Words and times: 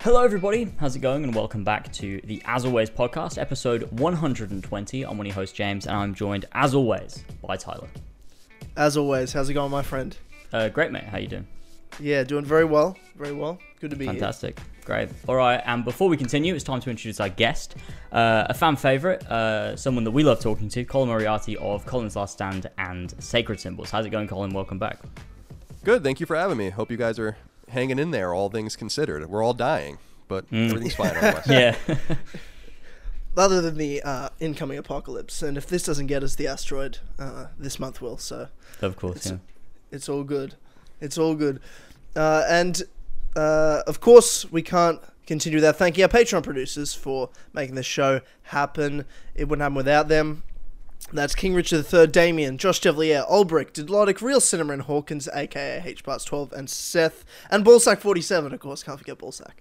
Hello, 0.00 0.22
everybody. 0.22 0.72
How's 0.78 0.94
it 0.94 1.00
going? 1.00 1.24
And 1.24 1.34
welcome 1.34 1.64
back 1.64 1.92
to 1.94 2.20
the 2.22 2.40
As 2.44 2.64
Always 2.64 2.88
podcast, 2.88 3.36
episode 3.36 3.90
120. 3.98 5.02
I'm 5.02 5.18
one 5.18 5.20
of 5.20 5.26
your 5.26 5.34
hosts, 5.34 5.56
James, 5.56 5.88
and 5.88 5.96
I'm 5.96 6.14
joined, 6.14 6.44
as 6.52 6.72
always, 6.72 7.24
by 7.42 7.56
Tyler. 7.56 7.88
As 8.76 8.96
always, 8.96 9.32
how's 9.32 9.48
it 9.48 9.54
going, 9.54 9.72
my 9.72 9.82
friend? 9.82 10.16
Uh, 10.52 10.68
great, 10.68 10.92
mate. 10.92 11.02
How 11.02 11.18
you 11.18 11.26
doing? 11.26 11.48
Yeah, 11.98 12.22
doing 12.22 12.44
very 12.44 12.64
well. 12.64 12.96
Very 13.16 13.32
well. 13.32 13.58
Good 13.80 13.90
to 13.90 13.96
be 13.96 14.04
here. 14.04 14.14
Fantastic. 14.14 14.60
Great. 14.84 15.08
All 15.28 15.34
right. 15.34 15.60
And 15.66 15.84
before 15.84 16.08
we 16.08 16.16
continue, 16.16 16.54
it's 16.54 16.62
time 16.62 16.80
to 16.80 16.90
introduce 16.90 17.18
our 17.18 17.28
guest, 17.28 17.74
uh, 18.12 18.46
a 18.48 18.54
fan 18.54 18.76
favorite, 18.76 19.26
uh, 19.26 19.74
someone 19.74 20.04
that 20.04 20.12
we 20.12 20.22
love 20.22 20.38
talking 20.38 20.68
to, 20.68 20.84
Colin 20.84 21.08
Moriarty 21.08 21.56
of 21.56 21.84
Colin's 21.86 22.14
Last 22.14 22.34
Stand 22.34 22.70
and 22.78 23.12
Sacred 23.18 23.58
Symbols. 23.58 23.90
How's 23.90 24.06
it 24.06 24.10
going, 24.10 24.28
Colin? 24.28 24.52
Welcome 24.52 24.78
back. 24.78 25.00
Good. 25.82 26.04
Thank 26.04 26.20
you 26.20 26.26
for 26.26 26.36
having 26.36 26.56
me. 26.56 26.70
Hope 26.70 26.88
you 26.92 26.96
guys 26.96 27.18
are 27.18 27.36
hanging 27.70 27.98
in 27.98 28.10
there, 28.10 28.32
all 28.34 28.48
things 28.48 28.76
considered. 28.76 29.28
We're 29.28 29.42
all 29.44 29.54
dying, 29.54 29.98
but 30.28 30.44
everything's 30.52 30.94
fine 30.94 31.16
otherwise. 31.16 31.46
Yeah. 31.48 31.76
Other 33.36 33.60
than 33.60 33.76
the 33.78 34.02
uh, 34.02 34.30
incoming 34.40 34.78
apocalypse, 34.78 35.42
and 35.42 35.56
if 35.56 35.66
this 35.66 35.84
doesn't 35.84 36.08
get 36.08 36.24
us 36.24 36.34
the 36.34 36.48
asteroid, 36.48 36.98
uh, 37.20 37.46
this 37.56 37.78
month 37.78 38.00
will. 38.00 38.18
So 38.18 38.48
of 38.82 38.96
course. 38.96 39.16
it's, 39.18 39.26
Yeah. 39.30 39.36
it's 39.92 40.08
all 40.08 40.24
good. 40.24 40.54
It's 41.00 41.16
all 41.16 41.36
good. 41.36 41.60
Uh, 42.16 42.44
and 42.48 42.82
uh, 43.36 43.82
of 43.86 44.00
course, 44.00 44.50
we 44.50 44.60
can't 44.62 45.00
continue 45.26 45.58
without 45.58 45.76
thanking 45.76 46.02
our 46.02 46.08
Patreon 46.08 46.42
producers 46.42 46.94
for 46.94 47.30
making 47.52 47.76
this 47.76 47.86
show 47.86 48.22
happen. 48.44 49.04
It 49.36 49.44
wouldn't 49.48 49.62
happen 49.62 49.76
without 49.76 50.08
them. 50.08 50.42
That's 51.12 51.34
King 51.34 51.54
Richard 51.54 51.92
III, 51.92 52.08
Damien, 52.08 52.58
Josh 52.58 52.80
Devlier, 52.80 53.24
Olbrick, 53.30 53.72
Didlotic, 53.72 54.20
Real 54.20 54.40
Cinema, 54.40 54.74
and 54.74 54.82
Hawkins, 54.82 55.26
aka 55.32 55.82
H 55.84 56.04
Parts 56.04 56.24
12, 56.24 56.52
and 56.52 56.68
Seth, 56.68 57.24
and 57.50 57.64
Ballsack47, 57.64 58.52
of 58.52 58.60
course, 58.60 58.82
can't 58.82 58.98
forget 58.98 59.18
Ballsack. 59.18 59.52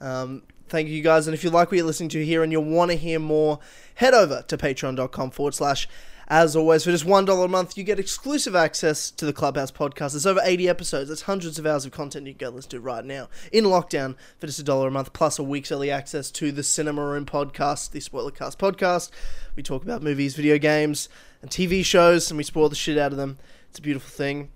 Um, 0.00 0.42
thank 0.68 0.88
you 0.88 1.00
guys, 1.02 1.28
and 1.28 1.34
if 1.34 1.44
you 1.44 1.50
like 1.50 1.70
what 1.70 1.76
you're 1.76 1.86
listening 1.86 2.08
to 2.10 2.24
here 2.24 2.42
and 2.42 2.50
you 2.50 2.60
want 2.60 2.90
to 2.90 2.96
hear 2.96 3.20
more, 3.20 3.60
head 3.94 4.12
over 4.12 4.42
to 4.48 4.56
patreon.com 4.56 5.30
forward 5.30 5.54
slash. 5.54 5.88
As 6.30 6.54
always, 6.54 6.84
for 6.84 6.90
just 6.90 7.06
$1 7.06 7.44
a 7.44 7.48
month, 7.48 7.78
you 7.78 7.84
get 7.84 7.98
exclusive 7.98 8.54
access 8.54 9.10
to 9.12 9.24
the 9.24 9.32
Clubhouse 9.32 9.70
podcast. 9.70 10.12
There's 10.12 10.26
over 10.26 10.42
80 10.44 10.68
episodes. 10.68 11.08
That's 11.08 11.22
hundreds 11.22 11.58
of 11.58 11.64
hours 11.64 11.86
of 11.86 11.92
content 11.92 12.26
you 12.26 12.34
can 12.34 12.50
go 12.50 12.54
listen 12.54 12.70
to 12.72 12.80
right 12.80 13.02
now 13.02 13.30
in 13.50 13.64
lockdown 13.64 14.14
for 14.38 14.46
just 14.46 14.58
a 14.58 14.62
dollar 14.62 14.88
a 14.88 14.90
month, 14.90 15.14
plus 15.14 15.38
a 15.38 15.42
week's 15.42 15.72
early 15.72 15.90
access 15.90 16.30
to 16.32 16.52
the 16.52 16.62
Cinema 16.62 17.02
Room 17.02 17.24
podcast, 17.24 17.92
the 17.92 18.00
Spoilercast 18.00 18.58
podcast. 18.58 19.10
We 19.56 19.62
talk 19.62 19.82
about 19.82 20.02
movies, 20.02 20.36
video 20.36 20.58
games, 20.58 21.08
and 21.40 21.50
TV 21.50 21.82
shows, 21.82 22.30
and 22.30 22.36
we 22.36 22.44
spoil 22.44 22.68
the 22.68 22.76
shit 22.76 22.98
out 22.98 23.12
of 23.12 23.16
them. 23.16 23.38
It's 23.70 23.78
a 23.78 23.82
beautiful 23.82 24.10
thing. 24.10 24.50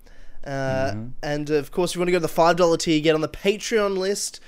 Uh, 0.45 0.93
And 1.23 1.49
of 1.49 1.71
course, 1.71 1.91
if 1.91 1.95
you 1.95 2.01
want 2.01 2.09
to 2.09 2.11
go 2.11 2.19
to 2.19 2.27
the 2.27 2.27
$5 2.27 2.77
tier, 2.77 3.01
get 3.01 3.15
on 3.15 3.21
the 3.21 3.27
Patreon 3.29 3.97
list 3.97 4.39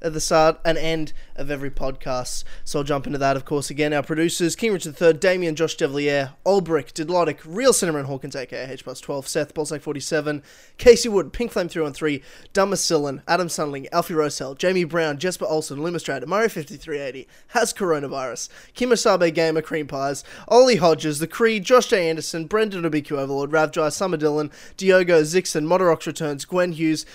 at 0.00 0.12
the 0.12 0.20
start 0.20 0.60
and 0.64 0.78
end 0.78 1.12
of 1.36 1.50
every 1.50 1.70
podcast. 1.70 2.44
So 2.64 2.80
I'll 2.80 2.84
jump 2.84 3.06
into 3.06 3.18
that, 3.18 3.36
of 3.36 3.44
course. 3.44 3.70
Again, 3.70 3.92
our 3.92 4.02
producers, 4.02 4.56
King 4.56 4.72
Richard 4.72 5.00
III, 5.00 5.14
Damien, 5.14 5.54
Josh 5.54 5.76
Devlier, 5.76 6.34
Olbrick, 6.44 6.92
Didlotic, 6.92 7.38
Real 7.44 7.72
and 7.96 8.06
Hawkins, 8.06 8.36
aka 8.36 8.70
H 8.70 8.84
plus 8.84 9.00
12, 9.00 9.28
Seth, 9.28 9.54
Bolsack 9.54 9.82
47, 9.82 10.42
Casey 10.76 11.08
Wood, 11.08 11.32
Pink 11.32 11.52
Flame 11.52 11.68
313, 11.68 12.20
Dumacillin, 12.52 13.22
Adam 13.28 13.48
Sunling, 13.48 13.88
Alfie 13.92 14.14
Rosell, 14.14 14.56
Jamie 14.56 14.84
Brown, 14.84 15.18
Jesper 15.18 15.46
Olsen, 15.46 15.78
Lumistrad, 15.78 16.26
Mario 16.26 16.48
5380, 16.48 17.28
has 17.48 17.72
coronavirus, 17.72 18.48
Kimosabe 18.74 19.32
Gamer, 19.34 19.62
Cream 19.62 19.86
Pies, 19.86 20.24
Ollie 20.48 20.76
Hodges, 20.76 21.18
The 21.18 21.26
Creed, 21.26 21.64
Josh 21.64 21.86
J. 21.86 22.08
Anderson, 22.08 22.46
Brendan 22.46 22.82
Obiku 22.82 23.12
Overlord, 23.12 23.50
Ravjai, 23.50 23.92
Summer 23.92 24.16
Dillon, 24.16 24.50
Diogo, 24.76 25.22
Zixon, 25.22 25.66
Moderox 25.66 26.06
Returns, 26.06 26.44
Gwen 26.44 26.72
Hughes, 26.72 27.06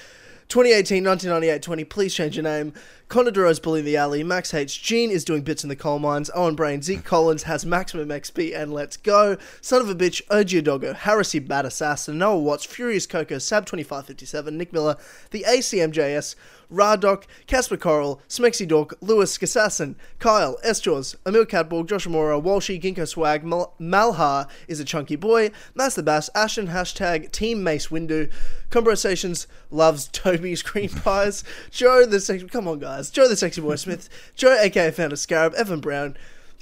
2018, 0.49 1.03
1998, 1.03 1.61
20, 1.61 1.83
please 1.85 2.13
change 2.13 2.35
your 2.35 2.43
name. 2.43 2.73
Connor 3.07 3.31
Duro's 3.31 3.59
bullying 3.59 3.85
the 3.85 3.95
alley. 3.95 4.23
Max 4.23 4.53
H. 4.53 4.81
Gene 4.81 5.11
is 5.11 5.23
doing 5.23 5.43
bits 5.43 5.63
in 5.63 5.69
the 5.69 5.75
coal 5.75 5.99
mines. 5.99 6.31
Owen 6.33 6.55
Brain. 6.55 6.81
Zeke 6.81 7.03
Collins 7.03 7.43
has 7.43 7.65
maximum 7.65 8.09
XP 8.09 8.55
and 8.55 8.73
let's 8.73 8.97
go. 8.97 9.37
Son 9.61 9.81
of 9.81 9.89
a 9.89 9.93
bitch. 9.93 10.25
Oji 10.27 10.63
Doggo. 10.63 10.93
Harrisy 10.93 11.39
Bad 11.39 11.65
Assassin. 11.65 12.17
Noah 12.17 12.39
Watts. 12.39 12.65
Furious 12.65 13.05
Coco. 13.05 13.35
Sab2557. 13.35 14.53
Nick 14.53 14.73
Miller. 14.73 14.97
The 15.29 15.45
ACMJS. 15.47 16.35
Radok, 16.73 17.23
Casper 17.45 17.77
Coral, 17.77 18.19
Smexy 18.27 18.67
Dork, 18.67 18.95
Lewis, 18.99 19.41
Assassin, 19.41 19.95
Kyle, 20.19 20.57
S-Jaws, 20.63 21.15
Emil 21.25 21.45
Catball, 21.45 21.83
Josh 21.83 22.07
Amora, 22.07 22.41
Walshy, 22.41 22.81
Ginkgo 22.81 23.07
Swag, 23.07 23.43
Mal- 23.43 23.73
Malhar 23.79 24.49
is 24.67 24.79
a 24.79 24.85
chunky 24.85 25.15
boy, 25.15 25.51
Master 25.75 26.01
Bass, 26.01 26.29
Ashton, 26.33 26.67
hashtag 26.67 27.31
Team 27.31 27.63
Mace 27.63 27.87
Windu, 27.87 28.31
Conversations 28.69 29.47
loves 29.69 30.07
Toby's 30.11 30.63
Green 30.63 30.89
Pies, 30.89 31.43
Joe 31.69 32.05
the 32.05 32.19
sexy, 32.19 32.47
come 32.47 32.67
on 32.67 32.79
guys, 32.79 33.11
Joe 33.11 33.27
the 33.27 33.35
Sexy 33.35 33.61
Boy 33.61 33.75
Smith, 33.75 34.09
Joe 34.35 34.57
aka 34.59 34.87
of 34.87 35.19
Scarab, 35.19 35.53
Evan 35.53 35.79
Brown, 35.79 36.17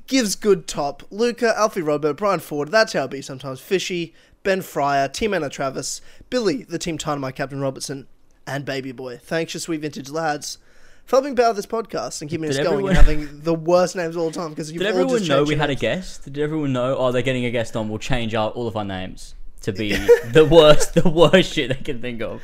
Gives 0.08 0.36
Good 0.36 0.68
Top, 0.68 1.04
Luca, 1.10 1.58
Alfie 1.58 1.82
Robert, 1.82 2.18
Brian 2.18 2.40
Ford, 2.42 2.70
That's 2.70 2.94
How 2.94 3.06
It 3.06 3.12
Be 3.12 3.22
Sometimes, 3.22 3.62
Fishy, 3.62 4.14
Ben 4.44 4.62
Fryer, 4.62 5.08
Team 5.08 5.34
Anna 5.34 5.50
Travis, 5.50 6.02
Billy, 6.30 6.64
the 6.64 6.80
Team 6.80 6.98
Dynamite 6.98 7.36
Captain 7.36 7.62
Robertson, 7.62 8.08
and 8.56 8.66
Baby 8.66 8.92
Boy. 8.92 9.18
Thanks, 9.18 9.54
you 9.54 9.60
sweet 9.60 9.82
vintage 9.82 10.10
lads. 10.10 10.58
For 11.06 11.16
helping 11.18 11.36
power 11.36 11.54
this 11.54 11.66
podcast 11.66 12.22
and 12.22 12.30
keeping 12.30 12.50
Did 12.50 12.60
us 12.60 12.64
going 12.64 12.74
everyone- 12.86 12.90
and 12.96 12.98
having 13.28 13.42
the 13.42 13.54
worst 13.56 13.96
names 13.96 14.16
of 14.16 14.22
all 14.22 14.32
time 14.32 14.50
because 14.50 14.72
you've 14.72 14.80
Did 14.82 14.92
all 14.94 15.00
everyone 15.00 15.18
just 15.20 15.30
know 15.30 15.38
changed 15.38 15.48
we 15.50 15.54
your 15.56 15.62
had 15.62 15.70
a 15.70 15.74
names. 15.74 15.82
guest? 15.82 16.24
Did 16.26 16.38
everyone 16.38 16.74
know? 16.74 16.96
Oh, 16.98 17.12
they're 17.12 17.22
getting 17.22 17.46
a 17.46 17.52
guest 17.52 17.76
on. 17.76 17.90
We'll 17.90 17.98
change 18.00 18.36
out 18.36 18.54
all 18.54 18.68
of 18.68 18.78
our 18.78 18.86
names 18.86 19.36
to 19.62 19.72
be 19.74 19.94
the 20.34 20.48
worst, 20.50 20.94
the 20.94 21.10
worst 21.10 21.54
shit 21.54 21.70
they 21.70 21.76
can 21.84 22.02
think 22.02 22.22
of. 22.22 22.42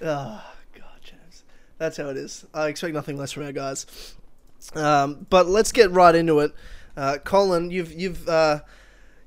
Oh, 0.00 0.42
God, 0.74 0.84
James. 1.02 1.44
That's 1.78 1.96
how 1.96 2.08
it 2.08 2.16
is. 2.16 2.46
I 2.54 2.68
expect 2.68 2.94
nothing 2.94 3.16
less 3.18 3.32
from 3.32 3.42
our 3.44 3.52
guys. 3.52 4.14
Um, 4.74 5.26
but 5.28 5.46
let's 5.46 5.72
get 5.72 5.90
right 5.90 6.14
into 6.14 6.38
it. 6.40 6.52
Uh, 6.96 7.18
Colin, 7.24 7.70
you've 7.70 7.92
you've 7.92 8.28
uh, 8.28 8.60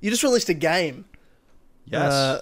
you 0.01 0.09
just 0.09 0.23
released 0.23 0.49
a 0.49 0.53
game, 0.53 1.05
Yes. 1.85 2.11
uh, 2.13 2.41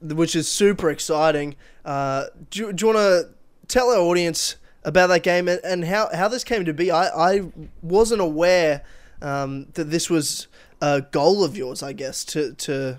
which 0.00 0.34
is 0.36 0.48
super 0.48 0.90
exciting. 0.90 1.56
Uh, 1.84 2.26
do, 2.50 2.60
you- 2.60 2.72
do 2.72 2.86
you 2.86 2.94
want 2.94 2.98
to 2.98 3.30
tell 3.68 3.90
our 3.90 3.98
audience 4.00 4.56
about 4.84 5.08
that 5.08 5.22
game 5.22 5.48
and, 5.48 5.60
and 5.64 5.84
how, 5.84 6.08
how 6.14 6.28
this 6.28 6.44
came 6.44 6.64
to 6.64 6.72
be? 6.72 6.90
I, 6.90 7.06
I 7.08 7.52
wasn't 7.82 8.20
aware 8.20 8.82
um, 9.20 9.66
that 9.74 9.84
this 9.84 10.08
was 10.08 10.46
a 10.80 11.02
goal 11.02 11.42
of 11.44 11.56
yours, 11.56 11.82
I 11.82 11.92
guess, 11.92 12.24
to 12.26 12.54
to 12.54 12.98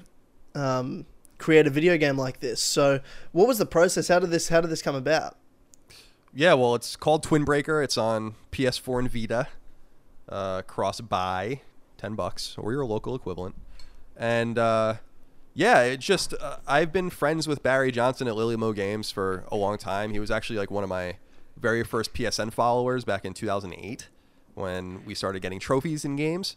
um, 0.56 1.06
create 1.38 1.66
a 1.66 1.70
video 1.70 1.98
game 1.98 2.18
like 2.18 2.42
this. 2.42 2.62
So, 2.62 3.00
what 3.32 3.48
was 3.48 3.58
the 3.58 3.66
process? 3.66 4.10
How 4.10 4.20
did 4.20 4.30
this 4.32 4.50
how 4.50 4.60
did 4.62 4.70
this 4.70 4.82
come 4.82 4.96
about? 4.96 5.38
yeah, 6.34 6.54
well, 6.54 6.76
it's 6.76 6.96
called 6.96 7.24
Twin 7.24 7.44
Breaker. 7.46 7.82
It's 7.82 7.98
on 7.98 8.36
PS4 8.52 9.00
and 9.00 9.12
Vita. 9.12 9.48
Uh, 10.28 10.62
cross 10.62 11.02
buy, 11.02 11.62
10 11.98 12.14
bucks, 12.14 12.56
or 12.58 12.72
your 12.72 12.86
local 12.86 13.16
equivalent. 13.16 13.56
And 14.16 14.60
uh, 14.60 14.96
yeah, 15.54 15.82
it 15.82 16.00
just, 16.00 16.34
uh, 16.40 16.58
I've 16.68 16.92
been 16.92 17.10
friends 17.10 17.48
with 17.48 17.64
Barry 17.64 17.92
Johnson 17.92 18.28
at 18.28 18.36
Lillymo 18.36 18.74
Games 18.74 19.12
for 19.12 19.44
a 19.52 19.56
long 19.56 19.78
time. 19.78 20.12
He 20.12 20.20
was 20.20 20.32
actually 20.32 20.60
like 20.60 20.72
one 20.72 20.84
of 20.84 20.90
my 20.90 21.16
very 21.58 21.84
first 21.84 22.14
PSN 22.14 22.54
followers 22.54 23.04
back 23.04 23.26
in 23.26 23.34
2008 23.34 24.08
when 24.56 25.04
we 25.06 25.14
started 25.14 25.42
getting 25.42 25.60
trophies 25.60 26.06
in 26.06 26.16
games. 26.16 26.56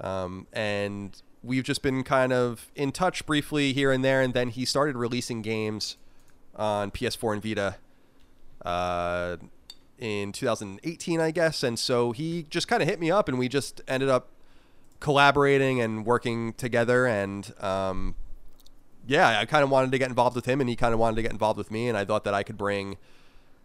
Um, 0.00 0.46
and 0.52 1.20
we've 1.42 1.64
just 1.64 1.82
been 1.82 2.02
kind 2.02 2.32
of 2.32 2.70
in 2.74 2.92
touch 2.92 3.26
briefly 3.26 3.72
here 3.72 3.92
and 3.92 4.04
there. 4.04 4.22
And 4.22 4.34
then 4.34 4.48
he 4.48 4.64
started 4.64 4.96
releasing 4.96 5.42
games 5.42 5.96
on 6.56 6.90
PS4 6.90 7.34
and 7.34 7.42
Vita 7.42 7.76
uh, 8.64 9.36
in 9.98 10.32
2018, 10.32 11.20
I 11.20 11.30
guess. 11.30 11.62
And 11.62 11.78
so 11.78 12.12
he 12.12 12.46
just 12.50 12.68
kind 12.68 12.82
of 12.82 12.88
hit 12.88 13.00
me 13.00 13.10
up, 13.10 13.28
and 13.28 13.38
we 13.38 13.48
just 13.48 13.80
ended 13.86 14.08
up 14.08 14.28
collaborating 14.98 15.80
and 15.80 16.04
working 16.04 16.52
together. 16.54 17.06
And 17.06 17.52
um, 17.60 18.14
yeah, 19.06 19.40
I 19.40 19.44
kind 19.44 19.64
of 19.64 19.70
wanted 19.70 19.92
to 19.92 19.98
get 19.98 20.08
involved 20.08 20.36
with 20.36 20.44
him, 20.44 20.60
and 20.60 20.68
he 20.68 20.76
kind 20.76 20.94
of 20.94 21.00
wanted 21.00 21.16
to 21.16 21.22
get 21.22 21.32
involved 21.32 21.58
with 21.58 21.70
me. 21.70 21.88
And 21.88 21.96
I 21.96 22.04
thought 22.04 22.24
that 22.24 22.34
I 22.34 22.42
could 22.42 22.56
bring 22.58 22.96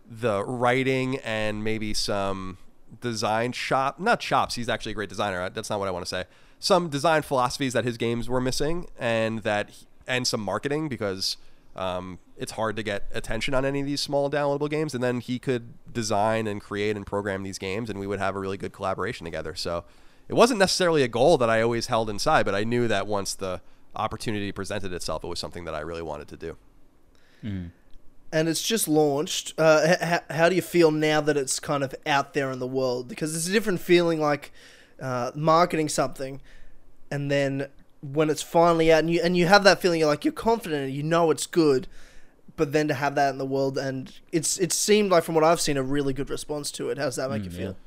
the 0.10 0.44
writing 0.44 1.18
and 1.18 1.64
maybe 1.64 1.94
some 1.94 2.58
design 3.02 3.52
shop 3.52 4.00
not 4.00 4.20
chops 4.20 4.56
he's 4.56 4.70
actually 4.70 4.92
a 4.92 4.96
great 4.96 5.10
designer 5.10 5.50
that's 5.50 5.70
not 5.70 5.80
what 5.80 5.88
i 5.88 5.92
want 5.92 6.06
to 6.06 6.10
say 6.10 6.24
some 6.60 6.90
design 6.90 7.22
philosophies 7.22 7.74
that 7.74 7.84
his 7.84 7.98
games 7.98 8.30
were 8.30 8.40
missing 8.40 8.88
and 8.98 9.40
that 9.40 9.70
and 10.08 10.28
some 10.28 10.40
marketing 10.40 10.88
because 10.88 11.38
um, 11.76 12.20
it's 12.38 12.54
hard 12.54 12.78
to 12.78 12.84
get 12.84 13.04
attention 13.12 13.54
on 13.54 13.66
any 13.66 13.82
of 13.82 13.86
these 13.86 14.00
small 14.00 14.30
downloadable 14.30 14.70
games 14.70 14.94
and 14.94 15.04
then 15.04 15.20
he 15.20 15.40
could 15.40 15.74
design 15.92 16.48
and 16.48 16.62
create 16.62 16.96
and 16.96 17.06
program 17.06 17.44
these 17.44 17.58
games 17.58 17.90
and 17.90 18.00
we 18.00 18.08
would 18.08 18.20
have 18.20 18.36
a 18.36 18.40
really 18.40 18.56
good 18.56 18.72
collaboration 18.72 19.26
together 19.26 19.56
so 19.56 19.84
it 20.30 20.36
wasn't 20.36 20.58
necessarily 20.58 21.04
a 21.04 21.08
goal 21.08 21.38
that 21.38 21.50
i 21.50 21.62
always 21.62 21.88
held 21.88 22.10
inside 22.10 22.46
but 22.46 22.56
i 22.56 22.64
knew 22.64 22.88
that 22.88 23.08
once 23.08 23.36
the 23.36 23.60
opportunity 23.96 24.52
presented 24.52 24.92
itself 24.94 25.24
it 25.24 25.28
was 25.28 25.40
something 25.40 25.66
that 25.66 25.74
i 25.76 25.80
really 25.80 26.02
wanted 26.02 26.28
to 26.28 26.38
do 26.38 26.58
and 27.44 28.50
it's 28.50 28.64
just 28.64 28.88
launched. 28.88 29.54
Uh, 29.58 29.82
h- 29.86 29.98
h- 30.02 30.36
how 30.36 30.50
do 30.50 30.56
you 30.56 30.62
feel 30.62 30.90
now 30.92 31.22
that 31.22 31.38
it's 31.38 31.60
kind 31.60 31.84
of 31.84 31.94
out 32.08 32.34
there 32.34 32.50
in 32.52 32.58
the 32.60 32.68
world? 32.68 33.08
Because 33.08 33.36
it's 33.36 33.48
a 33.48 33.52
different 33.52 33.80
feeling, 33.80 34.20
like 34.20 34.52
uh, 35.00 35.32
marketing 35.36 35.88
something, 35.90 36.42
and 37.12 37.30
then 37.30 37.68
when 38.02 38.30
it's 38.32 38.42
finally 38.42 38.92
out, 38.92 39.00
and 39.00 39.12
you 39.12 39.22
and 39.24 39.38
you 39.38 39.46
have 39.46 39.64
that 39.64 39.80
feeling, 39.80 40.00
you're 40.00 40.10
like 40.10 40.26
you're 40.26 40.32
confident, 40.34 40.92
you 40.92 41.04
know 41.04 41.30
it's 41.32 41.46
good, 41.46 41.88
but 42.56 42.72
then 42.72 42.88
to 42.88 42.96
have 42.96 43.14
that 43.16 43.30
in 43.30 43.38
the 43.38 43.46
world, 43.46 43.78
and 43.78 44.12
it's 44.32 44.58
it 44.58 44.74
seemed 44.74 45.12
like 45.12 45.24
from 45.24 45.36
what 45.36 45.44
I've 45.44 45.62
seen 45.62 45.78
a 45.78 45.84
really 45.84 46.12
good 46.12 46.30
response 46.32 46.72
to 46.72 46.90
it. 46.90 46.98
How's 46.98 47.18
that 47.18 47.30
make 47.30 47.44
you 47.44 47.50
Mm, 47.52 47.54
yeah. 47.54 47.60
feel? 47.60 47.78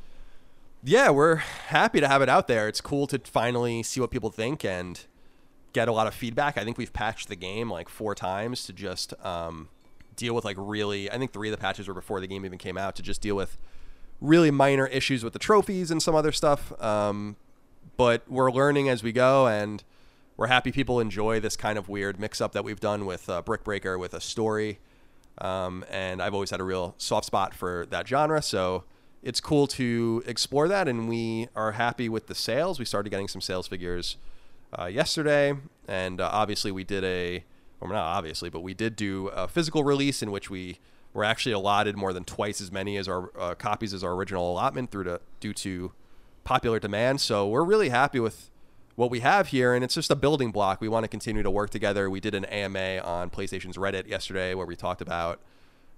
yeah, 0.85 1.11
we're 1.11 1.37
happy 1.37 2.01
to 2.01 2.07
have 2.09 2.23
it 2.23 2.29
out 2.29 2.47
there. 2.47 2.69
It's 2.69 2.81
cool 2.81 3.07
to 3.09 3.19
finally 3.25 3.83
see 3.83 4.01
what 4.01 4.11
people 4.13 4.31
think 4.31 4.65
and 4.65 5.05
get 5.73 5.89
a 5.89 5.93
lot 5.93 6.07
of 6.07 6.15
feedback. 6.15 6.59
I 6.59 6.65
think 6.65 6.79
we've 6.79 6.93
patched 6.93 7.29
the 7.29 7.37
game 7.37 7.71
like 7.71 7.89
four 7.89 8.15
times 8.15 8.65
to 8.67 8.73
just 8.73 9.15
um, 9.25 9.69
deal 10.17 10.35
with 10.35 10.45
like 10.45 10.57
really. 10.59 11.11
I 11.11 11.19
think 11.19 11.33
three 11.33 11.49
of 11.49 11.53
the 11.53 11.61
patches 11.61 11.89
were 11.89 11.95
before 11.95 12.21
the 12.21 12.27
game 12.27 12.45
even 12.45 12.59
came 12.59 12.79
out 12.79 12.97
to 12.97 13.03
just 13.03 13.21
deal 13.21 13.37
with 13.37 13.59
really 14.21 14.51
minor 14.51 14.87
issues 14.87 15.23
with 15.23 15.33
the 15.33 15.39
trophies 15.39 15.91
and 15.91 16.03
some 16.03 16.15
other 16.15 16.33
stuff. 16.33 16.73
Um, 16.83 17.37
but 17.97 18.23
we're 18.29 18.51
learning 18.51 18.89
as 18.89 19.03
we 19.03 19.13
go, 19.13 19.47
and 19.47 19.83
we're 20.37 20.47
happy 20.47 20.73
people 20.73 21.01
enjoy 21.01 21.41
this 21.41 21.57
kind 21.57 21.79
of 21.79 21.89
weird 21.89 22.21
mix-up 22.21 22.53
that 22.53 22.65
we've 22.65 22.81
done 22.81 23.07
with 23.07 23.29
uh, 23.29 23.43
Brick 23.43 23.65
Breaker 23.65 23.99
with 23.99 24.15
a 24.15 24.21
story. 24.21 24.79
Um, 25.41 25.85
and 25.91 26.21
I've 26.21 26.35
always 26.35 26.51
had 26.51 26.61
a 26.61 26.65
real 26.65 26.95
soft 26.99 27.27
spot 27.27 27.55
for 27.55 27.87
that 27.91 28.09
genre, 28.09 28.43
so 28.43 28.85
it's 29.23 29.41
cool 29.41 29.67
to 29.69 30.23
explore 30.27 30.69
that. 30.69 30.89
And 30.89 31.09
we 31.09 31.49
are 31.55 31.73
happy 31.73 32.09
with 32.09 32.27
the 32.27 32.35
sales. 32.35 32.79
We 32.79 32.85
started 32.85 33.11
getting 33.11 33.29
some 33.29 33.41
sales 33.41 33.69
figures 33.69 34.17
uh, 34.77 34.87
yesterday, 34.87 35.55
and 35.87 36.21
uh, 36.21 36.29
obviously 36.33 36.71
we 36.73 36.85
did 36.85 37.05
a, 37.05 37.45
or 37.81 37.89
not 37.89 38.17
obviously, 38.17 38.51
but 38.51 38.61
we 38.61 38.75
did 38.75 38.97
do 38.97 39.29
a 39.29 39.47
physical 39.49 39.85
release 39.85 40.23
in 40.23 40.31
which 40.31 40.51
we 40.51 40.79
were 41.15 41.25
actually 41.25 41.53
allotted 41.53 41.97
more 41.97 42.13
than 42.13 42.25
twice 42.25 42.61
as 42.61 42.71
many 42.71 42.97
as 42.97 43.09
our 43.09 43.31
uh, 43.39 43.55
copies 43.55 43.95
as 43.95 44.05
our 44.05 44.13
original 44.13 44.53
allotment 44.53 44.91
through 44.91 45.05
to 45.05 45.21
due 45.41 45.55
to 45.55 45.93
popular 46.45 46.79
demand. 46.79 47.21
So 47.21 47.47
we're 47.49 47.65
really 47.65 47.89
happy 47.89 48.21
with 48.21 48.51
what 48.95 49.11
we 49.11 49.21
have 49.21 49.49
here, 49.49 49.75
and 49.75 49.85
it's 49.85 49.95
just 49.95 50.11
a 50.11 50.17
building 50.17 50.51
block. 50.51 50.81
We 50.81 50.89
want 50.89 51.05
to 51.05 51.09
continue 51.09 51.43
to 51.43 51.51
work 51.51 51.71
together. 51.71 52.11
We 52.11 52.21
did 52.21 52.35
an 52.35 52.45
AMA 52.47 52.99
on 53.05 53.31
PlayStation's 53.31 53.77
Reddit 53.77 54.09
yesterday 54.09 54.55
where 54.55 54.67
we 54.67 54.75
talked 54.75 55.01
about 55.01 55.41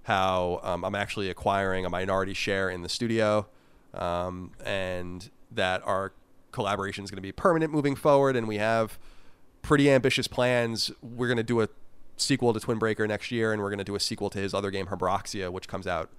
how 0.03 0.59
um, 0.63 0.83
I'm 0.83 0.95
actually 0.95 1.29
acquiring 1.29 1.85
a 1.85 1.89
minority 1.89 2.33
share 2.33 2.69
in 2.69 2.81
the 2.81 2.89
studio, 2.89 3.47
um, 3.93 4.51
and 4.63 5.29
that 5.51 5.81
our 5.85 6.13
collaboration 6.51 7.03
is 7.03 7.11
going 7.11 7.17
to 7.17 7.21
be 7.21 7.31
permanent 7.31 7.71
moving 7.71 7.95
forward. 7.95 8.35
And 8.35 8.47
we 8.47 8.57
have 8.57 8.97
pretty 9.61 9.89
ambitious 9.89 10.27
plans. 10.27 10.91
We're 11.01 11.27
going 11.27 11.37
to 11.37 11.43
do 11.43 11.61
a 11.61 11.69
sequel 12.17 12.53
to 12.53 12.59
Twin 12.59 12.77
Breaker 12.77 13.07
next 13.07 13.31
year, 13.31 13.51
and 13.51 13.61
we're 13.61 13.69
going 13.69 13.79
to 13.79 13.83
do 13.83 13.95
a 13.95 13.99
sequel 13.99 14.29
to 14.29 14.39
his 14.39 14.53
other 14.53 14.71
game, 14.71 14.87
Habroxia, 14.87 15.51
which 15.51 15.67
comes 15.67 15.87
out 15.87 16.09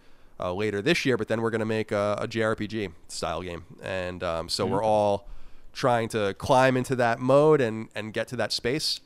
uh, 0.41 0.53
later 0.53 0.83
this 0.83 1.05
year. 1.05 1.17
But 1.17 1.29
then 1.29 1.41
we're 1.41 1.51
going 1.51 1.61
to 1.61 1.65
make 1.65 1.93
a, 1.93 2.19
a 2.21 2.29
JRPG 2.29 2.93
style 3.09 3.43
game, 3.43 3.65
and 3.83 4.23
um, 4.23 4.49
so 4.49 4.67
we're 4.67 4.83
all 4.83 5.29
trying 5.73 6.09
to 6.11 6.35
climb 6.35 6.77
into 6.77 6.95
that 6.97 7.19
mode 7.19 7.61
and 7.61 7.89
and 7.95 8.13
get 8.13 8.29
to 8.29 8.37
that 8.37 8.53
space. 8.53 9.01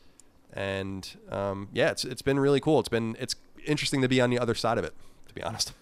And 0.53 1.09
um, 1.31 1.69
yeah, 1.73 1.91
it's 1.91 2.05
it's 2.05 2.23
been 2.23 2.41
really 2.41 2.61
cool. 2.61 2.81
It's 2.81 2.89
been 2.89 3.17
it's 3.19 3.37
interesting 3.65 4.03
to 4.03 4.09
be 4.09 4.21
on 4.21 4.31
the 4.31 4.39
other 4.39 4.55
side 4.55 4.79
of 4.79 4.85
it, 4.85 4.95
to 5.29 5.35
be 5.35 5.43
honest. 5.43 5.73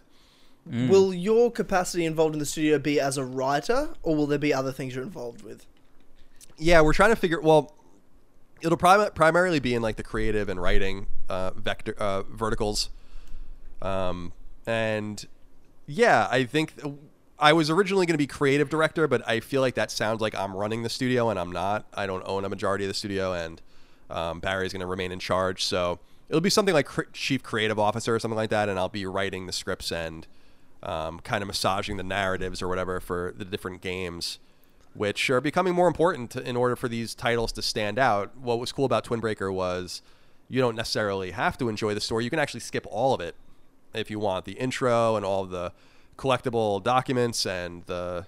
Mm. 0.71 0.89
Will 0.89 1.13
your 1.13 1.51
capacity 1.51 2.07
involved 2.07 2.35
in 2.35 2.39
the 2.39 2.47
studio 2.47 2.79
be 2.79 2.99
as 2.99 3.19
a 3.19 3.25
writer, 3.25 3.91
or 4.03 4.17
will 4.17 4.27
there 4.27 4.39
be 4.39 4.55
other 4.55 4.73
things 4.73 4.95
you're 4.95 5.05
involved 5.05 5.43
with? 5.43 5.67
Yeah, 6.57 6.81
we're 6.81 6.95
trying 6.95 7.11
to 7.11 7.17
figure. 7.17 7.41
Well, 7.41 7.75
it'll 8.63 8.79
prim- 8.79 9.11
primarily 9.15 9.61
be 9.61 9.75
in 9.75 9.83
like 9.83 9.97
the 9.97 10.03
creative 10.03 10.49
and 10.49 10.61
writing 10.61 11.07
uh, 11.29 11.51
vector 11.51 11.95
uh, 11.99 12.23
verticals, 12.23 12.89
um, 13.83 14.33
and 14.67 15.27
yeah, 15.87 16.29
I 16.31 16.45
think 16.45 16.73
I 17.39 17.53
was 17.53 17.69
originally 17.69 18.07
going 18.07 18.15
to 18.15 18.19
be 18.19 18.27
creative 18.27 18.71
director, 18.71 19.07
but 19.07 19.27
I 19.29 19.41
feel 19.41 19.61
like 19.61 19.75
that 19.75 19.91
sounds 19.91 20.21
like 20.21 20.35
I'm 20.35 20.57
running 20.57 20.83
the 20.83 20.89
studio, 20.89 21.29
and 21.29 21.39
I'm 21.39 21.53
not. 21.53 21.87
I 21.93 22.07
don't 22.07 22.23
own 22.27 22.45
a 22.45 22.49
majority 22.49 22.85
of 22.85 22.89
the 22.89 22.95
studio, 22.95 23.35
and 23.35 23.61
um, 24.09 24.41
Barry's 24.41 24.73
going 24.73 24.81
to 24.81 24.87
remain 24.87 25.13
in 25.13 25.19
charge. 25.19 25.65
So 25.65 25.99
it'll 26.29 26.41
be 26.41 26.51
something 26.51 26.75
like 26.75 26.87
cr- 26.87 27.03
chief 27.13 27.43
creative 27.43 27.79
officer 27.79 28.15
or 28.15 28.19
something 28.19 28.37
like 28.37 28.51
that, 28.51 28.71
and 28.71 28.79
I'll 28.79 28.89
be 28.89 29.05
writing 29.05 29.47
the 29.47 29.53
scripts 29.53 29.93
and 29.93 30.27
um, 30.85 31.21
kind 31.21 31.43
of 31.43 31.49
massaging 31.49 31.97
the 31.97 32.03
narratives 32.03 32.63
or 32.63 32.69
whatever 32.69 33.01
for 33.01 33.35
the 33.37 33.45
different 33.45 33.81
games 33.81 34.39
which 34.95 35.29
are 35.29 35.41
becoming 35.41 35.75
more 35.75 35.89
important 35.89 36.31
to, 36.31 36.49
in 36.49 36.57
order 36.57 36.77
for 36.77 36.89
these 36.89 37.15
titles 37.15 37.53
to 37.53 37.63
stand 37.63 37.99
out. 37.99 38.37
What 38.37 38.61
was 38.61 38.73
cool 38.73 38.85
about 38.85 39.05
Twin 39.05 39.21
Breaker 39.21 39.51
was 39.51 40.03
you 40.49 40.61
don't 40.61 40.77
necessarily 40.77 41.33
have 41.33 41.59
to 41.59 41.69
enjoy 41.69 41.95
the 41.95 42.01
story. 42.01 42.25
You 42.25 42.31
can 42.31 42.39
actually 42.39 42.61
skip 42.61 42.87
all 42.91 43.13
of 43.13 43.21
it 43.21 43.35
if 43.93 44.11
you 44.11 44.19
want. 44.19 44.45
The 44.45 44.53
intro 44.53 45.17
and 45.17 45.25
all 45.25 45.45
the 45.47 45.73
collectible 46.17 46.83
documents 46.83 47.45
and 47.45 47.85
the 47.87 48.27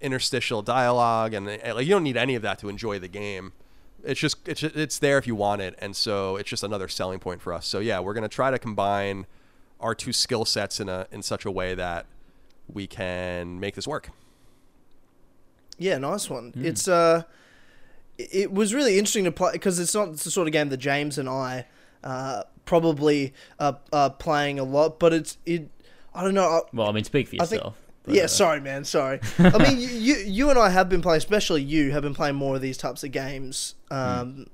interstitial 0.00 0.62
dialogue 0.62 1.34
and 1.34 1.46
the, 1.46 1.60
like 1.74 1.86
you 1.86 1.92
don't 1.92 2.04
need 2.04 2.16
any 2.16 2.34
of 2.34 2.42
that 2.42 2.58
to 2.60 2.68
enjoy 2.68 2.98
the 2.98 3.08
game. 3.08 3.52
It's 4.04 4.20
just 4.20 4.48
it's 4.48 4.62
it's 4.62 4.98
there 4.98 5.18
if 5.18 5.26
you 5.26 5.34
want 5.34 5.60
it, 5.60 5.74
and 5.80 5.94
so 5.94 6.36
it's 6.36 6.48
just 6.48 6.62
another 6.62 6.86
selling 6.86 7.18
point 7.18 7.42
for 7.42 7.52
us. 7.52 7.66
So 7.66 7.80
yeah, 7.80 7.98
we're 7.98 8.14
gonna 8.14 8.28
try 8.28 8.50
to 8.50 8.58
combine 8.58 9.26
our 9.80 9.94
two 9.94 10.12
skill 10.12 10.44
sets 10.44 10.80
in 10.80 10.88
a 10.88 11.06
in 11.12 11.22
such 11.22 11.44
a 11.44 11.50
way 11.50 11.74
that 11.74 12.06
we 12.72 12.86
can 12.86 13.58
make 13.60 13.74
this 13.74 13.86
work. 13.86 14.10
Yeah, 15.78 15.98
nice 15.98 16.28
one. 16.28 16.52
It's 16.56 16.88
uh, 16.88 17.22
it 18.18 18.52
was 18.52 18.74
really 18.74 18.98
interesting 18.98 19.24
to 19.24 19.32
play 19.32 19.52
because 19.52 19.78
it's 19.78 19.94
not 19.94 20.12
the 20.16 20.30
sort 20.30 20.48
of 20.48 20.52
game 20.52 20.68
that 20.70 20.78
James 20.78 21.18
and 21.18 21.28
I 21.28 21.66
uh 22.04 22.42
probably 22.64 23.32
uh, 23.58 23.72
are 23.92 24.10
playing 24.10 24.58
a 24.58 24.64
lot, 24.64 24.98
but 24.98 25.12
it's 25.12 25.38
it. 25.46 25.70
I 26.14 26.22
don't 26.24 26.34
know. 26.34 26.44
I, 26.48 26.60
Well, 26.72 26.88
I 26.88 26.92
mean, 26.92 27.04
speak 27.04 27.28
for 27.28 27.36
I 27.40 27.46
think- 27.46 27.60
yourself. 27.60 27.76
but, 28.02 28.14
yeah, 28.14 28.24
uh, 28.24 28.26
sorry, 28.26 28.60
man. 28.60 28.84
Sorry. 28.84 29.20
I 29.38 29.56
mean, 29.58 29.78
you, 29.80 29.88
you 29.88 30.16
you 30.16 30.50
and 30.50 30.58
I 30.58 30.70
have 30.70 30.88
been 30.88 31.00
playing, 31.00 31.18
especially 31.18 31.62
you 31.62 31.92
have 31.92 32.02
been 32.02 32.14
playing 32.14 32.34
more 32.34 32.56
of 32.56 32.60
these 32.60 32.76
types 32.76 33.04
of 33.04 33.12
games 33.12 33.74
um, 33.90 34.48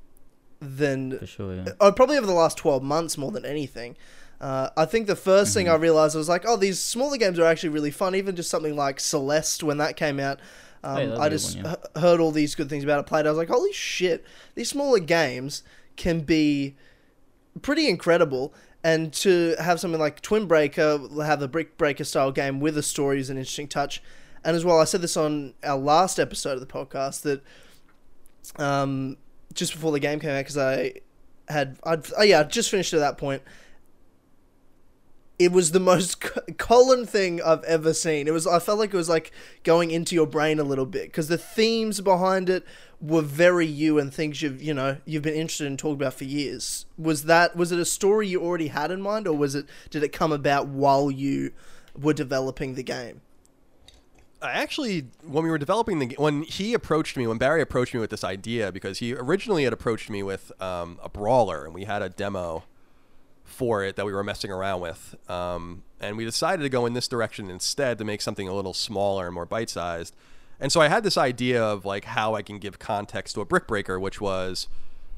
than 0.60 1.18
for 1.18 1.26
sure. 1.26 1.54
Yeah. 1.56 1.68
oh, 1.80 1.90
probably 1.92 2.18
over 2.18 2.26
the 2.26 2.32
last 2.34 2.58
12 2.58 2.82
months 2.82 3.16
more 3.18 3.30
than 3.30 3.44
anything. 3.46 3.96
Uh, 4.44 4.68
I 4.76 4.84
think 4.84 5.06
the 5.06 5.14
1st 5.14 5.54
thing 5.54 5.68
I 5.70 5.74
realized 5.74 6.14
was 6.14 6.28
like, 6.28 6.44
oh, 6.46 6.58
these 6.58 6.78
smaller 6.78 7.16
games 7.16 7.38
are 7.38 7.46
actually 7.46 7.70
really 7.70 7.90
fun. 7.90 8.14
Even 8.14 8.36
just 8.36 8.50
something 8.50 8.76
like 8.76 9.00
Celeste 9.00 9.62
when 9.62 9.78
that 9.78 9.96
came 9.96 10.20
out. 10.20 10.38
Um, 10.82 10.98
yeah, 10.98 11.06
that's 11.06 11.18
a 11.18 11.22
I 11.22 11.28
just 11.30 11.56
one, 11.56 11.64
yeah. 11.64 11.72
h- 11.72 12.02
heard 12.02 12.20
all 12.20 12.30
these 12.30 12.54
good 12.54 12.68
things 12.68 12.84
about 12.84 13.00
it. 13.00 13.06
Played. 13.06 13.26
I 13.26 13.30
was 13.30 13.38
like, 13.38 13.48
holy 13.48 13.72
shit! 13.72 14.22
These 14.54 14.68
smaller 14.68 14.98
games 14.98 15.62
can 15.96 16.20
be 16.20 16.76
pretty 17.62 17.88
incredible. 17.88 18.52
And 18.82 19.14
to 19.14 19.56
have 19.58 19.80
something 19.80 19.98
like 19.98 20.20
Twin 20.20 20.44
Breaker, 20.44 21.00
have 21.22 21.40
the 21.40 21.48
Brick 21.48 21.78
Breaker 21.78 22.04
style 22.04 22.30
game 22.30 22.60
with 22.60 22.76
a 22.76 22.82
story 22.82 23.20
is 23.20 23.30
an 23.30 23.38
interesting 23.38 23.66
touch. 23.66 24.02
And 24.44 24.54
as 24.54 24.62
well, 24.62 24.78
I 24.78 24.84
said 24.84 25.00
this 25.00 25.16
on 25.16 25.54
our 25.62 25.78
last 25.78 26.20
episode 26.20 26.52
of 26.52 26.60
the 26.60 26.66
podcast 26.66 27.22
that 27.22 27.42
um, 28.62 29.16
just 29.54 29.72
before 29.72 29.90
the 29.90 30.00
game 30.00 30.20
came 30.20 30.32
out, 30.32 30.40
because 30.40 30.58
I 30.58 31.00
had, 31.48 31.78
I'd, 31.82 32.04
oh 32.18 32.22
yeah, 32.22 32.40
I'd 32.40 32.50
just 32.52 32.68
finished 32.68 32.92
at 32.92 33.00
that 33.00 33.16
point. 33.16 33.40
It 35.38 35.52
was 35.52 35.72
the 35.72 35.80
most 35.80 36.20
co- 36.20 36.40
Colin 36.58 37.06
thing 37.06 37.42
I've 37.42 37.64
ever 37.64 37.92
seen. 37.92 38.28
It 38.28 38.32
was, 38.32 38.46
I 38.46 38.58
felt 38.58 38.78
like 38.78 38.94
it 38.94 38.96
was 38.96 39.08
like 39.08 39.32
going 39.62 39.90
into 39.90 40.14
your 40.14 40.26
brain 40.26 40.58
a 40.58 40.64
little 40.64 40.86
bit 40.86 41.04
because 41.04 41.28
the 41.28 41.38
themes 41.38 42.00
behind 42.00 42.48
it 42.48 42.64
were 43.00 43.22
very 43.22 43.66
you 43.66 43.98
and 43.98 44.12
things 44.12 44.40
you've, 44.40 44.62
you 44.62 44.72
know, 44.72 44.98
you've 45.04 45.22
been 45.22 45.34
interested 45.34 45.66
in 45.66 45.76
talking 45.76 45.94
about 45.94 46.14
for 46.14 46.24
years. 46.24 46.86
Was 46.96 47.24
that, 47.24 47.56
was 47.56 47.72
it 47.72 47.78
a 47.78 47.84
story 47.84 48.28
you 48.28 48.42
already 48.42 48.68
had 48.68 48.90
in 48.90 49.02
mind, 49.02 49.26
or 49.26 49.36
was 49.36 49.54
it, 49.54 49.66
did 49.90 50.02
it 50.02 50.12
come 50.12 50.32
about 50.32 50.68
while 50.68 51.10
you 51.10 51.52
were 52.00 52.14
developing 52.14 52.74
the 52.74 52.82
game? 52.82 53.20
I 54.40 54.52
actually, 54.52 55.06
when 55.22 55.42
we 55.44 55.50
were 55.50 55.58
developing 55.58 56.00
the, 56.00 56.14
when 56.18 56.42
he 56.42 56.74
approached 56.74 57.16
me, 57.16 57.26
when 57.26 57.38
Barry 57.38 57.62
approached 57.62 57.94
me 57.94 58.00
with 58.00 58.10
this 58.10 58.22
idea, 58.22 58.70
because 58.70 58.98
he 58.98 59.14
originally 59.14 59.64
had 59.64 59.72
approached 59.72 60.10
me 60.10 60.22
with 60.22 60.52
um, 60.60 60.98
a 61.02 61.08
brawler, 61.08 61.64
and 61.64 61.74
we 61.74 61.84
had 61.84 62.02
a 62.02 62.10
demo 62.10 62.64
for 63.44 63.84
it 63.84 63.96
that 63.96 64.06
we 64.06 64.12
were 64.12 64.24
messing 64.24 64.50
around 64.50 64.80
with, 64.80 65.14
um, 65.28 65.82
and 66.00 66.16
we 66.16 66.24
decided 66.24 66.62
to 66.62 66.68
go 66.68 66.86
in 66.86 66.94
this 66.94 67.06
direction 67.06 67.50
instead 67.50 67.98
to 67.98 68.04
make 68.04 68.20
something 68.20 68.48
a 68.48 68.54
little 68.54 68.74
smaller 68.74 69.26
and 69.26 69.34
more 69.34 69.46
bite-sized. 69.46 70.14
And 70.60 70.72
so 70.72 70.80
I 70.80 70.88
had 70.88 71.04
this 71.04 71.18
idea 71.18 71.62
of 71.62 71.84
like 71.84 72.04
how 72.04 72.34
I 72.34 72.42
can 72.42 72.58
give 72.58 72.78
context 72.78 73.34
to 73.34 73.40
a 73.40 73.44
brick 73.44 73.66
breaker, 73.66 74.00
which 74.00 74.20
was 74.20 74.68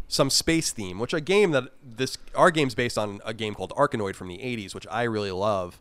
some 0.09 0.30
space 0.30 0.71
theme, 0.71 0.99
which 0.99 1.12
a 1.12 1.21
game 1.21 1.50
that 1.50 1.64
this 1.83 2.18
our 2.35 2.50
game's 2.50 2.75
based 2.75 2.97
on 2.97 3.21
a 3.25 3.35
game 3.35 3.54
called 3.54 3.73
Arkanoid 3.76 4.14
from 4.14 4.28
the 4.28 4.38
80s, 4.38 4.75
which 4.75 4.87
I 4.90 5.02
really 5.04 5.30
love. 5.30 5.80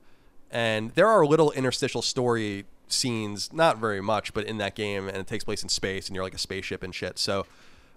And 0.51 0.91
there 0.91 1.07
are 1.07 1.25
little 1.25 1.51
interstitial 1.51 2.01
story 2.01 2.65
scenes, 2.87 3.51
not 3.51 3.77
very 3.77 4.01
much, 4.01 4.33
but 4.33 4.45
in 4.45 4.57
that 4.57 4.75
game, 4.75 5.07
and 5.07 5.17
it 5.17 5.27
takes 5.27 5.43
place 5.43 5.63
in 5.63 5.69
space, 5.69 6.07
and 6.07 6.15
you're 6.15 6.23
like 6.23 6.33
a 6.33 6.39
spaceship 6.39 6.83
and 6.83 6.93
shit. 6.93 7.17
So 7.17 7.45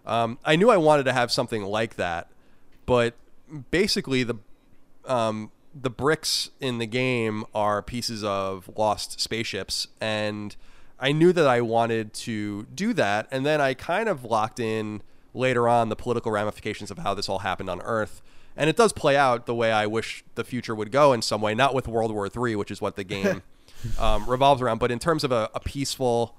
um, 0.06 0.38
I 0.44 0.56
knew 0.56 0.70
I 0.70 0.76
wanted 0.76 1.04
to 1.04 1.12
have 1.12 1.30
something 1.30 1.62
like 1.62 1.96
that, 1.96 2.28
but 2.86 3.14
basically 3.70 4.22
the 4.22 4.36
um, 5.06 5.50
the 5.74 5.90
bricks 5.90 6.50
in 6.60 6.78
the 6.78 6.86
game 6.86 7.44
are 7.54 7.82
pieces 7.82 8.24
of 8.24 8.70
lost 8.76 9.20
spaceships, 9.20 9.88
and 10.00 10.56
I 10.98 11.12
knew 11.12 11.32
that 11.32 11.46
I 11.46 11.60
wanted 11.60 12.12
to 12.14 12.64
do 12.74 12.92
that, 12.94 13.28
and 13.30 13.46
then 13.46 13.60
I 13.60 13.74
kind 13.74 14.08
of 14.08 14.24
locked 14.24 14.60
in 14.60 15.02
later 15.34 15.68
on 15.68 15.88
the 15.88 15.96
political 15.96 16.32
ramifications 16.32 16.90
of 16.90 16.98
how 16.98 17.14
this 17.14 17.28
all 17.28 17.40
happened 17.40 17.70
on 17.70 17.80
Earth. 17.82 18.22
And 18.56 18.68
it 18.68 18.76
does 18.76 18.92
play 18.92 19.16
out 19.16 19.46
the 19.46 19.54
way 19.54 19.70
I 19.70 19.86
wish 19.86 20.24
the 20.34 20.42
future 20.42 20.74
would 20.74 20.90
go 20.90 21.12
in 21.12 21.22
some 21.22 21.40
way, 21.40 21.54
not 21.54 21.74
with 21.74 21.86
World 21.86 22.10
War 22.10 22.26
III, 22.26 22.56
which 22.56 22.72
is 22.72 22.80
what 22.80 22.96
the 22.96 23.04
game 23.04 23.42
um, 24.00 24.28
revolves 24.28 24.60
around, 24.60 24.78
but 24.78 24.90
in 24.90 24.98
terms 24.98 25.22
of 25.22 25.30
a, 25.30 25.48
a 25.54 25.60
peaceful 25.60 26.34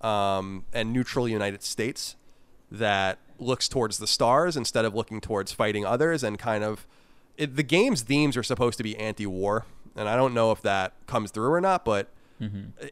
um, 0.00 0.64
and 0.72 0.92
neutral 0.92 1.28
United 1.28 1.62
States 1.62 2.16
that 2.72 3.18
looks 3.40 3.68
towards 3.68 3.98
the 3.98 4.06
stars 4.06 4.56
instead 4.56 4.84
of 4.84 4.94
looking 4.94 5.20
towards 5.20 5.52
fighting 5.52 5.84
others 5.84 6.22
and 6.22 6.38
kind 6.38 6.62
of 6.62 6.86
it, 7.36 7.56
the 7.56 7.62
game's 7.62 8.02
themes 8.02 8.36
are 8.36 8.42
supposed 8.42 8.76
to 8.78 8.84
be 8.84 8.96
anti-war, 8.96 9.64
and 9.96 10.08
I 10.08 10.16
don't 10.16 10.34
know 10.34 10.52
if 10.52 10.60
that 10.62 10.92
comes 11.06 11.30
through 11.30 11.50
or 11.50 11.60
not, 11.60 11.84
but 11.84 12.08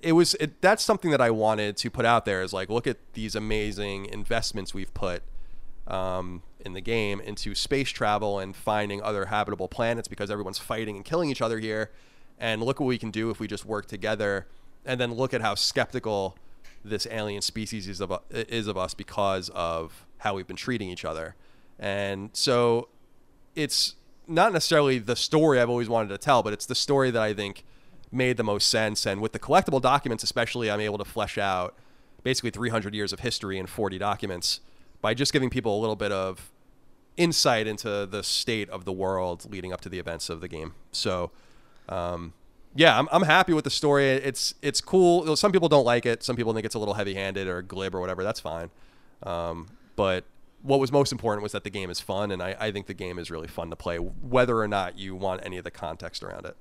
it 0.03 0.13
was 0.13 0.35
it, 0.35 0.61
that's 0.61 0.83
something 0.85 1.11
that 1.11 1.21
I 1.23 1.31
wanted 1.31 1.77
to 1.79 1.91
put 1.91 2.05
out 2.05 2.25
there 2.27 2.43
is 2.43 2.53
like 2.53 2.69
look 2.69 2.87
at 2.87 2.99
these 3.15 3.35
amazing 3.35 4.07
investments 4.07 4.75
we've 4.75 4.93
put 4.93 5.23
um, 5.87 6.43
in 6.65 6.75
the 6.75 6.83
game 6.83 7.21
into 7.21 7.55
space 7.55 7.89
travel 7.89 8.39
and 8.39 8.55
finding 8.55 9.01
other 9.03 9.27
habitable 9.27 9.69
planets 9.69 10.07
because 10.09 10.31
everyone's 10.31 10.59
fighting 10.59 10.97
and 10.97 11.05
killing 11.05 11.31
each 11.31 11.41
other 11.41 11.59
here, 11.59 11.91
and 12.39 12.63
look 12.63 12.79
what 12.79 12.87
we 12.87 12.99
can 12.99 13.11
do 13.11 13.31
if 13.31 13.41
we 13.41 13.47
just 13.47 13.65
work 13.65 13.87
together, 13.87 14.47
and 14.85 15.01
then 15.01 15.15
look 15.15 15.33
at 15.33 15.41
how 15.41 15.55
skeptical 15.55 16.37
this 16.85 17.07
alien 17.11 17.43
species 17.43 17.89
is 17.89 18.01
of 18.01 18.13
is 18.31 18.67
of 18.67 18.77
us 18.77 18.95
because 18.95 19.49
of 19.51 20.07
how 20.19 20.35
we've 20.35 20.47
been 20.47 20.57
treating 20.57 20.89
each 20.89 21.05
other, 21.05 21.35
and 21.79 22.31
so 22.33 22.89
it's 23.55 23.95
not 24.29 24.53
necessarily 24.53 24.99
the 24.99 25.17
story 25.17 25.61
I've 25.61 25.71
always 25.71 25.89
wanted 25.89 26.11
to 26.11 26.19
tell, 26.19 26.43
but 26.43 26.53
it's 26.53 26.67
the 26.67 26.75
story 26.75 27.11
that 27.11 27.23
I 27.23 27.33
think 27.33 27.65
made 28.13 28.37
the 28.37 28.45
most 28.45 28.69
sense. 28.69 29.07
And 29.07 29.21
with 29.21 29.33
the 29.33 29.39
collectible 29.39 29.81
documents, 29.81 30.23
especially, 30.23 30.71
I'm 30.71 30.81
able 30.81 30.99
to 30.99 31.05
flesh 31.05 31.39
out 31.39 31.75
basically 32.23 32.51
300 32.51 32.95
years 32.95 33.13
of 33.13 33.21
history 33.21 33.59
in 33.59 33.67
40 33.67 33.99
documents 33.99 34.61
by 35.01 35.15
just 35.15 35.33
giving 35.33 35.51
people 35.51 35.79
a 35.79 35.81
little 35.81 35.97
bit 35.97 36.13
of 36.13 36.51
insight 37.17 37.67
into 37.67 38.07
the 38.07 38.23
state 38.23 38.69
of 38.71 38.85
the 38.85 38.93
world 38.93 39.51
leading 39.51 39.73
up 39.73 39.81
to 39.81 39.89
the 39.89 39.99
events 39.99 40.29
of 40.29 40.41
the 40.41 40.49
game. 40.49 40.75
So, 40.93 41.31
um, 41.89 42.33
yeah, 42.75 42.99
I'm, 42.99 43.09
I'm 43.11 43.23
happy 43.23 43.55
with 43.55 43.65
the 43.65 43.71
story. 43.71 44.09
It's 44.09 44.55
it's 44.63 44.81
cool. 44.81 45.35
Some 45.37 45.53
people 45.53 45.69
don't 45.69 45.85
like 45.85 46.07
it. 46.07 46.23
Some 46.23 46.37
people 46.37 46.53
think 46.53 46.67
it's 46.67 46.75
a 46.75 46.79
little 46.79 46.95
heavy-handed 46.95 47.49
or 47.49 47.63
glib 47.63 47.95
or 47.95 48.01
whatever. 48.01 48.23
That's 48.23 48.41
fine. 48.41 48.71
Um, 49.23 49.67
but 49.99 50.25
what 50.63 50.79
was 50.79 50.93
most 50.93 51.11
important 51.11 51.43
was 51.43 51.51
that 51.51 51.65
the 51.65 51.71
game 51.71 51.91
is 51.91 51.99
fun, 51.99 52.31
and 52.31 52.41
I, 52.41 52.55
I 52.59 52.71
think 52.71 52.87
the 52.87 52.95
game 52.95 53.19
is 53.19 53.33
really 53.33 53.49
fun 53.49 53.69
to 53.71 53.77
play, 53.77 53.97
whether 53.97 54.57
or 54.57 54.69
not 54.69 54.97
you 54.97 55.17
want 55.17 55.41
any 55.45 55.59
of 55.59 55.65
the 55.65 55.73
context 55.73 56.23
around 56.23 56.47
it. 56.47 56.57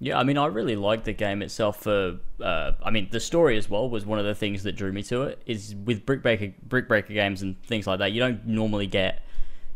Yeah, 0.00 0.18
I 0.18 0.24
mean, 0.24 0.38
I 0.38 0.46
really 0.46 0.74
liked 0.74 1.04
the 1.04 1.12
game 1.12 1.42
itself. 1.42 1.82
For 1.82 2.16
uh, 2.42 2.72
I 2.82 2.90
mean, 2.90 3.08
the 3.10 3.20
story 3.20 3.58
as 3.58 3.68
well 3.68 3.90
was 3.90 4.06
one 4.06 4.18
of 4.18 4.24
the 4.24 4.34
things 4.34 4.62
that 4.62 4.72
drew 4.72 4.90
me 4.90 5.02
to 5.04 5.24
it. 5.24 5.42
Is 5.44 5.74
with 5.74 6.06
brick 6.06 6.22
breaker, 6.22 6.54
brick 6.66 6.88
breaker 6.88 7.12
games 7.12 7.42
and 7.42 7.62
things 7.64 7.86
like 7.86 7.98
that, 7.98 8.12
you 8.12 8.20
don't 8.20 8.46
normally 8.46 8.86
get, 8.86 9.22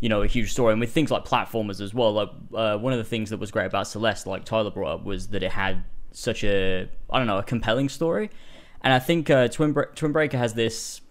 you 0.01 0.09
know, 0.09 0.23
a 0.23 0.27
huge 0.27 0.51
story. 0.51 0.73
And 0.73 0.81
with 0.81 0.93
things 0.93 1.11
like 1.11 1.27
platformers 1.27 1.83
as 1.83 1.93
well, 1.93 2.13
like 2.15 2.31
uh, 2.55 2.79
one 2.79 2.95
of 2.95 2.99
the 2.99 3.05
things 3.05 3.29
that 3.31 3.39
was 3.39 3.51
great 3.51 3.67
about 3.67 3.87
Celeste, 3.87 4.27
like 4.27 4.45
Tyler 4.45 4.71
brought 4.71 4.95
up, 4.95 5.05
was 5.05 5.29
that 5.29 5.43
it 5.43 5.53
had 5.53 5.85
such 6.13 6.43
a, 6.45 6.89
I 7.11 7.19
don't 7.19 7.27
know, 7.27 7.39
a 7.39 7.45
compelling 7.45 7.91
story. 7.91 8.31
And 8.81 8.93
I 8.95 8.99
think 8.99 9.29
uh, 9.29 9.49
Twin 9.49 9.73
Bre- 9.73 9.93
Twin 9.95 10.13
Breaker 10.13 10.39
has 10.39 10.55
this, 10.55 11.03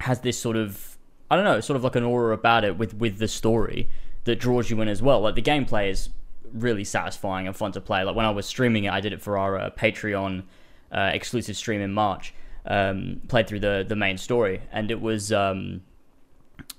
has 0.00 0.20
this 0.20 0.38
sort 0.38 0.56
of, 0.56 0.96
I 1.30 1.36
don't 1.36 1.44
know, 1.44 1.60
sort 1.60 1.76
of 1.76 1.84
like 1.84 1.96
an 1.96 2.04
aura 2.04 2.34
about 2.34 2.64
it 2.64 2.78
with 2.78 2.94
with 2.94 3.18
the 3.18 3.28
story 3.28 3.88
that 4.24 4.36
draws 4.36 4.70
you 4.70 4.80
in 4.80 4.88
as 4.88 5.02
well. 5.02 5.20
Like 5.20 5.34
the 5.34 5.42
gameplay 5.42 5.90
is 5.90 6.08
really 6.52 6.84
satisfying 6.84 7.46
and 7.46 7.56
fun 7.56 7.72
to 7.72 7.80
play. 7.80 8.02
Like 8.04 8.14
when 8.14 8.26
I 8.26 8.30
was 8.30 8.46
streaming 8.46 8.84
it, 8.84 8.92
I 8.92 9.00
did 9.00 9.12
it 9.12 9.22
for 9.22 9.38
our 9.38 9.58
uh, 9.58 9.70
Patreon 9.70 10.44
uh, 10.92 11.10
exclusive 11.12 11.56
stream 11.56 11.80
in 11.80 11.92
March. 11.92 12.34
Um, 12.64 13.22
played 13.26 13.48
through 13.48 13.60
the 13.60 13.84
the 13.86 13.96
main 13.96 14.18
story, 14.18 14.60
and 14.70 14.90
it 14.90 15.00
was 15.00 15.32
um, 15.32 15.82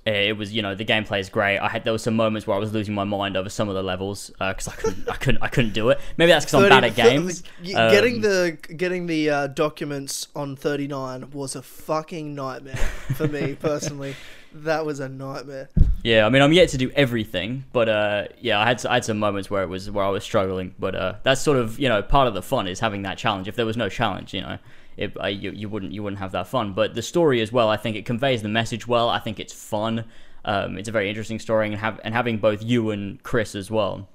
it 0.06 0.36
was 0.36 0.52
you 0.52 0.62
know 0.62 0.74
the 0.74 0.84
gameplay 0.84 1.20
is 1.20 1.28
great. 1.28 1.58
I 1.58 1.68
had 1.68 1.84
there 1.84 1.92
were 1.92 1.98
some 1.98 2.14
moments 2.14 2.46
where 2.46 2.56
I 2.56 2.60
was 2.60 2.72
losing 2.72 2.94
my 2.94 3.04
mind 3.04 3.36
over 3.36 3.48
some 3.48 3.68
of 3.68 3.74
the 3.74 3.82
levels 3.82 4.30
because 4.38 4.68
I 4.68 4.72
couldn't 4.72 5.08
I 5.08 5.16
couldn't 5.16 5.42
I 5.42 5.48
couldn't 5.48 5.72
do 5.72 5.88
it. 5.90 6.00
Maybe 6.16 6.30
that's 6.30 6.44
because 6.44 6.62
I'm 6.62 6.68
bad 6.68 6.84
at 6.84 6.92
30 6.92 7.10
games. 7.10 7.42
getting 7.62 8.16
Um, 8.16 8.20
the 8.20 8.58
getting 8.76 9.06
the 9.06 9.30
uh, 9.30 9.46
documents 9.48 10.28
on 10.36 10.56
39 10.56 11.30
was 11.32 11.56
a 11.56 11.62
fucking 11.62 12.34
nightmare 12.34 12.76
for 12.76 13.28
me 13.28 13.54
personally. 13.60 14.14
That 14.52 14.86
was 14.86 15.00
a 15.00 15.08
nightmare. 15.08 15.68
Yeah, 16.04 16.26
I 16.26 16.28
mean, 16.28 16.42
I'm 16.42 16.52
yet 16.52 16.68
to 16.68 16.78
do 16.78 16.90
everything, 16.90 17.64
but 17.72 17.88
uh, 17.88 18.24
yeah, 18.40 18.60
I 18.60 18.66
had 18.66 18.84
I 18.86 18.94
had 18.94 19.04
some 19.04 19.18
moments 19.18 19.50
where 19.50 19.62
it 19.62 19.68
was 19.68 19.90
where 19.90 20.04
I 20.04 20.10
was 20.10 20.22
struggling, 20.22 20.74
but 20.78 20.94
uh, 20.94 21.14
that's 21.22 21.40
sort 21.40 21.56
of 21.56 21.80
you 21.80 21.88
know 21.88 22.02
part 22.02 22.28
of 22.28 22.34
the 22.34 22.42
fun 22.42 22.68
is 22.68 22.78
having 22.78 23.02
that 23.02 23.18
challenge. 23.18 23.48
If 23.48 23.56
there 23.56 23.66
was 23.66 23.76
no 23.76 23.88
challenge, 23.88 24.32
you 24.32 24.42
know, 24.42 24.58
it, 24.96 25.20
uh, 25.20 25.26
you 25.26 25.50
you 25.50 25.68
wouldn't 25.68 25.92
you 25.92 26.02
wouldn't 26.02 26.20
have 26.20 26.32
that 26.32 26.48
fun. 26.48 26.72
But 26.72 26.94
the 26.94 27.02
story 27.02 27.40
as 27.40 27.52
well, 27.52 27.68
I 27.68 27.76
think 27.76 27.96
it 27.96 28.04
conveys 28.04 28.42
the 28.42 28.48
message 28.48 28.86
well. 28.86 29.08
I 29.08 29.18
think 29.18 29.40
it's 29.40 29.52
fun. 29.52 30.04
Um, 30.44 30.76
it's 30.76 30.88
a 30.88 30.92
very 30.92 31.08
interesting 31.08 31.38
story, 31.38 31.66
and 31.68 31.76
have 31.76 32.00
and 32.04 32.14
having 32.14 32.38
both 32.38 32.62
you 32.62 32.90
and 32.90 33.22
Chris 33.22 33.54
as 33.54 33.70
well. 33.70 34.08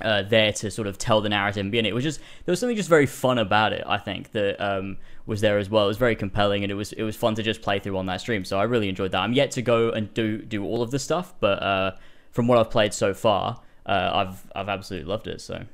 Uh, 0.00 0.22
there 0.22 0.52
to 0.52 0.70
sort 0.70 0.86
of 0.86 0.96
tell 0.96 1.20
the 1.20 1.28
narrative 1.28 1.60
and 1.60 1.72
be 1.72 1.78
in 1.80 1.84
it. 1.84 1.88
It 1.88 1.94
was 1.94 2.04
just 2.04 2.20
there 2.44 2.52
was 2.52 2.60
something 2.60 2.76
just 2.76 2.88
very 2.88 3.06
fun 3.06 3.38
about 3.38 3.72
it. 3.72 3.82
I 3.84 3.98
think 3.98 4.30
that 4.30 4.60
um, 4.60 4.96
was 5.26 5.40
there 5.40 5.58
as 5.58 5.68
well. 5.68 5.84
It 5.84 5.88
was 5.88 5.96
very 5.96 6.14
compelling 6.14 6.62
and 6.62 6.70
it 6.70 6.76
was 6.76 6.92
it 6.92 7.02
was 7.02 7.16
fun 7.16 7.34
to 7.34 7.42
just 7.42 7.62
play 7.62 7.80
through 7.80 7.98
on 7.98 8.06
that 8.06 8.20
stream. 8.20 8.44
So 8.44 8.60
I 8.60 8.62
really 8.62 8.88
enjoyed 8.88 9.10
that. 9.10 9.20
I'm 9.20 9.32
yet 9.32 9.50
to 9.52 9.62
go 9.62 9.90
and 9.90 10.12
do 10.14 10.38
do 10.38 10.64
all 10.64 10.82
of 10.82 10.92
the 10.92 11.00
stuff, 11.00 11.34
but 11.40 11.62
uh, 11.62 11.96
from 12.30 12.46
what 12.46 12.58
I've 12.58 12.70
played 12.70 12.94
so 12.94 13.12
far, 13.12 13.60
uh, 13.86 14.10
I've 14.12 14.46
I've 14.54 14.68
absolutely 14.68 15.08
loved 15.08 15.26
it. 15.26 15.40
So 15.40 15.64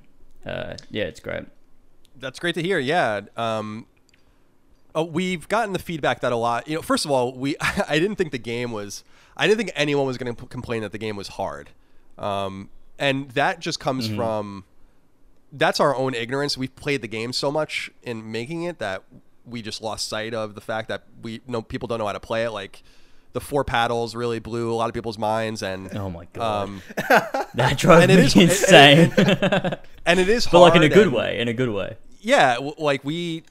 uh, 0.47 0.75
yeah, 0.91 1.05
it's 1.05 1.21
great. 1.21 1.45
That's 2.17 2.39
great 2.39 2.55
to 2.55 2.63
hear. 2.63 2.79
Yeah. 2.79 3.23
Um, 3.37 3.87
oh, 4.95 5.05
we've 5.05 5.49
gotten 5.49 5.73
the 5.73 5.79
feedback 5.79 6.21
that 6.21 6.33
a 6.33 6.37
lot. 6.37 6.69
You 6.69 6.77
know, 6.77 6.83
first 6.83 7.05
of 7.05 7.11
all, 7.11 7.33
we 7.35 7.57
I 7.61 7.99
didn't 7.99 8.17
think 8.17 8.33
the 8.33 8.39
game 8.39 8.73
was. 8.73 9.05
I 9.37 9.47
didn't 9.49 9.59
think 9.59 9.73
anyone 9.75 10.07
was 10.07 10.17
going 10.19 10.35
to 10.35 10.43
p- 10.43 10.49
complain 10.49 10.83
that 10.83 10.93
the 10.93 10.99
game 10.99 11.17
was 11.17 11.29
hard, 11.29 11.71
um, 12.19 12.71
and 12.99 13.31
that 13.33 13.61
just 13.61 13.81
comes 13.81 14.09
from. 14.09 14.65
That's 15.53 15.79
our 15.79 15.95
own 15.95 16.15
ignorance. 16.15 16.59
We've 16.59 16.75
played 16.75 17.01
the 17.03 17.09
game 17.09 17.33
so 17.33 17.51
much 17.53 17.91
in 18.03 18.33
making 18.33 18.65
it 18.65 18.79
that 18.81 19.05
we 19.47 19.63
just 19.63 19.81
lost 19.83 20.09
sight 20.09 20.35
of 20.35 20.55
the 20.57 20.61
fact 20.61 20.89
that 20.89 21.05
we 21.23 21.41
know 21.47 21.63
people 21.63 21.87
don't 21.87 21.99
know 21.99 22.07
how 22.07 22.13
to 22.13 22.19
play 22.21 22.45
it. 22.45 22.51
Like 22.51 22.83
the 23.35 23.41
four 23.41 23.63
paddles 23.65 24.15
really 24.17 24.39
blew 24.41 24.73
a 24.73 24.75
lot 24.75 24.89
of 24.89 24.95
people's 24.95 25.19
minds, 25.19 25.63
and 25.63 25.97
Oh 25.97 26.11
my 26.11 26.27
god, 26.33 26.65
um, 26.65 26.83
that 27.55 27.75
drove 27.77 28.07
me 28.09 28.15
is- 28.15 28.35
and- 28.35 28.43
insane. 28.43 29.13
and 30.07 30.19
it 30.21 30.29
is 30.29 30.47
but 30.47 30.61
like 30.61 30.75
in 30.77 30.83
a 30.83 30.89
good 30.89 31.07
and- 31.09 31.13
way. 31.17 31.39
In 31.41 31.49
a 31.49 31.53
good 31.55 31.71
way. 31.71 31.97
yeah 32.21 32.55
w- 32.55 32.75
like 32.79 33.05
we 33.05 33.43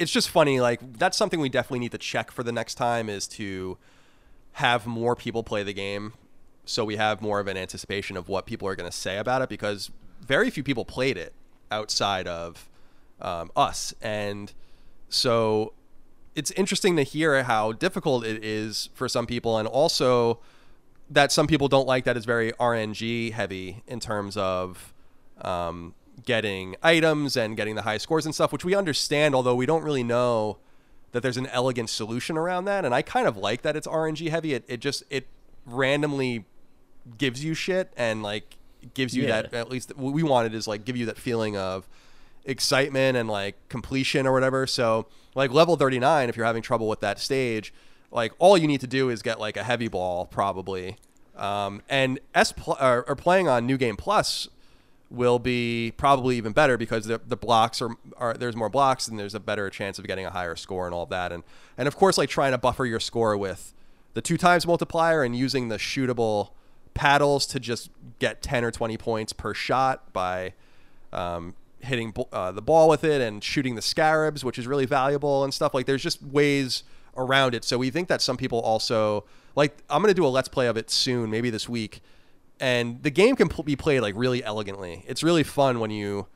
it's 0.00 0.10
just 0.10 0.30
funny 0.30 0.60
like 0.60 0.80
that's 0.98 1.16
something 1.16 1.38
we 1.38 1.48
definitely 1.48 1.78
need 1.78 1.92
to 1.92 1.98
check 1.98 2.32
for 2.32 2.42
the 2.42 2.50
next 2.50 2.74
time 2.74 3.08
is 3.08 3.28
to 3.28 3.78
have 4.54 4.86
more 4.86 5.14
people 5.14 5.44
play 5.44 5.62
the 5.62 5.72
game 5.72 6.12
so 6.64 6.84
we 6.84 6.96
have 6.96 7.20
more 7.20 7.40
of 7.40 7.46
an 7.46 7.56
anticipation 7.56 8.16
of 8.16 8.28
what 8.28 8.46
people 8.46 8.66
are 8.68 8.76
going 8.76 8.90
to 8.90 8.96
say 8.96 9.18
about 9.18 9.42
it 9.42 9.48
because 9.48 9.90
very 10.20 10.50
few 10.50 10.62
people 10.62 10.84
played 10.84 11.16
it 11.16 11.32
outside 11.70 12.26
of 12.28 12.68
um, 13.20 13.50
us. 13.56 13.92
And 14.00 14.52
so 15.08 15.72
it's 16.34 16.50
interesting 16.52 16.96
to 16.96 17.02
hear 17.02 17.42
how 17.42 17.72
difficult 17.72 18.24
it 18.24 18.44
is 18.44 18.88
for 18.94 19.08
some 19.08 19.26
people 19.26 19.58
and 19.58 19.66
also 19.66 20.38
that 21.10 21.32
some 21.32 21.48
people 21.48 21.66
don't 21.66 21.88
like 21.88 22.04
that 22.04 22.16
it's 22.16 22.26
very 22.26 22.52
RNG 22.52 23.32
heavy 23.32 23.82
in 23.88 23.98
terms 23.98 24.36
of 24.36 24.94
um, 25.40 25.94
getting 26.24 26.76
items 26.82 27.36
and 27.36 27.56
getting 27.56 27.74
the 27.74 27.82
high 27.82 27.98
scores 27.98 28.24
and 28.26 28.34
stuff, 28.34 28.52
which 28.52 28.64
we 28.64 28.74
understand, 28.74 29.34
although 29.34 29.54
we 29.54 29.66
don't 29.66 29.82
really 29.82 30.02
know 30.04 30.58
that 31.12 31.22
there's 31.22 31.36
an 31.36 31.46
elegant 31.48 31.90
solution 31.90 32.36
around 32.36 32.64
that. 32.66 32.84
And 32.84 32.94
I 32.94 33.02
kind 33.02 33.26
of 33.26 33.36
like 33.36 33.62
that 33.62 33.76
it's 33.76 33.86
RNG 33.86 34.28
heavy. 34.30 34.54
It, 34.54 34.64
it 34.68 34.80
just 34.80 35.02
it 35.10 35.26
randomly 35.66 36.44
gives 37.18 37.44
you 37.44 37.54
shit 37.54 37.92
and 37.96 38.22
like 38.22 38.56
gives 38.94 39.16
you 39.16 39.24
Yeah. 39.24 39.42
that 39.42 39.54
at 39.54 39.68
least 39.70 39.96
what 39.96 40.12
we 40.14 40.22
wanted 40.22 40.54
is 40.54 40.66
like 40.68 40.84
give 40.84 40.96
you 40.96 41.06
that 41.06 41.18
feeling 41.18 41.56
of 41.56 41.88
excitement 42.44 43.16
and 43.16 43.28
like 43.28 43.56
completion 43.68 44.26
or 44.26 44.32
whatever. 44.32 44.66
So 44.66 45.06
like 45.34 45.50
level 45.52 45.76
39, 45.76 46.28
if 46.28 46.36
you're 46.36 46.46
having 46.46 46.62
trouble 46.62 46.88
with 46.88 47.00
that 47.00 47.18
stage, 47.18 47.72
like 48.10 48.32
all 48.38 48.56
you 48.58 48.66
need 48.66 48.80
to 48.80 48.86
do 48.86 49.10
is 49.10 49.22
get 49.22 49.38
like 49.38 49.56
a 49.56 49.64
heavy 49.64 49.88
ball 49.88 50.26
probably. 50.26 50.96
Um, 51.36 51.82
and 51.88 52.18
S 52.34 52.52
pl- 52.52 52.76
or, 52.80 53.04
or 53.08 53.16
playing 53.16 53.48
on 53.48 53.66
New 53.66 53.78
Game 53.78 53.96
Plus 53.96 54.48
will 55.10 55.38
be 55.38 55.92
probably 55.96 56.36
even 56.36 56.52
better 56.52 56.76
because 56.76 57.06
the, 57.06 57.20
the 57.26 57.36
blocks 57.36 57.82
are, 57.82 57.90
are 58.16 58.34
there's 58.34 58.54
more 58.54 58.68
blocks 58.68 59.08
and 59.08 59.18
there's 59.18 59.34
a 59.34 59.40
better 59.40 59.68
chance 59.68 59.98
of 59.98 60.06
getting 60.06 60.24
a 60.24 60.30
higher 60.30 60.54
score 60.54 60.86
and 60.86 60.94
all 60.94 61.02
of 61.02 61.10
that. 61.10 61.32
And 61.32 61.42
and 61.76 61.88
of 61.88 61.96
course 61.96 62.16
like 62.16 62.28
trying 62.28 62.52
to 62.52 62.58
buffer 62.58 62.86
your 62.86 63.00
score 63.00 63.36
with 63.36 63.74
the 64.14 64.22
two 64.22 64.36
times 64.36 64.66
multiplier 64.66 65.22
and 65.22 65.36
using 65.36 65.68
the 65.68 65.76
shootable 65.76 66.50
paddles 66.94 67.46
to 67.46 67.60
just 67.60 67.90
get 68.18 68.42
10 68.42 68.64
or 68.64 68.70
20 68.70 68.96
points 68.96 69.32
per 69.32 69.54
shot 69.54 70.12
by 70.12 70.52
um, 71.12 71.54
hitting 71.80 72.14
uh, 72.32 72.52
the 72.52 72.62
ball 72.62 72.88
with 72.88 73.04
it 73.04 73.20
and 73.20 73.42
shooting 73.42 73.74
the 73.74 73.82
scarabs 73.82 74.44
which 74.44 74.58
is 74.58 74.66
really 74.66 74.86
valuable 74.86 75.42
and 75.42 75.52
stuff. 75.52 75.74
Like 75.74 75.86
there's 75.86 76.02
just 76.02 76.22
ways 76.22 76.84
around 77.16 77.54
it. 77.54 77.64
So 77.64 77.78
we 77.78 77.90
think 77.90 78.08
that 78.08 78.20
some 78.20 78.36
people 78.36 78.60
also 78.60 79.24
like 79.56 79.82
i'm 79.90 80.00
going 80.00 80.12
to 80.12 80.14
do 80.14 80.24
a 80.24 80.28
let's 80.28 80.48
play 80.48 80.66
of 80.66 80.76
it 80.76 80.90
soon 80.90 81.30
maybe 81.30 81.50
this 81.50 81.68
week 81.68 82.00
and 82.60 83.02
the 83.02 83.10
game 83.10 83.36
can 83.36 83.48
pl- 83.48 83.64
be 83.64 83.76
played 83.76 84.00
like 84.00 84.14
really 84.16 84.44
elegantly. 84.44 85.04
It's 85.08 85.22
really 85.22 85.42
fun 85.42 85.80
when 85.80 85.90
you, 85.90 86.26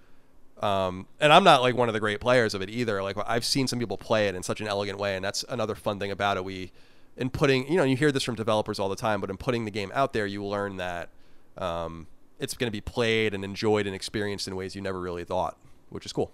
um, 0.60 1.06
and 1.20 1.32
I'm 1.32 1.44
not 1.44 1.60
like 1.60 1.76
one 1.76 1.88
of 1.88 1.92
the 1.92 2.00
great 2.00 2.20
players 2.20 2.54
of 2.54 2.62
it 2.62 2.70
either. 2.70 3.02
Like 3.02 3.16
I've 3.26 3.44
seen 3.44 3.68
some 3.68 3.78
people 3.78 3.98
play 3.98 4.28
it 4.28 4.34
in 4.34 4.42
such 4.42 4.60
an 4.60 4.66
elegant 4.66 4.98
way, 4.98 5.16
and 5.16 5.24
that's 5.24 5.44
another 5.48 5.74
fun 5.74 5.98
thing 5.98 6.10
about 6.10 6.36
it. 6.36 6.44
We, 6.44 6.72
in 7.16 7.30
putting, 7.30 7.70
you 7.70 7.76
know, 7.76 7.84
you 7.84 7.96
hear 7.96 8.10
this 8.10 8.22
from 8.22 8.34
developers 8.34 8.78
all 8.78 8.88
the 8.88 8.96
time, 8.96 9.20
but 9.20 9.30
in 9.30 9.36
putting 9.36 9.66
the 9.66 9.70
game 9.70 9.92
out 9.94 10.12
there, 10.12 10.26
you 10.26 10.44
learn 10.44 10.78
that 10.78 11.10
um, 11.58 12.06
it's 12.38 12.54
going 12.54 12.68
to 12.68 12.72
be 12.72 12.80
played 12.80 13.34
and 13.34 13.44
enjoyed 13.44 13.86
and 13.86 13.94
experienced 13.94 14.48
in 14.48 14.56
ways 14.56 14.74
you 14.74 14.80
never 14.80 15.00
really 15.00 15.24
thought, 15.24 15.58
which 15.90 16.06
is 16.06 16.12
cool. 16.12 16.32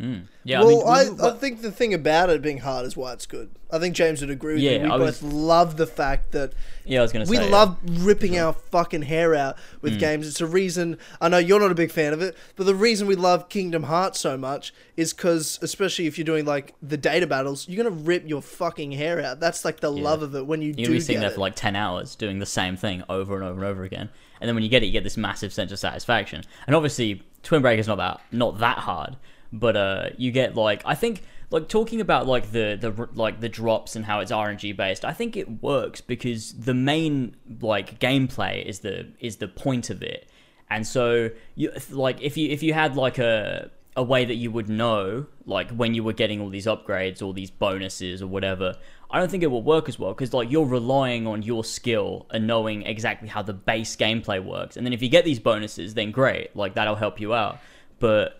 Mm. 0.00 0.22
Yeah, 0.44 0.62
well, 0.62 0.88
I 0.88 1.00
I, 1.00 1.04
mean, 1.04 1.16
we- 1.18 1.22
I, 1.24 1.30
think 1.32 1.60
the 1.60 1.70
thing 1.70 1.92
about 1.92 2.30
it 2.30 2.40
being 2.40 2.58
hard 2.58 2.86
is 2.86 2.96
why 2.96 3.12
it's 3.12 3.26
good. 3.26 3.50
I 3.70 3.78
think 3.78 3.94
James 3.94 4.22
would 4.22 4.30
agree 4.30 4.54
with 4.54 4.62
Yeah, 4.62 4.78
me. 4.78 4.84
We 4.84 4.90
I 4.90 4.96
both 4.98 5.22
was- 5.22 5.22
love 5.22 5.76
the 5.76 5.86
fact 5.86 6.32
that 6.32 6.54
yeah, 6.86 7.00
I 7.00 7.02
was 7.02 7.12
gonna 7.12 7.26
say 7.26 7.30
we 7.30 7.36
yeah. 7.36 7.46
Mm. 7.46 7.50
love 7.50 7.78
ripping 7.84 8.38
our 8.38 8.54
fucking 8.54 9.02
hair 9.02 9.34
out 9.34 9.56
with 9.82 10.00
games. 10.00 10.26
It's 10.26 10.40
a 10.40 10.46
reason. 10.46 10.96
I 11.20 11.28
know 11.28 11.36
you're 11.36 11.60
not 11.60 11.70
a 11.70 11.74
big 11.74 11.90
fan 11.90 12.14
of 12.14 12.22
it, 12.22 12.34
but 12.56 12.64
the 12.64 12.74
reason 12.74 13.06
we 13.06 13.14
love 13.14 13.50
Kingdom 13.50 13.82
Hearts 13.84 14.18
so 14.18 14.38
much 14.38 14.72
is 14.96 15.12
because, 15.12 15.58
especially 15.60 16.06
if 16.06 16.16
you're 16.16 16.24
doing 16.24 16.46
like 16.46 16.74
the 16.82 16.96
data 16.96 17.26
battles, 17.26 17.68
you're 17.68 17.84
gonna 17.84 17.94
rip 17.94 18.26
your 18.26 18.40
fucking 18.40 18.92
hair 18.92 19.20
out. 19.22 19.38
That's 19.40 19.64
like 19.66 19.80
the 19.80 19.92
love 19.92 20.22
of 20.22 20.34
it 20.34 20.46
when 20.46 20.62
you 20.62 20.68
You're 20.68 20.74
do 20.76 20.82
gonna 20.84 20.94
be 20.94 21.00
sitting 21.00 21.20
there 21.20 21.30
for 21.30 21.40
like 21.40 21.54
ten 21.56 21.76
hours 21.76 22.16
doing 22.16 22.38
the 22.38 22.46
same 22.46 22.76
thing 22.76 23.02
over 23.10 23.34
and 23.34 23.44
over 23.44 23.60
and 23.60 23.64
over 23.68 23.84
again, 23.84 24.08
and 24.40 24.48
then 24.48 24.54
when 24.54 24.64
you 24.64 24.70
get 24.70 24.82
it, 24.82 24.86
you 24.86 24.92
get 24.92 25.04
this 25.04 25.18
massive 25.18 25.52
sense 25.52 25.70
of 25.70 25.78
satisfaction. 25.78 26.42
And 26.66 26.74
obviously, 26.74 27.22
Twin 27.42 27.60
Break 27.60 27.78
is 27.78 27.86
not 27.86 27.98
that 27.98 28.20
not 28.32 28.58
that 28.60 28.78
hard, 28.78 29.16
but 29.52 29.76
uh, 29.76 30.10
you 30.16 30.30
get 30.32 30.56
like 30.56 30.82
I 30.84 30.94
think 30.94 31.22
like 31.50 31.68
talking 31.68 32.00
about 32.00 32.26
like 32.26 32.52
the 32.52 32.78
the 32.80 33.08
like 33.14 33.40
the 33.40 33.48
drops 33.48 33.96
and 33.96 34.04
how 34.04 34.20
it's 34.20 34.32
RNG 34.32 34.76
based. 34.76 35.04
I 35.04 35.12
think 35.12 35.36
it 35.36 35.62
works 35.62 36.00
because 36.00 36.52
the 36.52 36.74
main 36.74 37.36
like 37.60 37.98
gameplay 37.98 38.64
is 38.64 38.80
the 38.80 39.08
is 39.18 39.36
the 39.36 39.48
point 39.48 39.90
of 39.90 40.02
it, 40.02 40.28
and 40.68 40.86
so 40.86 41.30
you 41.56 41.72
like 41.90 42.20
if 42.20 42.36
you 42.36 42.48
if 42.50 42.62
you 42.62 42.72
had 42.72 42.96
like 42.96 43.18
a 43.18 43.70
a 43.96 44.02
way 44.02 44.24
that 44.24 44.36
you 44.36 44.50
would 44.52 44.68
know 44.68 45.26
like 45.46 45.70
when 45.72 45.94
you 45.94 46.04
were 46.04 46.12
getting 46.12 46.40
all 46.40 46.48
these 46.48 46.66
upgrades 46.66 47.20
or 47.20 47.34
these 47.34 47.50
bonuses 47.50 48.22
or 48.22 48.28
whatever 48.28 48.74
i 49.10 49.18
don't 49.18 49.30
think 49.30 49.42
it 49.42 49.48
will 49.48 49.64
work 49.64 49.88
as 49.88 49.98
well 49.98 50.12
because 50.12 50.32
like 50.32 50.48
you're 50.48 50.64
relying 50.64 51.26
on 51.26 51.42
your 51.42 51.64
skill 51.64 52.24
and 52.30 52.46
knowing 52.46 52.82
exactly 52.82 53.26
how 53.26 53.42
the 53.42 53.52
base 53.52 53.96
gameplay 53.96 54.42
works 54.42 54.76
and 54.76 54.86
then 54.86 54.92
if 54.92 55.02
you 55.02 55.08
get 55.08 55.24
these 55.24 55.40
bonuses 55.40 55.94
then 55.94 56.12
great 56.12 56.54
like 56.54 56.74
that'll 56.74 56.94
help 56.94 57.20
you 57.20 57.34
out 57.34 57.58
but 57.98 58.39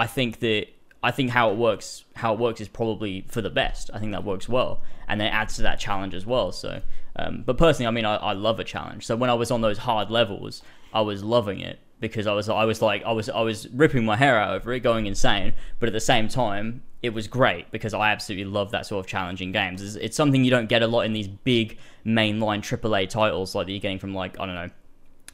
i 0.00 0.06
think 0.06 0.40
that 0.40 0.66
i 1.02 1.10
think 1.10 1.30
how 1.30 1.50
it 1.50 1.56
works 1.56 2.04
how 2.16 2.32
it 2.32 2.38
works 2.38 2.60
is 2.60 2.68
probably 2.68 3.24
for 3.28 3.40
the 3.40 3.50
best 3.50 3.90
i 3.94 3.98
think 3.98 4.12
that 4.12 4.24
works 4.24 4.48
well 4.48 4.82
and 5.08 5.20
then 5.20 5.32
adds 5.32 5.56
to 5.56 5.62
that 5.62 5.78
challenge 5.78 6.14
as 6.14 6.26
well 6.26 6.52
so 6.52 6.80
um, 7.16 7.42
but 7.44 7.56
personally 7.58 7.86
i 7.86 7.90
mean 7.90 8.04
I, 8.04 8.16
I 8.16 8.32
love 8.32 8.58
a 8.60 8.64
challenge 8.64 9.06
so 9.06 9.16
when 9.16 9.30
i 9.30 9.34
was 9.34 9.50
on 9.50 9.60
those 9.60 9.78
hard 9.78 10.10
levels 10.10 10.62
i 10.92 11.00
was 11.00 11.22
loving 11.22 11.60
it 11.60 11.78
because 12.00 12.26
I 12.26 12.32
was 12.32 12.48
I 12.48 12.64
was 12.64 12.82
like 12.82 13.04
I 13.04 13.12
was 13.12 13.28
I 13.28 13.42
was 13.42 13.68
ripping 13.68 14.04
my 14.04 14.16
hair 14.16 14.38
out 14.38 14.54
over 14.54 14.72
it, 14.72 14.80
going 14.80 15.06
insane. 15.06 15.52
But 15.78 15.88
at 15.88 15.92
the 15.92 16.00
same 16.00 16.28
time, 16.28 16.82
it 17.02 17.10
was 17.10 17.28
great 17.28 17.70
because 17.70 17.94
I 17.94 18.10
absolutely 18.10 18.50
love 18.50 18.70
that 18.72 18.86
sort 18.86 19.04
of 19.04 19.08
challenging 19.08 19.52
games. 19.52 19.82
It's, 19.82 19.94
it's 19.96 20.16
something 20.16 20.44
you 20.44 20.50
don't 20.50 20.68
get 20.68 20.82
a 20.82 20.86
lot 20.86 21.02
in 21.02 21.12
these 21.12 21.28
big 21.28 21.78
mainline 22.04 22.60
AAA 22.60 23.08
titles 23.10 23.54
like 23.54 23.66
that 23.66 23.72
you're 23.72 23.80
getting 23.80 23.98
from 23.98 24.14
like 24.14 24.40
I 24.40 24.46
don't 24.46 24.54
know 24.54 24.70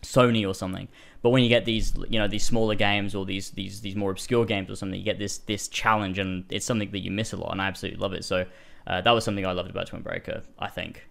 Sony 0.02 0.46
or 0.46 0.54
something. 0.54 0.88
But 1.22 1.30
when 1.30 1.42
you 1.42 1.48
get 1.48 1.64
these 1.64 1.94
you 2.08 2.18
know 2.18 2.28
these 2.28 2.44
smaller 2.44 2.74
games 2.74 3.14
or 3.14 3.24
these 3.24 3.50
these 3.50 3.80
these 3.80 3.96
more 3.96 4.10
obscure 4.10 4.44
games 4.44 4.70
or 4.70 4.76
something, 4.76 4.98
you 4.98 5.04
get 5.04 5.18
this 5.18 5.38
this 5.38 5.68
challenge 5.68 6.18
and 6.18 6.44
it's 6.50 6.66
something 6.66 6.90
that 6.90 7.00
you 7.00 7.10
miss 7.10 7.32
a 7.32 7.36
lot, 7.36 7.52
and 7.52 7.62
I 7.62 7.66
absolutely 7.66 8.00
love 8.00 8.12
it. 8.12 8.24
So 8.24 8.46
uh, 8.86 9.00
that 9.00 9.10
was 9.10 9.24
something 9.24 9.44
I 9.44 9.52
loved 9.52 9.70
about 9.70 9.88
Twin 9.88 10.02
Breaker. 10.02 10.42
I 10.58 10.68
think. 10.68 11.06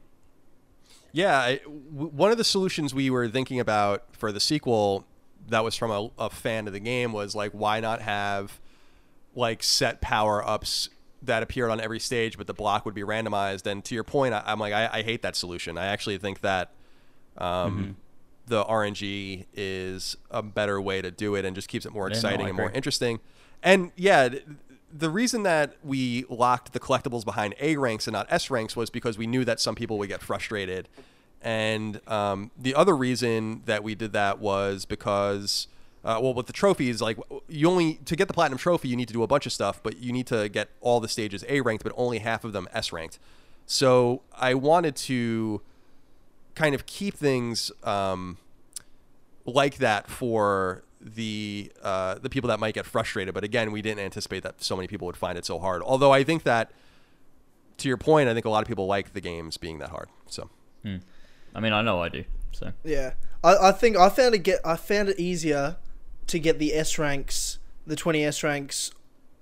Yeah, 1.12 1.38
I, 1.38 1.58
w- 1.58 2.12
one 2.12 2.32
of 2.32 2.38
the 2.38 2.44
solutions 2.44 2.94
we 2.94 3.10
were 3.10 3.30
thinking 3.30 3.60
about 3.62 4.04
for 4.12 4.34
the 4.34 4.40
sequel 4.42 5.06
that 5.48 5.64
was 5.64 5.76
from 5.76 5.92
a, 5.92 6.10
a 6.20 6.30
fan 6.30 6.68
of 6.68 6.74
the 6.74 6.80
game 6.80 7.14
was 7.14 7.36
like, 7.36 7.52
why 7.52 7.80
not 7.80 8.02
have 8.02 8.60
like 9.34 9.64
set 9.64 10.02
power 10.02 10.46
ups 10.46 10.90
that 11.22 11.42
appeared 11.42 11.72
on 11.72 11.80
every 11.80 12.00
stage, 12.00 12.38
but 12.38 12.48
the 12.48 12.54
block 12.54 12.86
would 12.86 12.94
be 12.94 13.04
randomized? 13.04 13.66
And 13.66 13.84
to 13.86 13.96
your 13.96 14.04
point, 14.04 14.34
I, 14.34 14.44
I'm 14.46 14.60
like, 14.60 14.74
I, 14.74 14.90
I 14.92 15.02
hate 15.04 15.22
that 15.22 15.38
solution. 15.38 15.78
I 15.78 15.86
actually 15.86 16.18
think 16.18 16.42
that 16.42 16.72
um, 17.38 17.96
the 18.48 18.64
RNG 18.64 19.46
is 19.54 20.18
a 20.30 20.42
better 20.42 20.80
way 20.80 21.02
to 21.02 21.12
do 21.12 21.36
it 21.36 21.46
and 21.46 21.56
just 21.56 21.68
keeps 21.68 21.86
it 21.86 21.94
more 21.94 22.08
Yeah, 22.08 22.14
no, 22.14 22.18
exciting 22.18 22.48
and 22.48 22.56
more 22.56 22.72
interesting. 22.72 23.20
And 23.64 23.92
yeah, 23.96 24.30
the 24.94 25.10
reason 25.10 25.44
that 25.44 25.76
we 25.84 26.26
locked 26.30 26.74
the 26.74 26.80
collectibles 26.80 27.26
behind 27.26 27.56
A 27.60 27.76
ranks 27.78 28.08
and 28.08 28.14
not 28.14 28.28
S 28.30 28.50
ranks 28.50 28.76
was 28.76 28.90
because 28.90 29.18
we 29.18 29.28
knew 29.28 29.44
that 29.44 29.60
some 29.60 29.76
people 29.76 29.98
would 29.98 30.10
get 30.10 30.22
frustrated. 30.22 30.88
And 31.42 32.00
um, 32.08 32.52
the 32.58 32.74
other 32.74 32.96
reason 32.96 33.62
that 33.66 33.84
we 33.84 33.94
did 33.94 34.14
that 34.14 34.40
was 34.40 34.86
because, 34.86 35.68
uh, 36.04 36.20
well, 36.22 36.34
with 36.34 36.48
the 36.48 36.54
trophies, 36.54 37.02
like 37.02 37.18
you 37.48 37.70
only 37.70 37.96
to 38.06 38.16
get 38.16 38.28
the 38.28 38.34
platinum 38.34 38.58
trophy, 38.58 38.88
you 38.88 38.96
need 38.96 39.08
to 39.10 39.14
do 39.14 39.22
a 39.22 39.28
bunch 39.28 39.46
of 39.46 39.52
stuff, 39.52 39.82
but 39.84 39.98
you 39.98 40.14
need 40.14 40.28
to 40.28 40.50
get 40.50 40.70
all 40.82 41.00
the 41.00 41.10
stages 41.10 41.44
A 41.50 41.62
ranked, 41.62 41.84
but 41.84 41.94
only 41.98 42.20
half 42.20 42.44
of 42.44 42.54
them 42.54 42.68
S 42.74 42.94
ranked. 42.94 43.20
So 43.68 44.22
I 44.34 44.54
wanted 44.54 44.96
to 44.96 45.62
kind 46.56 46.74
of 46.74 46.86
keep 46.86 47.16
things 47.16 47.72
um, 47.84 48.38
like 49.46 49.78
that 49.78 50.10
for 50.10 50.84
the 51.02 51.72
uh, 51.84 52.16
the 52.16 52.30
people 52.30 52.48
that 52.48 52.60
might 52.60 52.74
get 52.74 52.86
frustrated. 52.86 53.34
But 53.34 53.44
again, 53.44 53.72
we 53.72 53.82
didn't 53.82 54.04
anticipate 54.04 54.44
that 54.44 54.64
so 54.64 54.76
many 54.76 54.88
people 54.88 55.06
would 55.06 55.18
find 55.18 55.38
it 55.38 55.46
so 55.46 55.60
hard. 55.60 55.84
Although 55.84 56.12
I 56.12 56.24
think 56.24 56.44
that, 56.44 56.72
to 57.78 57.88
your 57.88 57.98
point, 57.98 58.28
I 58.28 58.34
think 58.34 58.46
a 58.46 58.50
lot 58.50 58.62
of 58.62 58.68
people 58.68 58.88
like 58.88 59.14
the 59.14 59.22
games 59.22 59.58
being 59.58 59.80
that 59.80 59.90
hard. 59.90 60.10
So 60.28 60.50
I 61.54 61.60
mean, 61.60 61.74
I 61.74 61.82
know 61.82 62.02
I 62.02 62.10
do. 62.10 62.24
So 62.52 62.72
Yeah, 62.84 63.14
I, 63.44 63.70
I 63.70 63.72
think 63.72 63.98
I 63.98 64.10
found 64.10 64.34
it 64.34 64.40
get 64.40 64.60
I 64.66 64.76
found 64.76 65.10
it 65.10 65.20
easier 65.20 65.78
to 66.28 66.40
get 66.40 66.58
the 66.58 66.74
S 66.74 66.98
ranks, 66.98 67.60
the 67.86 67.96
twenty 67.96 68.24
S 68.24 68.44
ranks, 68.44 68.92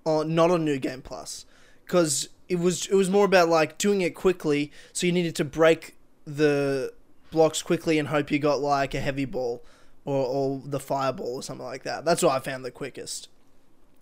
on 0.05 0.35
not 0.35 0.51
on 0.51 0.65
New 0.65 0.79
Game 0.79 1.01
Plus, 1.01 1.45
because 1.85 2.29
it 2.49 2.59
was 2.59 2.87
it 2.87 2.95
was 2.95 3.09
more 3.09 3.25
about 3.25 3.49
like 3.49 3.77
doing 3.77 4.01
it 4.01 4.15
quickly. 4.15 4.71
So 4.91 5.07
you 5.07 5.13
needed 5.13 5.35
to 5.35 5.45
break 5.45 5.95
the 6.25 6.93
blocks 7.33 7.61
quickly 7.61 7.99
and 7.99 8.07
hope 8.07 8.31
you 8.31 8.39
got 8.39 8.61
like 8.61 8.93
a 8.93 9.01
heavy 9.01 9.25
ball, 9.25 9.63
or 10.05 10.25
or 10.25 10.61
the 10.63 10.79
fireball 10.79 11.35
or 11.35 11.43
something 11.43 11.65
like 11.65 11.83
that. 11.83 12.05
That's 12.05 12.23
what 12.23 12.31
I 12.31 12.39
found 12.39 12.63
the 12.63 12.71
quickest 12.71 13.27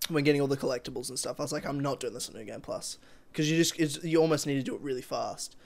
when 0.08 0.24
getting 0.24 0.40
all 0.40 0.46
the 0.46 0.56
collectibles 0.56 1.08
and 1.08 1.18
stuff. 1.18 1.40
I 1.40 1.42
was 1.42 1.52
like, 1.52 1.66
I'm 1.66 1.80
not 1.80 2.00
doing 2.00 2.14
this 2.14 2.28
on 2.28 2.36
New 2.36 2.44
Game 2.44 2.60
Plus 2.60 2.98
because 3.30 3.50
you 3.50 3.56
just 3.56 4.04
you 4.04 4.20
almost 4.20 4.46
need 4.46 4.56
to 4.56 4.62
do 4.62 4.74
it 4.74 4.80
really 4.80 5.02
fast. 5.02 5.56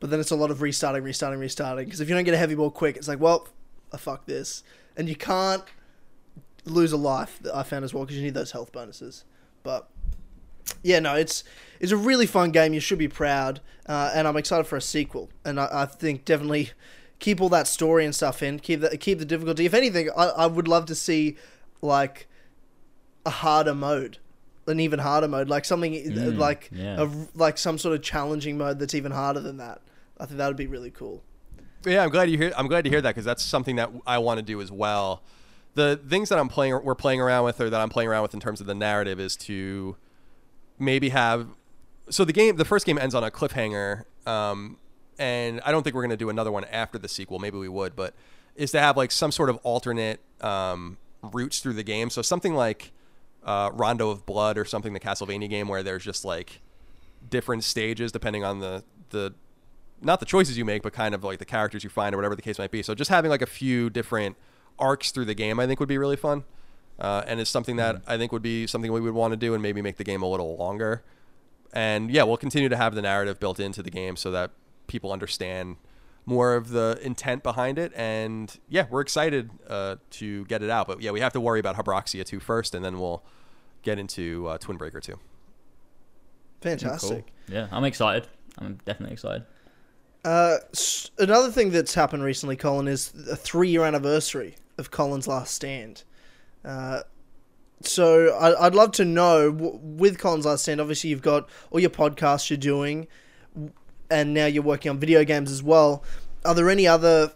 But 0.00 0.10
then 0.10 0.20
it's 0.20 0.30
a 0.30 0.36
lot 0.36 0.50
of 0.50 0.60
restarting, 0.60 1.02
restarting, 1.02 1.40
restarting. 1.40 1.86
Because 1.86 2.00
if 2.00 2.08
you 2.08 2.14
don't 2.14 2.24
get 2.24 2.34
a 2.34 2.38
heavy 2.38 2.54
ball 2.54 2.70
quick, 2.70 2.96
it's 2.96 3.08
like, 3.08 3.20
well, 3.20 3.48
I 3.92 3.96
fuck 3.96 4.26
this, 4.26 4.62
and 4.96 5.08
you 5.08 5.16
can't 5.16 5.64
lose 6.64 6.92
a 6.92 6.96
life. 6.96 7.38
That 7.42 7.54
I 7.54 7.62
found 7.62 7.84
as 7.84 7.94
well 7.94 8.04
because 8.04 8.16
you 8.16 8.22
need 8.22 8.34
those 8.34 8.52
health 8.52 8.72
bonuses. 8.72 9.24
But 9.62 9.88
yeah, 10.82 10.98
no, 11.00 11.14
it's 11.14 11.44
it's 11.80 11.92
a 11.92 11.96
really 11.96 12.26
fun 12.26 12.50
game. 12.50 12.72
You 12.74 12.80
should 12.80 12.98
be 12.98 13.08
proud, 13.08 13.60
uh, 13.86 14.10
and 14.14 14.26
I'm 14.28 14.36
excited 14.36 14.66
for 14.66 14.76
a 14.76 14.80
sequel. 14.82 15.30
And 15.44 15.60
I, 15.60 15.68
I 15.72 15.86
think 15.86 16.24
definitely 16.24 16.70
keep 17.18 17.40
all 17.40 17.48
that 17.50 17.66
story 17.66 18.04
and 18.04 18.14
stuff 18.14 18.42
in. 18.42 18.58
Keep 18.58 18.80
that 18.80 19.00
keep 19.00 19.18
the 19.18 19.24
difficulty. 19.24 19.66
If 19.66 19.74
anything, 19.74 20.10
I, 20.16 20.24
I 20.26 20.46
would 20.46 20.68
love 20.68 20.86
to 20.86 20.94
see 20.94 21.36
like 21.82 22.26
a 23.26 23.30
harder 23.30 23.74
mode, 23.74 24.18
an 24.66 24.80
even 24.80 24.98
harder 24.98 25.28
mode, 25.28 25.48
like 25.48 25.64
something 25.64 25.92
Mm, 25.92 26.38
like 26.38 26.68
yeah. 26.72 27.02
a, 27.02 27.08
like 27.34 27.58
some 27.58 27.78
sort 27.78 27.94
of 27.94 28.02
challenging 28.02 28.58
mode 28.58 28.78
that's 28.78 28.94
even 28.94 29.12
harder 29.12 29.40
than 29.40 29.56
that. 29.58 29.80
I 30.18 30.26
think 30.26 30.38
that 30.38 30.46
would 30.48 30.56
be 30.56 30.66
really 30.66 30.90
cool. 30.90 31.22
yeah, 31.84 32.02
I'm 32.04 32.10
glad 32.10 32.30
you 32.30 32.38
hear. 32.38 32.52
I'm 32.56 32.68
glad 32.68 32.84
to 32.84 32.90
hear 32.90 33.00
that 33.00 33.10
because 33.10 33.24
that's 33.24 33.42
something 33.42 33.76
that 33.76 33.90
I 34.06 34.18
want 34.18 34.38
to 34.38 34.42
do 34.42 34.60
as 34.60 34.70
well. 34.70 35.22
The 35.74 36.00
things 36.08 36.28
that 36.28 36.38
I'm 36.38 36.48
playing, 36.48 36.78
we're 36.84 36.94
playing 36.94 37.20
around 37.20 37.44
with, 37.44 37.60
or 37.60 37.68
that 37.68 37.80
I'm 37.80 37.88
playing 37.88 38.08
around 38.08 38.22
with 38.22 38.32
in 38.32 38.38
terms 38.40 38.60
of 38.60 38.66
the 38.68 38.74
narrative, 38.76 39.18
is 39.18 39.34
to 39.38 39.96
maybe 40.78 41.10
have. 41.10 41.48
So 42.10 42.24
the 42.24 42.32
game, 42.32 42.56
the 42.56 42.64
first 42.64 42.86
game 42.86 42.98
ends 42.98 43.14
on 43.14 43.24
a 43.24 43.30
cliffhanger, 43.30 44.04
um, 44.26 44.76
and 45.18 45.60
I 45.64 45.72
don't 45.72 45.82
think 45.82 45.94
we're 45.94 46.02
going 46.02 46.10
to 46.10 46.16
do 46.16 46.28
another 46.28 46.52
one 46.52 46.64
after 46.64 46.98
the 46.98 47.08
sequel. 47.08 47.38
Maybe 47.38 47.56
we 47.56 47.68
would, 47.68 47.96
but 47.96 48.14
is 48.56 48.70
to 48.72 48.80
have 48.80 48.96
like 48.96 49.10
some 49.10 49.32
sort 49.32 49.50
of 49.50 49.56
alternate 49.62 50.20
um, 50.40 50.98
routes 51.22 51.60
through 51.60 51.74
the 51.74 51.82
game. 51.82 52.10
So 52.10 52.22
something 52.22 52.54
like 52.54 52.92
uh, 53.44 53.70
Rondo 53.72 54.10
of 54.10 54.26
Blood 54.26 54.58
or 54.58 54.64
something, 54.64 54.92
the 54.92 55.00
Castlevania 55.00 55.48
game, 55.48 55.68
where 55.68 55.82
there's 55.82 56.04
just 56.04 56.24
like 56.24 56.60
different 57.30 57.64
stages 57.64 58.12
depending 58.12 58.44
on 58.44 58.60
the 58.60 58.84
the 59.10 59.34
not 60.02 60.20
the 60.20 60.26
choices 60.26 60.58
you 60.58 60.64
make, 60.64 60.82
but 60.82 60.92
kind 60.92 61.14
of 61.14 61.24
like 61.24 61.38
the 61.38 61.44
characters 61.44 61.82
you 61.84 61.90
find 61.90 62.14
or 62.14 62.18
whatever 62.18 62.36
the 62.36 62.42
case 62.42 62.58
might 62.58 62.70
be. 62.70 62.82
So 62.82 62.94
just 62.94 63.10
having 63.10 63.30
like 63.30 63.42
a 63.42 63.46
few 63.46 63.88
different 63.88 64.36
arcs 64.78 65.10
through 65.10 65.24
the 65.24 65.34
game, 65.34 65.58
I 65.58 65.66
think 65.66 65.80
would 65.80 65.88
be 65.88 65.98
really 65.98 66.16
fun. 66.16 66.44
Uh, 66.98 67.22
and 67.26 67.40
it's 67.40 67.50
something 67.50 67.76
that 67.76 68.02
I 68.06 68.16
think 68.16 68.32
would 68.32 68.42
be 68.42 68.66
something 68.66 68.92
we 68.92 69.00
would 69.00 69.14
want 69.14 69.32
to 69.32 69.36
do 69.36 69.54
and 69.54 69.62
maybe 69.62 69.82
make 69.82 69.96
the 69.96 70.04
game 70.04 70.22
a 70.22 70.28
little 70.28 70.56
longer. 70.56 71.02
And 71.72 72.10
yeah, 72.10 72.22
we'll 72.22 72.36
continue 72.36 72.68
to 72.68 72.76
have 72.76 72.94
the 72.94 73.02
narrative 73.02 73.40
built 73.40 73.58
into 73.58 73.82
the 73.82 73.90
game 73.90 74.16
so 74.16 74.30
that 74.30 74.52
people 74.86 75.12
understand 75.12 75.76
more 76.26 76.54
of 76.54 76.70
the 76.70 76.98
intent 77.02 77.42
behind 77.42 77.78
it. 77.78 77.92
And 77.94 78.56
yeah, 78.68 78.86
we're 78.88 79.00
excited 79.00 79.50
uh, 79.68 79.96
to 80.10 80.44
get 80.46 80.62
it 80.62 80.70
out. 80.70 80.86
But 80.86 81.02
yeah, 81.02 81.10
we 81.10 81.20
have 81.20 81.32
to 81.32 81.40
worry 81.40 81.60
about 81.60 81.76
Habroxia 81.76 82.24
2 82.24 82.40
first, 82.40 82.74
and 82.74 82.84
then 82.84 82.98
we'll 82.98 83.22
get 83.82 83.98
into 83.98 84.46
uh, 84.46 84.58
Twin 84.58 84.76
Breaker 84.76 85.00
2. 85.00 85.18
Fantastic. 86.60 87.26
Cool. 87.46 87.54
yeah, 87.54 87.68
I'm 87.70 87.84
excited. 87.84 88.26
I'm 88.58 88.78
definitely 88.84 89.14
excited. 89.14 89.44
Uh, 90.24 90.56
another 91.18 91.50
thing 91.50 91.70
that's 91.70 91.92
happened 91.92 92.22
recently, 92.22 92.56
Colin, 92.56 92.88
is 92.88 93.12
a 93.30 93.36
three-year 93.36 93.84
anniversary 93.84 94.54
of 94.78 94.90
Colin's 94.90 95.28
Last 95.28 95.54
Stand. 95.54 96.04
Uh, 96.64 97.02
so 97.82 98.34
I, 98.36 98.66
I'd 98.66 98.74
love 98.74 98.92
to 98.92 99.04
know 99.04 99.50
with 99.50 100.18
Colin's 100.18 100.46
Last 100.46 100.62
Stand. 100.62 100.80
Obviously, 100.80 101.10
you've 101.10 101.22
got 101.22 101.48
all 101.70 101.80
your 101.80 101.90
podcasts 101.90 102.48
you're 102.48 102.56
doing, 102.56 103.06
and 104.10 104.32
now 104.32 104.46
you're 104.46 104.62
working 104.62 104.90
on 104.90 104.98
video 104.98 105.24
games 105.24 105.50
as 105.50 105.62
well. 105.62 106.02
Are 106.44 106.54
there 106.54 106.70
any 106.70 106.86
other 106.86 107.32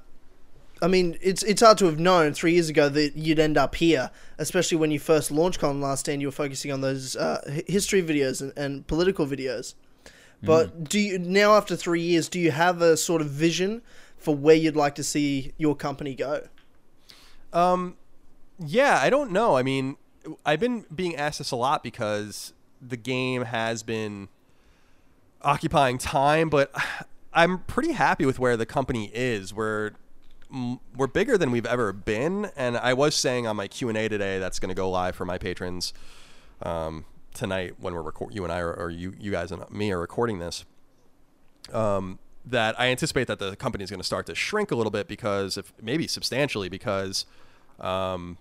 I 0.80 0.86
mean, 0.86 1.18
it's 1.20 1.42
it's 1.42 1.60
hard 1.60 1.78
to 1.78 1.86
have 1.86 1.98
known 1.98 2.34
three 2.34 2.52
years 2.52 2.68
ago 2.68 2.88
that 2.88 3.16
you'd 3.16 3.38
end 3.38 3.58
up 3.58 3.74
here, 3.74 4.10
especially 4.38 4.78
when 4.78 4.90
you 4.90 4.98
first 4.98 5.30
launched 5.30 5.58
Colin 5.58 5.80
Last 5.80 6.00
Stand. 6.00 6.20
You 6.20 6.28
were 6.28 6.32
focusing 6.32 6.70
on 6.70 6.80
those 6.80 7.16
uh, 7.16 7.62
history 7.66 8.02
videos 8.02 8.40
and, 8.40 8.52
and 8.56 8.86
political 8.86 9.26
videos. 9.26 9.74
But 10.40 10.88
do 10.88 11.00
you 11.00 11.18
now 11.18 11.54
after 11.54 11.74
three 11.74 12.00
years, 12.00 12.28
do 12.28 12.38
you 12.38 12.52
have 12.52 12.80
a 12.80 12.96
sort 12.96 13.20
of 13.20 13.28
vision 13.28 13.82
for 14.16 14.36
where 14.36 14.54
you'd 14.54 14.76
like 14.76 14.94
to 14.96 15.02
see 15.02 15.52
your 15.58 15.74
company 15.74 16.14
go? 16.14 16.46
Um, 17.52 17.96
yeah, 18.58 18.98
I 19.00 19.10
don't 19.10 19.30
know. 19.30 19.56
I 19.56 19.62
mean, 19.62 19.96
I've 20.44 20.60
been 20.60 20.84
being 20.94 21.16
asked 21.16 21.38
this 21.38 21.50
a 21.50 21.56
lot 21.56 21.82
because 21.82 22.52
the 22.80 22.96
game 22.96 23.42
has 23.42 23.82
been 23.82 24.28
occupying 25.42 25.98
time, 25.98 26.48
but 26.48 26.72
I'm 27.32 27.60
pretty 27.60 27.92
happy 27.92 28.26
with 28.26 28.38
where 28.38 28.56
the 28.56 28.66
company 28.66 29.10
is. 29.14 29.52
We're 29.54 29.92
we're 30.96 31.06
bigger 31.06 31.36
than 31.36 31.50
we've 31.50 31.66
ever 31.66 31.92
been, 31.92 32.50
and 32.56 32.76
I 32.78 32.94
was 32.94 33.14
saying 33.14 33.46
on 33.46 33.56
my 33.56 33.68
Q 33.68 33.90
and 33.90 33.98
A 33.98 34.08
today 34.08 34.38
that's 34.38 34.58
going 34.58 34.70
to 34.70 34.74
go 34.74 34.90
live 34.90 35.14
for 35.14 35.26
my 35.26 35.36
patrons 35.36 35.92
um, 36.62 37.04
tonight 37.34 37.74
when 37.78 37.94
we're 37.94 38.02
record. 38.02 38.34
You 38.34 38.44
and 38.44 38.52
I, 38.52 38.60
are, 38.60 38.72
or 38.72 38.90
you 38.90 39.14
you 39.20 39.30
guys 39.30 39.52
and 39.52 39.68
me 39.70 39.92
are 39.92 40.00
recording 40.00 40.38
this. 40.38 40.64
Um, 41.72 42.18
that 42.46 42.80
I 42.80 42.86
anticipate 42.86 43.26
that 43.26 43.38
the 43.38 43.56
company 43.56 43.84
is 43.84 43.90
going 43.90 44.00
to 44.00 44.06
start 44.06 44.24
to 44.26 44.34
shrink 44.34 44.70
a 44.70 44.74
little 44.74 44.90
bit 44.90 45.06
because 45.06 45.58
if 45.58 45.70
maybe 45.82 46.06
substantially 46.06 46.70
because 46.70 47.26
um, 47.78 48.38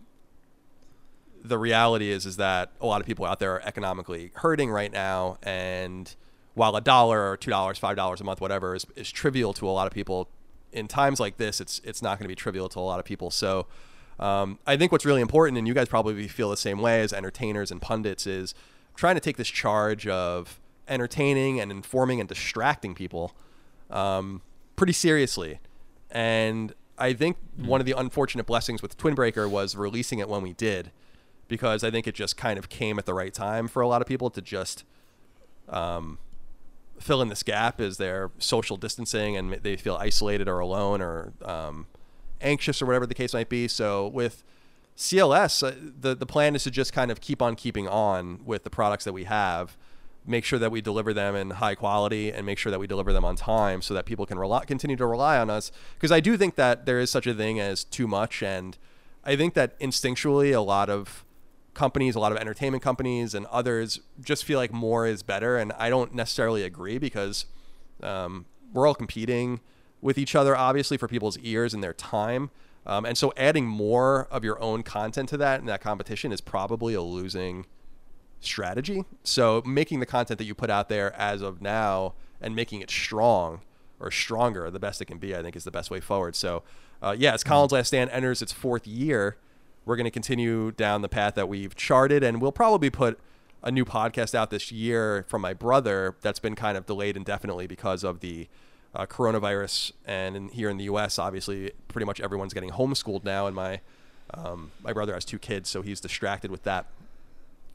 the 1.43 1.57
reality 1.57 2.09
is 2.09 2.25
is 2.25 2.37
that 2.37 2.71
a 2.81 2.85
lot 2.85 3.01
of 3.01 3.07
people 3.07 3.25
out 3.25 3.39
there 3.39 3.53
are 3.53 3.61
economically 3.61 4.31
hurting 4.35 4.69
right 4.69 4.91
now 4.91 5.37
and 5.43 6.15
while 6.53 6.75
a 6.75 6.81
dollar 6.81 7.31
or 7.31 7.37
two 7.37 7.51
dollars 7.51 7.77
five 7.77 7.95
dollars 7.95 8.21
a 8.21 8.23
month 8.23 8.41
whatever 8.41 8.75
is, 8.75 8.85
is 8.95 9.11
trivial 9.11 9.53
to 9.53 9.67
a 9.67 9.71
lot 9.71 9.87
of 9.87 9.93
people 9.93 10.29
in 10.71 10.87
times 10.87 11.19
like 11.19 11.37
this 11.37 11.61
it's 11.61 11.79
it's 11.83 12.01
not 12.01 12.17
going 12.17 12.25
to 12.25 12.29
be 12.29 12.35
trivial 12.35 12.69
to 12.69 12.79
a 12.79 12.81
lot 12.81 12.99
of 12.99 13.05
people. 13.05 13.31
So 13.31 13.67
um, 14.19 14.57
i 14.65 14.75
think 14.75 14.91
what's 14.91 15.05
really 15.05 15.21
important 15.21 15.59
and 15.59 15.67
you 15.67 15.75
guys 15.75 15.87
probably 15.87 16.27
feel 16.27 16.49
the 16.49 16.57
same 16.57 16.79
way 16.79 17.01
as 17.01 17.13
entertainers 17.13 17.69
and 17.69 17.79
pundits 17.79 18.25
is 18.25 18.55
trying 18.95 19.13
to 19.13 19.21
take 19.21 19.37
this 19.37 19.47
charge 19.47 20.07
of 20.07 20.59
entertaining 20.87 21.59
and 21.59 21.71
informing 21.71 22.19
and 22.19 22.27
distracting 22.27 22.95
people 22.95 23.35
um, 23.89 24.41
pretty 24.75 24.93
seriously. 24.93 25.59
And 26.11 26.73
I 26.97 27.13
think 27.13 27.37
one 27.57 27.79
of 27.79 27.85
the 27.85 27.93
unfortunate 27.97 28.45
blessings 28.45 28.81
with 28.81 28.97
Twin 28.97 29.15
Breaker 29.15 29.47
was 29.47 29.75
releasing 29.75 30.19
it 30.19 30.27
when 30.27 30.41
we 30.41 30.53
did, 30.53 30.91
because 31.47 31.83
I 31.83 31.91
think 31.91 32.07
it 32.07 32.15
just 32.15 32.37
kind 32.37 32.57
of 32.59 32.69
came 32.69 32.99
at 32.99 33.05
the 33.05 33.13
right 33.13 33.33
time 33.33 33.67
for 33.67 33.81
a 33.81 33.87
lot 33.87 34.01
of 34.01 34.07
people 34.07 34.29
to 34.31 34.41
just 34.41 34.83
um, 35.69 36.17
fill 36.99 37.21
in 37.21 37.29
this 37.29 37.43
gap 37.43 37.79
is 37.79 37.97
they're 37.97 38.31
social 38.39 38.77
distancing 38.77 39.37
and 39.37 39.53
they 39.53 39.75
feel 39.75 39.95
isolated 39.95 40.47
or 40.47 40.59
alone 40.59 41.01
or 41.01 41.33
um, 41.43 41.87
anxious 42.41 42.81
or 42.81 42.85
whatever 42.85 43.05
the 43.05 43.15
case 43.15 43.33
might 43.33 43.49
be. 43.49 43.67
So 43.67 44.07
with 44.07 44.43
CLS, 44.95 45.67
uh, 45.67 45.75
the 45.99 46.15
the 46.15 46.25
plan 46.25 46.55
is 46.55 46.63
to 46.63 46.71
just 46.71 46.93
kind 46.93 47.11
of 47.11 47.21
keep 47.21 47.41
on 47.41 47.55
keeping 47.55 47.87
on 47.87 48.39
with 48.45 48.63
the 48.63 48.69
products 48.69 49.03
that 49.03 49.13
we 49.13 49.25
have 49.25 49.77
make 50.27 50.43
sure 50.43 50.59
that 50.59 50.71
we 50.71 50.81
deliver 50.81 51.13
them 51.13 51.35
in 51.35 51.51
high 51.51 51.73
quality 51.73 52.31
and 52.31 52.45
make 52.45 52.57
sure 52.57 52.69
that 52.69 52.79
we 52.79 52.85
deliver 52.85 53.13
them 53.13 53.23
on 53.23 53.35
time 53.35 53.81
so 53.81 53.93
that 53.93 54.05
people 54.05 54.25
can 54.25 54.37
rely, 54.37 54.65
continue 54.65 54.97
to 54.97 55.05
rely 55.05 55.37
on 55.37 55.49
us 55.49 55.71
because 55.95 56.11
I 56.11 56.19
do 56.19 56.35
think 56.37 56.55
that 56.55 56.85
there 56.85 56.99
is 56.99 57.09
such 57.09 57.25
a 57.25 57.33
thing 57.33 57.59
as 57.59 57.85
too 57.85 58.07
much 58.07 58.43
and 58.43 58.77
I 59.23 59.35
think 59.35 59.53
that 59.53 59.79
instinctually 59.79 60.53
a 60.53 60.59
lot 60.59 60.89
of 60.89 61.23
companies 61.77 62.15
a 62.15 62.19
lot 62.19 62.31
of 62.31 62.37
entertainment 62.37 62.83
companies 62.83 63.33
and 63.33 63.45
others 63.45 64.01
just 64.21 64.43
feel 64.43 64.59
like 64.59 64.73
more 64.73 65.07
is 65.07 65.23
better 65.23 65.57
and 65.57 65.71
I 65.73 65.89
don't 65.89 66.13
necessarily 66.13 66.63
agree 66.63 66.97
because 66.97 67.45
um, 68.03 68.45
we're 68.73 68.85
all 68.85 68.95
competing 68.95 69.61
with 70.01 70.17
each 70.17 70.35
other 70.35 70.57
obviously 70.57 70.97
for 70.97 71.07
people's 71.07 71.37
ears 71.39 71.73
and 71.73 71.83
their 71.83 71.93
time 71.93 72.49
um, 72.85 73.05
and 73.05 73.17
so 73.17 73.33
adding 73.35 73.65
more 73.65 74.27
of 74.31 74.43
your 74.43 74.61
own 74.61 74.81
content 74.81 75.29
to 75.29 75.37
that 75.37 75.59
and 75.59 75.69
that 75.69 75.81
competition 75.81 76.31
is 76.31 76.41
probably 76.41 76.93
a 76.93 77.01
losing 77.01 77.65
strategy. 78.39 79.03
So 79.23 79.61
making 79.65 79.99
the 79.99 80.05
content 80.05 80.37
that 80.39 80.45
you 80.45 80.55
put 80.55 80.69
out 80.69 80.89
there 80.89 81.13
as 81.19 81.41
of 81.41 81.61
now 81.61 82.13
and 82.41 82.55
making 82.55 82.81
it 82.81 82.89
strong 82.89 83.61
or 83.99 84.11
stronger, 84.11 84.69
the 84.69 84.79
best 84.79 85.01
it 85.01 85.05
can 85.05 85.17
be, 85.17 85.35
I 85.35 85.41
think 85.41 85.55
is 85.55 85.63
the 85.63 85.71
best 85.71 85.89
way 85.91 85.99
forward. 85.99 86.35
So 86.35 86.63
uh, 87.01 87.15
yeah, 87.17 87.33
as 87.33 87.43
Colin's 87.43 87.71
Last 87.71 87.89
Stand 87.89 88.09
enters 88.11 88.41
its 88.41 88.51
fourth 88.51 88.87
year, 88.87 89.37
we're 89.87 89.95
going 89.95 90.05
to 90.05 90.11
continue 90.11 90.71
down 90.71 91.01
the 91.01 91.09
path 91.09 91.35
that 91.35 91.47
we've 91.47 91.73
charted, 91.73 92.21
and 92.21 92.41
we'll 92.41 92.51
probably 92.51 92.89
put 92.89 93.17
a 93.63 93.71
new 93.71 93.85
podcast 93.85 94.35
out 94.35 94.49
this 94.49 94.69
year 94.69 95.25
from 95.29 95.41
my 95.41 95.53
brother 95.53 96.15
that's 96.21 96.39
been 96.39 96.55
kind 96.55 96.77
of 96.77 96.85
delayed 96.85 97.15
indefinitely 97.15 97.67
because 97.67 98.03
of 98.03 98.19
the 98.19 98.49
uh, 98.93 99.05
coronavirus. 99.05 99.93
And 100.05 100.35
in, 100.35 100.49
here 100.49 100.69
in 100.69 100.75
the 100.75 100.83
U.S., 100.85 101.17
obviously, 101.17 101.71
pretty 101.87 102.05
much 102.05 102.19
everyone's 102.19 102.53
getting 102.53 102.71
homeschooled 102.71 103.23
now, 103.23 103.47
and 103.47 103.55
my 103.55 103.79
um, 104.33 104.71
my 104.83 104.91
brother 104.91 105.13
has 105.13 105.23
two 105.23 105.39
kids, 105.39 105.69
so 105.69 105.81
he's 105.81 106.01
distracted 106.01 106.51
with 106.51 106.63
that. 106.63 106.87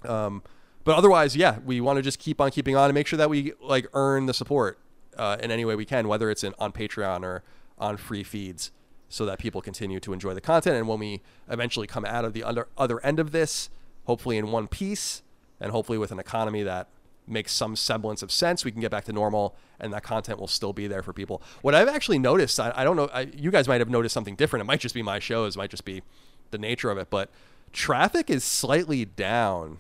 Um, 0.05 0.43
but 0.85 0.97
otherwise, 0.97 1.35
yeah, 1.35 1.61
we 1.65 1.81
want 1.81 1.97
to 1.97 2.03
just 2.03 2.19
keep 2.19 2.43
on 2.43 2.51
keeping 2.51 2.77
on 2.77 2.85
and 2.91 2.95
make 2.95 3.07
sure 3.07 3.17
that 3.17 3.31
we 3.31 3.55
like 3.63 3.87
earn 3.95 4.27
the 4.27 4.35
support 4.35 4.79
uh, 5.17 5.39
in 5.41 5.51
any 5.51 5.65
way 5.65 5.77
we 5.77 5.87
can, 5.87 6.09
whether 6.09 6.31
it's 6.31 6.45
in 6.45 6.55
on 6.59 6.73
Patreon 6.73 7.23
or 7.23 7.43
on 7.79 7.97
free 7.97 8.23
feeds, 8.23 8.71
so 9.13 9.27
that 9.27 9.39
people 9.39 9.61
continue 9.61 10.01
to 10.01 10.15
enjoy 10.15 10.33
the 10.33 10.41
content. 10.41 10.75
And 10.75 10.89
when 10.89 10.99
we 10.99 11.21
eventually 11.47 11.87
come 11.87 12.07
out 12.07 12.25
of 12.25 12.33
the 12.33 12.43
under, 12.43 12.67
other 12.79 12.99
end 13.05 13.21
of 13.21 13.31
this, 13.31 13.69
hopefully 14.07 14.39
in 14.39 14.51
one 14.51 14.67
piece, 14.67 15.23
and 15.61 15.71
hopefully 15.71 15.99
with 15.99 16.11
an 16.13 16.19
economy 16.19 16.63
that 16.63 16.89
makes 17.27 17.53
some 17.53 17.77
semblance 17.77 18.23
of 18.23 18.33
sense, 18.33 18.65
we 18.65 18.73
can 18.73 18.81
get 18.81 18.91
back 18.91 19.05
to 19.05 19.13
normal, 19.13 19.55
and 19.79 19.93
that 19.93 20.03
content 20.03 20.39
will 20.41 20.47
still 20.49 20.73
be 20.73 20.87
there 20.87 21.03
for 21.03 21.13
people. 21.13 21.43
What 21.61 21.75
I've 21.75 21.89
actually 21.89 22.19
noticed, 22.21 22.59
I, 22.59 22.73
I 22.75 22.85
don't 22.85 22.97
know, 22.97 23.11
I, 23.13 23.29
you 23.37 23.51
guys 23.51 23.69
might 23.69 23.83
have 23.83 23.91
noticed 23.91 24.15
something 24.15 24.35
different. 24.35 24.63
It 24.63 24.65
might 24.65 24.81
just 24.81 24.95
be 24.95 25.03
my 25.03 25.19
shows, 25.19 25.57
it 25.57 25.59
might 25.59 25.71
just 25.71 25.85
be 25.85 26.03
the 26.51 26.57
nature 26.57 26.91
of 26.91 26.97
it, 26.97 27.11
but 27.11 27.29
traffic 27.71 28.31
is 28.31 28.45
slightly 28.45 29.05
down 29.05 29.79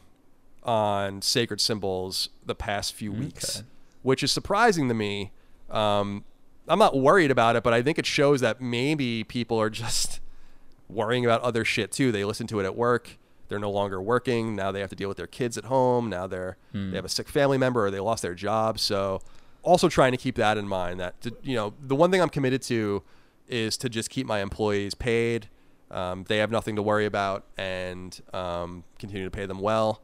on 0.62 1.22
sacred 1.22 1.58
symbols 1.60 2.28
the 2.44 2.54
past 2.54 2.92
few 2.92 3.10
weeks, 3.12 3.56
Okay. 3.60 3.66
which 4.02 4.22
is 4.22 4.30
surprising 4.30 4.88
to 4.88 4.94
me. 4.94 5.32
Um, 5.70 6.24
I'm 6.68 6.78
not 6.78 6.96
worried 6.96 7.30
about 7.30 7.56
it, 7.56 7.62
but 7.62 7.72
I 7.72 7.82
think 7.82 7.98
it 7.98 8.06
shows 8.06 8.40
that 8.40 8.60
maybe 8.60 9.24
people 9.24 9.60
are 9.60 9.70
just 9.70 10.20
worrying 10.88 11.24
about 11.24 11.40
other 11.42 11.64
shit 11.64 11.90
too. 11.92 12.12
They 12.12 12.24
listen 12.24 12.46
to 12.48 12.60
it 12.60 12.64
at 12.64 12.76
work. 12.76 13.18
They're 13.48 13.58
no 13.58 13.70
longer 13.70 14.00
working. 14.00 14.56
Now 14.56 14.72
they 14.72 14.80
have 14.80 14.90
to 14.90 14.96
deal 14.96 15.08
with 15.08 15.18
their 15.18 15.26
kids 15.26 15.58
at 15.58 15.64
home. 15.64 16.08
Now 16.08 16.26
they're 16.26 16.56
they 16.72 16.96
have 16.96 17.04
a 17.04 17.08
sick 17.08 17.28
family 17.28 17.58
member 17.58 17.84
or 17.86 17.90
they 17.90 18.00
lost 18.00 18.22
their 18.22 18.34
job. 18.34 18.78
So 18.78 19.20
also 19.62 19.88
trying 19.88 20.12
to 20.12 20.18
keep 20.18 20.36
that 20.36 20.56
in 20.56 20.66
mind 20.66 20.98
that 21.00 21.20
to, 21.22 21.36
you 21.42 21.54
know 21.54 21.74
the 21.80 21.94
one 21.94 22.10
thing 22.10 22.22
I'm 22.22 22.30
committed 22.30 22.62
to 22.62 23.02
is 23.48 23.76
to 23.78 23.88
just 23.88 24.08
keep 24.08 24.26
my 24.26 24.40
employees 24.40 24.94
paid. 24.94 25.48
Um, 25.90 26.24
they 26.26 26.38
have 26.38 26.50
nothing 26.50 26.76
to 26.76 26.82
worry 26.82 27.04
about 27.04 27.44
and 27.58 28.18
um, 28.32 28.84
continue 28.98 29.24
to 29.24 29.30
pay 29.30 29.44
them 29.44 29.58
well 29.58 30.00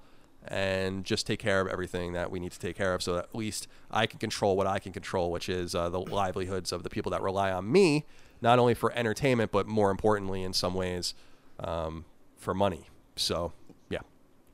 and 0.49 1.05
just 1.05 1.27
take 1.27 1.39
care 1.39 1.61
of 1.61 1.69
everything 1.69 2.13
that 2.15 2.31
we 2.31 2.41
need 2.41 2.53
to 2.53 2.59
take 2.59 2.77
care 2.77 2.95
of 2.95 3.03
so 3.03 3.15
that 3.15 3.25
at 3.25 3.35
least 3.35 3.69
I 3.91 4.07
can 4.07 4.19
control 4.19 4.57
what 4.57 4.67
I 4.67 4.79
can 4.79 4.93
control, 4.93 5.31
which 5.31 5.49
is 5.49 5.75
uh, 5.75 5.89
the 5.89 6.01
livelihoods 6.01 6.73
of 6.73 6.83
the 6.83 6.91
people 6.91 7.11
that 7.11 7.23
rely 7.23 7.53
on 7.53 7.71
me, 7.71 8.05
not 8.41 8.59
only 8.59 8.75
for 8.75 8.93
entertainment, 8.93 9.53
but 9.53 9.67
more 9.67 9.91
importantly, 9.91 10.43
in 10.43 10.53
some 10.53 10.75
ways, 10.75 11.15
um, 11.61 12.05
for 12.37 12.55
money. 12.55 12.87
So, 13.17 13.53
yeah, 13.91 13.99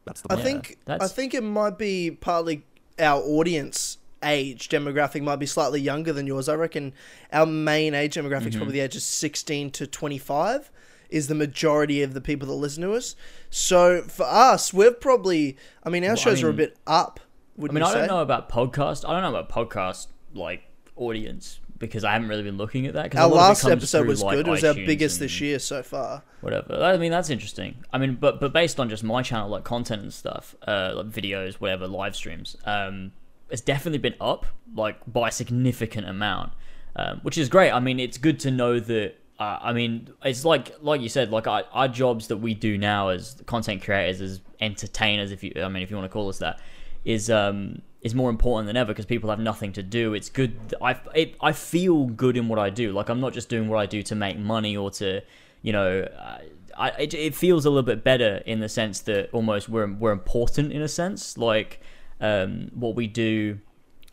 that's 0.04 0.20
the 0.20 0.32
I 0.32 0.34
plan. 0.36 0.44
think 0.44 0.76
I 0.86 0.90
that's- 0.92 1.12
think 1.12 1.34
it 1.34 1.42
might 1.42 1.78
be 1.78 2.10
partly 2.10 2.64
our 2.98 3.20
audience 3.22 3.98
age 4.22 4.70
demographic 4.70 5.22
might 5.22 5.36
be 5.36 5.44
slightly 5.46 5.80
younger 5.80 6.10
than 6.12 6.26
yours. 6.26 6.48
I 6.48 6.54
reckon 6.54 6.94
our 7.30 7.44
main 7.44 7.92
age 7.94 8.14
demographic 8.14 8.46
is 8.48 8.56
probably 8.56 8.72
the 8.72 8.80
age 8.80 8.96
of 8.96 9.02
16 9.02 9.70
to 9.72 9.86
25 9.86 10.70
is 11.14 11.28
the 11.28 11.34
majority 11.34 12.02
of 12.02 12.12
the 12.12 12.20
people 12.20 12.48
that 12.48 12.54
listen 12.54 12.82
to 12.82 12.92
us. 12.92 13.14
So 13.48 14.02
for 14.02 14.26
us, 14.26 14.74
we're 14.74 14.92
probably 14.92 15.56
I 15.82 15.90
mean 15.90 16.02
our 16.04 16.10
Well, 16.10 16.18
I 16.18 16.20
shows 16.20 16.42
are 16.42 16.50
a 16.50 16.52
bit 16.52 16.76
up. 16.86 17.20
I 17.58 17.72
mean, 17.72 17.82
I 17.84 17.92
say? 17.92 17.98
don't 18.00 18.08
know 18.08 18.22
about 18.22 18.48
podcast. 18.48 19.08
I 19.08 19.12
don't 19.12 19.22
know 19.22 19.38
about 19.38 19.48
podcast 19.48 20.08
like 20.34 20.64
audience 20.96 21.60
because 21.78 22.02
I 22.02 22.12
haven't 22.12 22.28
really 22.28 22.42
been 22.42 22.56
looking 22.56 22.86
at 22.86 22.94
that. 22.94 23.14
Our 23.14 23.28
lot 23.28 23.30
of 23.30 23.32
it 23.32 23.36
last 23.36 23.64
episode 23.66 24.06
was 24.06 24.22
like, 24.22 24.36
good. 24.36 24.48
It 24.48 24.50
was 24.50 24.64
our 24.64 24.74
biggest 24.74 25.20
this 25.20 25.40
year 25.40 25.58
so 25.58 25.82
far. 25.82 26.22
Whatever. 26.40 26.82
I 26.82 26.96
mean, 26.96 27.12
that's 27.12 27.30
interesting. 27.30 27.84
I 27.92 27.98
mean, 27.98 28.16
but 28.16 28.40
but 28.40 28.52
based 28.52 28.80
on 28.80 28.88
just 28.88 29.04
my 29.04 29.22
channel, 29.22 29.48
like 29.48 29.64
content 29.64 30.02
and 30.02 30.12
stuff, 30.12 30.54
uh, 30.66 30.94
like 30.96 31.06
videos, 31.06 31.54
whatever, 31.54 31.86
live 31.86 32.16
streams, 32.16 32.56
um, 32.64 33.12
it's 33.50 33.62
definitely 33.62 33.98
been 33.98 34.16
up 34.20 34.46
like 34.74 35.00
by 35.06 35.28
a 35.28 35.32
significant 35.32 36.08
amount, 36.08 36.52
um, 36.96 37.20
which 37.22 37.38
is 37.38 37.48
great. 37.48 37.70
I 37.70 37.78
mean, 37.80 38.00
it's 38.00 38.18
good 38.18 38.40
to 38.40 38.50
know 38.50 38.80
that. 38.80 39.14
Uh, 39.38 39.58
I 39.60 39.72
mean, 39.72 40.10
it's 40.24 40.44
like 40.44 40.72
like 40.80 41.00
you 41.00 41.08
said, 41.08 41.30
like 41.30 41.46
our, 41.46 41.64
our 41.72 41.88
jobs 41.88 42.28
that 42.28 42.36
we 42.36 42.54
do 42.54 42.78
now 42.78 43.08
as 43.08 43.42
content 43.46 43.82
creators, 43.82 44.20
as 44.20 44.40
entertainers, 44.60 45.32
if 45.32 45.42
you, 45.42 45.52
I 45.56 45.68
mean, 45.68 45.82
if 45.82 45.90
you 45.90 45.96
want 45.96 46.08
to 46.08 46.12
call 46.12 46.28
us 46.28 46.38
that, 46.38 46.60
is 47.04 47.30
um 47.30 47.82
is 48.00 48.14
more 48.14 48.30
important 48.30 48.66
than 48.66 48.76
ever 48.76 48.88
because 48.88 49.06
people 49.06 49.30
have 49.30 49.40
nothing 49.40 49.72
to 49.72 49.82
do. 49.82 50.14
It's 50.14 50.28
good. 50.28 50.74
I 50.80 50.98
it, 51.14 51.34
I 51.40 51.52
feel 51.52 52.06
good 52.06 52.36
in 52.36 52.48
what 52.48 52.58
I 52.58 52.70
do. 52.70 52.92
Like 52.92 53.08
I'm 53.08 53.20
not 53.20 53.32
just 53.32 53.48
doing 53.48 53.68
what 53.68 53.78
I 53.78 53.86
do 53.86 54.02
to 54.04 54.14
make 54.14 54.38
money 54.38 54.76
or 54.76 54.90
to, 54.92 55.22
you 55.62 55.72
know, 55.72 56.02
uh, 56.02 56.38
I 56.76 56.90
it, 56.90 57.14
it 57.14 57.34
feels 57.34 57.64
a 57.64 57.70
little 57.70 57.82
bit 57.82 58.04
better 58.04 58.36
in 58.46 58.60
the 58.60 58.68
sense 58.68 59.00
that 59.00 59.30
almost 59.32 59.68
we're 59.68 59.90
we're 59.92 60.12
important 60.12 60.72
in 60.72 60.80
a 60.82 60.88
sense. 60.88 61.36
Like 61.36 61.80
um 62.20 62.70
what 62.74 62.94
we 62.94 63.08
do 63.08 63.58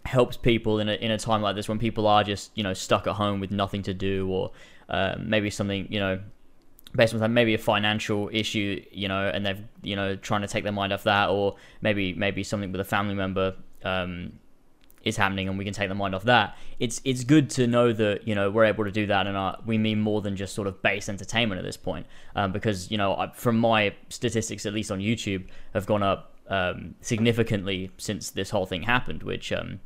helps 0.05 0.35
people 0.35 0.79
in 0.79 0.89
a 0.89 0.93
in 0.93 1.11
a 1.11 1.17
time 1.17 1.41
like 1.41 1.55
this 1.55 1.69
when 1.69 1.77
people 1.77 2.07
are 2.07 2.23
just 2.23 2.49
you 2.55 2.63
know 2.63 2.73
stuck 2.73 3.05
at 3.05 3.13
home 3.13 3.39
with 3.39 3.51
nothing 3.51 3.83
to 3.83 3.93
do 3.93 4.27
or 4.29 4.51
uh, 4.91 5.15
maybe 5.19 5.49
something 5.49 5.87
you 5.89 5.99
know 5.99 6.19
based 6.95 7.13
on 7.13 7.33
maybe 7.33 7.53
a 7.53 7.57
financial 7.57 8.29
issue, 8.33 8.83
you 8.91 9.07
know, 9.07 9.29
and 9.33 9.45
they've 9.45 9.63
you 9.81 9.95
know 9.95 10.15
trying 10.15 10.41
to 10.41 10.47
take 10.47 10.63
their 10.63 10.73
mind 10.73 10.93
off 10.93 11.03
that, 11.03 11.29
or 11.29 11.55
maybe 11.81 12.13
maybe 12.13 12.43
something 12.43 12.71
with 12.71 12.81
a 12.81 12.85
family 12.85 13.15
member 13.15 13.55
um, 13.83 14.33
is 15.03 15.17
happening, 15.17 15.47
and 15.47 15.57
we 15.57 15.65
can 15.65 15.73
take 15.73 15.89
the 15.89 15.95
mind 15.95 16.13
off 16.13 16.23
that. 16.23 16.57
It's 16.79 17.01
it's 17.05 17.23
good 17.23 17.49
to 17.51 17.67
know 17.67 17.93
that 17.93 18.27
you 18.27 18.35
know 18.35 18.51
we're 18.51 18.65
able 18.65 18.83
to 18.83 18.91
do 18.91 19.07
that, 19.07 19.27
and 19.27 19.37
uh, 19.37 19.55
we 19.65 19.77
mean 19.77 20.01
more 20.01 20.21
than 20.21 20.35
just 20.35 20.53
sort 20.53 20.67
of 20.67 20.81
base 20.81 21.09
entertainment 21.09 21.59
at 21.59 21.65
this 21.65 21.77
point, 21.77 22.05
um, 22.35 22.51
because 22.51 22.91
you 22.91 22.97
know 22.97 23.15
I, 23.15 23.31
from 23.33 23.57
my 23.57 23.95
statistics, 24.09 24.65
at 24.65 24.73
least 24.73 24.91
on 24.91 24.99
YouTube, 24.99 25.47
have 25.73 25.85
gone 25.85 26.03
up 26.03 26.35
um, 26.49 26.95
significantly 27.01 27.91
since 27.97 28.31
this 28.31 28.49
whole 28.49 28.65
thing 28.65 28.83
happened, 28.83 29.23
which. 29.23 29.51
Um, 29.51 29.79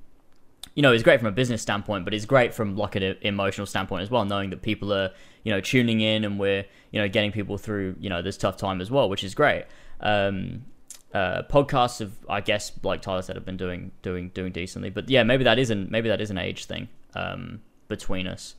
you 0.73 0.81
know, 0.81 0.91
is 0.91 1.03
great 1.03 1.19
from 1.19 1.27
a 1.27 1.31
business 1.31 1.61
standpoint, 1.61 2.03
but 2.03 2.13
it's 2.13 2.25
great 2.25 2.53
from 2.53 2.75
like 2.75 2.95
an 2.95 3.15
emotional 3.21 3.65
standpoint 3.67 4.03
as 4.03 4.09
well, 4.09 4.25
knowing 4.25 4.49
that 4.49 4.61
people 4.61 4.91
are, 4.91 5.11
you 5.43 5.51
know, 5.51 5.61
tuning 5.61 6.01
in 6.01 6.25
and 6.25 6.39
we're, 6.39 6.65
you 6.91 6.99
know, 6.99 7.07
getting 7.07 7.31
people 7.31 7.57
through, 7.57 7.95
you 7.99 8.09
know, 8.09 8.21
this 8.21 8.37
tough 8.37 8.57
time 8.57 8.81
as 8.81 8.91
well, 8.91 9.09
which 9.09 9.23
is 9.23 9.35
great. 9.35 9.65
Um, 10.01 10.65
uh, 11.13 11.43
podcasts 11.43 11.99
have, 11.99 12.11
I 12.29 12.41
guess, 12.41 12.73
like 12.83 13.01
Tyler 13.01 13.21
said, 13.21 13.37
have 13.37 13.45
been 13.45 13.55
doing 13.57 13.91
doing 14.01 14.29
doing 14.33 14.51
decently. 14.51 14.89
But 14.89 15.09
yeah, 15.09 15.23
maybe 15.23 15.45
that 15.45 15.57
isn't 15.57 15.89
maybe 15.89 16.09
that 16.09 16.19
is 16.19 16.29
an 16.29 16.37
age 16.37 16.65
thing 16.65 16.89
um, 17.13 17.61
between 17.87 18.27
us 18.27 18.55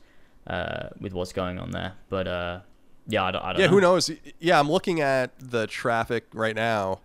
uh, 0.47 0.89
with 0.99 1.13
what's 1.13 1.33
going 1.33 1.59
on 1.59 1.69
there. 1.71 1.93
But 2.09 2.27
uh, 2.27 2.59
yeah, 3.07 3.25
I 3.25 3.31
don't, 3.31 3.43
I 3.43 3.53
don't 3.53 3.61
yeah, 3.61 3.67
know. 3.67 3.73
who 3.73 3.81
knows? 3.81 4.09
Yeah, 4.39 4.59
I'm 4.59 4.71
looking 4.71 5.01
at 5.01 5.37
the 5.39 5.67
traffic 5.67 6.25
right 6.33 6.55
now. 6.55 7.01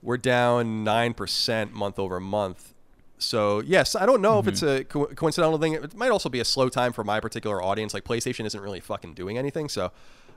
We're 0.00 0.16
down 0.16 0.84
nine 0.84 1.14
percent 1.14 1.72
month 1.72 1.98
over 1.98 2.20
month. 2.20 2.73
So 3.18 3.60
yes, 3.60 3.94
I 3.94 4.06
don't 4.06 4.20
know 4.20 4.38
if 4.38 4.48
it's 4.48 4.60
Mm-hmm. 4.60 4.80
a 4.80 4.84
co- 4.84 5.06
coincidental 5.14 5.58
thing. 5.58 5.74
It 5.74 5.94
might 5.94 6.10
also 6.10 6.28
be 6.28 6.40
a 6.40 6.44
slow 6.44 6.68
time 6.68 6.92
for 6.92 7.04
my 7.04 7.20
particular 7.20 7.62
audience. 7.62 7.94
Like 7.94 8.04
PlayStation 8.04 8.44
isn't 8.46 8.60
really 8.60 8.80
fucking 8.80 9.14
doing 9.14 9.38
anything. 9.38 9.68
So, 9.68 9.92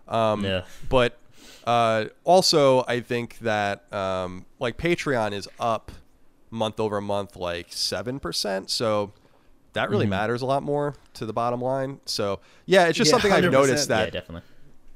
um, 0.08 0.44
Yeah. 0.46 0.64
but 0.90 1.18
uh, 1.66 2.06
also 2.24 2.86
I 2.88 3.02
think 3.02 3.40
that 3.40 3.92
um, 3.94 4.46
like 4.60 4.78
Patreon 4.78 5.34
is 5.34 5.50
up 5.60 5.92
month 6.50 6.80
over 6.80 7.02
month 7.02 7.36
like 7.36 7.68
seven 7.72 8.20
percent. 8.20 8.70
So 8.70 9.12
that 9.74 9.90
really 9.90 10.06
Mm-hmm. 10.06 10.12
matters 10.12 10.42
a 10.42 10.46
lot 10.46 10.64
more 10.64 10.96
to 11.16 11.26
the 11.26 11.34
bottom 11.34 11.60
line. 11.62 12.00
So 12.06 12.40
yeah, 12.66 12.86
it's 12.88 12.98
just 12.98 13.10
Yeah, 13.10 13.18
something 13.20 13.32
I've 13.34 13.52
noticed 13.52 13.90
that 13.90 14.06
yeah, 14.06 14.10
definitely. 14.22 14.42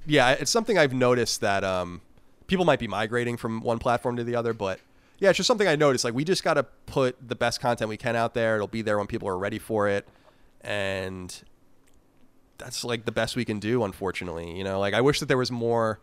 yeah, 0.06 0.32
it's 0.32 0.50
something 0.52 0.78
I've 0.78 0.94
noticed 0.94 1.41
that 1.41 1.63
um, 1.63 2.02
people 2.48 2.63
might 2.65 2.80
be 2.80 2.88
migrating 2.88 3.38
from 3.38 3.62
one 3.62 3.80
platform 3.80 4.15
to 4.15 4.24
the 4.24 4.36
other, 4.36 4.54
but 4.54 4.80
yeah, 5.22 5.30
it's 5.30 5.38
just 5.38 5.46
something 5.46 5.68
I 5.68 5.76
noticed. 5.76 6.04
Like 6.04 6.16
we 6.16 6.24
just 6.24 6.44
got 6.44 6.56
to 6.56 6.64
put 6.64 7.16
the 7.26 7.36
best 7.36 7.62
content 7.62 7.90
we 7.90 7.96
can 7.96 8.16
out 8.16 8.34
there. 8.34 8.56
It'll 8.56 8.68
be 8.68 8.82
there 8.82 8.98
when 8.98 9.06
people 9.06 9.28
are 9.28 9.38
ready 9.38 9.60
for 9.60 9.88
it, 9.88 10.08
and 10.62 11.44
that's 12.58 12.84
like 12.84 13.06
the 13.06 13.12
best 13.12 13.36
we 13.36 13.46
can 13.46 13.60
do. 13.60 13.84
Unfortunately, 13.84 14.58
you 14.58 14.64
know, 14.64 14.80
like 14.80 14.96
I 14.96 15.02
wish 15.02 15.20
that 15.20 15.28
there 15.28 15.38
was 15.38 15.52
more 15.52 16.00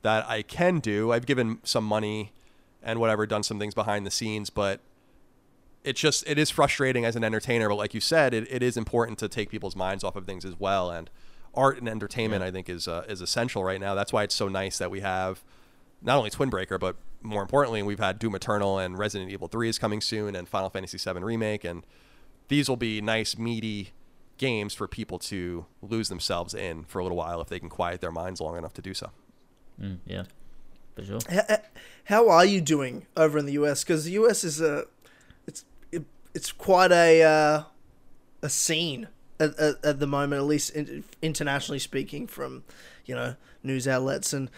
that 0.00 0.26
I 0.26 0.40
can 0.40 0.80
do. 0.80 1.12
I've 1.12 1.26
given 1.26 1.58
some 1.64 1.84
money 1.84 2.32
and 2.82 2.98
whatever, 2.98 3.26
done 3.26 3.42
some 3.42 3.58
things 3.58 3.74
behind 3.74 4.06
the 4.06 4.10
scenes, 4.10 4.48
but 4.48 4.80
it's 5.84 6.00
just 6.00 6.26
it 6.26 6.38
is 6.38 6.48
frustrating 6.48 7.04
as 7.04 7.16
an 7.16 7.24
entertainer 7.24 7.68
but 7.68 7.74
like 7.74 7.92
you 7.92 8.00
said 8.00 8.32
it, 8.32 8.46
it 8.48 8.62
is 8.62 8.76
important 8.76 9.18
to 9.18 9.28
take 9.28 9.50
people's 9.50 9.74
minds 9.74 10.04
off 10.04 10.14
of 10.14 10.24
things 10.24 10.44
as 10.44 10.54
well 10.60 10.92
and 10.92 11.10
art 11.56 11.76
and 11.76 11.88
entertainment 11.88 12.40
i 12.40 12.52
think 12.52 12.68
is 12.68 12.86
uh, 12.86 13.04
is 13.08 13.20
essential 13.20 13.64
right 13.64 13.80
now 13.80 13.92
that's 13.92 14.12
why 14.12 14.22
it's 14.22 14.34
so 14.34 14.46
nice 14.46 14.78
that 14.78 14.92
we 14.92 15.00
have 15.00 15.42
not 16.02 16.18
only 16.18 16.30
twin 16.30 16.50
breaker 16.50 16.78
but 16.78 16.96
more 17.22 17.42
importantly 17.42 17.82
we've 17.82 17.98
had 17.98 18.18
doom 18.18 18.34
eternal 18.34 18.78
and 18.78 18.98
resident 18.98 19.30
evil 19.30 19.48
3 19.48 19.68
is 19.68 19.78
coming 19.78 20.00
soon 20.00 20.34
and 20.34 20.48
final 20.48 20.68
fantasy 20.70 20.98
7 20.98 21.24
remake 21.24 21.64
and 21.64 21.84
these 22.48 22.68
will 22.68 22.76
be 22.76 23.00
nice 23.00 23.38
meaty 23.38 23.92
games 24.38 24.74
for 24.74 24.88
people 24.88 25.18
to 25.18 25.66
lose 25.80 26.08
themselves 26.08 26.54
in 26.54 26.84
for 26.84 26.98
a 26.98 27.02
little 27.02 27.16
while 27.16 27.40
if 27.40 27.48
they 27.48 27.60
can 27.60 27.68
quiet 27.68 28.00
their 28.00 28.10
minds 28.10 28.40
long 28.40 28.56
enough 28.56 28.72
to 28.74 28.82
do 28.82 28.92
so 28.92 29.10
Mm, 29.80 29.98
yeah, 30.06 30.24
for 30.94 31.04
sure. 31.04 31.18
How 32.04 32.28
are 32.28 32.44
you 32.44 32.60
doing 32.60 33.06
over 33.16 33.38
in 33.38 33.46
the 33.46 33.52
US? 33.52 33.82
Because 33.82 34.04
the 34.04 34.12
US 34.12 34.44
is 34.44 34.60
a, 34.60 34.84
it's 35.46 35.64
it, 35.90 36.04
it's 36.34 36.52
quite 36.52 36.92
a 36.92 37.22
uh, 37.22 37.62
a 38.42 38.48
scene 38.48 39.08
at, 39.40 39.58
at, 39.58 39.84
at 39.84 39.98
the 39.98 40.06
moment, 40.06 40.40
at 40.40 40.46
least 40.46 40.70
in, 40.70 41.04
internationally 41.20 41.78
speaking, 41.78 42.26
from 42.26 42.64
you 43.06 43.14
know 43.14 43.36
news 43.62 43.88
outlets 43.88 44.32
and 44.32 44.50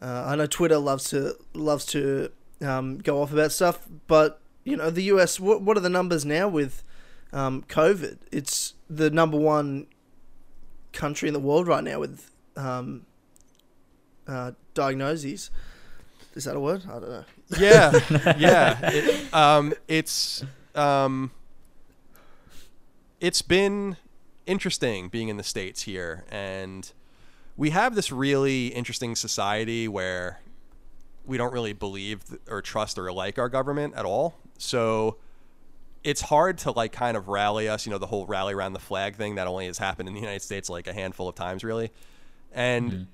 uh, 0.00 0.24
I 0.26 0.36
know 0.36 0.46
Twitter 0.46 0.78
loves 0.78 1.10
to 1.10 1.36
loves 1.54 1.84
to 1.86 2.30
um, 2.60 2.98
go 2.98 3.22
off 3.22 3.32
about 3.32 3.52
stuff, 3.52 3.86
but 4.06 4.40
you 4.64 4.76
know 4.76 4.90
the 4.90 5.02
US. 5.04 5.40
What 5.40 5.62
what 5.62 5.76
are 5.76 5.80
the 5.80 5.88
numbers 5.88 6.24
now 6.24 6.48
with 6.48 6.82
um, 7.32 7.64
COVID? 7.68 8.18
It's 8.30 8.74
the 8.88 9.10
number 9.10 9.36
one 9.36 9.86
country 10.92 11.28
in 11.28 11.34
the 11.34 11.40
world 11.40 11.66
right 11.66 11.84
now 11.84 12.00
with 12.00 12.30
um, 12.56 13.06
uh, 14.26 14.52
diagnoses. 14.74 15.50
Is 16.34 16.44
that 16.44 16.56
a 16.56 16.60
word? 16.60 16.84
I 16.88 16.92
don't 17.00 17.10
know. 17.10 17.24
yeah 17.58 17.92
yeah 18.38 18.78
it, 18.82 19.34
um, 19.34 19.72
it's 19.88 20.44
um, 20.74 21.32
it's 23.20 23.42
been 23.42 23.96
interesting 24.46 25.08
being 25.08 25.28
in 25.28 25.36
the 25.36 25.42
states 25.42 25.82
here 25.82 26.24
and 26.30 26.92
we 27.58 27.70
have 27.70 27.94
this 27.94 28.10
really 28.10 28.68
interesting 28.68 29.14
society 29.14 29.86
where 29.88 30.40
we 31.26 31.36
don't 31.36 31.52
really 31.52 31.74
believe 31.74 32.22
or 32.48 32.62
trust 32.62 32.98
or 32.98 33.12
like 33.12 33.38
our 33.38 33.50
government 33.50 33.94
at 33.94 34.06
all. 34.06 34.34
So 34.56 35.18
it's 36.02 36.22
hard 36.22 36.56
to 36.58 36.70
like 36.70 36.92
kind 36.92 37.16
of 37.16 37.28
rally 37.28 37.68
us 37.68 37.84
you 37.84 37.90
know 37.90 37.98
the 37.98 38.06
whole 38.06 38.24
rally 38.24 38.54
around 38.54 38.72
the 38.72 38.78
flag 38.78 39.16
thing 39.16 39.34
that 39.34 39.46
only 39.46 39.66
has 39.66 39.76
happened 39.76 40.08
in 40.08 40.14
the 40.14 40.20
united 40.20 40.40
states 40.40 40.70
like 40.70 40.86
a 40.86 40.92
handful 40.92 41.28
of 41.28 41.34
times 41.34 41.62
really. 41.62 41.90
And 42.52 43.08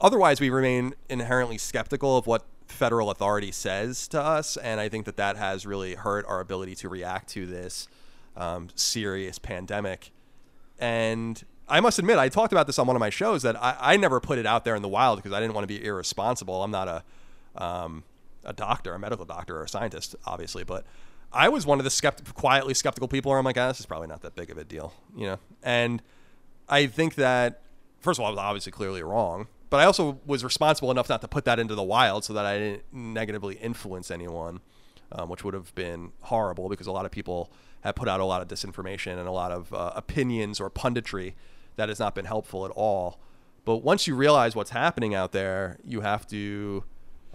otherwise 0.00 0.40
we 0.40 0.50
remain 0.50 0.94
inherently 1.08 1.56
skeptical 1.56 2.18
of 2.18 2.26
what 2.26 2.44
federal 2.66 3.10
authority 3.10 3.50
says 3.50 4.06
to 4.06 4.20
us 4.20 4.58
and 4.58 4.78
i 4.78 4.90
think 4.90 5.06
that 5.06 5.16
that 5.16 5.38
has 5.38 5.64
really 5.64 5.94
hurt 5.94 6.26
our 6.28 6.40
ability 6.40 6.74
to 6.74 6.86
react 6.86 7.30
to 7.30 7.46
this 7.46 7.88
um, 8.38 8.68
serious 8.74 9.38
pandemic. 9.38 10.12
And 10.78 11.42
i 11.68 11.80
must 11.80 11.98
admit 11.98 12.18
i 12.18 12.28
talked 12.28 12.52
about 12.52 12.66
this 12.66 12.78
on 12.78 12.86
one 12.86 12.96
of 12.96 13.00
my 13.00 13.10
shows 13.10 13.42
that 13.42 13.56
i, 13.62 13.76
I 13.78 13.96
never 13.96 14.20
put 14.20 14.38
it 14.38 14.46
out 14.46 14.64
there 14.64 14.74
in 14.74 14.82
the 14.82 14.88
wild 14.88 15.18
because 15.18 15.32
i 15.32 15.40
didn't 15.40 15.54
want 15.54 15.64
to 15.64 15.68
be 15.68 15.84
irresponsible. 15.84 16.62
I'm 16.62 16.70
not 16.70 16.88
a 16.88 17.04
um, 17.62 18.04
a 18.44 18.52
doctor 18.52 18.94
a 18.94 18.98
medical 18.98 19.24
doctor 19.24 19.56
or 19.56 19.64
a 19.64 19.68
scientist 19.68 20.14
obviously 20.24 20.64
but 20.64 20.84
i 21.32 21.48
was 21.48 21.66
one 21.66 21.78
of 21.78 21.84
the 21.84 21.90
skeptic, 21.90 22.32
quietly 22.34 22.74
skeptical 22.74 23.08
people 23.08 23.30
where 23.30 23.38
i'm 23.38 23.44
like 23.44 23.58
ah, 23.58 23.68
this 23.68 23.80
is 23.80 23.86
probably 23.86 24.08
not 24.08 24.22
that 24.22 24.34
big 24.34 24.50
of 24.50 24.58
a 24.58 24.64
deal 24.64 24.92
you 25.16 25.26
know? 25.26 25.38
And 25.62 26.02
I 26.68 26.86
think 26.86 27.14
that 27.16 27.62
first 28.00 28.18
of 28.18 28.22
all, 28.22 28.28
I 28.28 28.30
was 28.30 28.38
obviously 28.38 28.72
clearly 28.72 29.02
wrong, 29.02 29.48
but 29.70 29.80
I 29.80 29.84
also 29.84 30.18
was 30.26 30.44
responsible 30.44 30.90
enough 30.90 31.08
not 31.08 31.20
to 31.22 31.28
put 31.28 31.44
that 31.44 31.58
into 31.58 31.74
the 31.74 31.82
wild 31.82 32.24
so 32.24 32.32
that 32.32 32.44
I 32.44 32.58
didn't 32.58 32.82
negatively 32.92 33.56
influence 33.56 34.10
anyone, 34.10 34.60
um, 35.12 35.28
which 35.28 35.44
would 35.44 35.54
have 35.54 35.74
been 35.74 36.12
horrible 36.22 36.68
because 36.68 36.86
a 36.86 36.92
lot 36.92 37.04
of 37.04 37.10
people 37.10 37.50
have 37.82 37.94
put 37.94 38.08
out 38.08 38.20
a 38.20 38.24
lot 38.24 38.42
of 38.42 38.48
disinformation 38.48 39.18
and 39.18 39.28
a 39.28 39.32
lot 39.32 39.52
of 39.52 39.72
uh, 39.72 39.92
opinions 39.94 40.60
or 40.60 40.70
punditry 40.70 41.34
that 41.78 41.88
has 41.88 41.98
not 41.98 42.14
been 42.14 42.26
helpful 42.26 42.64
at 42.66 42.70
all. 42.72 43.18
But 43.64 43.78
once 43.78 44.06
you 44.06 44.14
realize 44.14 44.54
what's 44.54 44.70
happening 44.70 45.14
out 45.14 45.32
there, 45.32 45.78
you 45.84 46.00
have 46.02 46.26
to 46.28 46.84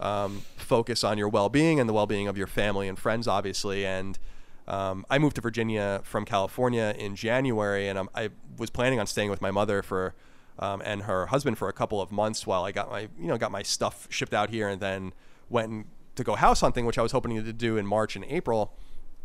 um, 0.00 0.42
focus 0.56 1.02
on 1.04 1.18
your 1.18 1.28
well-being 1.28 1.80
and 1.80 1.88
the 1.88 1.92
well-being 1.92 2.28
of 2.28 2.36
your 2.38 2.46
family 2.46 2.88
and 2.88 2.98
friends, 2.98 3.26
obviously, 3.26 3.84
and 3.86 4.18
um, 4.66 5.04
I 5.10 5.18
moved 5.18 5.36
to 5.36 5.42
Virginia 5.42 6.00
from 6.04 6.24
California 6.24 6.94
in 6.98 7.16
January, 7.16 7.88
and 7.88 7.98
um, 7.98 8.08
I 8.14 8.30
was 8.58 8.70
planning 8.70 8.98
on 9.00 9.06
staying 9.06 9.30
with 9.30 9.42
my 9.42 9.50
mother 9.50 9.82
for 9.82 10.14
um, 10.58 10.80
and 10.84 11.02
her 11.02 11.26
husband 11.26 11.58
for 11.58 11.68
a 11.68 11.72
couple 11.72 12.00
of 12.00 12.10
months 12.12 12.46
while 12.46 12.64
I 12.64 12.72
got 12.72 12.88
my 12.90 13.08
you 13.18 13.26
know 13.26 13.36
got 13.36 13.50
my 13.52 13.62
stuff 13.62 14.06
shipped 14.10 14.32
out 14.32 14.50
here, 14.50 14.68
and 14.68 14.80
then 14.80 15.12
went 15.50 15.70
and- 15.70 15.84
to 16.16 16.22
go 16.24 16.34
house 16.36 16.60
hunting, 16.60 16.86
which 16.86 16.96
I 16.96 17.02
was 17.02 17.10
hoping 17.12 17.34
to 17.44 17.52
do 17.52 17.76
in 17.76 17.86
March 17.86 18.14
and 18.16 18.24
April, 18.26 18.72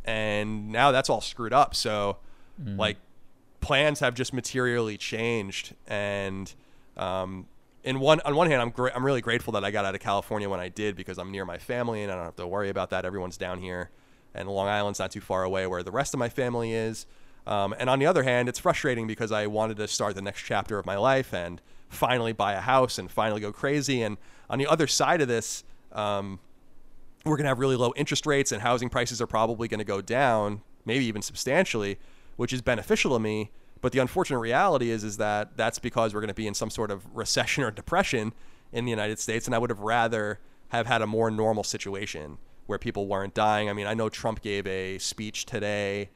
and 0.05 0.69
now 0.71 0.91
that's 0.91 1.09
all 1.09 1.21
screwed 1.21 1.53
up. 1.53 1.75
So 1.75 2.17
like 2.77 2.97
plans 3.61 3.99
have 3.99 4.13
just 4.13 4.33
materially 4.33 4.97
changed, 4.97 5.75
and 5.87 6.53
um, 6.97 7.47
in 7.83 7.99
one 7.99 8.19
on 8.21 8.35
one 8.35 8.49
hand, 8.49 8.61
I'm 8.61 8.69
gra- 8.69 8.91
I'm 8.95 9.05
really 9.05 9.21
grateful 9.21 9.53
that 9.53 9.63
I 9.63 9.71
got 9.71 9.85
out 9.85 9.95
of 9.95 10.01
California 10.01 10.49
when 10.49 10.59
I 10.59 10.69
did 10.69 10.95
because 10.95 11.17
I'm 11.17 11.31
near 11.31 11.45
my 11.45 11.57
family 11.57 12.03
and 12.03 12.11
I 12.11 12.15
don't 12.15 12.25
have 12.25 12.35
to 12.37 12.47
worry 12.47 12.69
about 12.69 12.89
that. 12.91 13.05
Everyone's 13.05 13.37
down 13.37 13.61
here, 13.61 13.89
and 14.33 14.49
Long 14.49 14.67
Island's 14.67 14.99
not 14.99 15.11
too 15.11 15.21
far 15.21 15.43
away 15.43 15.67
where 15.67 15.83
the 15.83 15.91
rest 15.91 16.13
of 16.13 16.19
my 16.19 16.29
family 16.29 16.73
is. 16.73 17.05
Um, 17.47 17.73
and 17.79 17.89
on 17.89 17.99
the 17.99 18.05
other 18.05 18.23
hand, 18.23 18.47
it's 18.47 18.59
frustrating 18.59 19.07
because 19.07 19.31
I 19.31 19.47
wanted 19.47 19.77
to 19.77 19.87
start 19.87 20.13
the 20.15 20.21
next 20.21 20.43
chapter 20.43 20.77
of 20.77 20.85
my 20.85 20.97
life 20.97 21.33
and 21.33 21.59
finally 21.89 22.31
buy 22.33 22.53
a 22.53 22.61
house 22.61 22.99
and 22.99 23.09
finally 23.09 23.41
go 23.41 23.51
crazy. 23.51 24.03
And 24.03 24.17
on 24.49 24.59
the 24.59 24.67
other 24.67 24.85
side 24.85 25.21
of 25.21 25.27
this, 25.27 25.63
um, 25.91 26.39
we're 27.25 27.37
going 27.37 27.45
to 27.45 27.49
have 27.49 27.59
really 27.59 27.75
low 27.75 27.93
interest 27.95 28.25
rates 28.25 28.51
and 28.51 28.61
housing 28.61 28.89
prices 28.89 29.21
are 29.21 29.27
probably 29.27 29.67
going 29.67 29.79
to 29.79 29.85
go 29.85 30.01
down, 30.01 30.61
maybe 30.85 31.05
even 31.05 31.21
substantially, 31.21 31.97
which 32.39 32.53
is 32.53 32.61
beneficial 32.61 33.11
to 33.11 33.19
me. 33.19 33.51
But 33.81 33.91
the 33.91 33.99
unfortunate 33.99 34.39
reality 34.39 34.91
is, 34.91 35.03
is 35.03 35.17
that 35.17 35.57
that's 35.57 35.77
because 35.77 36.13
we're 36.13 36.21
going 36.21 36.29
to 36.29 36.33
be 36.33 36.47
in 36.47 36.53
some 36.53 36.69
sort 36.69 36.89
of 36.89 37.05
recession 37.13 37.65
or 37.65 37.71
depression 37.71 38.31
in 38.71 38.85
the 38.85 38.91
United 38.91 39.19
States, 39.19 39.45
and 39.45 39.53
I 39.53 39.57
would 39.57 39.69
have 39.69 39.81
rather 39.81 40.39
have 40.69 40.87
had 40.87 41.01
a 41.01 41.07
more 41.07 41.29
normal 41.29 41.65
situation 41.65 42.37
where 42.65 42.79
people 42.79 43.07
weren't 43.07 43.33
dying. 43.33 43.69
I 43.69 43.73
mean, 43.73 43.87
I 43.87 43.93
know 43.93 44.07
Trump 44.07 44.41
gave 44.41 44.65
a 44.67 44.99
speech 44.99 45.47
today 45.47 46.11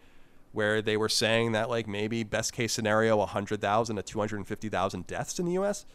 where 0.53 0.81
they 0.81 0.95
were 0.95 1.09
saying 1.09 1.51
that 1.53 1.69
like 1.69 1.89
maybe 1.89 2.23
best 2.23 2.53
case 2.53 2.71
scenario 2.71 3.17
100,000 3.17 3.95
to 3.97 4.01
250,000 4.01 5.05
deaths 5.05 5.39
in 5.39 5.45
the 5.45 5.51
U.S. 5.53 5.86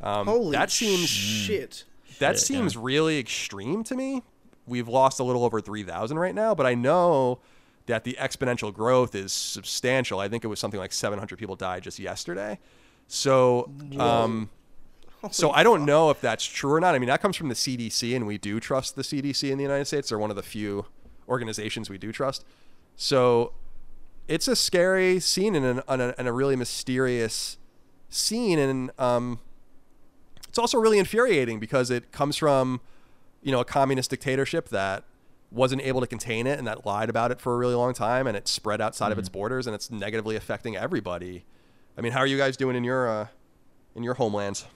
Um, 0.00 0.28
Holy 0.28 0.52
that 0.52 0.70
seems 0.70 1.08
shit. 1.08 1.82
that 2.20 2.36
Shit, 2.36 2.46
seems 2.46 2.76
really 2.76 3.18
extreme 3.18 3.82
to 3.82 3.96
me. 3.96 4.22
We've 4.64 4.86
lost 4.86 5.18
a 5.18 5.24
little 5.24 5.44
over 5.44 5.60
3,000 5.60 6.16
right 6.20 6.36
now, 6.36 6.54
but 6.54 6.66
I 6.66 6.74
know 6.74 7.40
that 7.86 8.04
the 8.04 8.16
exponential 8.20 8.72
growth 8.72 9.14
is 9.14 9.32
substantial. 9.32 10.20
I 10.20 10.28
think 10.28 10.44
it 10.44 10.48
was 10.48 10.60
something 10.60 10.80
like 10.80 10.92
700 10.92 11.38
people 11.38 11.56
died 11.56 11.82
just 11.82 11.98
yesterday. 11.98 12.58
So, 13.08 13.70
um, 13.98 14.50
so 15.30 15.50
I 15.50 15.62
don't 15.62 15.84
know 15.84 16.10
if 16.10 16.20
that's 16.20 16.44
true 16.44 16.72
or 16.72 16.80
not. 16.80 16.94
I 16.94 16.98
mean, 16.98 17.08
that 17.08 17.20
comes 17.20 17.36
from 17.36 17.48
the 17.48 17.54
CDC, 17.54 18.14
and 18.14 18.26
we 18.26 18.38
do 18.38 18.60
trust 18.60 18.96
the 18.96 19.02
CDC 19.02 19.50
in 19.50 19.58
the 19.58 19.64
United 19.64 19.86
States. 19.86 20.08
They're 20.08 20.18
one 20.18 20.30
of 20.30 20.36
the 20.36 20.42
few 20.42 20.86
organizations 21.28 21.90
we 21.90 21.98
do 21.98 22.12
trust. 22.12 22.44
So, 22.96 23.52
it's 24.28 24.46
a 24.48 24.56
scary 24.56 25.18
scene 25.20 25.54
and, 25.54 25.64
an, 25.64 25.82
and, 25.88 26.02
a, 26.02 26.14
and 26.18 26.28
a 26.28 26.32
really 26.32 26.56
mysterious 26.56 27.58
scene, 28.08 28.58
and 28.58 28.90
um, 28.98 29.40
it's 30.48 30.58
also 30.58 30.78
really 30.78 30.98
infuriating 30.98 31.58
because 31.58 31.90
it 31.90 32.12
comes 32.12 32.36
from, 32.36 32.80
you 33.42 33.52
know, 33.52 33.60
a 33.60 33.64
communist 33.64 34.10
dictatorship 34.10 34.68
that 34.68 35.04
wasn't 35.52 35.82
able 35.82 36.00
to 36.00 36.06
contain 36.06 36.46
it 36.46 36.58
and 36.58 36.66
that 36.66 36.86
lied 36.86 37.10
about 37.10 37.30
it 37.30 37.40
for 37.40 37.54
a 37.54 37.56
really 37.58 37.74
long 37.74 37.92
time, 37.94 38.26
and 38.26 38.36
it 38.36 38.48
spread 38.48 38.80
outside 38.80 39.12
of 39.12 39.18
its 39.18 39.28
borders, 39.28 39.66
and 39.66 39.74
it's 39.74 39.90
negatively 39.90 40.34
affecting 40.36 40.76
everybody. 40.76 41.44
I 41.96 42.00
mean, 42.00 42.12
how 42.12 42.20
are 42.20 42.26
you 42.26 42.38
guys 42.38 42.56
doing 42.56 42.74
in 42.76 42.84
your 42.84 43.08
uh, 43.08 43.26
in 43.94 44.02
your 44.02 44.14
homelands? 44.14 44.66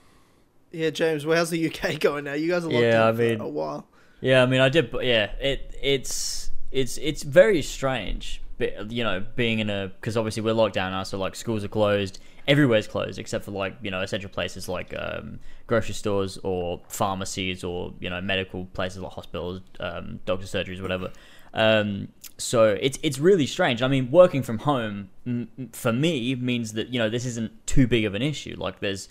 Yeah, 0.72 0.90
James, 0.90 1.24
well, 1.24 1.36
how's 1.38 1.50
the 1.50 1.66
UK 1.72 1.98
going 2.00 2.24
now? 2.24 2.34
You 2.34 2.48
guys 2.50 2.64
are 2.64 2.68
locked 2.70 2.82
Yeah, 2.82 3.08
in 3.08 3.14
I 3.14 3.16
for 3.16 3.18
mean- 3.22 3.40
a 3.40 3.48
while. 3.48 3.86
Yeah, 4.20 4.42
I 4.42 4.46
mean, 4.46 4.60
I 4.60 4.68
did. 4.70 4.90
Yeah, 5.02 5.32
it 5.40 5.74
it's 5.82 6.50
it's 6.70 6.96
it's 6.98 7.22
very 7.22 7.62
strange. 7.62 8.40
But 8.58 8.90
you 8.90 9.04
know, 9.04 9.24
being 9.34 9.58
in 9.58 9.68
a 9.68 9.92
because 10.00 10.16
obviously 10.16 10.42
we're 10.42 10.54
locked 10.54 10.74
down 10.74 10.92
now, 10.92 11.02
so 11.02 11.18
like 11.18 11.36
schools 11.36 11.62
are 11.62 11.68
closed, 11.68 12.18
everywhere's 12.48 12.86
closed 12.86 13.18
except 13.18 13.44
for 13.44 13.50
like 13.50 13.76
you 13.82 13.90
know 13.90 14.00
essential 14.00 14.30
places 14.30 14.68
like 14.68 14.94
um, 14.98 15.40
grocery 15.66 15.94
stores 15.94 16.38
or 16.42 16.80
pharmacies 16.88 17.62
or 17.62 17.92
you 18.00 18.08
know 18.08 18.20
medical 18.20 18.64
places 18.66 19.00
like 19.00 19.12
hospitals, 19.12 19.60
um, 19.80 20.20
doctor 20.24 20.46
surgeries, 20.46 20.80
whatever. 20.80 21.12
Um, 21.52 22.08
so 22.38 22.76
it's 22.80 22.98
it's 23.02 23.18
really 23.18 23.46
strange. 23.46 23.82
I 23.82 23.88
mean, 23.88 24.10
working 24.10 24.42
from 24.42 24.58
home 24.58 25.10
m- 25.26 25.70
for 25.72 25.92
me 25.92 26.34
means 26.34 26.72
that 26.72 26.88
you 26.88 26.98
know 26.98 27.10
this 27.10 27.26
isn't 27.26 27.66
too 27.66 27.86
big 27.86 28.04
of 28.06 28.14
an 28.14 28.22
issue. 28.22 28.56
Like 28.58 28.80
there's, 28.80 29.08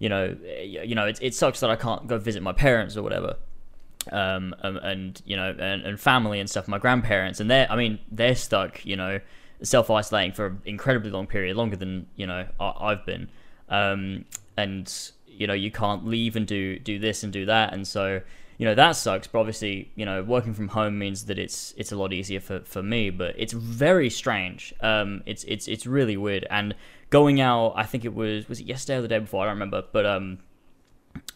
you 0.00 0.08
know, 0.08 0.36
eh, 0.44 0.62
you 0.62 0.94
know, 0.96 1.06
it, 1.06 1.18
it 1.22 1.34
sucks 1.34 1.60
that 1.60 1.70
I 1.70 1.76
can't 1.76 2.08
go 2.08 2.18
visit 2.18 2.42
my 2.42 2.52
parents 2.52 2.96
or 2.96 3.02
whatever 3.02 3.36
um, 4.12 4.54
um, 4.62 4.76
and 4.78 5.20
you 5.24 5.36
know, 5.36 5.54
and, 5.58 5.82
and 5.82 6.00
family 6.00 6.40
and 6.40 6.48
stuff. 6.48 6.68
My 6.68 6.78
grandparents, 6.78 7.40
and 7.40 7.50
they're, 7.50 7.70
I 7.70 7.76
mean, 7.76 7.98
they're 8.10 8.34
stuck, 8.34 8.84
you 8.84 8.96
know, 8.96 9.20
self 9.62 9.90
isolating 9.90 10.32
for 10.32 10.46
an 10.46 10.62
incredibly 10.64 11.10
long 11.10 11.26
period, 11.26 11.56
longer 11.56 11.76
than 11.76 12.06
you 12.16 12.26
know 12.26 12.46
I, 12.60 12.72
I've 12.80 13.06
been, 13.06 13.28
um, 13.68 14.24
and 14.56 14.92
you 15.26 15.46
know, 15.46 15.54
you 15.54 15.70
can't 15.70 16.06
leave 16.06 16.36
and 16.36 16.46
do 16.46 16.78
do 16.78 16.98
this 16.98 17.22
and 17.22 17.32
do 17.32 17.46
that, 17.46 17.72
and 17.72 17.86
so 17.86 18.20
you 18.58 18.66
know 18.66 18.74
that 18.74 18.92
sucks. 18.92 19.26
But 19.26 19.38
obviously, 19.40 19.90
you 19.94 20.04
know, 20.04 20.22
working 20.22 20.54
from 20.54 20.68
home 20.68 20.98
means 20.98 21.26
that 21.26 21.38
it's 21.38 21.74
it's 21.76 21.92
a 21.92 21.96
lot 21.96 22.12
easier 22.12 22.40
for, 22.40 22.60
for 22.60 22.82
me, 22.82 23.10
but 23.10 23.34
it's 23.38 23.52
very 23.52 24.10
strange. 24.10 24.74
Um, 24.80 25.22
it's 25.26 25.44
it's 25.44 25.68
it's 25.68 25.86
really 25.86 26.16
weird, 26.16 26.46
and 26.50 26.74
going 27.10 27.40
out, 27.40 27.72
I 27.76 27.84
think 27.84 28.04
it 28.04 28.14
was 28.14 28.48
was 28.48 28.60
it 28.60 28.66
yesterday 28.66 28.98
or 28.98 29.02
the 29.02 29.08
day 29.08 29.18
before, 29.18 29.42
I 29.42 29.46
don't 29.46 29.54
remember, 29.54 29.84
but 29.92 30.06
um 30.06 30.38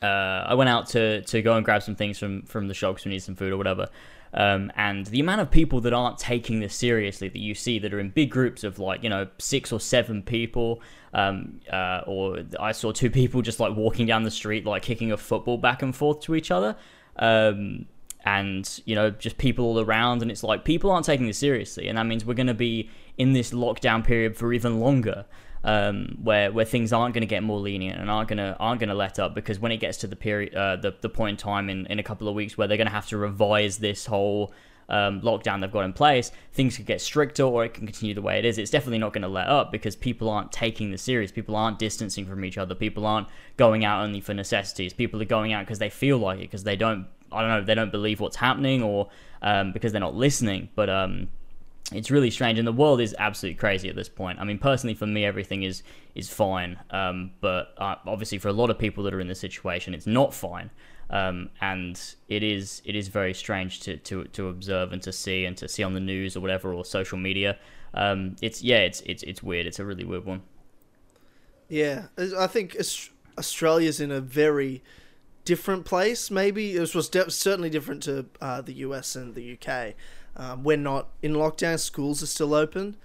uh, 0.03 0.45
I 0.47 0.55
went 0.55 0.71
out 0.71 0.87
to 0.89 1.23
to 1.23 1.43
go 1.43 1.55
and 1.57 1.65
grab 1.65 1.83
some 1.83 1.95
things 1.97 2.19
from 2.19 2.43
from 2.43 2.69
the 2.69 2.75
shop 2.75 2.97
'cause 2.97 3.05
we 3.05 3.11
need 3.13 3.23
some 3.23 3.35
food 3.37 3.53
or 3.53 3.57
whatever. 3.57 3.89
Um, 4.35 4.73
and 4.77 5.05
the 5.07 5.21
amount 5.21 5.43
of 5.43 5.51
people 5.51 5.83
that 5.83 5.93
aren't 5.93 6.17
taking 6.17 6.61
this 6.61 6.75
seriously 6.75 7.29
that 7.29 7.39
you 7.39 7.55
see 7.55 7.79
that 7.79 7.93
are 7.93 8.01
in 8.01 8.09
big 8.09 8.31
groups 8.31 8.65
of 8.65 8.79
like 8.79 9.03
you 9.03 9.11
know 9.11 9.27
six 9.39 9.73
or 9.73 9.79
seven 9.81 10.23
people, 10.23 10.81
um, 11.13 11.61
uh, 11.71 12.01
or 12.07 12.39
I 12.59 12.73
saw 12.73 12.93
two 12.93 13.11
people 13.11 13.43
just 13.43 13.61
like 13.61 13.77
walking 13.77 14.07
down 14.07 14.23
the 14.23 14.31
street 14.31 14.65
like 14.65 14.83
kicking 14.83 15.13
a 15.13 15.17
football 15.19 15.59
back 15.59 15.83
and 15.83 15.95
forth 15.95 16.21
to 16.21 16.35
each 16.35 16.51
other, 16.51 16.77
um, 17.17 17.85
and 18.25 18.81
you 18.87 18.95
know 18.95 19.11
just 19.11 19.37
people 19.37 19.67
all 19.67 19.81
around, 19.81 20.23
and 20.23 20.31
it's 20.31 20.43
like 20.43 20.65
people 20.65 20.91
aren't 20.91 21.05
taking 21.05 21.27
this 21.27 21.39
seriously, 21.39 21.87
and 21.89 21.99
that 21.99 22.07
means 22.07 22.25
we're 22.25 22.33
going 22.33 22.47
to 22.47 22.55
be 22.55 22.89
in 23.19 23.35
this 23.35 23.53
lockdown 23.53 24.03
period 24.03 24.35
for 24.37 24.55
even 24.55 24.81
longer 24.81 25.27
um, 25.65 26.19
where 26.23 26.51
where 26.51 26.65
things 26.65 26.93
aren't 26.93 27.15
going 27.15 27.23
to 27.23 27.27
get 27.27 27.43
more 27.43 27.59
lenient 27.59 28.01
and 28.01 28.11
aren't 28.11 28.29
gonna 28.29 28.57
aren't 28.59 28.81
gonna 28.81 28.95
let 28.95 29.19
up 29.19 29.35
because 29.35 29.59
when 29.59 29.73
it 29.73 29.79
gets 29.79 29.99
to 29.99 30.07
the 30.07 30.17
period 30.17 30.55
uh, 30.55 30.77
the 30.77 30.95
the 31.01 31.09
point 31.09 31.31
in 31.31 31.37
time 31.37 31.71
in, 31.71 31.87
in 31.87 31.99
a 31.99 32.03
couple 32.03 32.29
of 32.29 32.35
weeks 32.35 32.59
where 32.59 32.67
they're 32.67 32.77
going 32.77 32.87
to 32.87 32.93
have 32.93 33.07
to 33.09 33.17
revise 33.17 33.79
this 33.79 34.07
whole 34.07 34.53
um, 34.89 35.21
lockdown 35.23 35.61
they've 35.61 35.73
got 35.73 35.85
in 35.85 35.93
place, 35.93 36.33
things 36.53 36.77
could 36.77 36.87
get 36.87 37.01
stricter 37.01 37.45
or 37.45 37.65
it 37.65 37.75
can 37.75 37.87
continue 37.87 38.15
the 38.15 38.23
way 38.23 38.39
it 38.39 38.45
is. 38.45 38.59
It's 38.59 38.71
definitely 38.71 38.99
not 38.99 39.13
going 39.13 39.23
to 39.23 39.29
let 39.29 39.49
up 39.49 39.73
because 39.73 39.97
people 39.97 40.29
aren't 40.29 40.53
taking 40.53 40.91
this 40.91 41.03
serious. 41.03 41.33
People 41.33 41.57
aren't 41.57 41.79
distancing 41.79 42.27
from 42.27 42.45
each 42.45 42.59
other. 42.59 42.75
People 42.75 43.07
aren't 43.07 43.29
going 43.57 43.85
out 43.85 44.03
only 44.03 44.21
for 44.21 44.35
necessities. 44.35 44.93
People 44.93 45.23
are 45.23 45.27
going 45.27 45.53
out 45.53 45.65
because 45.65 45.79
they 45.79 45.89
feel 45.89 46.19
like 46.19 46.39
it 46.39 46.43
because 46.43 46.65
they 46.65 46.77
don't 46.77 47.07
I 47.31 47.41
don't 47.41 47.51
know 47.51 47.65
they 47.65 47.75
don't 47.75 47.93
believe 47.93 48.21
what's 48.21 48.37
happening 48.37 48.83
or 48.83 49.09
um, 49.41 49.73
because 49.73 49.93
they're 49.93 50.01
not 50.01 50.15
listening. 50.15 50.69
But 50.75 50.91
um, 50.91 51.29
it's 51.95 52.11
really 52.11 52.31
strange 52.31 52.59
and 52.59 52.67
the 52.67 52.73
world 52.73 53.01
is 53.01 53.15
absolutely 53.19 53.59
crazy 53.59 53.89
at 53.89 53.97
this 53.97 54.09
point. 54.09 54.39
I 54.39 54.45
mean 54.45 54.59
personally 54.59 54.95
for 54.95 55.07
me 55.07 55.25
everything 55.25 55.63
is 55.63 55.83
is 56.15 56.29
fine 56.29 56.79
um, 56.91 57.33
but 57.41 57.75
uh, 57.79 57.97
obviously 58.07 58.39
for 58.39 58.49
a 58.49 58.53
lot 58.53 58.71
of 58.71 58.79
people 58.79 59.05
that 59.05 59.15
are 59.15 59.21
in 59.21 59.29
this 59.29 59.41
situation 59.41 59.95
it's 59.95 60.07
not 60.07 60.35
fine. 60.35 60.71
Um, 61.11 61.51
and 61.61 62.01
it 62.29 62.43
is 62.43 62.81
it 62.85 62.97
is 62.97 63.09
very 63.09 63.35
strange 63.35 63.81
to, 63.81 63.99
to 63.99 64.25
to 64.25 64.49
observe 64.49 64.93
and 64.93 65.03
to 65.03 65.13
see 65.13 65.45
and 65.45 65.57
to 65.59 65.69
see 65.69 65.83
on 65.83 65.93
the 65.93 66.01
news 66.01 66.37
or 66.37 66.41
whatever 66.41 66.73
or 66.73 66.85
social 66.85 67.19
media. 67.19 67.59
Um, 67.95 68.37
it's 68.41 68.63
yeah 68.63 68.79
it's 68.79 69.03
it's 69.03 69.23
it's 69.23 69.43
weird. 69.43 69.67
It's 69.67 69.79
a 69.79 69.85
really 69.85 70.05
weird 70.05 70.25
one. 70.25 70.43
Yeah, 71.69 72.07
I 72.39 72.47
think 72.47 72.77
Aus- 72.79 73.11
Australia's 73.39 74.01
in 74.01 74.11
a 74.11 74.21
very 74.21 74.83
different 75.45 75.85
place. 75.85 76.31
Maybe. 76.31 76.77
It 76.77 76.95
was 76.95 77.11
certainly 77.29 77.71
different 77.71 78.03
to 78.05 78.27
uh, 78.41 78.61
the 78.63 78.75
US 78.75 79.17
and 79.17 79.35
the 79.35 79.59
UK. 79.59 79.95
Um, 80.37 80.63
we're 80.65 80.77
not 80.77 81.09
in 81.23 81.35
lockdown. 81.35 81.79
Schools 81.79 82.23
are 82.23 82.27
still 82.27 82.55
open. 82.55 82.97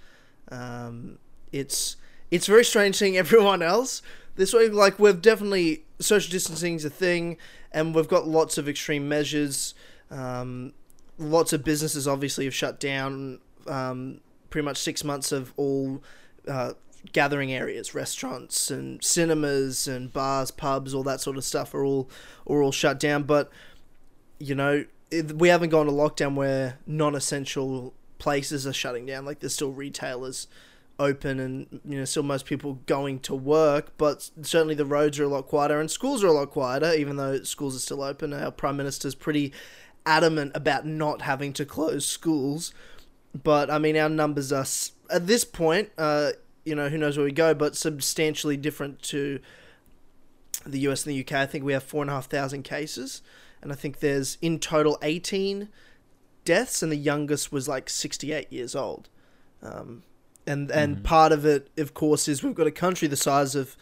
Um, 0.49 1.19
it's 1.51 1.97
it's 2.31 2.47
very 2.47 2.65
strange 2.65 2.95
seeing 2.95 3.17
everyone 3.17 3.61
else 3.61 4.01
this 4.35 4.53
way. 4.53 4.69
Like 4.69 4.99
we've 4.99 5.21
definitely 5.21 5.83
social 5.99 6.31
distancing 6.31 6.75
is 6.75 6.85
a 6.85 6.89
thing, 6.89 7.37
and 7.71 7.93
we've 7.93 8.07
got 8.07 8.27
lots 8.27 8.57
of 8.57 8.69
extreme 8.69 9.07
measures. 9.09 9.73
Um, 10.09 10.73
lots 11.17 11.53
of 11.53 11.63
businesses 11.63 12.07
obviously 12.07 12.45
have 12.45 12.55
shut 12.55 12.79
down. 12.79 13.39
Um, 13.67 14.21
pretty 14.49 14.63
much 14.65 14.77
six 14.77 15.03
months 15.03 15.31
of 15.31 15.53
all 15.57 16.01
uh, 16.47 16.73
gathering 17.11 17.51
areas, 17.51 17.93
restaurants 17.93 18.71
and 18.71 19.03
cinemas 19.03 19.87
and 19.87 20.11
bars, 20.11 20.51
pubs, 20.51 20.93
all 20.93 21.03
that 21.03 21.21
sort 21.21 21.37
of 21.37 21.43
stuff 21.43 21.73
are 21.73 21.83
all 21.83 22.09
are 22.47 22.61
all 22.61 22.71
shut 22.71 22.99
down. 22.99 23.23
But 23.23 23.51
you 24.39 24.55
know, 24.55 24.85
we 25.11 25.49
haven't 25.49 25.69
gone 25.69 25.85
to 25.85 25.91
lockdown 25.91 26.35
where 26.35 26.79
non-essential 26.85 27.93
places 28.19 28.67
are 28.67 28.73
shutting 28.73 29.05
down. 29.05 29.25
Like 29.25 29.39
there's 29.39 29.53
still 29.53 29.71
retailers 29.71 30.47
open 30.99 31.39
and 31.39 31.79
you 31.85 31.99
know 31.99 32.05
still 32.05 32.23
most 32.23 32.47
people 32.47 32.79
going 32.87 33.19
to 33.19 33.35
work 33.35 33.95
but 33.99 34.31
certainly 34.41 34.73
the 34.73 34.83
roads 34.83 35.19
are 35.19 35.25
a 35.25 35.27
lot 35.27 35.47
quieter 35.47 35.79
and 35.79 35.91
schools 35.91 36.23
are 36.23 36.27
a 36.27 36.31
lot 36.31 36.49
quieter 36.49 36.91
even 36.95 37.17
though 37.17 37.39
schools 37.43 37.75
are 37.75 37.79
still 37.79 38.01
open 38.01 38.33
our 38.33 38.49
prime 38.49 38.75
minister's 38.75 39.13
pretty 39.13 39.53
adamant 40.07 40.51
about 40.55 40.87
not 40.87 41.21
having 41.21 41.53
to 41.53 41.63
close 41.63 42.03
schools 42.03 42.73
but 43.43 43.69
I 43.69 43.79
mean, 43.79 43.97
our 43.97 44.09
numbers 44.09 44.51
are 44.51 44.65
at 45.09 45.27
this 45.27 45.43
point, 45.43 45.89
uh, 45.97 46.31
you 46.65 46.75
know, 46.75 46.89
who 46.89 46.97
knows 46.97 47.17
where 47.17 47.25
we 47.25 47.31
go, 47.31 47.53
but 47.53 47.75
substantially 47.75 48.57
different 48.57 49.01
to 49.03 49.39
the 50.65 50.79
US 50.79 51.05
and 51.05 51.15
the 51.15 51.21
UK. 51.21 51.33
I 51.33 51.45
think 51.45 51.63
we 51.63 51.73
have 51.73 51.83
four 51.83 52.01
and 52.01 52.09
a 52.09 52.13
half 52.13 52.27
thousand 52.27 52.63
cases, 52.63 53.21
and 53.61 53.71
I 53.71 53.75
think 53.75 53.99
there's 53.99 54.37
in 54.41 54.59
total 54.59 54.97
18 55.01 55.69
deaths, 56.45 56.81
and 56.81 56.91
the 56.91 56.97
youngest 56.97 57.51
was 57.51 57.67
like 57.67 57.89
68 57.89 58.51
years 58.51 58.75
old. 58.75 59.09
Um, 59.61 60.03
and 60.45 60.71
and 60.71 61.03
part 61.03 61.31
of 61.31 61.45
it, 61.45 61.69
of 61.77 61.93
course, 61.93 62.27
is 62.27 62.41
we've 62.41 62.55
got 62.55 62.67
a 62.67 62.71
country 62.71 63.07
the 63.07 63.17
size 63.17 63.53
of 63.53 63.75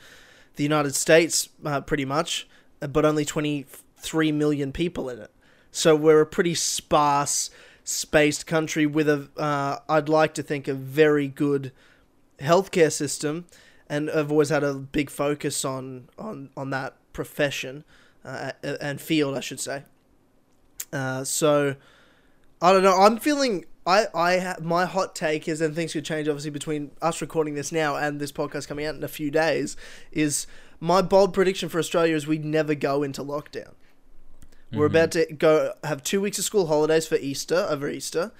the 0.55 0.63
United 0.63 0.95
States, 0.95 1.49
uh, 1.63 1.81
pretty 1.81 2.05
much, 2.05 2.47
uh, 2.81 2.87
but 2.87 3.05
only 3.05 3.23
23 3.23 4.31
million 4.31 4.71
people 4.71 5.09
in 5.09 5.19
it. 5.19 5.31
So 5.71 5.95
we're 5.95 6.21
a 6.21 6.25
pretty 6.25 6.55
sparse, 6.55 7.49
spaced 7.83 8.47
country 8.47 8.85
with 8.85 9.07
a, 9.09 9.29
uh, 9.37 9.79
I'd 9.87 10.09
like 10.09 10.33
to 10.35 10.43
think, 10.43 10.67
a 10.67 10.73
very 10.73 11.27
good 11.27 11.71
healthcare 12.39 12.91
system, 12.91 13.45
and 13.87 14.09
I've 14.09 14.31
always 14.31 14.49
had 14.49 14.63
a 14.63 14.73
big 14.73 15.09
focus 15.09 15.63
on 15.63 16.09
on 16.17 16.49
on 16.57 16.71
that 16.71 16.95
profession 17.13 17.83
uh, 18.25 18.51
and 18.81 18.99
field, 18.99 19.37
I 19.37 19.39
should 19.39 19.59
say. 19.59 19.83
Uh, 20.91 21.23
so 21.23 21.75
I 22.61 22.71
don't 22.73 22.83
know. 22.83 22.97
I'm 22.97 23.17
feeling. 23.17 23.65
I 23.85 24.07
I 24.15 24.39
ha- 24.39 24.55
my 24.61 24.85
hot 24.85 25.15
take 25.15 25.47
is, 25.47 25.61
and 25.61 25.75
things 25.75 25.93
could 25.93 26.05
change 26.05 26.27
obviously 26.27 26.51
between 26.51 26.91
us 27.01 27.21
recording 27.21 27.53
this 27.53 27.71
now 27.71 27.95
and 27.95 28.19
this 28.19 28.31
podcast 28.31 28.67
coming 28.67 28.85
out 28.85 28.95
in 28.95 29.03
a 29.03 29.07
few 29.07 29.29
days. 29.29 29.77
Is 30.11 30.47
my 30.79 31.01
bold 31.01 31.33
prediction 31.33 31.69
for 31.69 31.79
Australia 31.79 32.15
is 32.15 32.25
we'd 32.27 32.45
never 32.45 32.75
go 32.75 33.03
into 33.03 33.23
lockdown. 33.23 33.73
We're 34.73 34.87
about 34.87 35.11
to 35.11 35.25
go 35.27 35.71
have 35.85 36.03
two 36.03 36.19
weeks 36.19 36.37
of 36.37 36.43
school 36.43 36.67
holidays 36.67 37.07
for 37.07 37.15
Easter 37.15 37.65
over 37.69 37.87
Easter, 37.87 38.33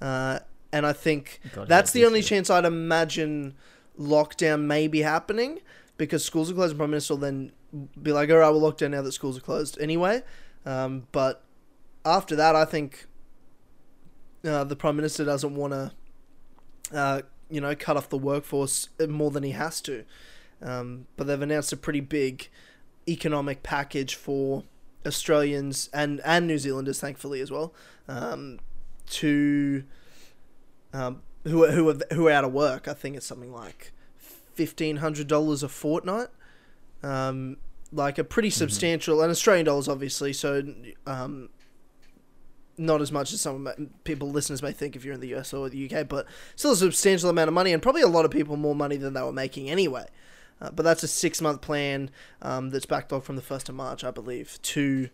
uh, 0.00 0.40
and 0.72 0.84
I 0.84 0.92
think 0.92 1.40
God, 1.54 1.68
that's 1.68 1.92
the 1.92 2.04
only 2.04 2.22
chance 2.22 2.50
I'd 2.50 2.64
imagine 2.64 3.54
lockdown 3.96 4.62
may 4.62 4.88
be 4.88 5.02
happening 5.02 5.60
because 5.96 6.24
schools 6.24 6.50
are 6.50 6.54
closed. 6.54 6.72
and 6.72 6.78
Prime 6.78 6.90
Minister 6.90 7.14
will 7.14 7.20
then 7.20 7.52
be 8.00 8.12
like, 8.12 8.30
"All 8.30 8.36
right, 8.36 8.50
we'll 8.50 8.60
lock 8.60 8.78
down 8.78 8.92
now 8.92 9.02
that 9.02 9.12
schools 9.12 9.36
are 9.38 9.42
closed 9.42 9.78
anyway." 9.80 10.22
Um, 10.64 11.06
but 11.12 11.44
after 12.04 12.36
that, 12.36 12.56
I 12.56 12.64
think 12.64 13.06
uh, 14.44 14.64
the 14.64 14.76
Prime 14.76 14.96
Minister 14.96 15.24
doesn't 15.24 15.54
want 15.54 15.72
to, 15.72 15.92
uh, 16.92 17.22
you 17.50 17.60
know, 17.60 17.74
cut 17.74 17.96
off 17.96 18.08
the 18.08 18.18
workforce 18.18 18.88
more 19.08 19.30
than 19.30 19.42
he 19.42 19.52
has 19.52 19.80
to. 19.82 20.04
Um, 20.62 21.06
but 21.16 21.26
they've 21.26 21.40
announced 21.40 21.72
a 21.72 21.76
pretty 21.76 22.00
big 22.00 22.48
economic 23.08 23.62
package 23.62 24.14
for 24.14 24.64
Australians 25.06 25.88
and, 25.92 26.20
and 26.24 26.46
New 26.46 26.58
Zealanders, 26.58 27.00
thankfully 27.00 27.40
as 27.40 27.50
well, 27.50 27.72
um, 28.08 28.58
to 29.08 29.84
um, 30.92 31.22
who 31.44 31.64
are, 31.64 31.70
who 31.70 31.88
are 31.88 31.98
who 32.12 32.26
are 32.26 32.32
out 32.32 32.44
of 32.44 32.52
work. 32.52 32.88
I 32.88 32.94
think 32.94 33.16
it's 33.16 33.26
something 33.26 33.52
like 33.52 33.92
fifteen 34.16 34.96
hundred 34.96 35.28
dollars 35.28 35.62
a 35.62 35.68
fortnight, 35.68 36.28
um, 37.02 37.58
like 37.92 38.18
a 38.18 38.24
pretty 38.24 38.50
substantial 38.50 39.22
and 39.22 39.30
Australian 39.30 39.66
dollars, 39.66 39.88
obviously. 39.88 40.32
So. 40.32 40.62
Um, 41.06 41.50
not 42.78 43.00
as 43.00 43.10
much 43.10 43.32
as 43.32 43.40
some 43.40 43.66
people 44.04 44.30
listeners 44.30 44.62
may 44.62 44.70
think 44.70 44.96
if 44.96 45.02
you're 45.02 45.14
in 45.14 45.20
the 45.20 45.34
US 45.34 45.54
or 45.54 45.70
the 45.70 45.90
UK, 45.90 46.06
but 46.06 46.26
still 46.56 46.72
a 46.72 46.76
substantial 46.76 47.30
amount 47.30 47.48
of 47.48 47.54
money 47.54 47.72
and 47.72 47.82
probably 47.82 48.02
a 48.02 48.06
lot 48.06 48.26
of 48.26 48.30
people 48.30 48.54
more 48.58 48.74
money 48.74 48.98
than 48.98 49.14
they 49.14 49.22
were 49.22 49.32
making 49.32 49.70
anyway. 49.70 50.04
Uh, 50.60 50.70
but 50.70 50.82
that's 50.82 51.02
a 51.02 51.08
six 51.08 51.40
month 51.40 51.60
plan 51.60 52.10
um, 52.42 52.70
that's 52.70 52.86
backlogged 52.86 53.24
from 53.24 53.36
the 53.36 53.42
1st 53.42 53.68
of 53.68 53.74
March, 53.74 54.04
I 54.04 54.10
believe, 54.10 54.58
to 54.62 55.08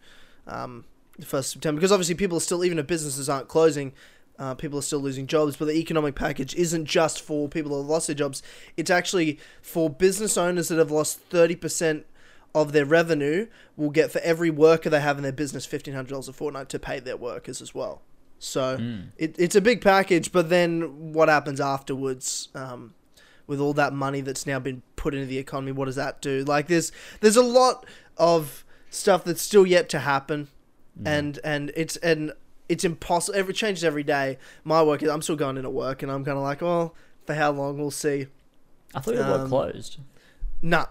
um, 0.46 0.84
the 1.18 1.26
1st 1.26 1.38
of 1.38 1.46
September. 1.46 1.80
Because 1.80 1.92
obviously, 1.92 2.14
people 2.14 2.36
are 2.36 2.40
still, 2.40 2.64
even 2.64 2.78
if 2.78 2.86
businesses 2.86 3.28
aren't 3.28 3.48
closing, 3.48 3.92
uh, 4.38 4.54
people 4.54 4.78
are 4.78 4.82
still 4.82 5.00
losing 5.00 5.26
jobs. 5.26 5.56
But 5.56 5.66
the 5.66 5.74
economic 5.74 6.14
package 6.14 6.54
isn't 6.54 6.84
just 6.84 7.20
for 7.20 7.48
people 7.48 7.72
who 7.72 7.78
have 7.78 7.86
lost 7.86 8.06
their 8.06 8.14
jobs, 8.14 8.42
it's 8.76 8.90
actually 8.90 9.40
for 9.60 9.90
business 9.90 10.36
owners 10.36 10.68
that 10.68 10.78
have 10.78 10.92
lost 10.92 11.28
30% 11.30 12.04
of 12.54 12.72
their 12.72 12.84
revenue 12.84 13.46
will 13.76 13.90
get 13.90 14.10
for 14.12 14.20
every 14.20 14.50
worker 14.50 14.90
they 14.90 15.00
have 15.00 15.16
in 15.16 15.22
their 15.22 15.32
business 15.32 15.66
$1,500 15.66 16.28
a 16.28 16.32
fortnight 16.32 16.68
to 16.68 16.78
pay 16.78 17.00
their 17.00 17.16
workers 17.16 17.62
as 17.62 17.74
well. 17.74 18.02
So 18.38 18.76
Mm. 18.78 19.08
it, 19.16 19.36
it's 19.38 19.54
a 19.54 19.60
big 19.60 19.80
package, 19.80 20.32
but 20.32 20.48
then 20.50 21.12
what 21.12 21.28
happens 21.28 21.60
afterwards 21.60 22.48
um, 22.54 22.94
with 23.46 23.60
all 23.60 23.72
that 23.74 23.92
money 23.92 24.20
that's 24.20 24.46
now 24.46 24.58
been 24.58 24.82
put 24.96 25.14
into 25.14 25.26
the 25.26 25.38
economy? 25.38 25.72
What 25.72 25.86
does 25.86 25.96
that 25.96 26.20
do? 26.20 26.44
Like 26.44 26.66
there's 26.66 26.90
there's 27.20 27.36
a 27.36 27.42
lot 27.42 27.86
of 28.18 28.64
stuff 28.90 29.24
that's 29.24 29.40
still 29.42 29.64
yet 29.66 29.88
to 29.90 30.00
happen, 30.00 30.48
and 31.06 31.38
and 31.44 31.72
it's 31.76 31.96
and 31.98 32.32
it's 32.68 32.84
impossible. 32.84 33.38
It 33.38 33.52
changes 33.54 33.84
every 33.84 34.02
day. 34.02 34.38
My 34.64 34.82
work 34.82 35.02
is 35.02 35.08
I'm 35.08 35.22
still 35.22 35.36
going 35.36 35.56
into 35.56 35.70
work, 35.70 36.02
and 36.02 36.10
I'm 36.12 36.24
kind 36.24 36.36
of 36.36 36.42
like, 36.42 36.60
well, 36.62 36.94
for 37.26 37.34
how 37.34 37.52
long? 37.52 37.78
We'll 37.78 37.90
see. 37.92 38.26
I 38.94 39.00
thought 39.00 39.14
you 39.14 39.20
were 39.20 39.38
Um, 39.44 39.48
closed. 39.48 39.98
Nah, 40.60 40.86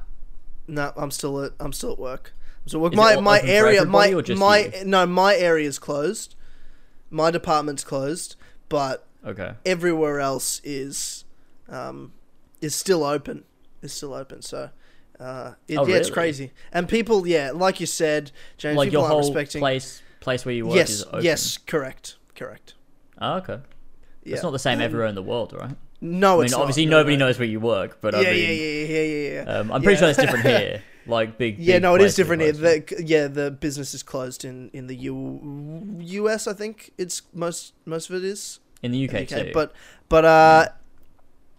nah. 0.72 0.92
I'm 0.96 1.12
still 1.12 1.44
at 1.44 1.52
I'm 1.60 1.74
still 1.74 1.92
at 1.94 2.00
work. 2.00 2.34
So 2.66 2.80
work. 2.80 2.94
Is 2.94 2.98
My 2.98 3.20
my 3.20 3.42
area 3.42 3.86
my 3.86 4.08
everybody 4.08 4.14
or 4.16 4.22
just 4.22 4.40
my 4.40 4.72
you? 4.76 4.86
no 4.86 5.06
my 5.06 5.36
area's 5.36 5.78
closed. 5.80 6.36
My 7.10 7.30
department's 7.32 7.84
closed, 7.84 8.36
but 8.70 9.08
Okay. 9.26 9.54
everywhere 9.66 10.20
else 10.20 10.62
is 10.64 11.26
um, 11.70 12.14
is 12.62 12.74
still 12.74 13.04
open. 13.04 13.44
Is 13.82 13.94
still 13.94 14.14
open. 14.14 14.42
So 14.42 14.70
uh, 15.20 15.54
it, 15.68 15.78
Oh, 15.78 15.86
yeah, 15.86 15.98
it's 15.98 16.10
crazy. 16.10 16.52
And 16.72 16.88
people, 16.90 17.28
yeah, 17.28 17.52
like 17.54 17.80
you 17.80 17.86
said, 17.86 18.32
James, 18.58 18.78
Like 18.78 18.88
people 18.88 19.02
your 19.02 19.12
aren't 19.12 19.24
whole 19.24 19.34
respecting. 19.34 19.60
place 19.60 20.02
place 20.20 20.46
where 20.46 20.54
you 20.56 20.66
work 20.68 20.76
yes, 20.76 20.90
is 20.92 21.04
open. 21.06 21.24
yes, 21.24 21.58
correct, 21.58 22.16
correct. 22.36 22.76
Oh, 23.20 23.38
okay. 23.38 23.60
Yeah. 24.24 24.36
It's 24.36 24.44
not 24.44 24.52
the 24.52 24.60
same 24.60 24.80
everywhere 24.82 25.08
in 25.08 25.16
the 25.16 25.24
world, 25.24 25.54
right? 25.54 25.76
No, 26.02 26.34
I 26.34 26.38
mean, 26.38 26.46
it's 26.46 26.54
obviously 26.54 26.86
not. 26.86 26.98
Nobody 26.98 27.16
no. 27.18 27.28
knows 27.28 27.40
where 27.40 27.48
you 27.48 27.60
work, 27.60 28.00
but 28.02 28.14
Yeah, 28.14 28.20
I 28.20 28.24
yeah, 28.24 28.32
mean, 28.32 28.60
yeah, 28.60 28.96
yeah, 28.96 29.02
yeah, 29.04 29.44
yeah. 29.46 29.52
Um, 29.60 29.72
I'm 29.72 29.82
pretty 29.82 29.96
Yeah. 29.96 30.00
sure 30.00 30.10
it's 30.10 30.20
different 30.20 30.46
here. 30.46 30.84
Like 31.08 31.40
big. 31.40 31.58
Yeah, 31.58 31.78
big 31.78 31.82
no, 31.82 31.96
it 31.96 32.02
is 32.02 32.16
different 32.16 32.44
here. 32.44 32.52
The, 32.52 33.04
yeah, 33.04 33.26
the 33.26 33.50
business 33.50 33.96
is 33.96 34.04
closed 34.04 34.46
in, 34.46 34.70
in 34.72 34.86
the 34.86 34.96
U, 34.96 35.98
US. 36.00 36.46
I 36.46 36.54
think 36.54 36.92
it's 36.96 37.24
most 37.34 37.74
most 37.86 38.12
of 38.12 38.18
it 38.18 38.24
is. 38.24 38.60
in 38.84 38.92
the 38.92 39.10
UK, 39.10 39.16
Okay, 39.22 39.46
too. 39.46 39.52
but 39.52 39.74
but 40.10 40.26
uh, 40.26 40.68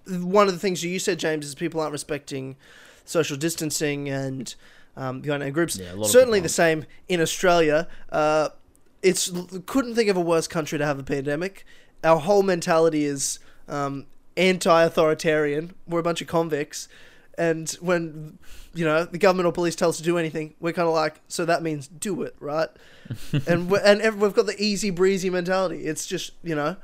one 0.06 0.46
of 0.46 0.52
the 0.52 0.60
things 0.60 0.84
you 0.84 0.98
said, 1.00 1.18
James, 1.18 1.44
is 1.44 1.56
people 1.56 1.80
aren't 1.80 1.90
respecting 1.92 2.56
social 3.04 3.36
distancing 3.36 4.08
and 4.08 4.54
um, 4.96 5.20
going 5.22 5.42
in 5.42 5.52
groups. 5.52 5.76
Yeah, 5.76 6.00
Certainly 6.04 6.38
the 6.40 6.48
same 6.48 6.84
in 7.08 7.20
Australia. 7.20 7.88
Uh, 8.10 8.50
it's 9.02 9.28
couldn't 9.66 9.96
think 9.96 10.08
of 10.08 10.16
a 10.16 10.20
worse 10.20 10.46
country 10.46 10.78
to 10.78 10.86
have 10.86 11.00
a 11.00 11.02
pandemic. 11.04 11.64
Our 12.04 12.18
whole 12.20 12.44
mentality 12.44 13.04
is 13.04 13.40
um, 13.68 14.06
anti-authoritarian. 14.36 15.74
We're 15.86 16.00
a 16.00 16.02
bunch 16.02 16.20
of 16.20 16.28
convicts, 16.28 16.88
and 17.38 17.70
when 17.80 18.38
you 18.74 18.84
know 18.84 19.04
the 19.04 19.18
government 19.18 19.46
or 19.46 19.52
police 19.52 19.76
tell 19.76 19.88
us 19.88 19.96
to 19.98 20.02
do 20.02 20.18
anything, 20.18 20.54
we're 20.60 20.72
kind 20.72 20.88
of 20.88 20.94
like, 20.94 21.20
so 21.28 21.44
that 21.44 21.62
means 21.62 21.88
do 21.88 22.22
it, 22.22 22.34
right? 22.40 22.68
and 23.46 23.70
we 23.70 23.78
and 23.84 24.00
ev- 24.00 24.20
we've 24.20 24.34
got 24.34 24.46
the 24.46 24.60
easy 24.62 24.90
breezy 24.90 25.30
mentality. 25.30 25.84
It's 25.84 26.06
just 26.06 26.32
you 26.42 26.54
know, 26.54 26.76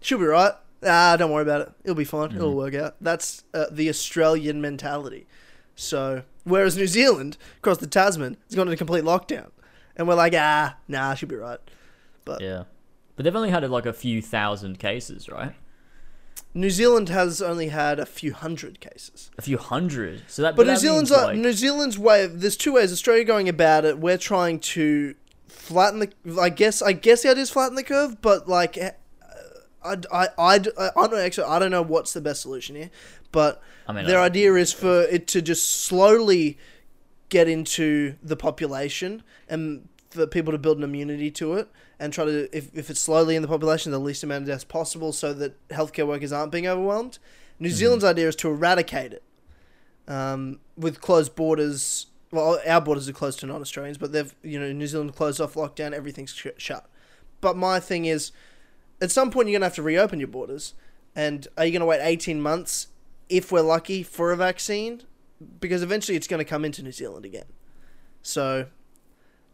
should 0.00 0.18
be 0.18 0.26
right. 0.26 0.52
Ah, 0.84 1.16
don't 1.16 1.30
worry 1.30 1.42
about 1.42 1.60
it. 1.60 1.72
It'll 1.84 1.94
be 1.94 2.04
fine. 2.04 2.34
It'll 2.34 2.54
work 2.54 2.74
out. 2.74 2.96
That's 3.02 3.44
uh, 3.52 3.66
the 3.70 3.88
Australian 3.90 4.62
mentality. 4.62 5.26
So, 5.74 6.22
whereas 6.44 6.76
New 6.76 6.86
Zealand, 6.86 7.36
across 7.58 7.78
the 7.78 7.86
Tasman, 7.86 8.38
has 8.46 8.54
gone 8.54 8.66
into 8.66 8.78
complete 8.78 9.04
lockdown, 9.04 9.50
and 9.96 10.08
we're 10.08 10.14
like, 10.14 10.32
ah, 10.34 10.76
nah, 10.88 11.14
should 11.14 11.28
be 11.28 11.36
right. 11.36 11.58
But 12.24 12.40
yeah, 12.40 12.64
but 13.16 13.24
they've 13.24 13.36
only 13.36 13.50
had 13.50 13.68
like 13.70 13.86
a 13.86 13.92
few 13.92 14.22
thousand 14.22 14.78
cases, 14.78 15.28
right? 15.28 15.54
New 16.52 16.70
Zealand 16.70 17.08
has 17.08 17.40
only 17.40 17.68
had 17.68 18.00
a 18.00 18.06
few 18.06 18.32
hundred 18.32 18.80
cases. 18.80 19.30
A 19.38 19.42
few 19.42 19.56
hundred. 19.58 20.22
So 20.26 20.42
that. 20.42 20.56
But 20.56 20.66
New 20.66 20.72
that 20.72 20.80
Zealand's 20.80 21.10
like, 21.10 21.36
New 21.36 21.52
Zealand's 21.52 21.98
way. 21.98 22.26
There's 22.26 22.56
two 22.56 22.72
ways 22.72 22.92
Australia 22.92 23.24
going 23.24 23.48
about 23.48 23.84
it. 23.84 23.98
We're 23.98 24.18
trying 24.18 24.58
to 24.60 25.14
flatten 25.46 26.00
the. 26.00 26.40
I 26.40 26.48
guess. 26.48 26.82
I 26.82 26.92
guess 26.92 27.22
the 27.22 27.30
idea 27.30 27.42
is 27.42 27.50
flatten 27.50 27.76
the 27.76 27.84
curve, 27.84 28.20
but 28.20 28.48
like, 28.48 28.76
eh, 28.76 28.90
I, 29.84 29.96
I, 30.12 30.28
I, 30.36 30.54
I 30.96 31.06
don't 31.06 31.20
actually. 31.20 31.44
I 31.44 31.58
don't 31.60 31.70
know 31.70 31.82
what's 31.82 32.12
the 32.12 32.20
best 32.20 32.42
solution 32.42 32.74
here, 32.74 32.90
but 33.30 33.62
I 33.86 33.92
mean, 33.92 34.06
their 34.06 34.18
I- 34.18 34.26
idea 34.26 34.54
is 34.54 34.72
for 34.72 35.02
it 35.02 35.28
to 35.28 35.42
just 35.42 35.70
slowly 35.70 36.58
get 37.28 37.46
into 37.46 38.16
the 38.24 38.34
population 38.36 39.22
and 39.48 39.88
for 40.10 40.26
people 40.26 40.50
to 40.52 40.58
build 40.58 40.78
an 40.78 40.82
immunity 40.82 41.30
to 41.30 41.54
it 41.54 41.68
and 42.00 42.12
try 42.12 42.24
to 42.24 42.48
if, 42.56 42.74
if 42.74 42.90
it's 42.90 42.98
slowly 42.98 43.36
in 43.36 43.42
the 43.42 43.48
population 43.48 43.92
the 43.92 44.00
least 44.00 44.24
amount 44.24 44.42
of 44.42 44.48
deaths 44.48 44.64
possible 44.64 45.12
so 45.12 45.32
that 45.34 45.68
healthcare 45.68 46.06
workers 46.06 46.32
aren't 46.32 46.50
being 46.50 46.66
overwhelmed. 46.66 47.18
New 47.60 47.68
zealand's 47.68 48.04
idea 48.04 48.26
is 48.26 48.34
to 48.36 48.48
eradicate 48.48 49.12
it 49.12 49.22
um, 50.08 50.58
with 50.78 51.02
closed 51.02 51.36
borders. 51.36 52.06
Well 52.32 52.58
our 52.66 52.80
borders 52.80 53.08
are 53.08 53.12
closed 53.12 53.38
to 53.40 53.46
non-australians 53.46 53.98
but 53.98 54.12
they've 54.12 54.34
you 54.42 54.58
know 54.58 54.72
new 54.72 54.86
zealand 54.86 55.14
closed 55.14 55.40
off 55.40 55.54
lockdown 55.54 55.92
everything's 55.92 56.34
sh- 56.34 56.46
shut. 56.56 56.88
But 57.40 57.56
my 57.56 57.78
thing 57.78 58.06
is 58.06 58.32
at 59.00 59.10
some 59.10 59.30
point 59.30 59.48
you're 59.48 59.54
going 59.54 59.62
to 59.62 59.66
have 59.66 59.74
to 59.76 59.82
reopen 59.82 60.18
your 60.18 60.28
borders. 60.28 60.74
And 61.14 61.46
are 61.58 61.66
you 61.66 61.72
going 61.72 61.80
to 61.80 61.86
wait 61.86 62.00
18 62.02 62.40
months 62.40 62.88
if 63.28 63.52
we're 63.52 63.60
lucky 63.60 64.02
for 64.02 64.32
a 64.32 64.36
vaccine? 64.36 65.02
Because 65.58 65.82
eventually 65.82 66.16
it's 66.16 66.26
going 66.26 66.38
to 66.38 66.44
come 66.44 66.64
into 66.64 66.82
new 66.82 66.92
zealand 66.92 67.24
again. 67.24 67.46
So 68.22 68.66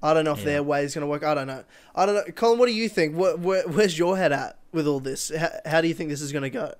i 0.03 0.13
don't 0.15 0.25
know 0.25 0.33
if 0.33 0.39
Yeah. 0.41 0.45
their 0.45 0.63
way 0.63 0.85
is 0.85 0.95
going 0.95 1.03
to 1.03 1.07
work 1.09 1.23
i 1.25 1.35
don't 1.35 1.47
know 1.47 1.65
i 1.95 2.05
don't 2.07 2.15
know 2.15 2.25
colin 2.35 2.59
what 2.59 2.67
do 2.67 2.73
you 2.75 2.89
think 2.89 3.17
what, 3.17 3.39
where, 3.41 3.63
where's 3.69 3.99
your 3.99 4.17
head 4.17 4.33
at 4.33 4.59
with 4.73 4.87
all 4.87 5.01
this 5.01 5.31
how, 5.37 5.49
how 5.65 5.81
do 5.81 5.89
you 5.89 5.95
think 5.95 6.11
this 6.11 6.21
is 6.21 6.33
going 6.33 6.43
to 6.43 6.51
go 6.51 6.75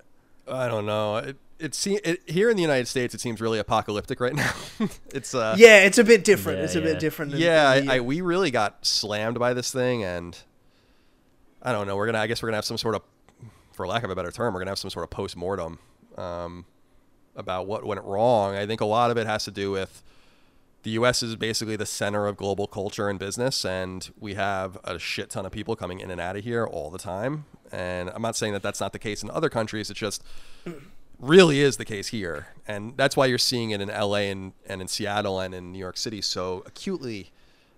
I 0.49 0.69
don't 0.69 0.85
know. 0.85 1.17
It 1.17 1.35
it, 1.59 1.75
se- 1.75 1.99
it 2.05 2.21
here 2.25 2.49
in 2.49 2.55
the 2.55 2.61
United 2.61 2.87
States, 2.87 3.13
it 3.13 3.19
seems 3.19 3.41
really 3.41 3.59
apocalyptic 3.59 4.21
right 4.21 4.33
now. 4.33 4.53
it's 5.13 5.35
uh 5.35 5.55
yeah 5.57 5.79
it's 5.83 5.97
a 5.97 6.05
bit 6.05 6.23
different 6.23 6.59
Yeah, 6.59 6.63
it's 6.63 6.75
a 6.75 6.79
yeah. 6.79 6.85
bit 6.85 6.99
different 6.99 7.33
in- 7.33 7.39
yeah, 7.39 7.73
in 7.73 7.85
the- 7.87 7.91
I, 7.91 7.95
I 7.97 7.99
we 7.99 8.21
really 8.21 8.49
got 8.49 8.85
slammed 8.85 9.37
by 9.39 9.53
this 9.53 9.71
thing, 9.73 10.05
and 10.05 10.37
I 11.61 11.73
don't 11.73 11.85
know. 11.85 11.97
We're 11.97 12.05
gonna, 12.05 12.19
I 12.19 12.27
guess, 12.27 12.41
we're 12.41 12.47
gonna 12.47 12.57
have 12.57 12.63
some 12.65 12.77
sort 12.77 12.95
of, 12.95 13.01
for 13.73 13.85
lack 13.87 14.03
of 14.03 14.09
a 14.09 14.15
better 14.15 14.31
term, 14.31 14.53
we're 14.53 14.61
gonna 14.61 14.71
have 14.71 14.79
some 14.79 14.89
sort 14.91 15.03
of 15.03 15.09
post 15.09 15.35
mortem 15.35 15.79
um, 16.17 16.63
about 17.35 17.67
what 17.67 17.83
went 17.85 18.01
wrong. 18.05 18.55
I 18.55 18.65
think 18.65 18.79
a 18.79 18.85
lot 18.85 19.11
of 19.11 19.17
it 19.17 19.27
has 19.27 19.43
to 19.45 19.51
do 19.51 19.71
with 19.71 20.01
the 20.87 20.93
U.S. 20.93 21.21
is 21.21 21.35
basically 21.35 21.75
the 21.75 21.85
center 21.85 22.27
of 22.27 22.37
global 22.37 22.65
culture 22.65 23.09
and 23.09 23.19
business, 23.19 23.65
and 23.65 24.09
we 24.17 24.35
have 24.35 24.77
a 24.85 24.97
shit 24.97 25.29
ton 25.29 25.45
of 25.45 25.51
people 25.51 25.75
coming 25.75 25.99
in 25.99 26.09
and 26.09 26.21
out 26.21 26.37
of 26.37 26.45
here 26.45 26.65
all 26.65 26.89
the 26.89 26.97
time. 26.97 27.43
And 27.73 28.09
I'm 28.09 28.21
not 28.21 28.37
saying 28.37 28.53
that 28.53 28.63
that's 28.63 28.79
not 28.79 28.93
the 28.93 28.99
case 28.99 29.21
in 29.21 29.29
other 29.29 29.49
countries. 29.49 29.89
It's 29.89 29.99
just 29.99 30.23
really 31.19 31.59
is 31.59 31.75
the 31.75 31.83
case 31.83 32.07
here, 32.07 32.47
and 32.69 32.95
that's 32.95 33.17
why 33.17 33.25
you're 33.25 33.37
seeing 33.37 33.71
it 33.71 33.81
in 33.81 33.89
L.A. 33.89 34.31
and, 34.31 34.53
and 34.65 34.79
in 34.81 34.87
Seattle 34.87 35.41
and 35.41 35.53
in 35.53 35.73
New 35.73 35.77
York 35.77 35.97
City 35.97 36.21
so 36.21 36.63
acutely. 36.65 37.31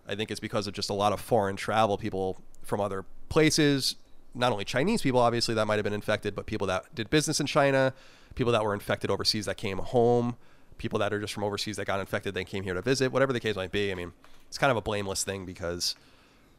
I 0.07 0.13
think 0.13 0.29
it's 0.29 0.39
because 0.39 0.67
of 0.67 0.75
just 0.75 0.91
a 0.91 0.93
lot 0.93 1.11
of 1.11 1.19
foreign 1.19 1.55
travel, 1.55 1.97
people 1.97 2.39
from 2.61 2.79
other 2.79 3.05
places, 3.27 3.95
not 4.35 4.51
only 4.51 4.65
Chinese 4.65 5.01
people, 5.01 5.19
obviously, 5.19 5.55
that 5.55 5.65
might 5.65 5.77
have 5.77 5.83
been 5.83 5.93
infected, 5.93 6.35
but 6.35 6.45
people 6.45 6.67
that 6.67 6.93
did 6.93 7.09
business 7.09 7.39
in 7.39 7.47
China, 7.47 7.91
people 8.35 8.53
that 8.53 8.63
were 8.63 8.75
infected 8.75 9.09
overseas 9.09 9.47
that 9.47 9.57
came 9.57 9.79
home, 9.79 10.35
people 10.79 10.97
that 10.99 11.13
are 11.13 11.19
just 11.19 11.33
from 11.33 11.43
overseas 11.43 11.75
that 11.77 11.85
got 11.85 11.99
infected, 11.99 12.33
then 12.33 12.45
came 12.45 12.63
here 12.63 12.73
to 12.73 12.81
visit, 12.81 13.11
whatever 13.11 13.31
the 13.31 13.39
case 13.39 13.55
might 13.55 13.71
be. 13.71 13.91
I 13.91 13.95
mean, 13.95 14.13
it's 14.47 14.57
kind 14.57 14.71
of 14.71 14.77
a 14.77 14.81
blameless 14.81 15.23
thing 15.23 15.45
because 15.45 15.95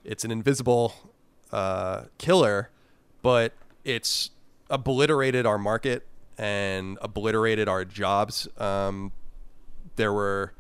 it's 0.05 0.25
an 0.25 0.31
invisible 0.31 0.95
uh, 1.51 2.05
killer, 2.19 2.71
but 3.23 3.53
it's 3.85 4.31
obliterated 4.69 5.47
our 5.47 5.59
market 5.59 6.07
and 6.39 6.97
obliterated 7.03 7.69
our 7.69 7.85
jobs. 7.85 8.47
Um, 8.57 9.11
there 9.97 10.13
were 10.13 10.55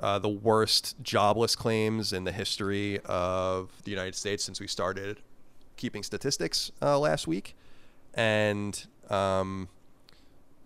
uh, 0.00 0.18
the 0.18 0.28
worst 0.28 0.96
jobless 1.02 1.56
claims 1.56 2.12
in 2.12 2.24
the 2.24 2.32
history 2.32 3.00
of 3.04 3.70
the 3.84 3.90
United 3.90 4.14
States 4.14 4.44
since 4.44 4.60
we 4.60 4.66
started 4.66 5.18
keeping 5.76 6.02
statistics 6.02 6.70
uh, 6.82 6.98
last 6.98 7.26
week, 7.26 7.54
and 8.14 8.86
um, 9.10 9.68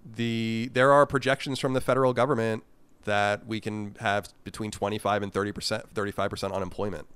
the 0.05 0.71
there 0.73 0.93
are 0.93 1.07
projections 1.07 1.59
from 1.59 1.73
the 1.75 1.81
federal 1.81 2.13
government 2.13 2.65
that 3.05 3.47
we 3.47 3.61
can 3.61 3.97
have 4.01 4.29
between 4.45 4.71
25 4.71 5.23
and 5.23 5.33
30 5.33 5.53
percent, 5.53 5.85
35 5.95 6.31
percent 6.31 6.53
unemployment, 6.53 7.07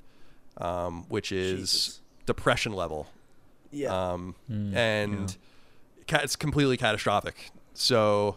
um, 0.59 1.05
which 1.09 1.31
is 1.33 1.61
Jesus. 1.61 2.01
depression 2.27 2.73
level 2.73 3.09
Yeah. 3.71 4.13
um, 4.13 4.35
and 4.49 5.37
ca- 6.09 6.21
it's 6.23 6.37
completely 6.37 6.77
catastrophic. 6.77 7.51
So 7.75 8.37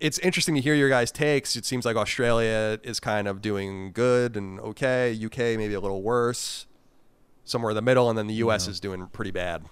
it's 0.00 0.18
interesting 0.20 0.54
to 0.54 0.60
hear 0.60 0.74
your 0.74 0.88
guys' 0.88 1.10
takes. 1.10 1.56
It 1.56 1.64
seems 1.64 1.84
like 1.84 1.96
Australia 1.96 2.78
is 2.82 3.00
kind 3.00 3.26
of 3.28 3.40
doing 3.42 3.92
good 3.92 4.36
and 4.36 4.60
okay. 4.60 5.18
UK 5.24 5.38
maybe 5.58 5.74
a 5.74 5.80
little 5.80 6.02
worse, 6.02 6.66
somewhere 7.44 7.70
in 7.70 7.76
the 7.76 7.82
middle, 7.82 8.08
and 8.08 8.18
then 8.18 8.26
the 8.26 8.34
US 8.34 8.66
is 8.68 8.80
doing 8.80 9.06
pretty 9.08 9.30
bad. 9.30 9.64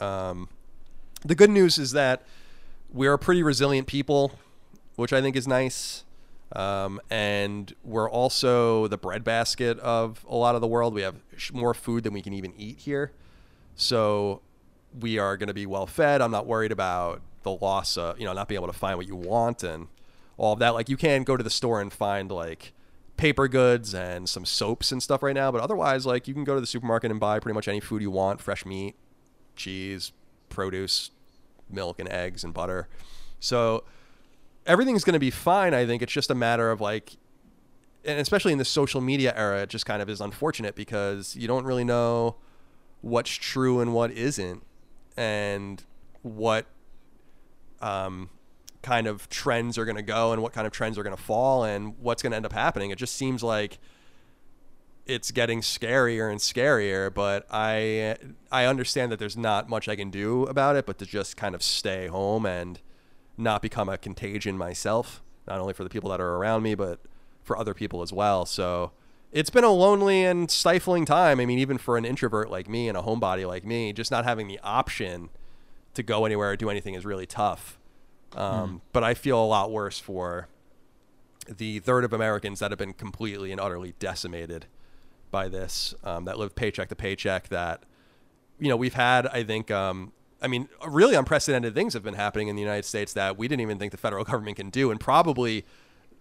Um, 0.00 0.48
the 1.24 1.34
good 1.34 1.50
news 1.50 1.78
is 1.78 1.92
that 1.92 2.22
we're 2.92 3.18
pretty 3.18 3.42
resilient 3.42 3.86
people, 3.86 4.32
which 4.96 5.12
I 5.12 5.20
think 5.20 5.36
is 5.36 5.46
nice. 5.46 6.04
Um, 6.52 7.00
and 7.10 7.72
we're 7.84 8.10
also 8.10 8.88
the 8.88 8.98
breadbasket 8.98 9.78
of 9.80 10.24
a 10.28 10.34
lot 10.34 10.54
of 10.54 10.60
the 10.60 10.66
world. 10.66 10.94
We 10.94 11.02
have 11.02 11.16
more 11.52 11.74
food 11.74 12.04
than 12.04 12.12
we 12.12 12.22
can 12.22 12.32
even 12.32 12.52
eat 12.56 12.80
here. 12.80 13.12
So 13.76 14.42
we 14.98 15.18
are 15.18 15.36
going 15.36 15.48
to 15.48 15.54
be 15.54 15.66
well 15.66 15.86
fed. 15.86 16.20
I'm 16.20 16.32
not 16.32 16.46
worried 16.46 16.72
about 16.72 17.22
the 17.42 17.52
loss 17.52 17.96
of, 17.96 18.18
you 18.18 18.26
know, 18.26 18.32
not 18.32 18.48
being 18.48 18.58
able 18.58 18.72
to 18.72 18.78
find 18.78 18.96
what 18.96 19.06
you 19.06 19.16
want 19.16 19.62
and 19.62 19.86
all 20.36 20.52
of 20.52 20.58
that. 20.58 20.70
Like 20.70 20.88
you 20.88 20.96
can 20.96 21.22
go 21.22 21.36
to 21.36 21.44
the 21.44 21.50
store 21.50 21.80
and 21.80 21.92
find 21.92 22.30
like 22.30 22.72
paper 23.16 23.46
goods 23.46 23.94
and 23.94 24.28
some 24.28 24.44
soaps 24.44 24.90
and 24.90 25.02
stuff 25.02 25.22
right 25.22 25.34
now, 25.34 25.52
but 25.52 25.60
otherwise 25.60 26.04
like 26.04 26.26
you 26.26 26.34
can 26.34 26.42
go 26.42 26.54
to 26.54 26.60
the 26.60 26.66
supermarket 26.66 27.10
and 27.10 27.20
buy 27.20 27.38
pretty 27.38 27.54
much 27.54 27.68
any 27.68 27.78
food 27.78 28.02
you 28.02 28.10
want, 28.10 28.40
fresh 28.40 28.66
meat, 28.66 28.96
cheese, 29.54 30.12
produce, 30.48 31.10
milk 31.72 31.98
and 31.98 32.08
eggs 32.08 32.44
and 32.44 32.52
butter. 32.52 32.88
So 33.38 33.84
everything's 34.66 35.04
going 35.04 35.14
to 35.14 35.20
be 35.20 35.30
fine. 35.30 35.74
I 35.74 35.86
think 35.86 36.02
it's 36.02 36.12
just 36.12 36.30
a 36.30 36.34
matter 36.34 36.70
of 36.70 36.80
like 36.80 37.16
and 38.04 38.18
especially 38.18 38.52
in 38.52 38.58
the 38.58 38.64
social 38.64 39.00
media 39.00 39.32
era, 39.36 39.62
it 39.62 39.68
just 39.68 39.86
kind 39.86 40.00
of 40.00 40.08
is 40.08 40.20
unfortunate 40.20 40.74
because 40.74 41.36
you 41.36 41.46
don't 41.46 41.64
really 41.64 41.84
know 41.84 42.36
what's 43.02 43.30
true 43.30 43.80
and 43.80 43.92
what 43.92 44.10
isn't, 44.10 44.62
and 45.16 45.84
what 46.22 46.66
um, 47.80 48.30
kind 48.82 49.06
of 49.06 49.28
trends 49.28 49.76
are 49.78 49.84
going 49.84 49.96
to 49.96 50.02
go 50.02 50.32
and 50.32 50.42
what 50.42 50.52
kind 50.52 50.66
of 50.66 50.72
trends 50.72 50.98
are 50.98 51.02
going 51.02 51.16
to 51.16 51.22
fall 51.22 51.64
and 51.64 51.98
what's 51.98 52.22
going 52.22 52.30
to 52.30 52.36
end 52.36 52.46
up 52.46 52.52
happening. 52.52 52.90
It 52.90 52.98
just 52.98 53.16
seems 53.16 53.42
like 53.42 53.78
it's 55.06 55.30
getting 55.30 55.60
scarier 55.60 56.30
and 56.30 56.40
scarier. 56.40 57.12
But 57.12 57.46
I 57.50 58.16
I 58.50 58.64
understand 58.66 59.10
that 59.12 59.18
there's 59.18 59.36
not 59.36 59.68
much 59.68 59.88
I 59.88 59.96
can 59.96 60.10
do 60.10 60.44
about 60.44 60.76
it, 60.76 60.86
but 60.86 60.98
to 60.98 61.06
just 61.06 61.36
kind 61.36 61.54
of 61.54 61.62
stay 61.62 62.06
home 62.06 62.46
and 62.46 62.80
not 63.36 63.62
become 63.62 63.88
a 63.88 63.96
contagion 63.96 64.58
myself, 64.58 65.22
not 65.46 65.58
only 65.58 65.72
for 65.72 65.84
the 65.84 65.90
people 65.90 66.10
that 66.10 66.20
are 66.20 66.36
around 66.36 66.62
me, 66.62 66.74
but 66.74 67.00
for 67.42 67.56
other 67.56 67.74
people 67.74 68.02
as 68.02 68.12
well. 68.12 68.44
So 68.44 68.92
it's 69.32 69.50
been 69.50 69.64
a 69.64 69.70
lonely 69.70 70.24
and 70.24 70.50
stifling 70.50 71.04
time. 71.06 71.40
I 71.40 71.46
mean, 71.46 71.58
even 71.58 71.78
for 71.78 71.96
an 71.96 72.04
introvert 72.04 72.50
like 72.50 72.68
me 72.68 72.88
and 72.88 72.98
a 72.98 73.02
homebody 73.02 73.46
like 73.46 73.64
me, 73.64 73.92
just 73.92 74.10
not 74.10 74.24
having 74.24 74.46
the 74.48 74.60
option 74.62 75.30
to 75.94 76.02
go 76.02 76.24
anywhere 76.26 76.50
or 76.50 76.56
do 76.56 76.68
anything 76.70 76.94
is 76.94 77.04
really 77.06 77.26
tough. 77.26 77.78
Um, 78.36 78.82
But 78.92 79.02
I 79.02 79.14
feel 79.14 79.42
a 79.42 79.46
lot 79.46 79.70
worse 79.72 79.98
for 79.98 80.48
the 81.48 81.78
third 81.80 82.04
of 82.04 82.12
Americans 82.12 82.60
that 82.60 82.70
have 82.70 82.78
been 82.78 82.92
completely 82.92 83.50
and 83.50 83.60
utterly 83.60 83.94
decimated 83.98 84.66
by 85.30 85.48
this, 85.48 85.94
um, 86.04 86.24
that 86.24 86.38
live 86.38 86.54
paycheck 86.54 86.88
to 86.88 86.96
paycheck. 86.96 87.48
That 87.48 87.84
you 88.58 88.68
know 88.68 88.76
we've 88.76 88.94
had, 88.94 89.26
I 89.26 89.44
think, 89.44 89.70
um, 89.70 90.12
I 90.42 90.48
mean, 90.48 90.68
really 90.86 91.14
unprecedented 91.14 91.74
things 91.74 91.94
have 91.94 92.02
been 92.02 92.14
happening 92.14 92.48
in 92.48 92.56
the 92.56 92.62
United 92.62 92.84
States 92.84 93.12
that 93.14 93.38
we 93.38 93.48
didn't 93.48 93.62
even 93.62 93.78
think 93.78 93.92
the 93.92 93.98
federal 93.98 94.24
government 94.30 94.56
can 94.56 94.70
do, 94.70 94.90
and 94.90 95.00
probably 95.00 95.64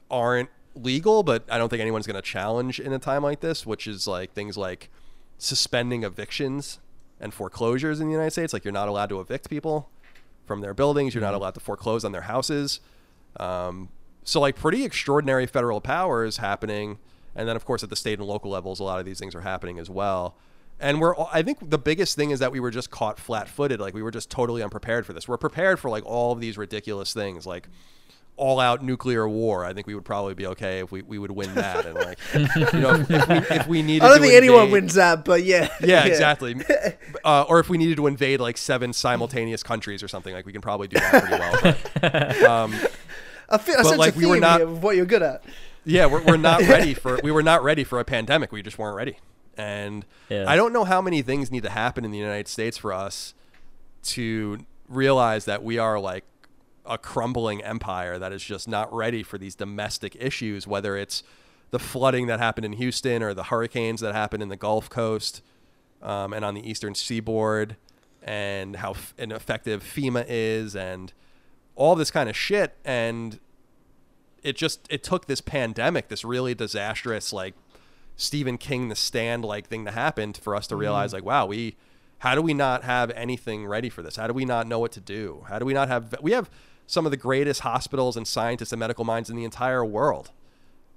aren't 0.10 0.50
legal. 0.76 1.24
But 1.24 1.46
I 1.50 1.58
don't 1.58 1.70
think 1.70 1.82
anyone's 1.82 2.08
going 2.08 2.16
to 2.16 2.22
challenge 2.22 2.80
in 2.80 2.94
a 2.94 3.00
time 3.00 3.24
like 3.24 3.42
this, 3.42 3.66
which 3.66 3.88
is 3.88 4.08
like 4.08 4.34
things 4.34 4.58
like 4.58 4.90
suspending 5.38 6.04
evictions 6.04 6.80
and 7.20 7.34
foreclosures 7.34 8.00
in 8.00 8.08
the 8.08 8.14
United 8.14 8.32
States. 8.32 8.54
Like 8.54 8.64
you're 8.64 8.72
not 8.72 8.88
allowed 8.88 9.10
to 9.10 9.20
evict 9.20 9.50
people 9.50 9.90
from 10.46 10.62
their 10.62 10.74
buildings. 10.74 11.14
You're 11.14 11.22
not 11.22 11.34
allowed 11.34 11.54
to 11.56 11.60
foreclose 11.60 12.04
on 12.04 12.12
their 12.12 12.22
houses. 12.22 12.80
Um, 13.40 13.90
so 14.24 14.40
like 14.40 14.56
pretty 14.56 14.84
extraordinary 14.84 15.46
federal 15.46 15.82
powers 15.82 16.38
happening, 16.38 16.98
and 17.36 17.48
then 17.48 17.56
of 17.56 17.66
course 17.66 17.84
at 17.84 17.90
the 17.90 17.96
state 17.96 18.20
and 18.20 18.28
local 18.28 18.52
levels, 18.52 18.80
a 18.80 18.84
lot 18.84 19.00
of 19.00 19.06
these 19.06 19.20
things 19.20 19.36
are 19.36 19.42
happening 19.42 19.80
as 19.80 19.90
well. 19.90 20.36
And 20.80 21.02
we're 21.02 21.14
I 21.32 21.42
think 21.44 21.70
the 21.70 21.78
biggest 21.78 22.16
thing 22.16 22.32
is 22.32 22.40
that 22.40 22.52
we 22.52 22.60
were 22.60 22.72
just 22.72 22.90
caught 22.90 23.20
flat-footed. 23.20 23.80
Like 23.80 23.94
we 23.94 24.02
were 24.02 24.12
just 24.12 24.30
totally 24.30 24.64
unprepared 24.64 25.06
for 25.06 25.14
this. 25.14 25.28
We're 25.28 25.38
prepared 25.38 25.80
for 25.80 25.90
like 25.90 26.06
all 26.06 26.32
of 26.32 26.40
these 26.40 26.58
ridiculous 26.58 27.14
things, 27.14 27.46
like 27.46 27.68
all 28.38 28.62
out 28.62 28.82
nuclear 28.82 29.28
war. 29.28 29.66
I 29.66 29.74
think 29.74 29.86
we 29.86 29.94
would 29.94 30.06
probably 30.06 30.34
be 30.34 30.48
okay 30.48 30.80
if 30.80 30.94
we, 30.94 31.02
we 31.02 31.20
would 31.20 31.32
win 31.32 31.54
that. 31.56 31.86
And 31.86 31.96
like, 31.96 32.18
you 32.34 32.80
know, 32.80 32.96
if, 32.96 33.10
if 33.12 33.28
we, 33.28 33.36
if 33.58 33.68
we 33.68 33.82
needed 33.82 34.06
I 34.06 34.08
don't 34.08 34.18
to 34.20 34.24
think 34.24 34.34
anyone 34.36 34.72
wins 34.72 34.94
that, 34.94 35.26
but 35.26 35.44
yeah. 35.44 35.68
yeah, 35.82 36.06
exactly. 36.06 36.56
Uh, 37.26 37.44
or 37.50 37.60
if 37.60 37.68
we 37.68 37.78
needed 37.78 37.98
to 37.98 38.08
invade 38.08 38.40
like 38.40 38.56
seven 38.58 38.94
simultaneous 38.94 39.62
countries 39.62 40.02
or 40.02 40.08
something, 40.08 40.34
like 40.34 40.46
we 40.46 40.54
can 40.54 40.62
probably 40.62 40.88
do 40.88 40.98
that 40.98 41.24
pretty 41.24 41.38
well. 41.38 42.50
um, 42.50 42.74
I, 43.50 43.58
feel, 43.58 43.76
I 43.76 43.84
But, 43.84 43.90
sense 43.90 43.98
like, 43.98 44.16
a 44.16 44.18
we 44.18 44.26
were 44.26 44.40
not- 44.40 44.62
of 44.62 44.82
what 44.82 44.96
you're 44.96 45.06
good 45.06 45.22
at. 45.22 45.44
Yeah, 45.90 46.06
we're, 46.06 46.24
we're 46.24 46.38
not 46.38 46.62
ready 46.68 46.94
for 46.94 47.20
we 47.24 47.32
were 47.32 47.44
not 47.44 47.64
ready 47.64 47.84
for 47.84 48.00
a 48.00 48.06
pandemic. 48.06 48.52
We 48.52 48.62
just 48.62 48.78
weren't 48.78 48.96
ready. 48.96 49.18
And 49.58 50.06
Yeah. 50.30 50.46
I 50.48 50.56
don't 50.56 50.72
know 50.72 50.86
how 50.86 51.02
many 51.02 51.22
things 51.22 51.52
need 51.52 51.64
to 51.64 51.70
happen 51.70 52.06
in 52.06 52.12
the 52.12 52.18
United 52.18 52.48
States 52.48 52.78
for 52.78 52.94
us 52.94 53.34
to 54.04 54.66
realize 54.88 55.46
that 55.46 55.64
we 55.64 55.78
are 55.78 56.00
like 56.00 56.24
a 56.86 56.98
crumbling 56.98 57.64
empire 57.64 58.18
that 58.18 58.32
is 58.32 58.44
just 58.44 58.68
not 58.68 58.92
ready 58.94 59.22
for 59.22 59.38
these 59.38 59.56
domestic 59.56 60.16
issues, 60.20 60.66
whether 60.66 60.96
it's 60.98 61.24
the 61.72 61.80
flooding 61.80 62.28
that 62.28 62.40
happened 62.40 62.66
in 62.66 62.74
Houston 62.74 63.22
or 63.22 63.34
the 63.34 63.44
hurricanes 63.44 64.02
that 64.02 64.16
happened 64.16 64.42
in 64.42 64.50
the 64.50 64.56
Gulf 64.58 64.90
Coast 64.90 65.42
um, 66.02 66.34
and 66.34 66.44
on 66.46 66.56
the 66.56 66.68
eastern 66.68 66.96
seaboard, 66.96 67.76
and 68.24 68.78
how 68.78 68.92
f- 68.92 69.14
ineffective 69.18 69.84
FEMA 69.84 70.26
is, 70.28 70.76
and 70.76 71.14
all 71.76 71.96
this 71.96 72.10
kind 72.10 72.30
of 72.30 72.36
shit. 72.36 72.76
And 72.86 73.40
it 74.44 74.56
just 74.56 74.86
it 74.90 75.04
took 75.04 75.28
this 75.28 75.42
pandemic, 75.42 76.08
this 76.08 76.24
really 76.26 76.56
disastrous 76.56 77.32
like 77.34 77.56
Stephen 78.16 78.58
King 78.58 78.90
the 78.90 78.96
stand 78.96 79.46
like 79.46 79.68
thing 79.68 79.86
to 79.86 79.92
happen 79.92 80.34
for 80.34 80.56
us 80.56 80.68
to 80.68 80.76
mm-hmm. 80.76 80.82
realize 80.82 81.14
like 81.14 81.24
wow 81.24 81.46
we 81.46 81.76
how 82.20 82.36
do 82.36 82.42
we 82.42 82.54
not 82.54 82.84
have 82.84 83.12
anything 83.12 83.66
ready 83.66 83.90
for 83.90 84.02
this? 84.02 84.18
How 84.18 84.28
do 84.28 84.34
we 84.34 84.44
not 84.44 84.68
know 84.68 84.80
what 84.80 84.92
to 84.94 85.00
do? 85.00 85.46
How 85.48 85.58
do 85.58 85.66
we 85.66 85.74
not 85.74 85.88
have 85.88 86.14
we 86.22 86.32
have 86.32 86.50
some 86.90 87.06
of 87.06 87.12
the 87.12 87.18
greatest 87.18 87.62
hospitals 87.62 88.18
and 88.18 88.28
scientists 88.28 88.72
and 88.72 88.80
medical 88.80 89.06
minds 89.06 89.30
in 89.30 89.36
the 89.36 89.44
entire 89.44 89.86
world. 89.86 90.32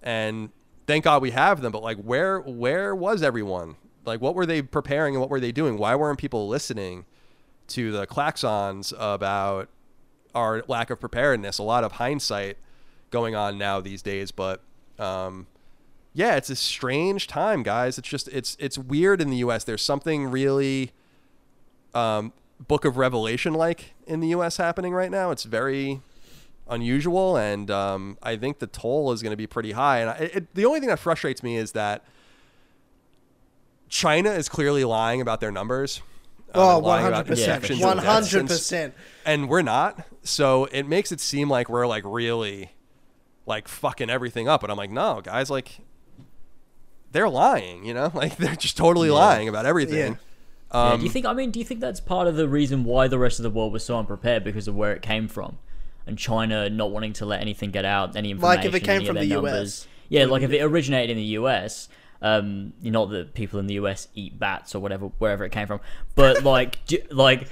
And 0.03 0.49
thank 0.87 1.05
God 1.05 1.21
we 1.21 1.33
have 1.33 1.61
them, 1.61 1.71
but 1.71 1.83
like 1.83 1.99
where 1.99 2.41
where 2.41 2.95
was 2.95 3.23
everyone? 3.23 3.77
Like 4.07 4.23
what 4.23 4.35
were 4.35 4.47
they 4.47 4.63
preparing 4.63 5.15
and 5.15 5.21
what 5.21 5.29
were 5.29 5.39
they 5.39 5.53
doing? 5.53 5.77
Why 5.77 5.95
weren't 5.95 6.19
people 6.19 6.49
listening 6.49 7.05
to 7.69 7.93
the 7.93 8.07
klaxons 8.07 8.95
about 8.99 9.69
our 10.35 10.65
lack 10.67 10.89
of 10.89 10.99
preparedness? 10.99 11.59
A 11.59 11.63
lot 11.63 11.85
of 11.85 11.93
hindsight 11.93 12.57
going 13.13 13.37
on 13.37 13.57
now 13.59 13.81
these 13.81 14.03
days, 14.03 14.33
but 14.33 14.61
um, 14.99 15.47
yeah, 16.15 16.35
it's 16.35 16.51
a 16.51 16.57
strange 16.57 17.29
time, 17.29 17.63
guys. 17.63 17.97
It's 17.99 18.09
just 18.09 18.27
it's 18.29 18.57
it's 18.59 18.77
weird 18.77 19.21
in 19.21 19.31
the 19.31 19.37
U.S. 19.39 19.63
There's 19.65 19.83
something 19.83 20.29
really 20.31 20.91
um, 21.95 22.33
Book 22.67 22.85
of 22.85 22.97
Revelation 22.97 23.55
like 23.55 23.95
in 24.07 24.19
the 24.21 24.29
U.S. 24.29 24.57
happening 24.57 24.93
right 24.93 25.11
now. 25.11 25.31
It's 25.31 25.45
very 25.45 26.01
unusual, 26.69 27.37
and 27.37 27.71
um, 27.71 28.19
I 28.23 28.37
think 28.37 28.59
the 28.59 28.67
toll 28.67 29.13
is 29.13 29.23
going 29.23 29.31
to 29.33 29.37
be 29.37 29.47
pretty 29.47 29.73
high. 29.73 30.01
And 30.01 30.11
I, 30.11 30.15
it, 30.15 30.55
the 30.55 30.65
only 30.65 30.81
thing 30.81 30.89
that 30.89 30.99
frustrates 30.99 31.43
me 31.43 31.57
is 31.57 31.73
that 31.73 32.05
China 33.89 34.31
is 34.31 34.49
clearly 34.49 34.85
lying 34.85 35.21
about 35.21 35.41
their 35.41 35.53
numbers. 35.53 36.01
um, 36.55 36.61
Oh, 36.63 36.79
lying 36.79 37.07
about 37.07 37.27
100%. 37.27 37.29
and 37.31 37.37
deaths, 38.03 38.35
and 38.35 38.51
s- 38.51 38.71
100%. 38.71 38.93
and 39.25 39.49
we're 39.49 39.63
not. 39.63 40.07
So 40.23 40.67
it 40.67 40.85
makes 40.87 41.11
it 41.13 41.21
seem 41.21 41.49
like 41.51 41.69
we're 41.69 41.87
like 41.87 42.05
really 42.07 42.73
like 43.47 43.69
fucking 43.69 44.11
everything 44.11 44.49
up. 44.49 44.61
But 44.61 44.71
I'm 44.71 44.77
like, 44.77 44.91
no, 44.91 45.21
guys, 45.21 45.51
like 45.51 45.81
they're 47.13 47.29
lying, 47.29 47.85
you 47.85 47.95
know? 47.95 48.11
Like 48.15 48.37
they're 48.37 48.57
just 48.57 48.77
totally 48.77 49.11
lying 49.11 49.49
about 49.49 49.67
everything. 49.67 50.19
Yeah, 50.73 50.93
Um, 50.93 50.99
do 51.01 51.05
you 51.05 51.11
think? 51.11 51.27
I 51.27 51.33
mean, 51.35 51.51
do 51.51 51.59
you 51.59 51.65
think 51.65 51.81
that's 51.81 52.01
part 52.01 52.27
of 52.29 52.37
the 52.37 52.49
reason 52.49 52.85
why 52.85 53.09
the 53.09 53.19
rest 53.19 53.39
of 53.39 53.43
the 53.43 53.51
world 53.51 53.73
was 53.73 53.85
so 53.85 53.99
unprepared 53.99 54.45
because 54.45 54.69
of 54.69 54.75
where 54.75 54.93
it 54.93 55.03
came 55.03 55.29
from, 55.29 55.59
and 56.07 56.19
China 56.19 56.71
not 56.71 56.91
wanting 56.91 57.13
to 57.15 57.27
let 57.27 57.41
anything 57.41 57.71
get 57.71 57.85
out, 57.85 58.17
any 58.17 58.31
information, 58.31 58.57
Like 58.59 58.67
if 58.67 58.75
it 58.75 58.81
came 58.81 59.05
from 59.05 59.15
their 59.17 59.25
the 59.25 59.39
US. 59.41 59.87
Yeah, 60.09 60.27
like 60.27 60.43
if 60.43 60.51
it 60.53 60.61
originated 60.63 61.11
in 61.11 61.17
the 61.17 61.31
US, 61.41 61.89
Um, 62.23 62.73
not 62.81 63.11
that 63.11 63.35
people 63.35 63.59
in 63.59 63.67
the 63.67 63.75
US 63.75 64.07
eat 64.15 64.39
bats 64.39 64.75
or 64.77 64.79
whatever, 64.79 65.07
wherever 65.19 65.45
it 65.45 65.51
came 65.51 65.67
from, 65.67 65.81
but 66.15 66.45
like, 66.55 66.85
do, 66.87 66.99
like, 67.11 67.49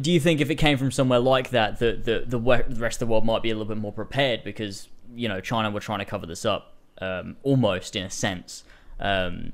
do 0.00 0.10
you 0.10 0.18
think 0.18 0.40
if 0.40 0.50
it 0.50 0.56
came 0.56 0.76
from 0.76 0.90
somewhere 0.90 1.20
like 1.20 1.50
that, 1.50 1.78
the 1.78 1.92
the 1.92 2.24
the 2.26 2.38
the 2.68 2.80
rest 2.80 3.00
of 3.00 3.06
the 3.06 3.12
world 3.12 3.24
might 3.24 3.42
be 3.44 3.50
a 3.50 3.54
little 3.54 3.72
bit 3.72 3.78
more 3.80 3.92
prepared 3.92 4.42
because 4.42 4.88
you 5.18 5.28
know 5.28 5.40
China 5.40 5.70
were 5.70 5.80
trying 5.80 5.98
to 5.98 6.04
cover 6.04 6.26
this 6.26 6.44
up, 6.44 6.74
um, 7.00 7.36
almost 7.42 7.96
in 7.96 8.04
a 8.04 8.10
sense. 8.10 8.64
Um, 9.00 9.52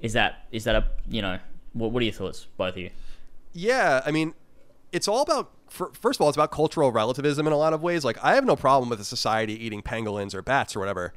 is 0.00 0.12
that 0.12 0.46
is 0.52 0.64
that 0.64 0.76
a 0.76 0.88
you 1.08 1.22
know 1.22 1.38
what 1.72 1.90
what 1.90 2.00
are 2.00 2.04
your 2.04 2.14
thoughts, 2.14 2.46
both 2.56 2.74
of 2.74 2.78
you? 2.78 2.90
Yeah, 3.52 4.02
I 4.04 4.10
mean, 4.10 4.34
it's 4.92 5.08
all 5.08 5.22
about 5.22 5.50
first 5.68 6.18
of 6.18 6.20
all, 6.20 6.28
it's 6.28 6.36
about 6.36 6.52
cultural 6.52 6.92
relativism 6.92 7.46
in 7.46 7.52
a 7.52 7.56
lot 7.56 7.72
of 7.72 7.82
ways. 7.82 8.04
Like, 8.04 8.22
I 8.22 8.34
have 8.34 8.44
no 8.44 8.54
problem 8.54 8.88
with 8.88 9.00
a 9.00 9.04
society 9.04 9.54
eating 9.64 9.82
pangolins 9.82 10.34
or 10.34 10.42
bats 10.42 10.76
or 10.76 10.80
whatever, 10.80 11.12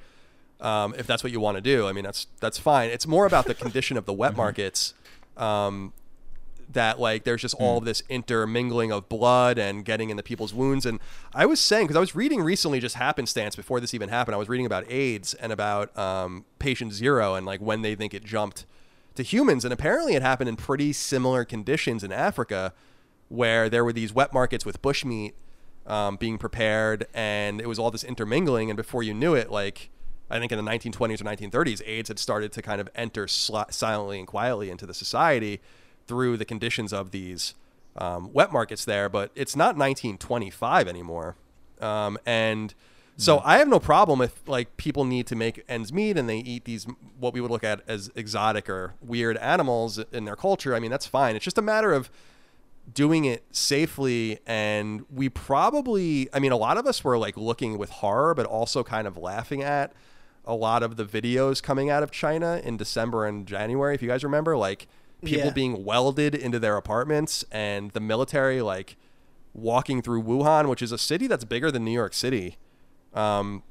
um, 0.59 0.95
if 0.97 1.05
that's 1.05 1.23
what 1.23 1.31
you 1.31 1.39
want 1.39 1.57
to 1.57 1.61
do. 1.61 1.87
I 1.87 1.93
mean, 1.93 2.03
that's 2.03 2.27
that's 2.39 2.57
fine. 2.57 2.89
It's 2.89 3.05
more 3.05 3.25
about 3.25 3.45
the 3.45 3.53
condition 3.53 3.97
of 3.97 4.05
the 4.05 4.13
wet 4.13 4.35
markets. 4.35 4.93
Um, 5.35 5.93
that 6.71 6.99
like 6.99 7.23
there's 7.23 7.41
just 7.41 7.55
all 7.55 7.79
this 7.79 8.03
intermingling 8.09 8.91
of 8.91 9.07
blood 9.09 9.57
and 9.57 9.85
getting 9.85 10.09
into 10.09 10.23
people's 10.23 10.53
wounds. 10.53 10.85
And 10.85 10.99
i 11.33 11.45
was 11.45 11.59
saying 11.59 11.85
because 11.85 11.95
i 11.95 11.99
was 11.99 12.15
reading 12.15 12.41
recently 12.41 12.79
just 12.79 12.95
happenstance 12.95 13.55
before 13.55 13.79
this 13.79 13.93
even 13.93 14.09
happened 14.09 14.35
i 14.35 14.37
was 14.37 14.49
reading 14.49 14.65
about 14.65 14.85
aids 14.89 15.33
and 15.35 15.51
about 15.51 15.97
um, 15.97 16.45
patient 16.59 16.93
zero 16.93 17.35
and 17.35 17.45
like 17.45 17.61
when 17.61 17.81
they 17.81 17.95
think 17.95 18.13
it 18.13 18.23
jumped 18.23 18.65
to 19.15 19.23
humans. 19.23 19.65
And 19.65 19.73
apparently 19.73 20.13
it 20.13 20.21
happened 20.21 20.47
in 20.47 20.55
pretty 20.55 20.93
similar 20.93 21.43
conditions 21.43 22.03
in 22.03 22.11
africa 22.11 22.73
where 23.29 23.69
there 23.69 23.83
were 23.83 23.93
these 23.93 24.13
wet 24.13 24.33
markets 24.33 24.65
with 24.65 24.81
bushmeat 24.81 25.33
um, 25.85 26.17
being 26.17 26.37
prepared 26.37 27.07
and 27.13 27.59
it 27.61 27.67
was 27.67 27.79
all 27.79 27.91
this 27.91 28.03
intermingling. 28.03 28.69
And 28.69 28.77
before 28.77 29.03
you 29.03 29.13
knew 29.13 29.33
it 29.35 29.51
like 29.51 29.89
i 30.29 30.39
think 30.39 30.51
in 30.51 30.63
the 30.63 30.71
1920s 30.71 31.21
or 31.21 31.23
1930s 31.23 31.81
aids 31.85 32.09
had 32.09 32.19
started 32.19 32.51
to 32.51 32.61
kind 32.61 32.81
of 32.81 32.89
enter 32.95 33.25
sli- 33.25 33.71
silently 33.71 34.19
and 34.19 34.27
quietly 34.27 34.69
into 34.69 34.85
the 34.85 34.93
society 34.93 35.61
through 36.07 36.37
the 36.37 36.45
conditions 36.45 36.93
of 36.93 37.11
these 37.11 37.55
um, 37.97 38.31
wet 38.33 38.51
markets 38.51 38.85
there, 38.85 39.09
but 39.09 39.31
it's 39.35 39.55
not 39.55 39.75
1925 39.75 40.87
anymore. 40.87 41.35
Um, 41.81 42.17
and 42.25 42.73
so 43.19 43.41
I 43.43 43.57
have 43.57 43.67
no 43.67 43.79
problem 43.79 44.21
if 44.21 44.47
like 44.47 44.77
people 44.77 45.03
need 45.03 45.25
to 45.27 45.35
make 45.35 45.63
ends 45.67 45.91
meet 45.91 46.17
and 46.17 46.29
they 46.29 46.37
eat 46.37 46.65
these 46.65 46.85
what 47.19 47.33
we 47.33 47.41
would 47.41 47.49
look 47.49 47.63
at 47.63 47.81
as 47.87 48.11
exotic 48.15 48.69
or 48.69 48.93
weird 49.01 49.37
animals 49.37 49.97
in 50.11 50.25
their 50.25 50.35
culture. 50.35 50.75
I 50.75 50.79
mean, 50.79 50.91
that's 50.91 51.07
fine. 51.07 51.35
It's 51.35 51.43
just 51.43 51.57
a 51.57 51.63
matter 51.63 51.93
of 51.93 52.11
doing 52.93 53.25
it 53.25 53.43
safely 53.51 54.39
and 54.45 55.03
we 55.09 55.29
probably 55.29 56.29
I 56.31 56.39
mean 56.39 56.51
a 56.51 56.57
lot 56.57 56.77
of 56.77 56.85
us 56.85 57.03
were 57.03 57.17
like 57.17 57.35
looking 57.35 57.77
with 57.77 57.89
horror 57.89 58.33
but 58.33 58.45
also 58.45 58.83
kind 58.83 59.07
of 59.07 59.17
laughing 59.17 59.61
at 59.61 59.91
a 60.45 60.55
lot 60.55 60.83
of 60.83 60.95
the 60.95 61.03
videos 61.03 61.61
coming 61.61 61.89
out 61.89 62.01
of 62.01 62.11
China 62.11 62.61
in 62.63 62.77
December 62.77 63.25
and 63.25 63.45
January 63.45 63.93
if 63.93 64.01
you 64.01 64.07
guys 64.07 64.23
remember 64.23 64.55
like 64.55 64.87
people 65.23 65.45
Yeah. 65.47 65.51
being 65.51 65.83
welded 65.83 66.35
into 66.35 66.59
their 66.59 66.77
apartments 66.77 67.43
and 67.51 67.91
the 67.91 67.99
military 67.99 68.61
like 68.61 68.95
walking 69.53 70.01
through 70.01 70.21
Wuhan, 70.23 70.69
which 70.69 70.81
is 70.81 70.91
a 70.91 70.97
city 70.97 71.25
that's 71.27 71.43
bigger 71.43 71.71
than 71.71 71.83
New 71.83 71.91
York 71.91 72.13
City. 72.13 72.57
Um, 73.13 73.63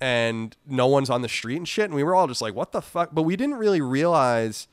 and 0.00 0.56
no 0.66 0.86
one's 0.86 1.10
on 1.10 1.22
the 1.22 1.28
street 1.28 1.56
and 1.56 1.68
shit. 1.68 1.84
And 1.86 1.94
we 1.94 2.02
were 2.02 2.14
all 2.14 2.26
just 2.26 2.40
like, 2.42 2.54
what 2.54 2.72
the 2.72 2.82
fuck? 2.82 3.10
But 3.12 3.22
we 3.22 3.36
didn't 3.36 3.56
really 3.56 3.80
realize 3.80 4.66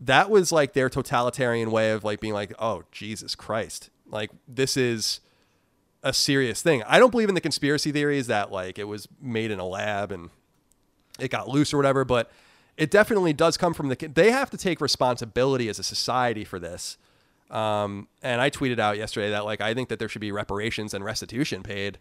that 0.00 0.28
was 0.30 0.52
like 0.52 0.72
their 0.72 0.88
totalitarian 0.90 1.70
way 1.70 1.90
of 1.92 2.04
like 2.04 2.20
being 2.20 2.34
like, 2.34 2.52
oh, 2.58 2.82
Jesus 2.92 3.34
Christ. 3.34 3.90
Like, 4.08 4.30
this 4.46 4.76
is 4.76 5.20
a 6.02 6.12
serious 6.12 6.62
thing. 6.62 6.82
I 6.86 6.98
don't 6.98 7.10
believe 7.10 7.28
in 7.28 7.34
the 7.34 7.40
conspiracy 7.40 7.92
theories 7.92 8.26
that 8.26 8.52
like 8.52 8.78
it 8.78 8.84
was 8.84 9.08
made 9.20 9.50
in 9.50 9.58
a 9.58 9.66
lab 9.66 10.12
and 10.12 10.30
it 11.18 11.30
got 11.30 11.48
loose 11.48 11.72
or 11.72 11.78
whatever, 11.78 12.04
but 12.04 12.30
it 12.76 12.90
definitely 12.90 13.32
does 13.32 13.56
come 13.56 13.74
from 13.74 13.88
the. 13.88 13.96
They 13.96 14.30
have 14.30 14.50
to 14.50 14.56
take 14.56 14.80
responsibility 14.80 15.68
as 15.68 15.78
a 15.78 15.82
society 15.82 16.44
for 16.44 16.58
this. 16.58 16.98
Um, 17.50 18.08
and 18.22 18.40
I 18.40 18.50
tweeted 18.50 18.78
out 18.78 18.96
yesterday 18.96 19.30
that 19.30 19.44
like 19.44 19.60
I 19.60 19.72
think 19.72 19.88
that 19.88 19.98
there 19.98 20.08
should 20.08 20.20
be 20.20 20.32
reparations 20.32 20.94
and 20.94 21.04
restitution 21.04 21.62
paid 21.62 21.98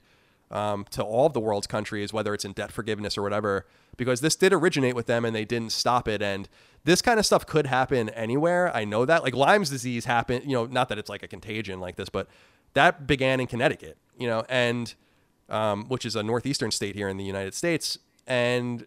um, 0.52 0.86
to 0.92 1.04
all 1.04 1.28
of 1.28 1.34
the 1.34 1.40
world's 1.40 1.68
countries, 1.68 2.14
whether 2.14 2.34
it's 2.34 2.46
in 2.46 2.54
debt 2.54 2.72
forgiveness 2.72 3.18
or 3.18 3.22
whatever, 3.22 3.66
because 3.98 4.22
this 4.22 4.36
did 4.36 4.54
originate 4.54 4.96
with 4.96 5.06
them 5.06 5.26
and 5.26 5.36
they 5.36 5.46
didn't 5.46 5.72
stop 5.72 6.08
it. 6.08 6.22
And 6.22 6.50
this 6.84 7.02
kind 7.02 7.20
of 7.20 7.26
stuff 7.26 7.46
could 7.46 7.68
happen 7.68 8.10
anywhere. 8.10 8.76
I 8.76 8.86
know 8.86 9.06
that 9.06 9.24
like 9.24 9.36
Lyme's 9.36 9.70
disease 9.70 10.06
happened, 10.06 10.46
you 10.46 10.54
know, 10.54 10.66
not 10.66 10.90
that 10.90 10.98
it's 10.98 11.10
like 11.10 11.24
a 11.24 11.28
contagion 11.28 11.80
like 11.80 11.96
this, 11.96 12.10
but 12.10 12.28
that 12.74 13.08
began 13.08 13.40
in 13.40 13.48
Connecticut, 13.48 13.98
you 14.18 14.28
know, 14.28 14.44
and 14.50 14.94
um, 15.50 15.86
which 15.90 16.06
is 16.06 16.16
a 16.16 16.24
northeastern 16.24 16.72
state 16.72 16.96
here 16.96 17.08
in 17.08 17.18
the 17.18 17.24
United 17.24 17.54
States. 17.54 17.98
And 18.28 18.86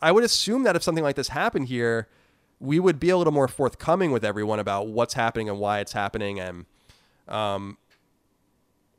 I 0.00 0.12
would 0.12 0.24
assume 0.24 0.62
that 0.62 0.76
if 0.76 0.82
something 0.82 1.04
like 1.04 1.16
this 1.16 1.28
happened 1.28 1.68
here, 1.68 2.08
we 2.60 2.80
would 2.80 2.98
be 2.98 3.10
a 3.10 3.16
little 3.16 3.32
more 3.32 3.48
forthcoming 3.48 4.10
with 4.10 4.24
everyone 4.24 4.58
about 4.58 4.88
what's 4.88 5.14
happening 5.14 5.48
and 5.48 5.58
why 5.58 5.80
it's 5.80 5.92
happening. 5.92 6.40
And 6.40 6.66
um, 7.28 7.78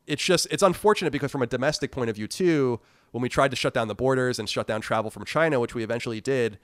it's 0.07 0.23
just 0.23 0.47
it's 0.51 0.63
unfortunate 0.63 1.11
because 1.11 1.31
from 1.31 1.41
a 1.41 1.47
domestic 1.47 1.91
point 1.91 2.09
of 2.09 2.15
view 2.15 2.27
too, 2.27 2.79
when 3.11 3.21
we 3.21 3.29
tried 3.29 3.51
to 3.51 3.57
shut 3.57 3.73
down 3.73 3.87
the 3.87 3.95
borders 3.95 4.39
and 4.39 4.47
shut 4.47 4.67
down 4.67 4.81
travel 4.81 5.09
from 5.09 5.25
China, 5.25 5.59
which 5.59 5.73
we 5.75 5.83
eventually 5.83 6.21
did, 6.21 6.59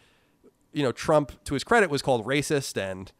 you 0.73 0.83
know, 0.83 0.91
Trump, 0.91 1.31
to 1.45 1.53
his 1.53 1.63
credit, 1.63 1.89
was 1.89 2.01
called 2.01 2.25
racist 2.25 2.77
and 2.77 3.11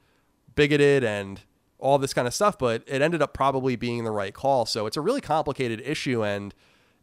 bigoted 0.56 1.04
and 1.04 1.42
all 1.80 1.98
this 1.98 2.14
kind 2.14 2.28
of 2.28 2.34
stuff, 2.34 2.58
but 2.58 2.84
it 2.88 3.02
ended 3.02 3.22
up 3.22 3.34
probably 3.34 3.76
being 3.76 4.04
the 4.04 4.12
right 4.12 4.34
call. 4.34 4.66
So 4.66 4.86
it's 4.86 4.98
a 4.98 5.02
really 5.02 5.22
complicated 5.22 5.82
issue, 5.82 6.24
and 6.24 6.54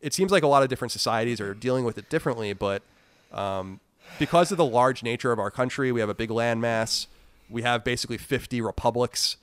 it 0.00 0.14
seems 0.14 0.32
like 0.32 0.42
a 0.42 0.46
lot 0.46 0.62
of 0.62 0.68
different 0.68 0.92
societies 0.92 1.40
are 1.40 1.54
dealing 1.54 1.84
with 1.84 1.98
it 1.98 2.08
differently. 2.08 2.52
But 2.52 2.82
um, 3.30 3.80
because 4.18 4.50
of 4.50 4.58
the 4.58 4.64
large 4.64 5.02
nature 5.02 5.32
of 5.32 5.38
our 5.38 5.50
country, 5.50 5.92
we 5.92 6.00
have 6.00 6.08
a 6.08 6.14
big 6.14 6.30
landmass. 6.30 7.06
We 7.50 7.62
have 7.62 7.84
basically 7.84 8.18
50 8.18 8.60
republics 8.60 9.36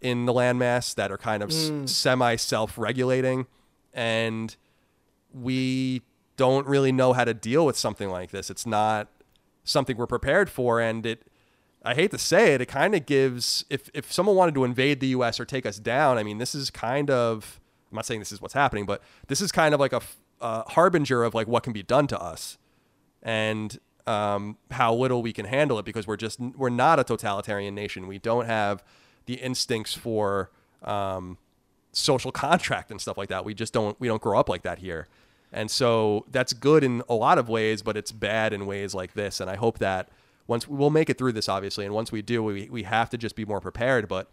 in 0.00 0.26
the 0.26 0.32
landmass 0.32 0.94
that 0.94 1.10
are 1.10 1.18
kind 1.18 1.42
of 1.42 1.50
s 1.50 1.68
hmm. 1.68 1.86
semi 1.86 2.36
self 2.36 2.78
regulating. 2.78 3.46
And 3.92 4.54
we 5.32 6.02
don't 6.36 6.66
really 6.66 6.92
know 6.92 7.12
how 7.12 7.24
to 7.24 7.34
deal 7.34 7.66
with 7.66 7.76
something 7.76 8.08
like 8.08 8.30
this. 8.30 8.48
It's 8.50 8.66
not 8.66 9.08
something 9.64 9.96
we're 9.96 10.06
prepared 10.06 10.48
for. 10.48 10.80
And 10.80 11.04
it, 11.04 11.26
I 11.84 11.94
hate 11.94 12.12
to 12.12 12.18
say 12.18 12.54
it, 12.54 12.60
it 12.60 12.66
kind 12.66 12.94
of 12.94 13.06
gives, 13.06 13.64
if, 13.68 13.90
if 13.92 14.12
someone 14.12 14.36
wanted 14.36 14.54
to 14.54 14.64
invade 14.64 15.00
the 15.00 15.08
US 15.08 15.40
or 15.40 15.44
take 15.44 15.66
us 15.66 15.78
down, 15.78 16.16
I 16.16 16.22
mean, 16.22 16.38
this 16.38 16.54
is 16.54 16.70
kind 16.70 17.10
of, 17.10 17.60
I'm 17.90 17.96
not 17.96 18.06
saying 18.06 18.20
this 18.20 18.32
is 18.32 18.40
what's 18.40 18.54
happening, 18.54 18.86
but 18.86 19.02
this 19.26 19.40
is 19.40 19.50
kind 19.50 19.74
of 19.74 19.80
like 19.80 19.92
a 19.92 20.00
harbinger 20.70 21.24
of 21.24 21.34
like 21.34 21.48
what 21.48 21.64
can 21.64 21.72
be 21.72 21.82
done 21.82 22.06
to 22.06 22.20
us 22.20 22.56
and 23.22 23.78
um, 24.08 24.56
how 24.70 24.94
little 24.94 25.20
we 25.22 25.32
can 25.32 25.44
handle 25.44 25.78
it 25.78 25.84
because 25.84 26.06
we're 26.06 26.16
just, 26.16 26.40
we're 26.40 26.70
not 26.70 26.98
a 26.98 27.04
totalitarian 27.04 27.74
nation. 27.74 28.06
We 28.06 28.18
don't 28.18 28.46
have 28.46 28.82
the 29.26 29.34
instincts 29.34 29.94
for 29.94 30.50
um, 30.82 31.36
social 31.92 32.32
contract 32.32 32.90
and 32.90 33.00
stuff 33.00 33.18
like 33.18 33.28
that. 33.28 33.44
We 33.44 33.52
just 33.54 33.72
don't, 33.72 34.00
we 34.00 34.08
don't 34.08 34.22
grow 34.22 34.38
up 34.38 34.48
like 34.48 34.62
that 34.62 34.78
here. 34.78 35.08
And 35.52 35.70
so 35.70 36.24
that's 36.30 36.52
good 36.52 36.84
in 36.84 37.02
a 37.08 37.14
lot 37.14 37.38
of 37.38 37.48
ways, 37.48 37.82
but 37.82 37.96
it's 37.96 38.12
bad 38.12 38.52
in 38.52 38.66
ways 38.66 38.94
like 38.94 39.12
this. 39.12 39.40
And 39.40 39.50
I 39.50 39.56
hope 39.56 39.78
that 39.78 40.08
once 40.46 40.66
we'll 40.66 40.90
make 40.90 41.10
it 41.10 41.18
through 41.18 41.32
this, 41.32 41.48
obviously, 41.48 41.84
and 41.84 41.94
once 41.94 42.10
we 42.10 42.22
do, 42.22 42.42
we, 42.42 42.68
we 42.70 42.82
have 42.84 43.10
to 43.10 43.18
just 43.18 43.36
be 43.36 43.44
more 43.44 43.60
prepared. 43.60 44.08
But 44.08 44.30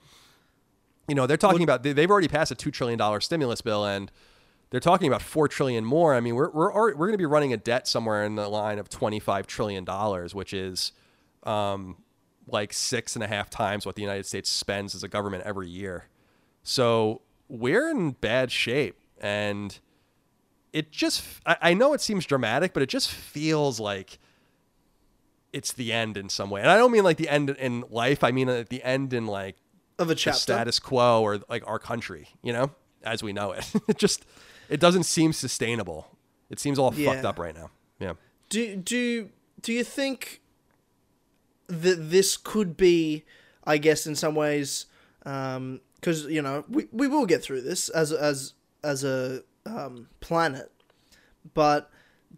you 1.08 1.16
know, 1.16 1.28
they're 1.28 1.38
talking 1.38 1.62
about 1.62 1.84
they've 1.84 2.10
already 2.10 2.28
passed 2.28 2.52
a 2.52 2.56
two 2.56 2.72
trillion 2.72 2.98
dollar 2.98 3.22
stimulus 3.22 3.62
bill, 3.62 3.86
and 3.86 4.12
they're 4.70 4.80
talking 4.80 5.08
about 5.08 5.22
four 5.22 5.48
trillion 5.48 5.86
more. 5.86 6.14
I 6.16 6.20
mean, 6.20 6.36
we're 6.36 6.50
we're 6.50 6.72
we're 6.74 6.94
going 7.08 7.12
to 7.14 7.18
be 7.18 7.26
running 7.26 7.54
a 7.54 7.58
debt 7.58 7.88
somewhere 7.88 8.24
in 8.24 8.36
the 8.36 8.48
line 8.50 8.80
of 8.80 8.90
twenty 8.90 9.20
five 9.20 9.48
trillion 9.48 9.84
dollars, 9.86 10.34
which 10.36 10.54
is 10.54 10.92
um, 11.44 11.98
like 12.48 12.74
six 12.74 13.16
and 13.16 13.24
a 13.24 13.28
half 13.28 13.50
times 13.50 13.86
what 13.86 13.96
the 13.96 14.02
United 14.02 14.26
States 14.26 14.50
spends 14.50 14.96
as 14.96 15.04
a 15.04 15.08
government 15.08 15.44
every 15.46 15.70
year. 15.70 16.06
So 16.64 17.22
we're 17.48 17.90
in 17.90 18.12
bad 18.12 18.52
shape, 18.52 18.98
and 19.22 19.78
it 20.74 20.92
just 20.92 21.24
I, 21.46 21.58
I 21.62 21.74
know 21.74 21.94
it 21.94 22.02
seems 22.02 22.26
dramatic, 22.26 22.74
but 22.74 22.82
it 22.84 22.90
just 22.90 23.10
feels 23.12 23.80
like 23.80 24.20
it's 25.54 25.72
the 25.72 25.94
end 25.94 26.18
in 26.18 26.28
some 26.28 26.50
way. 26.50 26.60
And 26.62 26.70
I 26.70 26.78
don't 26.78 26.92
mean 26.92 27.04
like 27.04 27.18
the 27.18 27.30
end 27.30 27.50
in 27.52 27.84
life. 27.90 28.24
I 28.24 28.32
mean 28.32 28.50
at 28.50 28.70
the 28.70 28.84
end 28.84 29.14
in 29.14 29.26
like 29.26 29.56
Of 29.98 30.08
a 30.08 30.10
the 30.10 30.16
chapter. 30.16 30.38
status 30.40 30.80
quo 30.80 31.22
or 31.22 31.40
like 31.48 31.66
our 31.66 31.80
country, 31.80 32.28
you 32.44 32.52
know, 32.52 32.72
as 33.04 33.24
we 33.24 33.32
know 33.32 33.54
it. 33.54 33.72
it 33.88 33.98
just 33.98 34.26
it 34.70 34.80
doesn't 34.80 35.04
seem 35.04 35.34
sustainable. 35.34 36.08
It 36.50 36.60
seems 36.60 36.80
all 36.80 36.92
fucked 36.92 37.26
up 37.26 37.40
right 37.40 37.56
now. 37.56 37.70
Yeah. 38.00 38.14
Do 38.50 38.76
do 38.76 39.30
do 39.62 39.74
you 39.74 39.84
think 39.84 40.42
that 41.68 42.10
this 42.12 42.38
could 42.38 42.78
be, 42.78 43.24
I 43.64 43.78
guess, 43.78 44.06
in 44.06 44.16
some 44.16 44.36
ways, 44.36 44.86
because 45.20 46.26
you 46.26 46.42
know 46.42 46.66
we, 46.70 46.88
we 46.92 47.08
will 47.08 47.26
get 47.26 47.42
through 47.42 47.62
this 47.62 47.90
as 47.90 48.12
as 48.12 48.54
as 48.84 49.04
a 49.04 49.42
um, 49.66 50.08
planet, 50.20 50.72
but 51.54 51.90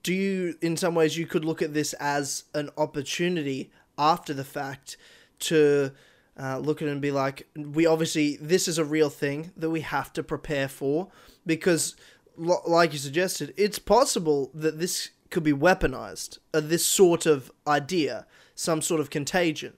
do 0.04 0.14
you, 0.14 0.56
in 0.62 0.78
some 0.78 0.96
ways, 0.96 1.18
you 1.18 1.26
could 1.26 1.46
look 1.46 1.62
at 1.62 1.74
this 1.74 1.94
as 1.94 2.46
an 2.54 2.70
opportunity 2.78 3.72
after 3.98 4.34
the 4.34 4.44
fact 4.44 4.98
to 5.40 5.92
uh, 6.40 6.60
look 6.60 6.82
at 6.82 6.88
it 6.88 6.92
and 6.92 7.02
be 7.02 7.12
like, 7.12 7.48
we 7.56 7.86
obviously 7.86 8.38
this 8.38 8.68
is 8.68 8.78
a 8.78 8.86
real 8.86 9.10
thing 9.10 9.52
that 9.58 9.70
we 9.70 9.82
have 9.82 10.14
to 10.14 10.24
prepare 10.24 10.68
for 10.68 11.10
because, 11.46 11.96
like 12.38 12.94
you 12.94 13.00
suggested, 13.00 13.54
it's 13.58 13.80
possible 13.80 14.52
that 14.54 14.80
this 14.80 15.10
could 15.30 15.44
be 15.44 15.54
weaponized. 15.54 16.38
Uh, 16.54 16.62
this 16.62 16.86
sort 16.86 17.26
of 17.26 17.52
idea, 17.66 18.26
some 18.56 18.82
sort 18.82 19.02
of 19.02 19.10
contagion. 19.10 19.74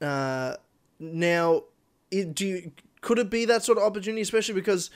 Uh, 0.00 0.56
now, 0.98 1.64
it, 2.10 2.34
do 2.34 2.46
you, 2.46 2.72
could 3.00 3.18
it 3.18 3.30
be 3.30 3.44
that 3.44 3.62
sort 3.62 3.78
of 3.78 3.84
opportunity, 3.84 4.22
especially 4.22 4.54
because 4.54 4.90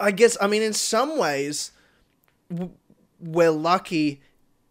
I 0.00 0.10
guess 0.10 0.36
I 0.40 0.46
mean 0.46 0.62
in 0.62 0.72
some 0.72 1.18
ways 1.18 1.72
w- 2.50 2.72
we're 3.20 3.50
lucky 3.50 4.20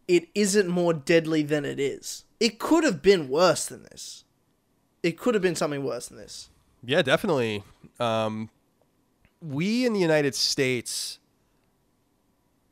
it 0.08 0.30
isn't 0.36 0.68
more 0.68 0.93
deadly 0.93 1.43
than 1.43 1.66
it 1.66 1.80
is. 1.80 2.24
It 2.39 2.60
could 2.60 2.84
have 2.84 3.01
been 3.01 3.30
worse 3.30 3.66
than 3.66 3.84
this. 3.84 4.24
It 5.03 5.18
could 5.18 5.34
have 5.34 5.41
been 5.41 5.55
something 5.55 5.84
worse 5.84 6.08
than 6.08 6.18
this. 6.18 6.49
Yeah, 6.84 7.01
definitely. 7.01 7.64
Um, 7.99 8.49
we 9.42 9.86
in 9.86 9.94
the 9.94 10.00
United 10.00 10.36
States, 10.36 11.20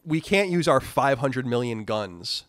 we 0.06 0.22
can't 0.22 0.50
use 0.50 0.68
our 0.68 0.80
500 0.80 1.46
million 1.46 1.84
guns 1.84 2.46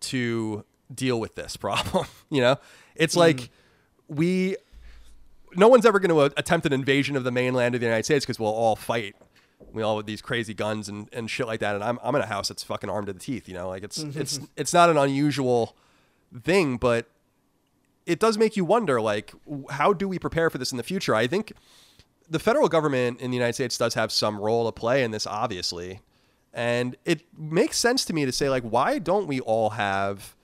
to 0.00 0.64
deal 0.92 1.20
with 1.20 1.34
this 1.34 1.56
problem. 1.58 2.06
you 2.30 2.40
know, 2.40 2.56
it's 2.94 3.14
hmm. 3.14 3.20
like 3.20 3.50
we, 4.08 4.56
no 5.54 5.68
one's 5.68 5.86
ever 5.86 5.98
going 5.98 6.10
to 6.10 6.38
attempt 6.38 6.66
an 6.66 6.72
invasion 6.72 7.16
of 7.16 7.24
the 7.24 7.32
mainland 7.32 7.74
of 7.74 7.80
the 7.80 7.86
United 7.86 8.04
States 8.04 8.24
because 8.24 8.38
we'll 8.38 8.50
all 8.50 8.76
fight. 8.76 9.16
We 9.72 9.82
all 9.82 9.96
with 9.96 10.06
these 10.06 10.22
crazy 10.22 10.54
guns 10.54 10.88
and, 10.88 11.08
and 11.12 11.30
shit 11.30 11.46
like 11.46 11.60
that. 11.60 11.74
And 11.74 11.84
I'm, 11.84 11.98
I'm 12.02 12.14
in 12.14 12.22
a 12.22 12.26
house 12.26 12.48
that's 12.48 12.62
fucking 12.62 12.88
armed 12.88 13.08
to 13.08 13.12
the 13.12 13.20
teeth. 13.20 13.46
You 13.46 13.54
know, 13.54 13.68
like 13.68 13.84
it's 13.84 14.02
mm-hmm. 14.02 14.18
it's 14.18 14.40
it's 14.56 14.72
not 14.72 14.88
an 14.88 14.96
unusual 14.96 15.76
thing, 16.42 16.78
but 16.78 17.06
it 18.06 18.18
does 18.18 18.36
make 18.36 18.56
you 18.56 18.64
wonder 18.64 19.00
like 19.00 19.32
how 19.70 19.92
do 19.92 20.08
we 20.08 20.18
prepare 20.18 20.50
for 20.50 20.58
this 20.58 20.72
in 20.72 20.76
the 20.76 20.82
future 20.82 21.14
i 21.14 21.26
think 21.26 21.52
the 22.30 22.38
federal 22.38 22.68
government 22.68 23.20
in 23.20 23.30
the 23.30 23.36
united 23.36 23.52
states 23.52 23.76
does 23.76 23.94
have 23.94 24.10
some 24.10 24.38
role 24.38 24.66
to 24.66 24.72
play 24.72 25.02
in 25.02 25.10
this 25.10 25.26
obviously 25.26 26.00
and 26.52 26.96
it 27.04 27.22
makes 27.36 27.76
sense 27.76 28.04
to 28.04 28.12
me 28.12 28.24
to 28.24 28.32
say 28.32 28.48
like 28.48 28.62
why 28.62 28.98
don't 28.98 29.26
we 29.26 29.40
all 29.40 29.70
have 29.70 30.34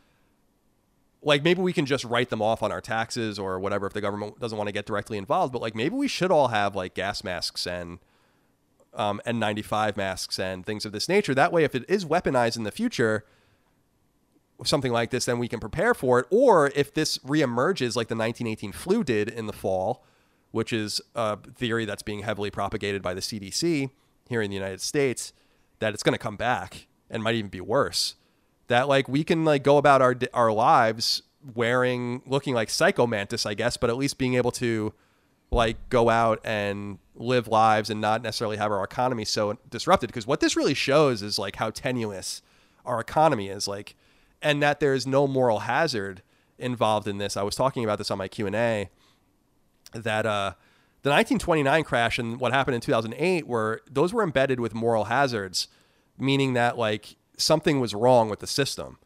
like 1.22 1.42
maybe 1.42 1.60
we 1.62 1.72
can 1.72 1.86
just 1.86 2.04
write 2.04 2.30
them 2.30 2.42
off 2.42 2.62
on 2.62 2.70
our 2.70 2.80
taxes 2.80 3.38
or 3.38 3.58
whatever 3.58 3.86
if 3.86 3.92
the 3.92 4.00
government 4.00 4.38
doesn't 4.38 4.58
want 4.58 4.68
to 4.68 4.72
get 4.72 4.84
directly 4.84 5.16
involved 5.16 5.52
but 5.52 5.62
like 5.62 5.74
maybe 5.74 5.94
we 5.94 6.08
should 6.08 6.30
all 6.30 6.48
have 6.48 6.76
like 6.76 6.94
gas 6.94 7.24
masks 7.24 7.66
and 7.66 7.98
um, 8.94 9.20
n95 9.26 9.96
masks 9.96 10.38
and 10.38 10.64
things 10.64 10.84
of 10.84 10.92
this 10.92 11.08
nature 11.08 11.34
that 11.34 11.52
way 11.52 11.64
if 11.64 11.74
it 11.74 11.84
is 11.88 12.04
weaponized 12.04 12.56
in 12.56 12.62
the 12.62 12.70
future 12.70 13.24
something 14.64 14.92
like 14.92 15.10
this, 15.10 15.26
then 15.26 15.38
we 15.38 15.48
can 15.48 15.60
prepare 15.60 15.94
for 15.94 16.20
it. 16.20 16.26
Or 16.30 16.68
if 16.74 16.94
this 16.94 17.18
reemerges 17.18 17.96
like 17.96 18.08
the 18.08 18.16
1918 18.16 18.72
flu 18.72 19.04
did 19.04 19.28
in 19.28 19.46
the 19.46 19.52
fall, 19.52 20.04
which 20.56 20.72
is 20.72 21.02
a 21.14 21.36
theory 21.36 21.84
that's 21.84 22.02
being 22.02 22.20
heavily 22.20 22.50
propagated 22.50 23.02
by 23.02 23.12
the 23.12 23.20
CDC 23.20 23.90
here 24.26 24.40
in 24.40 24.50
the 24.50 24.56
United 24.56 24.80
States, 24.80 25.34
that 25.80 25.92
it's 25.92 26.02
going 26.02 26.14
to 26.14 26.18
come 26.18 26.36
back 26.36 26.86
and 27.10 27.22
might 27.22 27.34
even 27.34 27.50
be 27.50 27.60
worse. 27.60 28.14
That 28.68 28.88
like 28.88 29.06
we 29.06 29.22
can 29.22 29.44
like 29.44 29.62
go 29.62 29.76
about 29.76 30.00
our 30.00 30.16
our 30.32 30.50
lives 30.50 31.22
wearing 31.54 32.22
looking 32.24 32.54
like 32.54 32.70
psycho 32.70 33.06
mantis, 33.06 33.44
I 33.44 33.52
guess, 33.52 33.76
but 33.76 33.90
at 33.90 33.98
least 33.98 34.16
being 34.16 34.32
able 34.34 34.50
to 34.52 34.94
like 35.50 35.76
go 35.90 36.08
out 36.08 36.40
and 36.42 37.00
live 37.14 37.48
lives 37.48 37.90
and 37.90 38.00
not 38.00 38.22
necessarily 38.22 38.56
have 38.56 38.72
our 38.72 38.82
economy 38.82 39.26
so 39.26 39.58
disrupted. 39.68 40.08
Because 40.08 40.26
what 40.26 40.40
this 40.40 40.56
really 40.56 40.74
shows 40.74 41.20
is 41.22 41.38
like 41.38 41.56
how 41.56 41.68
tenuous 41.68 42.40
our 42.86 42.98
economy 42.98 43.48
is. 43.48 43.68
Like 43.68 43.94
and 44.40 44.62
that 44.62 44.80
there's 44.80 45.06
no 45.06 45.26
moral 45.26 45.60
hazard 45.60 46.22
involved 46.58 47.06
in 47.06 47.18
this. 47.18 47.36
I 47.36 47.42
was 47.42 47.54
talking 47.54 47.84
about 47.84 47.98
this 47.98 48.10
on 48.10 48.16
my 48.16 48.28
Q 48.28 48.46
and 48.46 48.56
A. 48.56 48.88
That 49.92 50.26
uh, 50.26 50.54
the 51.02 51.10
1929 51.10 51.84
crash 51.84 52.18
and 52.18 52.40
what 52.40 52.52
happened 52.52 52.74
in 52.74 52.80
2008 52.80 53.46
were 53.46 53.82
those 53.90 54.12
were 54.12 54.22
embedded 54.22 54.60
with 54.60 54.74
moral 54.74 55.04
hazards, 55.04 55.68
meaning 56.18 56.54
that 56.54 56.76
like 56.76 57.16
something 57.36 57.80
was 57.80 57.94
wrong 57.94 58.28
with 58.28 58.40
the 58.40 58.46
system. 58.46 58.98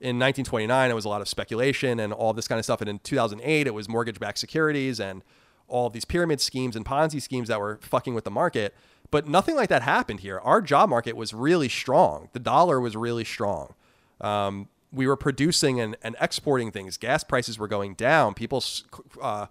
In 0.00 0.16
1929, 0.18 0.90
it 0.90 0.94
was 0.94 1.04
a 1.04 1.08
lot 1.08 1.20
of 1.20 1.28
speculation 1.28 1.98
and 1.98 2.12
all 2.12 2.32
this 2.32 2.46
kind 2.46 2.58
of 2.58 2.64
stuff, 2.64 2.80
and 2.80 2.88
in 2.88 3.00
2008, 3.00 3.66
it 3.66 3.74
was 3.74 3.88
mortgage-backed 3.88 4.38
securities 4.38 5.00
and 5.00 5.24
all 5.66 5.90
these 5.90 6.04
pyramid 6.04 6.40
schemes 6.40 6.76
and 6.76 6.84
Ponzi 6.84 7.20
schemes 7.20 7.48
that 7.48 7.60
were 7.60 7.78
fucking 7.82 8.14
with 8.14 8.24
the 8.24 8.30
market. 8.30 8.74
But 9.10 9.26
nothing 9.26 9.56
like 9.56 9.68
that 9.70 9.82
happened 9.82 10.20
here. 10.20 10.38
Our 10.40 10.60
job 10.60 10.88
market 10.90 11.16
was 11.16 11.32
really 11.32 11.68
strong. 11.68 12.28
The 12.32 12.38
dollar 12.38 12.80
was 12.80 12.96
really 12.96 13.24
strong. 13.24 13.74
Um, 14.20 14.68
we 14.92 15.06
were 15.06 15.16
producing 15.16 15.80
and, 15.80 15.96
and 16.02 16.16
exporting 16.20 16.70
things. 16.70 16.96
Gas 16.96 17.24
prices 17.24 17.58
were 17.58 17.68
going 17.68 17.94
down. 17.94 18.34
People's 18.34 18.84
uh, 19.20 19.46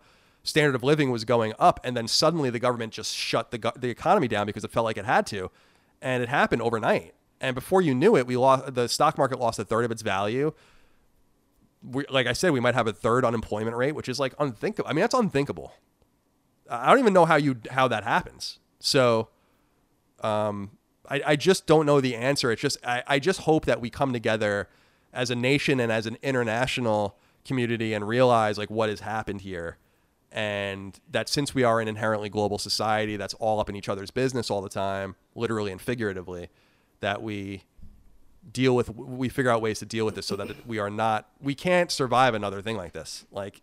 standard 0.48 0.76
of 0.76 0.84
living 0.84 1.12
was 1.12 1.26
going 1.26 1.54
up. 1.60 1.80
And 1.84 1.96
then 1.96 2.08
suddenly 2.08 2.50
the 2.50 2.60
government 2.60 2.94
just 2.94 3.16
shut 3.16 3.52
the, 3.52 3.74
the 3.76 3.90
economy 3.90 4.28
down 4.28 4.46
because 4.46 4.64
it 4.64 4.72
felt 4.72 4.86
like 4.86 4.98
it 4.98 5.06
had 5.06 5.28
to. 5.28 5.52
And 6.02 6.24
it 6.24 6.30
happened 6.30 6.62
overnight. 6.62 7.14
And 7.40 7.54
before 7.54 7.82
you 7.82 7.94
knew 7.94 8.16
it, 8.16 8.26
we 8.26 8.38
lost 8.38 8.74
the 8.74 8.88
stock 8.88 9.18
market 9.18 9.40
lost 9.40 9.60
a 9.60 9.66
third 9.66 9.86
of 9.86 9.92
its 9.92 10.02
value. 10.02 10.54
We, 11.84 12.06
like 12.10 12.26
I 12.26 12.34
said, 12.34 12.52
we 12.52 12.60
might 12.60 12.74
have 12.74 12.88
a 12.88 12.94
third 12.94 13.24
unemployment 13.24 13.76
rate, 13.76 13.94
which 13.94 14.10
is 14.10 14.20
like 14.20 14.34
unthinkable. 14.40 14.90
I 14.90 14.94
mean, 14.94 15.02
that's 15.02 15.14
unthinkable. 15.14 15.74
I 16.70 16.90
don't 16.90 17.00
even 17.00 17.14
know 17.14 17.26
how 17.26 17.36
you 17.36 17.58
how 17.70 17.88
that 17.88 18.04
happens. 18.04 18.60
So, 18.80 19.30
um, 20.22 20.72
I, 21.08 21.22
I 21.26 21.36
just 21.36 21.68
don't 21.68 21.86
know 21.86 22.02
the 22.02 22.16
answer. 22.16 22.52
It's 22.52 22.62
just 22.62 22.78
I, 22.86 23.04
I 23.08 23.20
just 23.20 23.42
hope 23.42 23.66
that 23.66 23.80
we 23.80 23.90
come 23.90 24.12
together 24.12 24.68
as 25.14 25.30
a 25.30 25.36
nation 25.36 25.80
and 25.80 25.92
as 25.92 26.08
an 26.08 26.18
international 26.24 27.16
community 27.46 27.94
and 27.94 28.08
realize 28.08 28.58
like 28.58 28.70
what 28.70 28.90
has 28.90 29.02
happened 29.02 29.42
here 29.42 29.78
and 30.32 31.00
that 31.10 31.30
since 31.30 31.56
we 31.56 31.64
are 31.64 31.80
an 31.80 31.88
inherently 31.88 32.30
global 32.30 32.58
society 32.58 33.16
that's 33.16 33.34
all 33.36 33.60
up 33.60 33.70
in 33.70 33.76
each 33.76 33.88
other's 33.88 34.12
business 34.12 34.52
all 34.52 34.62
the 34.62 34.70
time 34.70 35.16
literally 35.36 35.72
and 35.72 35.82
figuratively 35.82 36.50
that 37.00 37.22
we 37.22 37.64
deal 38.52 38.76
with 38.76 38.90
we 38.96 39.30
figure 39.30 39.52
out 39.52 39.62
ways 39.62 39.80
to 39.80 39.86
deal 39.86 40.06
with 40.06 40.16
this 40.16 40.26
so 40.26 40.36
that 40.36 40.66
we 40.66 40.80
are 40.80 40.90
not 40.90 41.30
we 41.42 41.54
can't 41.54 41.92
survive 41.92 42.34
another 42.34 42.62
thing 42.62 42.78
like 42.78 42.94
this. 42.94 43.26
Like 43.32 43.62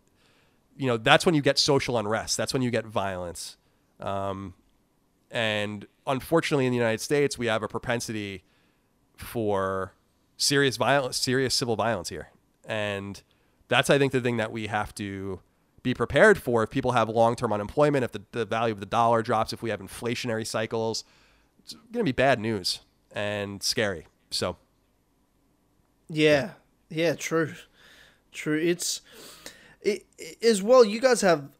you 0.76 0.86
know 0.86 0.96
that's 0.96 1.24
when 1.24 1.34
you 1.34 1.42
get 1.42 1.58
social 1.58 1.98
unrest. 1.98 2.36
That's 2.36 2.52
when 2.52 2.62
you 2.62 2.70
get 2.70 2.86
violence. 2.86 3.56
Um, 4.00 4.54
and 5.30 5.86
unfortunately 6.06 6.66
in 6.66 6.72
the 6.72 6.76
united 6.76 7.00
states 7.00 7.38
we 7.38 7.46
have 7.46 7.62
a 7.62 7.68
propensity 7.68 8.44
for 9.16 9.94
serious 10.36 10.76
violence, 10.76 11.16
serious 11.16 11.54
civil 11.54 11.76
violence 11.76 12.08
here, 12.08 12.28
and 12.66 13.22
that's 13.68 13.88
I 13.88 13.98
think 13.98 14.12
the 14.12 14.20
thing 14.20 14.36
that 14.36 14.52
we 14.52 14.66
have 14.66 14.94
to 14.96 15.40
be 15.84 15.94
prepared 15.94 16.42
for. 16.42 16.64
If 16.64 16.70
people 16.70 16.92
have 16.92 17.08
long-term 17.08 17.52
unemployment, 17.52 18.02
if 18.02 18.10
the, 18.10 18.22
the 18.32 18.44
value 18.44 18.74
of 18.74 18.80
the 18.80 18.86
dollar 18.86 19.22
drops, 19.22 19.52
if 19.52 19.62
we 19.62 19.70
have 19.70 19.80
inflationary 19.80 20.44
cycles, 20.44 21.04
it's 21.60 21.74
going 21.74 22.04
to 22.04 22.04
be 22.04 22.10
bad 22.10 22.40
news 22.40 22.80
and 23.12 23.62
scary. 23.62 24.08
So, 24.32 24.56
yeah, 26.08 26.52
yeah, 26.88 27.14
true, 27.14 27.54
true. 28.32 28.58
It's 28.58 29.02
it, 29.80 30.06
it, 30.18 30.42
as 30.42 30.60
well. 30.60 30.84
You 30.84 31.00
guys 31.00 31.20
have, 31.20 31.50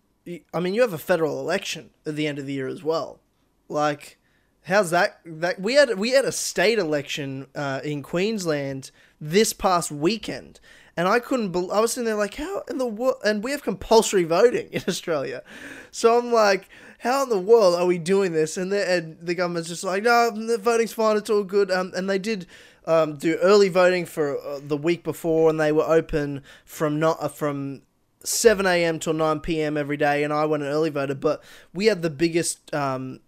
I 0.53 0.59
mean, 0.59 0.75
you 0.75 0.81
have 0.81 0.93
a 0.93 0.99
federal 0.99 1.39
election 1.39 1.91
at 2.05 2.17
the 2.17 2.27
end 2.27 2.41
of 2.41 2.47
the 2.47 2.55
year 2.55 2.67
as 2.67 2.83
well. 2.83 3.21
Like, 3.69 4.19
How's 4.67 4.91
that? 4.91 5.21
That 5.27 5.61
we 5.61 5.75
had 5.75 5.99
we 5.99 6.13
had 6.13 6.25
a 6.25 6.33
state 6.33 6.79
election 6.79 7.49
uh, 7.55 7.81
in 7.85 8.03
Queensland 8.03 8.91
this 9.21 9.53
past 9.53 9.91
weekend, 9.91 10.59
and 10.97 11.09
I 11.09 11.19
couldn't. 11.19 11.51
Be- 11.51 11.71
I 11.73 11.81
was 11.81 11.93
sitting 11.93 12.07
there 12.07 12.15
like, 12.15 12.35
how 12.35 12.63
in 12.69 12.79
the 12.79 12.87
world? 12.87 13.17
And 13.25 13.43
we 13.43 13.51
have 13.51 13.63
compulsory 13.63 14.25
voting 14.25 14.69
in 14.73 14.83
Australia, 14.89 15.43
so 15.91 16.19
I'm 16.19 16.33
like, 16.33 16.69
how 16.99 17.25
in 17.25 17.29
the 17.29 17.39
world 17.39 17.75
are 17.75 17.87
we 17.87 17.99
doing 17.99 18.33
this? 18.33 18.57
And 18.57 18.73
the 18.73 18.91
and 18.91 19.17
the 19.21 19.35
government's 19.35 19.69
just 19.69 19.85
like, 19.85 20.03
no, 20.03 20.31
the 20.31 20.59
voting's 20.59 20.93
fine, 20.93 21.17
it's 21.17 21.31
all 21.31 21.45
good. 21.45 21.71
Um, 21.71 21.93
and 21.97 22.09
they 22.09 22.19
did. 22.19 22.47
Um, 22.87 23.17
do 23.17 23.37
early 23.37 23.71
voting 23.71 24.05
for 24.05 24.39
uh, 24.39 24.61
the 24.63 24.77
week 24.77 25.05
before, 25.05 25.49
and 25.49 25.59
they 25.59 25.73
were 25.73 25.87
open 25.87 26.43
from 26.67 27.01
not 27.01 27.17
uh, 27.19 27.29
from 27.29 27.81
7 28.25 28.67
a.m. 28.67 28.99
till 28.99 29.13
9 29.13 29.41
p.m. 29.41 29.77
every 29.77 29.97
day, 29.97 30.25
and 30.25 30.33
I 30.33 30.47
went 30.47 30.63
and 30.63 30.73
early 30.73 30.91
voter, 30.91 31.15
But 31.15 31.43
we 31.73 31.87
had 31.87 32.03
the 32.03 32.11
biggest 32.11 32.75
um, 32.75 33.21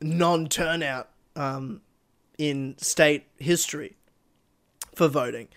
non 0.00 0.48
turnout 0.48 1.10
um, 1.36 1.82
in 2.38 2.76
state 2.78 3.26
history 3.38 3.96
for 4.94 5.08
voting. 5.08 5.48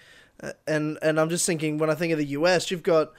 And 0.68 1.00
and 1.02 1.20
I'm 1.20 1.30
just 1.30 1.46
thinking 1.46 1.78
when 1.78 1.90
I 1.90 1.96
think 1.96 2.14
of 2.14 2.20
the 2.20 2.26
US, 2.26 2.70
you've 2.70 2.84
got 2.84 3.12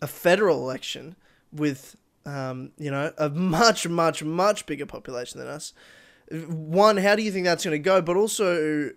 a 0.00 0.06
federal 0.06 0.58
election 0.58 1.16
with 1.52 1.96
um, 2.26 2.72
you 2.78 2.90
know 2.90 3.12
a 3.18 3.28
much 3.28 3.86
much 3.88 4.24
much 4.24 4.66
bigger 4.66 4.86
population 4.86 5.38
than 5.38 5.48
us. 5.48 5.72
One, 6.30 6.96
how 6.96 7.16
do 7.16 7.22
you 7.22 7.30
think 7.30 7.44
that's 7.44 7.64
going 7.64 7.74
to 7.74 7.78
go? 7.78 8.00
But 8.00 8.16
also, 8.16 8.90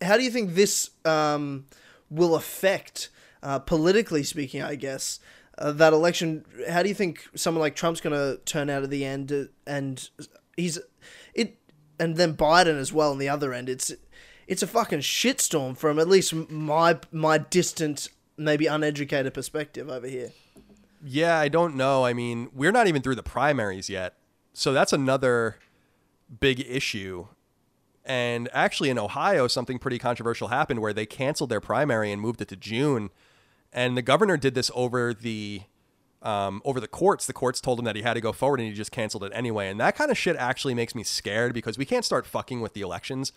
how 0.00 0.16
do 0.16 0.22
you 0.22 0.30
think 0.30 0.54
this 0.54 0.90
um, 1.04 1.66
will 2.08 2.34
affect 2.34 3.10
uh, 3.42 3.58
politically 3.58 4.22
speaking? 4.22 4.62
I 4.62 4.74
guess. 4.74 5.20
Uh, 5.58 5.72
that 5.72 5.92
election, 5.92 6.42
how 6.70 6.82
do 6.82 6.88
you 6.88 6.94
think 6.94 7.28
someone 7.34 7.60
like 7.60 7.74
Trump's 7.74 8.00
going 8.00 8.14
to 8.14 8.40
turn 8.46 8.70
out 8.70 8.82
at 8.82 8.88
the 8.88 9.04
end? 9.04 9.50
And 9.66 10.08
he's 10.56 10.78
it, 11.34 11.58
and 11.98 12.16
then 12.16 12.34
Biden 12.34 12.78
as 12.78 12.94
well 12.94 13.10
on 13.10 13.18
the 13.18 13.28
other 13.28 13.52
end. 13.52 13.68
It's 13.68 13.92
it's 14.50 14.64
a 14.64 14.66
fucking 14.66 14.98
shitstorm 14.98 15.76
from 15.76 16.00
at 16.00 16.08
least 16.08 16.34
my 16.34 16.98
my 17.12 17.38
distant, 17.38 18.08
maybe 18.36 18.66
uneducated 18.66 19.32
perspective 19.32 19.88
over 19.88 20.08
here. 20.08 20.32
Yeah, 21.02 21.38
I 21.38 21.46
don't 21.46 21.76
know. 21.76 22.04
I 22.04 22.12
mean, 22.12 22.50
we're 22.52 22.72
not 22.72 22.88
even 22.88 23.00
through 23.00 23.14
the 23.14 23.22
primaries 23.22 23.88
yet, 23.88 24.16
so 24.52 24.72
that's 24.72 24.92
another 24.92 25.56
big 26.40 26.60
issue. 26.68 27.28
And 28.04 28.48
actually, 28.52 28.90
in 28.90 28.98
Ohio, 28.98 29.46
something 29.46 29.78
pretty 29.78 30.00
controversial 30.00 30.48
happened 30.48 30.80
where 30.80 30.92
they 30.92 31.06
canceled 31.06 31.48
their 31.48 31.60
primary 31.60 32.10
and 32.10 32.20
moved 32.20 32.40
it 32.40 32.48
to 32.48 32.56
June. 32.56 33.10
And 33.72 33.96
the 33.96 34.02
governor 34.02 34.36
did 34.36 34.56
this 34.56 34.68
over 34.74 35.14
the 35.14 35.62
um, 36.22 36.60
over 36.64 36.80
the 36.80 36.88
courts. 36.88 37.24
The 37.24 37.32
courts 37.32 37.60
told 37.60 37.78
him 37.78 37.84
that 37.84 37.94
he 37.94 38.02
had 38.02 38.14
to 38.14 38.20
go 38.20 38.32
forward, 38.32 38.58
and 38.58 38.68
he 38.68 38.74
just 38.74 38.90
canceled 38.90 39.22
it 39.22 39.30
anyway. 39.32 39.68
And 39.68 39.78
that 39.78 39.94
kind 39.94 40.10
of 40.10 40.18
shit 40.18 40.34
actually 40.34 40.74
makes 40.74 40.96
me 40.96 41.04
scared 41.04 41.54
because 41.54 41.78
we 41.78 41.84
can't 41.84 42.04
start 42.04 42.26
fucking 42.26 42.60
with 42.60 42.74
the 42.74 42.80
elections. 42.80 43.32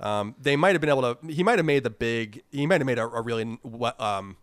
Um, 0.00 0.34
they 0.40 0.56
might 0.56 0.72
have 0.72 0.80
been 0.80 0.90
able 0.90 1.14
to. 1.14 1.18
He 1.26 1.42
might 1.42 1.58
have 1.58 1.66
made 1.66 1.82
the 1.82 1.90
big. 1.90 2.42
He 2.50 2.66
might 2.66 2.80
have 2.80 2.86
made 2.86 2.98
a, 2.98 3.04
a 3.04 3.22
really 3.22 3.58
um, 3.98 4.36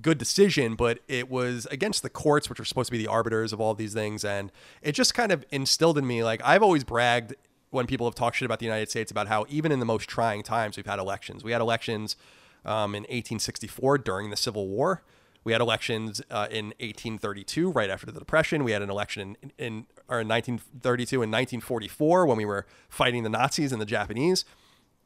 good 0.00 0.18
decision, 0.18 0.74
but 0.74 1.00
it 1.08 1.30
was 1.30 1.66
against 1.70 2.02
the 2.02 2.10
courts, 2.10 2.48
which 2.48 2.58
are 2.58 2.64
supposed 2.64 2.88
to 2.88 2.92
be 2.92 2.98
the 2.98 3.06
arbiters 3.06 3.52
of 3.52 3.60
all 3.60 3.74
these 3.74 3.94
things, 3.94 4.24
and 4.24 4.50
it 4.82 4.92
just 4.92 5.14
kind 5.14 5.32
of 5.32 5.44
instilled 5.50 5.98
in 5.98 6.06
me. 6.06 6.24
Like 6.24 6.40
I've 6.44 6.62
always 6.62 6.84
bragged 6.84 7.34
when 7.70 7.86
people 7.86 8.06
have 8.06 8.14
talked 8.14 8.36
shit 8.36 8.46
about 8.46 8.58
the 8.58 8.64
United 8.64 8.88
States 8.88 9.10
about 9.10 9.28
how 9.28 9.44
even 9.48 9.70
in 9.72 9.78
the 9.78 9.86
most 9.86 10.08
trying 10.08 10.42
times 10.42 10.76
we've 10.76 10.86
had 10.86 10.98
elections. 10.98 11.44
We 11.44 11.52
had 11.52 11.60
elections 11.60 12.16
um, 12.64 12.94
in 12.94 13.02
1864 13.02 13.98
during 13.98 14.30
the 14.30 14.36
Civil 14.36 14.68
War. 14.68 15.02
We 15.48 15.52
had 15.52 15.62
elections 15.62 16.20
uh, 16.30 16.46
in 16.50 16.66
1832, 16.78 17.70
right 17.72 17.88
after 17.88 18.04
the 18.04 18.18
Depression. 18.18 18.64
We 18.64 18.72
had 18.72 18.82
an 18.82 18.90
election 18.90 19.34
in, 19.42 19.50
in 19.56 19.86
or 20.10 20.20
in 20.20 20.28
1932 20.28 21.22
and 21.22 21.32
1944 21.32 22.26
when 22.26 22.36
we 22.36 22.44
were 22.44 22.66
fighting 22.90 23.22
the 23.22 23.30
Nazis 23.30 23.72
and 23.72 23.80
the 23.80 23.86
Japanese. 23.86 24.44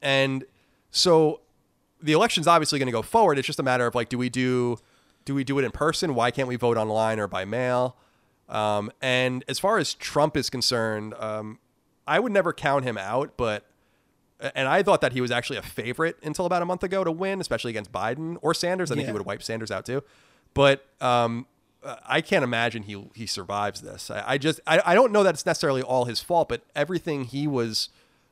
And 0.02 0.44
so 0.90 1.42
the 2.02 2.12
election's 2.12 2.48
obviously 2.48 2.80
going 2.80 2.86
to 2.88 2.92
go 2.92 3.02
forward. 3.02 3.38
It's 3.38 3.46
just 3.46 3.60
a 3.60 3.62
matter 3.62 3.86
of 3.86 3.94
like, 3.94 4.08
do 4.08 4.18
we 4.18 4.28
do 4.28 4.78
do 5.24 5.32
we 5.36 5.44
do 5.44 5.60
it 5.60 5.64
in 5.64 5.70
person? 5.70 6.16
Why 6.16 6.32
can't 6.32 6.48
we 6.48 6.56
vote 6.56 6.76
online 6.76 7.20
or 7.20 7.28
by 7.28 7.44
mail? 7.44 7.96
Um, 8.48 8.90
and 9.00 9.44
as 9.46 9.60
far 9.60 9.78
as 9.78 9.94
Trump 9.94 10.36
is 10.36 10.50
concerned, 10.50 11.14
um, 11.20 11.60
I 12.04 12.18
would 12.18 12.32
never 12.32 12.52
count 12.52 12.84
him 12.84 12.98
out, 12.98 13.34
but 13.36 13.64
and 14.56 14.66
I 14.66 14.82
thought 14.82 15.02
that 15.02 15.12
he 15.12 15.20
was 15.20 15.30
actually 15.30 15.58
a 15.58 15.62
favorite 15.62 16.16
until 16.24 16.46
about 16.46 16.62
a 16.62 16.64
month 16.64 16.82
ago 16.82 17.04
to 17.04 17.12
win, 17.12 17.40
especially 17.40 17.70
against 17.70 17.92
Biden 17.92 18.38
or 18.42 18.54
Sanders. 18.54 18.90
I 18.90 18.96
think 18.96 19.04
Yeah. 19.06 19.12
he 19.12 19.18
would 19.18 19.24
wipe 19.26 19.40
Sanders 19.40 19.70
out 19.70 19.86
too. 19.86 20.02
But 20.54 20.86
um, 21.00 21.46
I 22.06 22.20
can't 22.20 22.44
imagine 22.44 22.84
he 22.84 23.08
he 23.14 23.26
survives 23.26 23.80
this. 23.80 24.10
I, 24.10 24.24
I 24.26 24.38
just 24.38 24.60
I, 24.66 24.80
I 24.84 24.94
don't 24.94 25.12
know 25.12 25.22
that 25.22 25.34
it's 25.34 25.46
necessarily 25.46 25.82
all 25.82 26.04
his 26.04 26.20
fault, 26.20 26.48
but 26.48 26.62
everything 26.74 27.24
he 27.24 27.46
was 27.46 27.88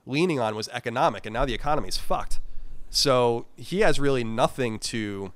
leaning 0.07 0.41
on 0.41 0.55
was 0.55 0.69
economic, 0.69 1.27
and 1.27 1.33
now 1.33 1.45
the 1.45 1.55
economy's 1.55 1.97
fucked. 1.97 2.41
So 2.91 3.47
he 3.57 3.81
has 3.81 4.01
really 4.01 4.25
nothing 4.25 4.79
to 4.81 5.33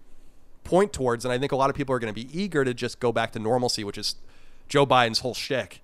point 0.65 0.93
towards, 0.93 1.25
and 1.25 1.33
I 1.33 1.39
think 1.39 1.53
a 1.53 1.57
lot 1.57 1.71
of 1.71 1.77
people 1.77 1.95
are 1.95 1.99
going 1.99 2.13
to 2.13 2.15
be 2.15 2.29
eager 2.39 2.65
to 2.65 2.75
just 2.75 3.01
go 3.01 3.13
back 3.13 3.33
to 3.33 3.39
normalcy, 3.39 3.85
which 3.85 3.99
is 3.99 4.17
Joe 4.69 4.87
Biden's 4.87 5.21
whole 5.21 5.35
shtick. 5.35 5.81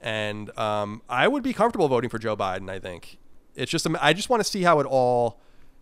And 0.00 0.56
um, 0.56 1.02
I 1.08 1.26
would 1.26 1.42
be 1.42 1.52
comfortable 1.52 1.88
voting 1.88 2.08
for 2.08 2.18
Joe 2.18 2.36
Biden. 2.36 2.70
I 2.70 2.78
think 2.78 3.18
it's 3.56 3.70
just 3.70 3.86
I 4.00 4.12
just 4.12 4.30
want 4.30 4.40
to 4.40 4.48
see 4.48 4.62
how 4.62 4.78
it 4.80 4.86
all 4.86 5.40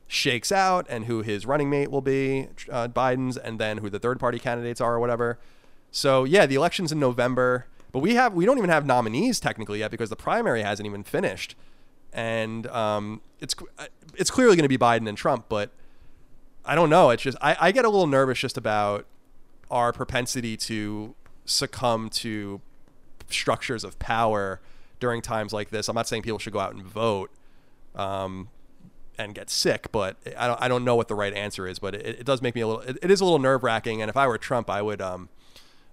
shakes 0.08 0.52
out 0.52 0.86
and 0.88 1.06
who 1.06 1.22
his 1.22 1.46
running 1.46 1.68
mate 1.68 1.90
will 1.90 2.00
be, 2.00 2.48
uh, 2.70 2.88
Biden's, 2.88 3.36
and 3.36 3.58
then 3.58 3.78
who 3.78 3.90
the 3.90 3.98
third 3.98 4.20
party 4.20 4.38
candidates 4.38 4.80
are 4.80 4.94
or 4.94 5.00
whatever. 5.00 5.38
So 5.90 6.24
yeah, 6.24 6.46
the 6.46 6.54
election's 6.54 6.92
in 6.92 7.00
November, 7.00 7.66
but 7.92 8.00
we 8.00 8.14
have 8.14 8.34
we 8.34 8.44
don't 8.44 8.58
even 8.58 8.70
have 8.70 8.86
nominees 8.86 9.40
technically 9.40 9.80
yet 9.80 9.90
because 9.90 10.10
the 10.10 10.16
primary 10.16 10.62
hasn't 10.62 10.86
even 10.86 11.02
finished, 11.02 11.56
and 12.12 12.66
um, 12.68 13.20
it's 13.40 13.54
it's 14.14 14.30
clearly 14.30 14.56
going 14.56 14.64
to 14.64 14.68
be 14.68 14.78
Biden 14.78 15.08
and 15.08 15.16
Trump, 15.16 15.46
but 15.48 15.70
I 16.64 16.74
don't 16.74 16.90
know. 16.90 17.10
It's 17.10 17.22
just 17.22 17.38
I, 17.40 17.56
I 17.58 17.72
get 17.72 17.84
a 17.84 17.88
little 17.88 18.06
nervous 18.06 18.38
just 18.38 18.56
about 18.56 19.06
our 19.70 19.92
propensity 19.92 20.56
to 20.56 21.14
succumb 21.44 22.10
to 22.10 22.60
structures 23.28 23.84
of 23.84 23.98
power 23.98 24.60
during 25.00 25.22
times 25.22 25.52
like 25.52 25.70
this. 25.70 25.88
I'm 25.88 25.94
not 25.94 26.08
saying 26.08 26.22
people 26.22 26.38
should 26.38 26.52
go 26.52 26.60
out 26.60 26.74
and 26.74 26.82
vote 26.82 27.30
um, 27.94 28.48
and 29.18 29.34
get 29.34 29.50
sick, 29.50 29.90
but 29.92 30.16
I 30.36 30.46
don't, 30.46 30.62
I 30.62 30.68
don't 30.68 30.84
know 30.84 30.96
what 30.96 31.08
the 31.08 31.14
right 31.14 31.32
answer 31.32 31.66
is. 31.66 31.78
But 31.78 31.94
it, 31.94 32.20
it 32.20 32.24
does 32.24 32.42
make 32.42 32.54
me 32.54 32.60
a 32.60 32.66
little. 32.66 32.82
It, 32.82 32.98
it 33.02 33.10
is 33.10 33.20
a 33.20 33.24
little 33.24 33.38
nerve 33.38 33.62
wracking. 33.62 34.02
And 34.02 34.08
if 34.08 34.16
I 34.16 34.26
were 34.26 34.38
Trump, 34.38 34.70
I 34.70 34.82
would 34.82 35.00
um, 35.00 35.28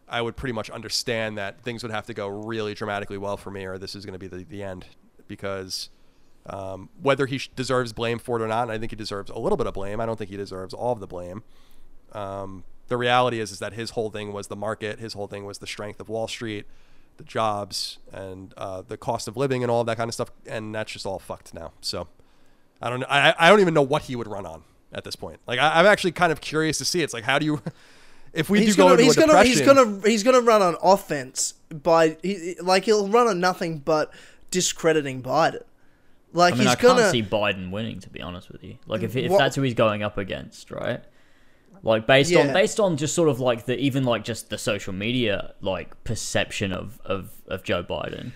I 0.07 0.21
would 0.21 0.35
pretty 0.35 0.53
much 0.53 0.69
understand 0.69 1.37
that 1.37 1.61
things 1.61 1.83
would 1.83 1.91
have 1.91 2.05
to 2.07 2.13
go 2.13 2.27
really 2.27 2.73
dramatically 2.73 3.17
well 3.17 3.37
for 3.37 3.51
me, 3.51 3.65
or 3.65 3.77
this 3.77 3.95
is 3.95 4.05
going 4.05 4.13
to 4.13 4.19
be 4.19 4.27
the, 4.27 4.43
the 4.43 4.63
end. 4.63 4.85
Because 5.27 5.89
um, 6.45 6.89
whether 7.01 7.25
he 7.25 7.41
deserves 7.55 7.93
blame 7.93 8.19
for 8.19 8.39
it 8.39 8.43
or 8.43 8.47
not, 8.47 8.63
and 8.63 8.71
I 8.71 8.77
think 8.77 8.91
he 8.91 8.95
deserves 8.95 9.31
a 9.31 9.39
little 9.39 9.57
bit 9.57 9.67
of 9.67 9.73
blame. 9.73 9.99
I 9.99 10.05
don't 10.05 10.17
think 10.17 10.29
he 10.29 10.37
deserves 10.37 10.73
all 10.73 10.91
of 10.91 10.99
the 10.99 11.07
blame. 11.07 11.43
Um, 12.11 12.63
the 12.89 12.97
reality 12.97 13.39
is, 13.39 13.51
is 13.51 13.59
that 13.59 13.73
his 13.73 13.91
whole 13.91 14.09
thing 14.09 14.33
was 14.33 14.47
the 14.47 14.55
market. 14.55 14.99
His 14.99 15.13
whole 15.13 15.27
thing 15.27 15.45
was 15.45 15.59
the 15.59 15.67
strength 15.67 15.99
of 15.99 16.09
Wall 16.09 16.27
Street, 16.27 16.65
the 17.17 17.23
jobs, 17.23 17.97
and 18.11 18.53
uh, 18.57 18.81
the 18.81 18.97
cost 18.97 19.27
of 19.27 19.37
living, 19.37 19.63
and 19.63 19.71
all 19.71 19.81
of 19.81 19.87
that 19.87 19.97
kind 19.97 20.09
of 20.09 20.13
stuff. 20.13 20.31
And 20.45 20.75
that's 20.75 20.91
just 20.91 21.05
all 21.05 21.17
fucked 21.17 21.53
now. 21.53 21.71
So 21.81 22.07
I 22.83 22.89
don't 22.89 22.99
know. 22.99 23.05
I, 23.09 23.33
I 23.39 23.49
don't 23.49 23.61
even 23.61 23.73
know 23.73 23.81
what 23.81 24.01
he 24.03 24.15
would 24.15 24.27
run 24.27 24.45
on 24.45 24.61
at 24.91 25.03
this 25.05 25.15
point. 25.15 25.39
Like 25.47 25.57
I, 25.59 25.79
I'm 25.79 25.85
actually 25.85 26.11
kind 26.11 26.31
of 26.31 26.41
curious 26.41 26.77
to 26.79 26.85
see. 26.85 27.01
It's 27.01 27.13
like 27.13 27.23
how 27.23 27.39
do 27.39 27.45
you, 27.45 27.61
if 28.33 28.49
we 28.49 28.59
he's 28.65 28.75
do 28.75 28.81
gonna, 28.83 28.91
into 28.93 29.03
he's 29.05 29.17
a 29.17 29.19
gonna, 29.25 29.43
he's 29.43 29.61
gonna, 29.61 30.01
he's 30.05 30.23
gonna 30.23 30.41
run 30.41 30.61
on 30.61 30.75
offense 30.83 31.53
by, 31.71 32.17
he, 32.21 32.55
like 32.61 32.83
he'll 32.83 33.07
run 33.07 33.27
on 33.27 33.39
nothing 33.39 33.79
but 33.79 34.11
discrediting 34.51 35.23
Biden. 35.23 35.63
Like 36.33 36.55
I 36.55 36.57
mean, 36.57 36.67
he's 36.67 36.75
I 36.75 36.81
gonna. 36.81 37.01
can't 37.01 37.11
see 37.11 37.23
Biden 37.23 37.71
winning, 37.71 37.99
to 38.01 38.09
be 38.09 38.21
honest 38.21 38.51
with 38.51 38.63
you. 38.63 38.77
Like, 38.87 39.03
if, 39.03 39.15
if 39.15 39.31
What- 39.31 39.37
that's 39.37 39.55
who 39.55 39.61
he's 39.61 39.75
going 39.75 40.03
up 40.03 40.17
against, 40.17 40.71
right? 40.71 41.01
Like, 41.83 42.07
based 42.07 42.33
on 42.35 42.53
based 42.53 42.79
on 42.79 42.95
just 42.97 43.13
sort 43.13 43.27
of 43.29 43.39
like 43.41 43.65
the 43.65 43.77
even 43.77 44.03
like 44.03 44.23
just 44.23 44.49
the 44.49 44.57
social 44.57 44.93
media 44.93 45.53
like 45.61 46.01
perception 46.05 46.71
of 46.71 46.99
of 47.05 47.29
of 47.47 47.63
Joe 47.63 47.83
Biden, 47.83 48.31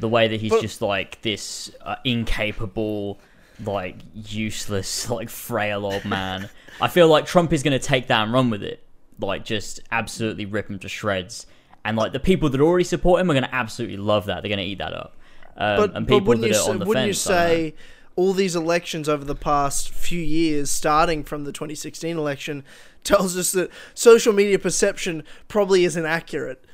the 0.00 0.08
way 0.08 0.28
that 0.28 0.40
he's 0.40 0.50
But- 0.50 0.62
just 0.62 0.80
like 0.82 1.20
this 1.22 1.70
uh, 1.82 1.96
incapable, 2.04 3.20
like 3.64 3.96
useless, 4.14 5.08
like 5.10 5.30
frail 5.30 5.86
old 5.86 6.04
man. 6.04 6.48
I 6.80 6.88
feel 6.88 7.08
like 7.08 7.26
Trump 7.26 7.52
is 7.52 7.62
going 7.62 7.78
to 7.78 7.84
take 7.84 8.08
that 8.08 8.22
and 8.22 8.32
run 8.32 8.50
with 8.50 8.62
it, 8.62 8.84
like 9.18 9.44
just 9.44 9.80
absolutely 9.90 10.46
rip 10.46 10.68
him 10.68 10.78
to 10.80 10.88
shreds. 10.88 11.46
And 11.84 11.96
like 11.96 12.12
the 12.12 12.20
people 12.20 12.50
that 12.50 12.60
already 12.60 12.84
support 12.84 13.20
him 13.20 13.30
are 13.30 13.34
going 13.34 13.44
to 13.44 13.54
absolutely 13.54 13.96
love 13.96 14.26
that. 14.26 14.42
They're 14.42 14.48
going 14.48 14.58
to 14.58 14.64
eat 14.64 14.78
that 14.78 14.92
up. 14.92 15.16
Um, 15.56 15.76
but, 15.76 15.96
and 15.96 16.06
but 16.06 16.24
wouldn't 16.24 16.42
that 16.42 16.48
you 16.48 16.54
are 16.54 16.64
say, 16.64 16.70
on 16.70 16.78
the 16.80 16.84
wouldn't 16.84 17.06
fence, 17.06 17.26
I 17.28 17.30
say 17.30 17.74
all 18.16 18.32
these 18.32 18.56
elections 18.56 19.08
over 19.08 19.24
the 19.24 19.34
past 19.34 19.90
few 19.90 20.20
years, 20.20 20.70
starting 20.70 21.22
from 21.22 21.44
the 21.44 21.52
2016 21.52 22.16
election, 22.16 22.64
tells 23.04 23.36
us 23.36 23.52
that 23.52 23.70
social 23.94 24.32
media 24.32 24.58
perception 24.58 25.22
probably 25.48 25.84
isn't 25.84 26.04
accurate. 26.04 26.64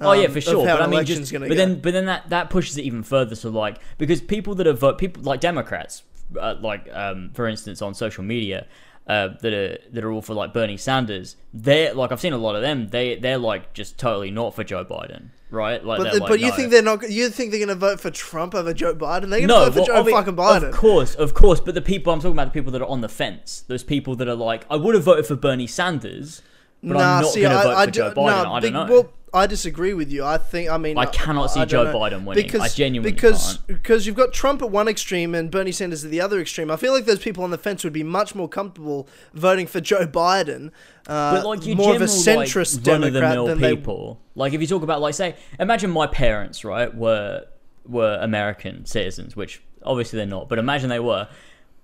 Oh 0.00 0.12
yeah, 0.12 0.26
um, 0.26 0.32
for 0.32 0.40
sure. 0.40 0.64
But 0.64 0.82
I 0.82 0.86
mean, 0.86 1.04
just, 1.04 1.32
but 1.32 1.48
go. 1.48 1.54
then, 1.54 1.80
but 1.80 1.92
then 1.92 2.06
that 2.06 2.30
that 2.30 2.50
pushes 2.50 2.76
it 2.76 2.82
even 2.82 3.02
further. 3.02 3.34
So 3.34 3.50
like, 3.50 3.78
because 3.98 4.20
people 4.20 4.54
that 4.56 4.66
are 4.66 4.72
vote, 4.72 4.98
people 4.98 5.22
like 5.22 5.40
Democrats, 5.40 6.02
uh, 6.40 6.56
like 6.60 6.88
um, 6.92 7.30
for 7.34 7.46
instance, 7.48 7.82
on 7.82 7.94
social 7.94 8.24
media, 8.24 8.66
uh, 9.06 9.28
that 9.40 9.52
are 9.52 9.78
that 9.92 10.04
are 10.04 10.10
all 10.12 10.22
for 10.22 10.34
like 10.34 10.52
Bernie 10.52 10.76
Sanders. 10.76 11.36
They're 11.52 11.94
like, 11.94 12.12
I've 12.12 12.20
seen 12.20 12.32
a 12.32 12.38
lot 12.38 12.54
of 12.56 12.62
them. 12.62 12.88
They 12.88 13.16
they're 13.16 13.38
like 13.38 13.72
just 13.74 13.98
totally 13.98 14.30
not 14.30 14.54
for 14.54 14.62
Joe 14.64 14.84
Biden, 14.84 15.30
right? 15.50 15.84
Like, 15.84 15.98
But, 15.98 16.12
the- 16.12 16.20
like, 16.20 16.28
but 16.30 16.40
you 16.40 16.48
no. 16.48 16.54
think 16.54 16.70
they're 16.70 16.82
not? 16.82 17.10
You 17.10 17.28
think 17.28 17.50
they're 17.50 17.58
going 17.58 17.68
to 17.68 17.74
vote 17.74 18.00
for 18.00 18.10
Trump 18.10 18.54
over 18.54 18.72
Joe 18.72 18.94
Biden? 18.94 19.28
They're 19.30 19.40
going 19.40 19.42
to 19.42 19.46
no, 19.48 19.64
vote 19.64 19.72
for 19.72 19.78
well, 19.80 19.86
Joe 19.86 19.94
I 19.94 20.02
mean, 20.04 20.14
fucking 20.14 20.36
Biden. 20.36 20.68
Of 20.68 20.74
course, 20.74 21.14
of 21.16 21.34
course. 21.34 21.60
But 21.60 21.74
the 21.74 21.82
people 21.82 22.12
I'm 22.12 22.20
talking 22.20 22.32
about, 22.32 22.46
the 22.46 22.52
people 22.58 22.70
that 22.72 22.82
are 22.82 22.88
on 22.88 23.00
the 23.00 23.08
fence, 23.08 23.64
those 23.66 23.82
people 23.82 24.14
that 24.16 24.28
are 24.28 24.34
like, 24.36 24.64
I 24.70 24.76
would 24.76 24.94
have 24.94 25.04
voted 25.04 25.26
for 25.26 25.34
Bernie 25.36 25.66
Sanders, 25.66 26.42
but 26.82 26.96
I'm 26.96 27.22
not 27.22 27.34
going 27.34 27.42
to 27.42 27.48
vote 27.62 27.80
for 27.80 27.86
d- 27.86 27.92
Joe 27.92 28.10
Biden. 28.12 28.26
nah, 28.44 28.54
I 28.54 28.60
don't 28.60 28.72
know. 28.72 28.86
Well, 28.86 29.12
I 29.34 29.46
disagree 29.46 29.94
with 29.94 30.10
you. 30.10 30.24
I 30.24 30.36
think. 30.36 30.70
I 30.70 30.76
mean, 30.76 30.98
I 30.98 31.06
cannot 31.06 31.46
see 31.46 31.60
don't 31.60 31.68
Joe 31.68 31.84
know. 31.84 31.94
Biden 31.94 32.24
winning. 32.24 32.60
I 32.60 32.68
genuinely 32.68 33.12
because 33.12 33.56
can't. 33.56 33.66
because 33.66 34.06
you've 34.06 34.16
got 34.16 34.32
Trump 34.32 34.60
at 34.60 34.70
one 34.70 34.88
extreme 34.88 35.34
and 35.34 35.50
Bernie 35.50 35.72
Sanders 35.72 36.04
at 36.04 36.10
the 36.10 36.20
other 36.20 36.40
extreme. 36.40 36.70
I 36.70 36.76
feel 36.76 36.92
like 36.92 37.06
those 37.06 37.18
people 37.18 37.42
on 37.42 37.50
the 37.50 37.58
fence 37.58 37.82
would 37.84 37.92
be 37.92 38.02
much 38.02 38.34
more 38.34 38.48
comfortable 38.48 39.08
voting 39.32 39.66
for 39.66 39.80
Joe 39.80 40.06
Biden, 40.06 40.70
uh, 41.06 41.36
but 41.36 41.46
like 41.46 41.66
your 41.66 41.76
more 41.76 41.94
of 41.94 42.02
a 42.02 42.06
centrist 42.06 42.76
like, 42.76 42.86
run 42.86 43.04
of 43.04 43.12
the 43.12 43.20
Democrat 43.20 43.46
than 43.46 43.60
they. 43.60 43.76
people. 43.76 44.20
Like 44.34 44.52
if 44.52 44.60
you 44.60 44.66
talk 44.66 44.82
about 44.82 45.00
like 45.00 45.14
say, 45.14 45.36
imagine 45.58 45.90
my 45.90 46.06
parents, 46.06 46.64
right, 46.64 46.94
were 46.94 47.46
were 47.86 48.18
American 48.20 48.84
citizens, 48.84 49.34
which 49.34 49.62
obviously 49.82 50.18
they're 50.18 50.26
not, 50.26 50.48
but 50.48 50.58
imagine 50.58 50.90
they 50.90 51.00
were. 51.00 51.28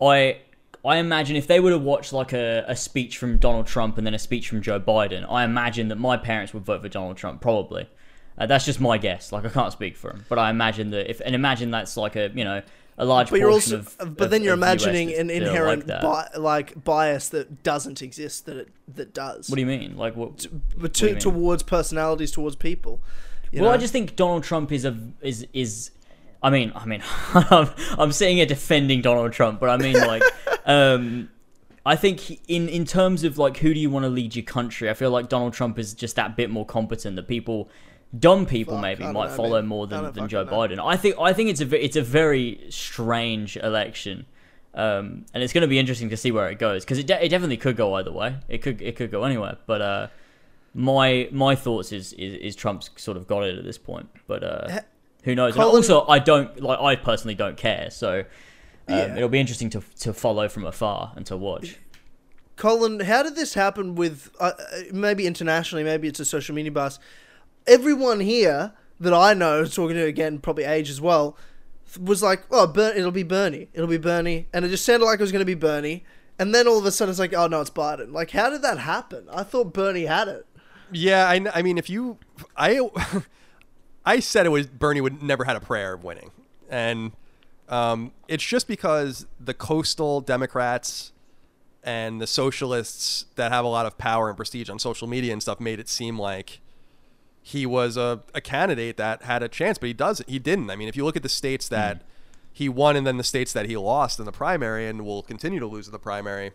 I 0.00 0.38
I 0.88 0.96
imagine 0.96 1.36
if 1.36 1.46
they 1.46 1.60
were 1.60 1.70
to 1.70 1.78
watch 1.78 2.14
like 2.14 2.32
a, 2.32 2.64
a 2.66 2.74
speech 2.74 3.18
from 3.18 3.36
Donald 3.36 3.66
Trump 3.66 3.98
and 3.98 4.06
then 4.06 4.14
a 4.14 4.18
speech 4.18 4.48
from 4.48 4.62
Joe 4.62 4.80
Biden, 4.80 5.30
I 5.30 5.44
imagine 5.44 5.88
that 5.88 5.96
my 5.96 6.16
parents 6.16 6.54
would 6.54 6.64
vote 6.64 6.80
for 6.80 6.88
Donald 6.88 7.18
Trump 7.18 7.42
probably. 7.42 7.88
Uh, 8.38 8.46
that's 8.46 8.64
just 8.64 8.80
my 8.80 8.96
guess. 8.96 9.30
Like 9.30 9.44
I 9.44 9.50
can't 9.50 9.72
speak 9.72 9.96
for 9.98 10.10
them, 10.10 10.24
but 10.30 10.38
I 10.38 10.48
imagine 10.48 10.90
that 10.90 11.10
if 11.10 11.20
and 11.20 11.34
imagine 11.34 11.70
that's 11.70 11.98
like 11.98 12.16
a 12.16 12.30
you 12.34 12.44
know 12.44 12.62
a 12.96 13.04
large 13.04 13.28
But 13.28 13.38
you're 13.40 13.50
also, 13.50 13.80
of. 13.80 13.96
but 13.98 14.24
of- 14.24 14.30
then 14.30 14.42
you're 14.42 14.54
imagining 14.54 15.12
an 15.12 15.28
inherent 15.28 15.86
like 15.86 16.00
bi- 16.00 16.28
like 16.38 16.84
bias 16.84 17.28
that 17.30 17.62
doesn't 17.62 18.00
exist 18.00 18.46
that 18.46 18.56
it 18.56 18.68
that 18.94 19.12
does. 19.12 19.50
What 19.50 19.56
do 19.56 19.60
you 19.60 19.66
mean? 19.66 19.94
Like 19.96 20.16
what? 20.16 20.46
you 20.50 20.88
to, 20.88 21.04
mean? 21.06 21.18
towards 21.18 21.62
personalities, 21.64 22.30
towards 22.30 22.56
people. 22.56 23.02
you 23.52 23.60
well, 23.60 23.72
I 23.72 23.76
just 23.76 23.92
think 23.92 24.16
Donald 24.16 24.42
Trump 24.42 24.72
is 24.72 24.84
a 24.86 24.96
is 25.20 25.46
is. 25.52 25.90
I 26.42 26.50
mean, 26.50 26.72
I 26.74 26.84
mean, 26.86 27.02
I'm, 27.34 27.68
I'm 27.98 28.12
sitting 28.12 28.36
here 28.36 28.46
defending 28.46 29.02
Donald 29.02 29.32
Trump, 29.32 29.60
but 29.60 29.68
I 29.70 29.76
mean, 29.76 29.94
like, 30.06 30.22
um, 30.66 31.28
I 31.84 31.96
think 31.96 32.20
he- 32.20 32.40
in 32.48 32.68
in 32.68 32.84
terms 32.84 33.24
of 33.24 33.38
like 33.38 33.56
who 33.58 33.74
do 33.74 33.80
you 33.80 33.90
want 33.90 34.04
to 34.04 34.08
lead 34.10 34.36
your 34.36 34.44
country, 34.44 34.88
I 34.90 34.94
feel 34.94 35.10
like 35.10 35.28
Donald 35.28 35.52
Trump 35.52 35.78
is 35.78 35.94
just 35.94 36.16
that 36.16 36.36
bit 36.36 36.50
more 36.50 36.64
competent. 36.66 37.16
That 37.16 37.26
people 37.28 37.68
dumb 38.18 38.46
people 38.46 38.74
Fuck, 38.74 38.82
maybe 38.82 39.04
might 39.04 39.30
know, 39.30 39.36
follow 39.36 39.60
man. 39.60 39.66
more 39.66 39.86
than, 39.86 40.12
than 40.12 40.28
Joe 40.28 40.44
know. 40.44 40.52
Biden. 40.52 40.78
I 40.84 40.96
think 40.96 41.16
I 41.20 41.32
think 41.32 41.50
it's 41.50 41.60
a 41.60 41.84
it's 41.84 41.96
a 41.96 42.02
very 42.02 42.60
strange 42.70 43.56
election, 43.56 44.26
um, 44.74 45.24
and 45.34 45.42
it's 45.42 45.52
going 45.52 45.62
to 45.62 45.68
be 45.68 45.78
interesting 45.78 46.08
to 46.10 46.16
see 46.16 46.30
where 46.30 46.48
it 46.50 46.58
goes 46.58 46.84
because 46.84 46.98
it, 46.98 47.06
de- 47.06 47.24
it 47.24 47.28
definitely 47.30 47.56
could 47.56 47.76
go 47.76 47.94
either 47.94 48.12
way. 48.12 48.36
It 48.48 48.58
could 48.58 48.80
it 48.80 48.96
could 48.96 49.10
go 49.10 49.24
anywhere, 49.24 49.56
but 49.66 49.80
uh, 49.82 50.06
my 50.74 51.28
my 51.32 51.54
thoughts 51.54 51.90
is, 51.92 52.12
is 52.14 52.34
is 52.34 52.56
Trump's 52.56 52.90
sort 52.96 53.16
of 53.16 53.26
got 53.26 53.44
it 53.44 53.58
at 53.58 53.64
this 53.64 53.78
point, 53.78 54.08
but 54.26 54.42
uh, 54.44 54.80
who 55.28 55.34
knows? 55.34 55.54
And 55.54 55.62
Colin- 55.62 55.76
also, 55.76 56.06
I 56.06 56.18
don't 56.18 56.60
like 56.60 56.80
I 56.80 56.96
personally 56.96 57.34
don't 57.34 57.56
care, 57.56 57.90
so. 57.90 58.20
Um, 58.90 58.94
Yeah. 58.96 59.16
It'll 59.16 59.28
be 59.28 59.38
interesting 59.40 59.68
to 59.70 59.82
to 60.00 60.12
follow 60.14 60.48
from 60.48 60.64
afar 60.64 61.12
and 61.16 61.26
to 61.26 61.36
watch. 61.36 61.76
Colin, 62.56 63.00
how 63.00 63.22
did 63.22 63.36
this 63.36 63.52
happen 63.54 63.94
with 63.94 64.30
uh, 64.40 64.52
uh, 64.58 64.78
maybe 64.92 65.26
internationally? 65.26 65.84
Maybe 65.84 66.08
it's 66.08 66.18
a 66.20 66.24
social 66.24 66.54
media 66.54 66.72
bus. 66.72 66.98
Everyone 67.66 68.20
here 68.20 68.72
that 68.98 69.12
I 69.12 69.34
know, 69.34 69.64
talking 69.66 69.94
to 69.96 70.04
again, 70.04 70.38
probably 70.38 70.64
age 70.64 70.88
as 70.90 71.00
well, 71.00 71.36
was 72.00 72.22
like, 72.22 72.42
"Oh, 72.50 72.66
Ber- 72.66 72.94
it'll 72.96 73.10
be 73.12 73.22
Bernie, 73.22 73.68
it'll 73.74 73.86
be 73.86 73.98
Bernie," 73.98 74.46
and 74.54 74.64
it 74.64 74.68
just 74.70 74.84
sounded 74.86 75.04
like 75.06 75.20
it 75.20 75.22
was 75.22 75.32
going 75.32 75.40
to 75.40 75.44
be 75.46 75.54
Bernie. 75.54 76.04
And 76.38 76.54
then 76.54 76.66
all 76.66 76.78
of 76.78 76.86
a 76.86 76.90
sudden, 76.90 77.10
it's 77.10 77.18
like, 77.20 77.34
"Oh 77.34 77.46
no, 77.46 77.60
it's 77.60 77.70
Biden." 77.70 78.12
Like, 78.12 78.30
how 78.30 78.48
did 78.48 78.62
that 78.62 78.78
happen? 78.78 79.26
I 79.30 79.42
thought 79.42 79.72
Bernie 79.74 80.06
had 80.06 80.28
it. 80.28 80.46
Yeah, 80.90 81.28
I, 81.28 81.44
I 81.54 81.62
mean, 81.62 81.76
if 81.78 81.90
you, 81.90 82.16
I, 82.56 82.80
I 84.08 84.20
said 84.20 84.46
it 84.46 84.48
was 84.48 84.66
Bernie 84.66 85.02
would 85.02 85.22
never 85.22 85.44
had 85.44 85.54
a 85.54 85.60
prayer 85.60 85.92
of 85.92 86.02
winning, 86.02 86.30
and 86.70 87.12
um, 87.68 88.12
it's 88.26 88.42
just 88.42 88.66
because 88.66 89.26
the 89.38 89.52
coastal 89.52 90.22
Democrats 90.22 91.12
and 91.84 92.18
the 92.18 92.26
socialists 92.26 93.26
that 93.34 93.52
have 93.52 93.66
a 93.66 93.68
lot 93.68 93.84
of 93.84 93.98
power 93.98 94.28
and 94.28 94.36
prestige 94.36 94.70
on 94.70 94.78
social 94.78 95.06
media 95.06 95.30
and 95.34 95.42
stuff 95.42 95.60
made 95.60 95.78
it 95.78 95.90
seem 95.90 96.18
like 96.18 96.60
he 97.42 97.66
was 97.66 97.98
a, 97.98 98.22
a 98.34 98.40
candidate 98.40 98.96
that 98.96 99.24
had 99.24 99.42
a 99.42 99.48
chance, 99.48 99.76
but 99.76 99.88
he 99.88 99.92
doesn't. 99.92 100.26
He 100.26 100.38
didn't. 100.38 100.70
I 100.70 100.76
mean, 100.76 100.88
if 100.88 100.96
you 100.96 101.04
look 101.04 101.16
at 101.16 101.22
the 101.22 101.28
states 101.28 101.68
that 101.68 102.00
he 102.50 102.66
won 102.66 102.96
and 102.96 103.06
then 103.06 103.18
the 103.18 103.24
states 103.24 103.52
that 103.52 103.66
he 103.66 103.76
lost 103.76 104.18
in 104.18 104.24
the 104.24 104.32
primary 104.32 104.86
and 104.86 105.04
will 105.04 105.22
continue 105.22 105.60
to 105.60 105.66
lose 105.66 105.86
in 105.86 105.92
the 105.92 105.98
primary, 105.98 106.52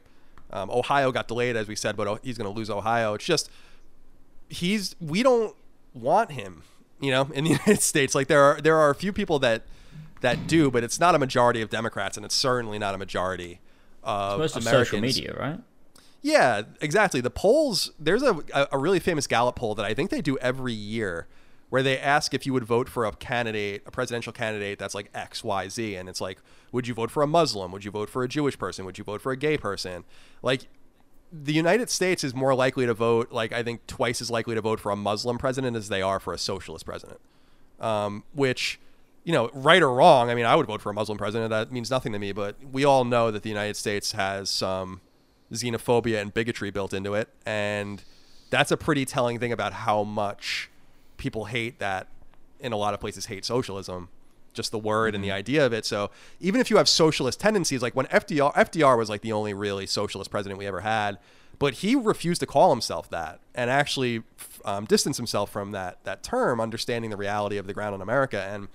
um, 0.49 0.72
Ohio 0.72 1.12
got 1.12 1.28
delayed, 1.28 1.56
as 1.56 1.68
we 1.68 1.76
said, 1.76 1.95
but 1.97 2.20
he's 2.24 2.36
going 2.36 2.51
to 2.51 2.58
lose 2.58 2.72
Ohio. 2.72 3.14
It's 3.14 3.26
just 3.26 3.51
he's 4.49 4.95
we 4.99 5.22
don't 5.22 5.56
want 5.93 6.32
him, 6.32 6.64
you 7.04 7.12
know, 7.12 7.30
in 7.34 7.43
the 7.43 7.49
United 7.62 7.82
States. 7.82 8.16
Like 8.16 8.28
there 8.28 8.41
are 8.43 8.62
there 8.62 8.78
are 8.78 8.89
a 8.89 8.95
few 8.95 9.14
people 9.14 9.39
that 9.39 9.64
that 10.22 10.47
do, 10.47 10.72
but 10.72 10.84
it's 10.84 10.99
not 10.99 11.16
a 11.16 11.20
majority 11.20 11.62
of 11.62 11.70
Democrats, 11.70 12.18
and 12.18 12.26
it's 12.26 12.36
certainly 12.36 12.80
not 12.80 12.95
a 12.95 12.97
majority 12.97 13.60
of 14.04 14.39
Most 14.39 14.56
of 14.56 14.64
Americans. 14.64 14.88
social 14.88 15.01
media, 15.01 15.36
right? 15.38 15.60
Yeah, 16.22 16.62
exactly. 16.80 17.20
The 17.20 17.30
polls, 17.30 17.91
there's 17.99 18.24
a, 18.24 18.41
a 18.54 18.68
a 18.74 18.78
really 18.78 18.99
famous 18.99 19.28
Gallup 19.28 19.58
poll 19.58 19.76
that 19.76 19.86
I 19.86 19.93
think 19.93 20.10
they 20.10 20.22
do 20.22 20.38
every 20.38 20.74
year 20.74 21.28
where 21.74 21.82
they 21.82 21.97
ask 21.97 22.36
if 22.36 22.45
you 22.45 22.54
would 22.54 22.64
vote 22.64 22.88
for 22.88 23.04
a 23.04 23.12
candidate, 23.14 23.82
a 23.88 23.89
presidential 23.89 24.32
candidate 24.32 24.78
that's 24.78 24.93
like 24.93 25.10
X, 25.16 25.43
Y, 25.43 25.68
Z. 25.70 25.95
And 25.95 26.08
it's 26.08 26.22
like, 26.22 26.38
would 26.72 26.88
you 26.88 26.93
vote 26.93 27.10
for 27.10 27.24
a 27.24 27.28
Muslim? 27.28 27.72
Would 27.72 27.84
you 27.84 27.89
vote 27.89 28.12
for 28.12 28.24
a 28.24 28.28
Jewish 28.28 28.60
person? 28.60 28.86
Would 28.86 28.99
you 28.99 29.04
vote 29.04 29.22
for 29.22 29.32
a 29.32 29.36
gay 29.36 29.58
person? 29.58 30.04
Like, 30.43 30.68
the 31.34 31.53
United 31.53 31.89
States 31.89 32.23
is 32.23 32.36
more 32.36 32.53
likely 32.53 32.86
to 32.86 32.93
vote, 32.93 33.31
like, 33.31 33.51
I 33.51 33.63
think 33.63 33.88
twice 33.88 34.21
as 34.21 34.29
likely 34.29 34.53
to 34.53 34.61
vote 34.61 34.79
for 34.79 34.91
a 34.91 34.95
Muslim 34.95 35.39
president 35.39 35.75
as 35.75 35.89
they 35.89 36.01
are 36.01 36.19
for 36.19 36.31
a 36.31 36.38
socialist 36.38 36.86
president. 36.86 37.19
Um, 37.79 38.23
which, 38.34 38.79
you 39.23 39.34
know, 39.34 39.49
right 39.51 39.81
or 39.81 39.91
wrong, 39.91 40.29
I 40.29 40.36
mean, 40.36 40.45
I 40.45 40.55
would 40.55 40.67
vote 40.67 40.81
for 40.81 40.91
a 40.91 40.93
Muslim 40.93 41.17
president. 41.17 41.49
That 41.49 41.71
means 41.71 41.89
nothing 41.89 42.13
to 42.13 42.19
me. 42.19 42.34
But 42.34 42.57
we 42.71 42.86
all 42.86 43.03
know 43.03 43.31
that 43.31 43.41
the 43.41 43.49
United 43.49 43.75
States 43.75 44.11
has 44.11 44.49
some 44.49 45.01
xenophobia 45.51 46.21
and 46.21 46.31
bigotry 46.31 46.69
built 46.69 46.93
into 46.93 47.15
it. 47.15 47.29
And 47.47 48.03
that's 48.51 48.71
a 48.71 48.77
pretty 48.77 49.03
telling 49.03 49.39
thing 49.39 49.51
about 49.51 49.73
how 49.73 50.03
much 50.03 50.69
people 51.17 51.45
hate 51.45 51.79
that 51.79 52.07
in 52.59 52.71
a 52.71 52.77
lot 52.77 52.93
of 52.93 52.99
places 52.99 53.25
hate 53.25 53.43
socialism 53.43 54.09
just 54.54 54.72
the 54.72 54.80
word 54.80 55.16
and 55.16 55.24
the 55.24 55.32
idea 55.32 55.66
of 55.66 55.74
it 55.74 55.86
so 55.86 56.10
even 56.39 56.62
if 56.62 56.70
you 56.70 56.78
have 56.78 56.88
socialist 56.88 57.39
tendencies 57.39 57.82
like 57.82 57.95
when 57.95 58.06
FDR 58.08 58.54
FDR 58.54 58.97
was 58.97 59.10
like 59.10 59.22
the 59.22 59.32
only 59.32 59.54
really 59.54 59.86
socialist 59.86 60.32
president 60.32 60.58
we 60.58 60.66
ever 60.66 60.82
had 60.82 61.18
but 61.60 61.76
he 61.76 61.95
refused 61.95 62.39
to 62.39 62.45
call 62.45 62.70
himself 62.70 63.10
that 63.10 63.39
and 63.56 63.70
actually 63.70 64.24
um, 64.66 64.86
distance 64.86 65.18
himself 65.18 65.49
from 65.49 65.72
that 65.72 66.04
that 66.04 66.24
term 66.24 66.60
understanding 66.60 67.10
the 67.10 67.18
reality 67.18 67.58
of 67.58 67.68
the 67.68 67.74
ground 67.74 67.95
in 67.95 68.01
America 68.01 68.41
and 68.51 68.68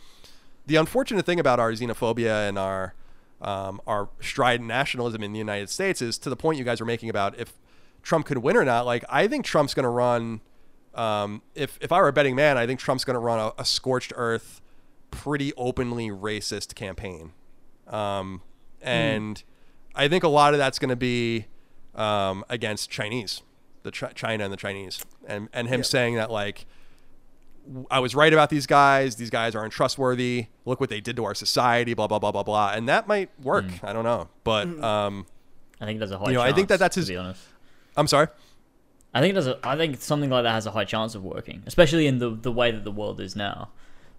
the 0.67 0.77
unfortunate 0.77 1.25
thing 1.25 1.41
about 1.41 1.59
our 1.59 1.73
xenophobia 1.73 2.49
and 2.49 2.59
our 2.59 2.95
um, 3.41 3.81
our 3.87 4.09
strident 4.21 4.67
nationalism 4.69 5.23
in 5.23 5.33
the 5.33 5.39
United 5.39 5.71
States 5.71 6.03
is 6.03 6.19
to 6.19 6.31
the 6.31 6.37
point 6.37 6.59
you 6.59 6.65
guys 6.65 6.81
were 6.81 6.87
making 6.87 7.09
about 7.09 7.39
if 7.39 7.53
Trump 8.03 8.27
could 8.27 8.39
win 8.39 8.57
or 8.57 8.65
not. 8.65 8.87
Like 8.87 9.05
I 9.09 9.29
think 9.29 9.45
Trump's 9.45 9.75
going 9.75 9.85
to 9.85 9.91
run. 9.91 10.41
Um, 10.95 11.43
if 11.55 11.79
if 11.81 11.93
I 11.93 12.01
were 12.01 12.09
a 12.09 12.13
betting 12.13 12.35
man, 12.35 12.59
I 12.59 12.67
think 12.67 12.81
Trump's 12.81 13.05
going 13.05 13.15
to 13.15 13.21
run 13.21 13.39
a, 13.39 13.63
a 13.63 13.65
scorched 13.65 14.13
earth, 14.17 14.61
pretty 15.11 15.53
openly 15.57 16.09
racist 16.09 16.75
campaign, 16.75 17.33
um, 17.87 18.43
and 18.83 19.43
I 19.95 20.09
think 20.09 20.25
a 20.25 20.29
lot 20.29 20.55
of 20.55 20.59
that's 20.59 20.79
going 20.79 20.91
to 20.91 20.97
be 20.97 21.47
um, 21.95 22.45
against 22.49 22.91
Chinese, 22.91 23.43
the 23.83 23.91
Ch- 23.91 24.15
China 24.15 24.45
and 24.45 24.53
the 24.53 24.57
Chinese, 24.57 25.05
and 25.27 25.49
and 25.53 25.69
him 25.69 25.81
Yeah. 25.81 25.85
saying 25.85 26.15
that 26.17 26.31
like 26.31 26.67
I 27.91 27.99
was 28.01 28.15
right 28.15 28.33
about 28.33 28.49
these 28.51 28.67
guys. 28.67 29.17
These 29.17 29.31
guys 29.31 29.55
are 29.55 29.65
untrustworthy. 29.65 30.47
Look 30.65 30.81
what 30.81 30.89
they 30.91 31.01
did 31.01 31.17
to 31.17 31.25
our 31.25 31.35
society. 31.35 31.93
Blah 31.95 32.07
blah 32.07 32.19
blah 32.19 32.33
blah 32.33 32.43
blah. 32.43 32.73
And 32.75 32.89
that 32.89 33.07
might 33.09 33.31
work. 33.43 33.67
I 33.83 33.93
don't 33.93 34.05
know, 34.05 34.29
but 34.45 34.67
um, 34.83 35.27
I 35.81 35.85
think 35.87 35.99
there's 35.99 36.11
a 36.13 36.19
high. 36.19 36.29
You 36.29 36.35
know, 36.35 36.41
I 36.43 36.53
think 36.53 36.69
that 36.69 36.79
that's 36.79 36.97
his- 36.97 37.07
To 37.07 37.13
be 37.13 37.17
honest, 37.17 37.43
I'm 37.97 38.07
sorry. 38.07 38.29
I 39.15 39.21
think 39.21 39.35
there's 39.35 39.47
a. 39.47 39.59
I 39.65 39.77
think 39.77 40.01
something 40.01 40.31
like 40.31 40.45
that 40.45 40.53
has 40.53 40.67
a 40.67 40.71
high 40.71 40.85
chance 40.85 41.15
of 41.15 41.25
working, 41.25 41.63
especially 41.67 42.07
in 42.07 42.19
the 42.19 42.31
the 42.31 42.53
way 42.53 42.71
that 42.71 42.85
the 42.85 42.91
world 42.93 43.21
is 43.21 43.35
now. 43.35 43.71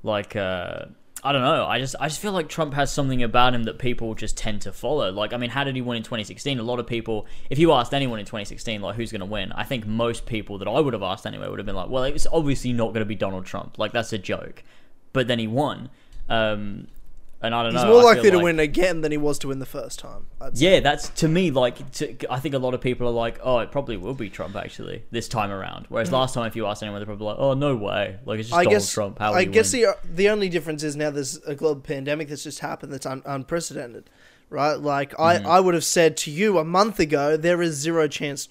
Like, 0.04 0.36
uh, 0.36 0.86
I 1.24 1.34
don't 1.34 1.42
know. 1.42 1.66
I 1.66 1.80
just 1.80 1.96
I 2.00 2.08
just 2.08 2.22
feel 2.22 2.32
like 2.32 2.48
Trump 2.48 2.74
has 2.76 2.92
something 2.92 3.22
about 3.24 3.54
him 3.54 3.64
that 3.64 3.78
people 3.78 4.16
just 4.16 4.38
tend 4.38 4.62
to 4.62 4.72
follow. 4.72 5.12
Like, 5.12 5.34
I 5.34 5.38
mean, 5.38 5.50
how 5.50 5.66
did 5.66 5.76
he 5.76 5.82
win 5.82 5.98
in 5.98 6.04
2016? 6.04 6.60
A 6.60 6.64
lot 6.64 6.80
of 6.80 6.88
people, 6.88 7.28
if 7.50 7.60
you 7.60 7.74
asked 7.74 7.94
anyone 7.94 8.20
in 8.20 8.26
2016, 8.26 8.82
like 8.82 8.96
who's 8.96 9.12
going 9.12 9.20
to 9.20 9.26
win, 9.26 9.52
I 9.52 9.64
think 9.64 9.86
most 9.86 10.26
people 10.26 10.58
that 10.60 10.68
I 10.68 10.80
would 10.80 10.94
have 10.94 11.04
asked 11.04 11.26
anyway 11.26 11.50
would 11.50 11.60
have 11.60 11.66
been 11.66 11.76
like, 11.76 11.90
well, 11.90 12.04
it's 12.04 12.28
obviously 12.32 12.72
not 12.72 12.88
going 12.88 13.02
to 13.02 13.06
be 13.06 13.16
Donald 13.16 13.46
Trump. 13.46 13.78
Like, 13.78 13.92
that's 13.92 14.14
a 14.14 14.18
joke. 14.18 14.64
But 15.12 15.28
then 15.28 15.40
he 15.40 15.48
won. 15.48 15.90
Um, 16.30 16.88
and 17.42 17.56
I 17.56 17.64
don't 17.64 17.74
He's 17.74 17.84
know. 17.84 17.90
more 17.90 18.02
I 18.02 18.16
likely 18.16 18.32
to 18.32 18.38
like- 18.38 18.44
win 18.44 18.60
again 18.60 19.02
than 19.02 19.12
he 19.12 19.18
was 19.18 19.40
to 19.40 19.48
win 19.48 19.60
the 19.60 19.66
first 19.66 20.00
time. 20.00 20.28
Yeah, 20.54 20.80
that's 20.82 21.10
to 21.10 21.28
me 21.28 21.52
like 21.52 21.92
to, 21.94 22.16
I 22.32 22.40
think 22.40 22.56
a 22.56 22.60
lot 22.60 22.74
of 22.74 22.82
people 22.82 23.08
are 23.08 23.12
like, 23.12 23.40
oh, 23.42 23.60
it 23.60 23.72
probably 23.72 23.98
will 23.98 24.14
be 24.14 24.30
Trump 24.30 24.56
actually 24.56 25.04
this 25.12 25.28
time 25.28 25.52
around. 25.52 25.86
Whereas 25.90 26.10
hmm. 26.10 26.16
last 26.16 26.34
time, 26.34 26.48
if 26.48 26.56
you 26.56 26.66
asked 26.66 26.84
anyone, 26.84 27.00
they're 27.00 27.06
probably 27.06 27.28
like, 27.28 27.38
oh, 27.40 27.54
no 27.54 27.76
way, 27.76 28.18
like 28.26 28.40
it's 28.40 28.50
just 28.50 28.58
I 28.58 28.64
Donald 28.64 28.82
guess 28.82 28.92
Trump. 28.92 29.20
How 29.20 29.34
I 29.34 29.46
guess 29.46 29.72
win? 29.74 29.82
the 29.82 29.88
uh, 29.90 29.94
the 30.04 30.30
only 30.30 30.50
difference 30.50 30.84
is 30.84 30.96
now 30.96 31.10
there's 31.12 31.38
a 31.44 31.56
global 31.56 31.82
pandemic 31.82 32.28
that's 32.30 32.44
just 32.44 32.60
happened 32.60 32.92
that's 32.92 33.06
un- 33.06 33.24
unprecedented, 33.26 34.10
right? 34.50 34.76
Like 34.76 35.12
Mm-hmm. 35.12 35.22
I 35.22 35.38
hmm. 35.38 35.48
I 35.48 35.60
would 35.60 35.74
have 35.74 35.86
said 35.86 36.18
to 36.18 36.32
you 36.32 36.58
a 36.58 36.66
month 36.66 37.00
ago 37.00 37.38
there 37.38 37.62
is 37.62 37.76
zero 37.76 38.08
chance 38.08 38.50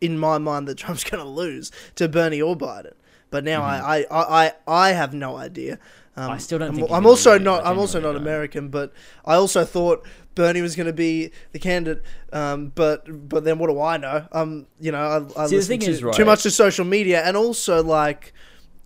in 0.00 0.18
my 0.18 0.38
mind 0.38 0.68
that 0.68 0.78
Trump's 0.78 1.04
going 1.10 1.22
to 1.22 1.28
lose 1.28 1.72
to 1.96 2.08
Bernie 2.08 2.40
or 2.40 2.56
Biden. 2.56 2.92
But 3.30 3.44
now 3.44 3.62
I, 3.62 4.02
mm-hmm. 4.02 4.14
I, 4.14 4.44
I, 4.46 4.88
I 4.88 4.92
have 4.92 5.12
no 5.12 5.36
idea. 5.36 5.78
Um. 6.18 6.32
I 6.32 6.38
still 6.38 6.58
don't 6.58 6.70
I'm, 6.70 6.74
think 6.74 6.90
I'm 6.90 7.06
also 7.06 7.38
not. 7.38 7.64
I'm 7.64 7.78
also 7.78 8.00
not. 8.00 8.16
American, 8.16 8.70
but 8.70 8.92
I 9.24 9.34
also 9.34 9.64
thought 9.64 10.04
Bernie 10.34 10.62
was 10.62 10.74
going 10.74 10.88
to 10.88 10.92
be 10.92 11.30
the 11.52 11.60
candidate. 11.60 12.02
Um, 12.32 12.72
but 12.74 13.28
but 13.28 13.44
then 13.44 13.60
what 13.60 13.68
do 13.68 13.80
I 13.80 13.98
know? 13.98 14.26
Um, 14.32 14.66
you 14.80 14.90
know, 14.90 15.30
I, 15.36 15.44
I 15.44 15.46
See, 15.46 15.56
listen 15.56 15.78
to, 15.78 15.90
is, 15.90 16.02
right- 16.02 16.14
too 16.14 16.24
much 16.24 16.42
to 16.42 16.50
social 16.50 16.84
media, 16.84 17.22
and 17.22 17.36
also 17.36 17.84
like 17.84 18.32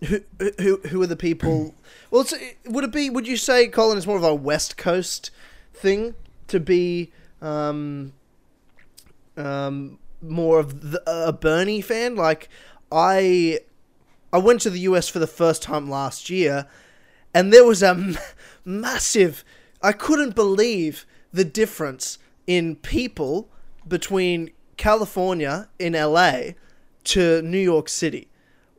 who 0.01 0.21
who 0.59 0.77
who 0.89 1.01
are 1.01 1.07
the 1.07 1.15
people? 1.15 1.73
well, 2.11 2.21
it's, 2.21 2.35
would 2.65 2.83
it 2.83 2.91
be? 2.91 3.09
Would 3.09 3.27
you 3.27 3.37
say 3.37 3.67
Colin 3.67 3.97
is 3.97 4.05
more 4.05 4.17
of 4.17 4.23
a 4.23 4.35
West 4.35 4.77
Coast 4.77 5.31
thing 5.73 6.13
to 6.49 6.59
be 6.59 7.11
um, 7.41 8.13
um, 9.37 9.97
more 10.21 10.59
of 10.59 10.91
the, 10.91 11.01
a 11.07 11.33
Bernie 11.33 11.81
fan? 11.81 12.15
Like 12.15 12.47
I 12.91 13.57
I 14.31 14.37
went 14.37 14.61
to 14.61 14.69
the 14.69 14.81
US 14.81 15.09
for 15.09 15.17
the 15.19 15.27
first 15.27 15.63
time 15.63 15.89
last 15.89 16.29
year, 16.29 16.67
and 17.33 17.51
there 17.51 17.65
was 17.65 17.81
a 17.83 17.89
m- 17.89 18.17
massive. 18.65 19.43
I 19.81 19.91
couldn't 19.91 20.35
believe 20.35 21.05
the 21.31 21.43
difference 21.43 22.17
in 22.47 22.75
people 22.75 23.49
between 23.87 24.51
California 24.77 25.69
in 25.79 25.93
LA 25.93 26.51
to 27.05 27.41
New 27.41 27.59
York 27.59 27.89
City. 27.89 28.27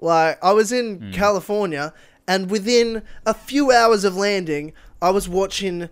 Like 0.01 0.43
I 0.43 0.53
was 0.53 0.73
in 0.73 0.99
hmm. 0.99 1.11
California, 1.13 1.93
and 2.27 2.51
within 2.51 3.03
a 3.27 3.35
few 3.35 3.71
hours 3.71 4.05
of 4.05 4.17
landing, 4.17 4.73
I 5.01 5.11
was 5.11 5.29
watching. 5.29 5.89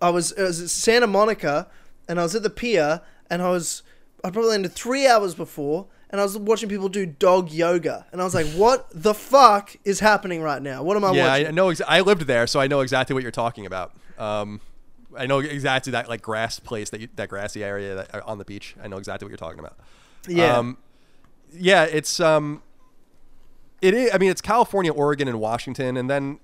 I 0.00 0.10
was, 0.10 0.32
I 0.36 0.42
was 0.42 0.60
at 0.60 0.70
Santa 0.70 1.06
Monica, 1.06 1.68
and 2.08 2.18
I 2.18 2.24
was 2.24 2.34
at 2.34 2.42
the 2.42 2.50
pier, 2.50 3.00
and 3.30 3.40
I 3.40 3.50
was 3.50 3.82
I 4.24 4.30
probably 4.30 4.50
landed 4.50 4.72
three 4.72 5.06
hours 5.06 5.34
before, 5.34 5.86
and 6.12 6.20
I 6.20 6.24
was 6.24 6.36
watching 6.36 6.68
people 6.68 6.90
do 6.90 7.06
dog 7.06 7.50
yoga, 7.50 8.06
and 8.12 8.20
I 8.20 8.24
was 8.24 8.34
like, 8.34 8.46
"What 8.48 8.86
the 8.92 9.14
fuck 9.14 9.74
is 9.84 10.00
happening 10.00 10.42
right 10.42 10.60
now? 10.60 10.82
What 10.82 10.96
am 10.96 11.04
I 11.04 11.12
yeah, 11.12 11.28
watching?" 11.28 11.46
I 11.46 11.50
know. 11.50 11.70
Ex- 11.70 11.80
I 11.88 12.02
lived 12.02 12.22
there, 12.22 12.46
so 12.46 12.60
I 12.60 12.66
know 12.66 12.80
exactly 12.80 13.14
what 13.14 13.22
you're 13.22 13.32
talking 13.32 13.64
about. 13.64 13.96
Um, 14.18 14.60
I 15.16 15.26
know 15.26 15.38
exactly 15.38 15.90
that 15.92 16.08
like 16.08 16.20
grass 16.20 16.60
place 16.60 16.90
that 16.90 17.00
you, 17.00 17.08
that 17.16 17.30
grassy 17.30 17.64
area 17.64 17.94
that, 17.94 18.14
uh, 18.14 18.20
on 18.26 18.36
the 18.38 18.44
beach. 18.44 18.76
I 18.82 18.88
know 18.88 18.98
exactly 18.98 19.24
what 19.24 19.30
you're 19.30 19.38
talking 19.38 19.58
about. 19.58 19.78
Yeah. 20.28 20.56
Um, 20.56 20.78
yeah, 21.54 21.84
it's 21.84 22.20
um, 22.20 22.62
It 23.80 23.94
is. 23.94 24.10
I 24.14 24.18
mean, 24.18 24.30
it's 24.30 24.40
California, 24.40 24.92
Oregon, 24.92 25.28
and 25.28 25.40
Washington, 25.40 25.96
and 25.96 26.10
then 26.10 26.40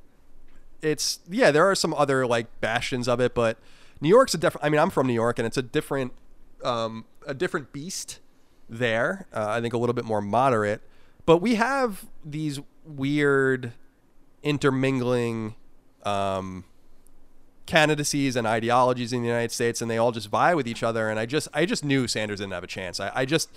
it's 0.81 1.21
yeah. 1.29 1.51
There 1.51 1.71
are 1.71 1.75
some 1.75 1.93
other 1.95 2.27
like 2.27 2.47
bastions 2.61 3.07
of 3.07 3.21
it, 3.21 3.35
but 3.35 3.59
New 4.01 4.09
York's 4.09 4.33
a 4.33 4.39
different. 4.39 4.65
I 4.65 4.71
mean, 4.71 4.81
I'm 4.81 4.91
from 4.91 5.07
New 5.07 5.13
York, 5.13 5.39
and 5.39 5.47
it's 5.47 5.59
a 5.59 5.63
different, 5.63 6.13
um, 6.65 7.05
a 7.27 7.35
different 7.35 7.73
beast 7.73 8.21
there. 8.69 9.27
Uh, 9.33 9.47
I 9.49 9.61
think 9.61 9.75
a 9.75 9.79
little 9.79 9.95
bit 9.95 10.05
more 10.05 10.21
moderate, 10.21 10.83
but 11.27 11.39
we 11.39 11.57
have 11.57 12.07
these 12.25 12.61
weird 12.85 13.73
intermingling 14.43 15.55
um, 16.05 16.65
candidacies 17.67 18.37
and 18.37 18.47
ideologies 18.47 19.13
in 19.13 19.23
the 19.23 19.29
United 19.29 19.53
States, 19.53 19.83
and 19.83 19.91
they 19.91 19.99
all 19.99 20.13
just 20.13 20.29
vie 20.29 20.55
with 20.55 20.67
each 20.67 20.83
other. 20.83 21.09
And 21.09 21.19
I 21.19 21.27
just, 21.27 21.49
I 21.53 21.67
just 21.67 21.85
knew 21.85 22.09
Sanders 22.09 22.41
didn't 22.41 22.53
have 22.53 22.65
a 22.65 22.69
chance. 22.69 22.99
I, 22.99 23.13
I 23.15 23.25
just, 23.25 23.51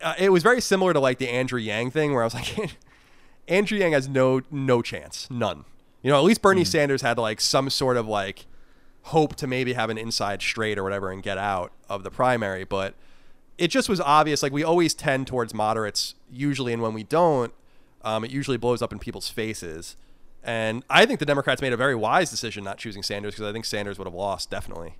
uh, 0.00 0.14
it 0.18 0.30
was 0.30 0.42
very 0.42 0.60
similar 0.60 0.92
to 0.92 1.00
like 1.00 1.18
the 1.18 1.28
Andrew 1.28 1.60
Yang 1.60 1.90
thing, 1.90 2.14
where 2.14 2.22
I 2.22 2.26
was 2.26 2.34
like, 2.34 2.76
Andrew 3.48 3.78
Yang 3.78 3.92
has 3.92 4.08
no, 4.08 4.42
no 4.50 4.82
chance, 4.82 5.28
none. 5.30 5.64
You 6.02 6.10
know, 6.10 6.18
at 6.18 6.24
least 6.24 6.42
Bernie 6.42 6.64
Sanders 6.64 7.02
had 7.02 7.18
like 7.18 7.40
some 7.40 7.68
sort 7.70 7.96
of 7.96 8.06
like 8.06 8.46
hope 9.02 9.34
to 9.36 9.46
maybe 9.46 9.72
have 9.72 9.90
an 9.90 9.98
inside 9.98 10.40
straight 10.40 10.78
or 10.78 10.84
whatever 10.84 11.10
and 11.10 11.22
get 11.22 11.38
out 11.38 11.72
of 11.88 12.04
the 12.04 12.10
primary, 12.10 12.64
but 12.64 12.94
it 13.58 13.68
just 13.68 13.88
was 13.88 14.00
obvious. 14.00 14.42
Like 14.42 14.52
we 14.52 14.64
always 14.64 14.94
tend 14.94 15.26
towards 15.26 15.52
moderates 15.52 16.14
usually, 16.30 16.72
and 16.72 16.80
when 16.80 16.94
we 16.94 17.02
don't, 17.02 17.52
um, 18.02 18.24
it 18.24 18.30
usually 18.30 18.56
blows 18.56 18.80
up 18.80 18.92
in 18.92 18.98
people's 18.98 19.28
faces. 19.28 19.96
And 20.42 20.84
I 20.88 21.04
think 21.04 21.18
the 21.18 21.26
Democrats 21.26 21.60
made 21.60 21.72
a 21.72 21.76
very 21.76 21.94
wise 21.94 22.30
decision 22.30 22.64
not 22.64 22.78
choosing 22.78 23.02
Sanders 23.02 23.34
because 23.34 23.48
I 23.48 23.52
think 23.52 23.64
Sanders 23.64 23.98
would 23.98 24.06
have 24.06 24.14
lost 24.14 24.50
definitely, 24.50 24.94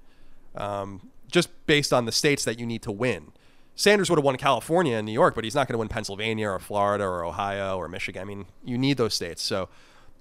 um, 0.56 1.10
just 1.30 1.48
based 1.66 1.92
on 1.92 2.04
the 2.04 2.12
states 2.12 2.44
that 2.44 2.58
you 2.58 2.66
need 2.66 2.82
to 2.82 2.92
win. 2.92 3.32
Sanders 3.76 4.10
would 4.10 4.18
have 4.18 4.24
won 4.24 4.36
California 4.36 4.96
and 4.96 5.06
New 5.06 5.12
York, 5.12 5.36
but 5.36 5.44
he's 5.44 5.54
not 5.54 5.68
going 5.68 5.74
to 5.74 5.78
win 5.78 5.86
Pennsylvania 5.86 6.48
or 6.48 6.58
Florida 6.58 7.04
or 7.04 7.24
Ohio 7.24 7.76
or 7.78 7.88
Michigan. 7.88 8.20
I 8.20 8.24
mean, 8.24 8.46
you 8.64 8.76
need 8.76 8.96
those 8.96 9.14
states. 9.14 9.40
So 9.40 9.68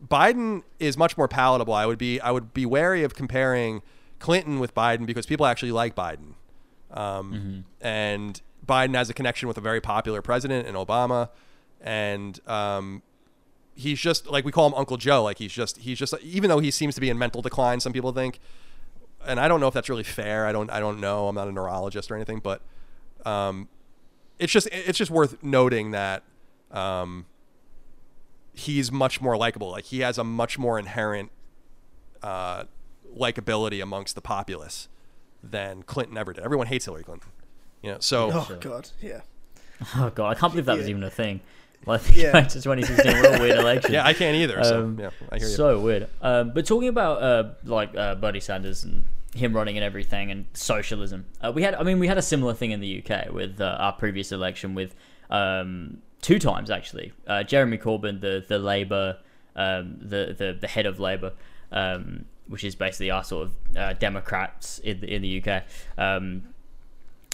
Biden 0.06 0.62
is 0.80 0.96
much 0.96 1.18
more 1.18 1.28
palatable. 1.28 1.74
I 1.74 1.88
would 1.88 1.98
be 1.98 2.22
I 2.22 2.30
would 2.30 2.54
be 2.54 2.68
wary 2.68 3.04
of 3.04 3.16
comparing 3.16 3.82
Clinton 4.20 4.60
with 4.60 4.76
Biden 4.76 5.08
because 5.08 5.26
people 5.26 5.48
actually 5.48 5.72
like 5.72 5.96
Biden, 5.96 6.36
um, 6.92 7.66
and 7.82 8.42
Biden 8.66 8.96
has 8.96 9.10
a 9.10 9.14
connection 9.14 9.48
with 9.48 9.58
a 9.58 9.62
very 9.62 9.82
popular 9.82 10.22
president 10.22 10.68
in 10.68 10.76
Obama, 10.76 11.30
and 11.82 12.40
um, 12.48 13.02
he's 13.76 14.00
just 14.00 14.28
like 14.28 14.46
we 14.46 14.52
call 14.52 14.68
him 14.68 14.74
Uncle 14.74 14.98
Joe. 14.98 15.24
Like 15.24 15.38
he's 15.38 15.52
just 15.52 15.78
he's 15.78 15.98
just 15.98 16.14
even 16.22 16.50
though 16.50 16.60
he 16.60 16.72
seems 16.72 16.96
to 16.96 17.02
be 17.02 17.10
in 17.10 17.18
mental 17.18 17.42
decline, 17.42 17.80
some 17.80 17.94
people 17.94 18.12
think, 18.12 18.40
and 19.26 19.40
I 19.40 19.48
don't 19.48 19.60
know 19.60 19.68
if 19.68 19.74
that's 19.74 19.90
really 19.90 20.04
fair. 20.04 20.46
I 20.46 20.52
don't 20.52 20.70
I 20.70 20.80
don't 20.80 21.00
know. 21.00 21.28
I'm 21.28 21.36
not 21.36 21.48
a 21.48 21.52
neurologist 21.52 22.12
or 22.12 22.16
anything, 22.16 22.40
but 22.40 22.62
um, 23.26 23.70
it's 24.40 24.52
just 24.52 24.68
it's 24.72 24.98
just 24.98 25.12
worth 25.12 25.42
noting 25.44 25.92
that 25.92 26.24
um, 26.72 27.26
he's 28.54 28.92
much 28.92 29.22
more 29.22 29.38
likable. 29.38 29.72
Like 29.72 29.86
he 29.86 30.00
has 30.00 30.18
a 30.18 30.24
much 30.24 30.58
more 30.58 30.78
inherent 30.80 31.32
uh, 32.22 32.64
likability 33.16 33.82
amongst 33.82 34.16
the 34.16 34.22
populace 34.22 34.90
than 35.44 35.84
Clinton 35.84 36.18
ever 36.18 36.34
did. 36.34 36.44
Everyone 36.44 36.68
hates 36.68 36.86
Hillary 36.86 37.04
Clinton. 37.04 37.30
You 37.82 37.92
know, 37.94 37.98
so 38.00 38.32
Oh 38.34 38.46
Sure. 38.48 38.58
god, 38.58 38.90
yeah. 39.02 39.22
Oh 39.96 40.10
god, 40.14 40.36
I 40.36 40.40
can't 40.40 40.52
believe 40.54 40.66
that 40.66 40.78
was 40.78 40.90
even 40.90 41.04
a 41.04 41.10
thing. 41.10 41.42
Like 41.86 42.02
Yeah. 42.16 42.24
yeah. 42.38 42.42
to 42.42 42.62
2016, 42.62 43.22
real 43.22 43.40
weird 43.40 43.60
election. 43.60 43.94
yeah, 43.94 44.06
I 44.06 44.14
can't 44.14 44.36
either. 44.36 44.64
So 44.64 44.84
Um, 44.84 45.00
yeah, 45.00 45.10
I 45.32 45.38
hear 45.38 45.48
you. 45.48 45.54
So 45.54 45.80
weird. 45.80 46.10
Um, 46.22 46.52
but 46.54 46.66
talking 46.66 46.90
about 46.90 47.22
uh, 47.22 47.50
like 47.64 47.96
uh, 47.96 48.16
Bernie 48.16 48.40
Sanders 48.40 48.84
and 48.84 49.06
him 49.36 49.54
running 49.56 49.78
and 49.78 49.84
everything 49.84 50.32
and 50.32 50.46
socialism, 50.54 51.26
uh, 51.42 51.52
we 51.54 51.62
had. 51.62 51.76
I 51.76 51.84
mean, 51.84 52.00
we 52.00 52.08
had 52.08 52.18
a 52.18 52.22
similar 52.24 52.54
thing 52.56 52.72
in 52.72 52.80
the 52.80 53.04
UK 53.06 53.32
with 53.32 53.62
uh, 53.62 53.78
our 53.80 53.94
previous 53.94 54.32
election 54.32 54.74
with 54.74 54.96
um, 55.30 56.00
two 56.22 56.40
times 56.40 56.72
actually. 56.72 57.14
Uh, 57.28 57.44
Jeremy 57.44 57.78
Corbyn, 57.78 58.20
the 58.22 58.44
the 58.48 58.58
Labour, 58.58 59.18
um, 59.56 59.98
the, 60.02 60.34
the 60.38 60.58
the 60.60 60.68
head 60.68 60.88
of 60.88 61.00
Labour. 61.00 61.34
Um, 61.72 62.26
which 62.48 62.64
is 62.64 62.76
basically 62.76 63.12
our 63.12 63.24
sort 63.24 63.48
of 63.48 63.78
uh, 63.78 63.94
Democrats 63.94 64.80
in 64.80 65.00
the, 65.02 65.14
in 65.14 65.22
the 65.22 65.44
UK. 65.44 65.64
Um, 65.98 66.44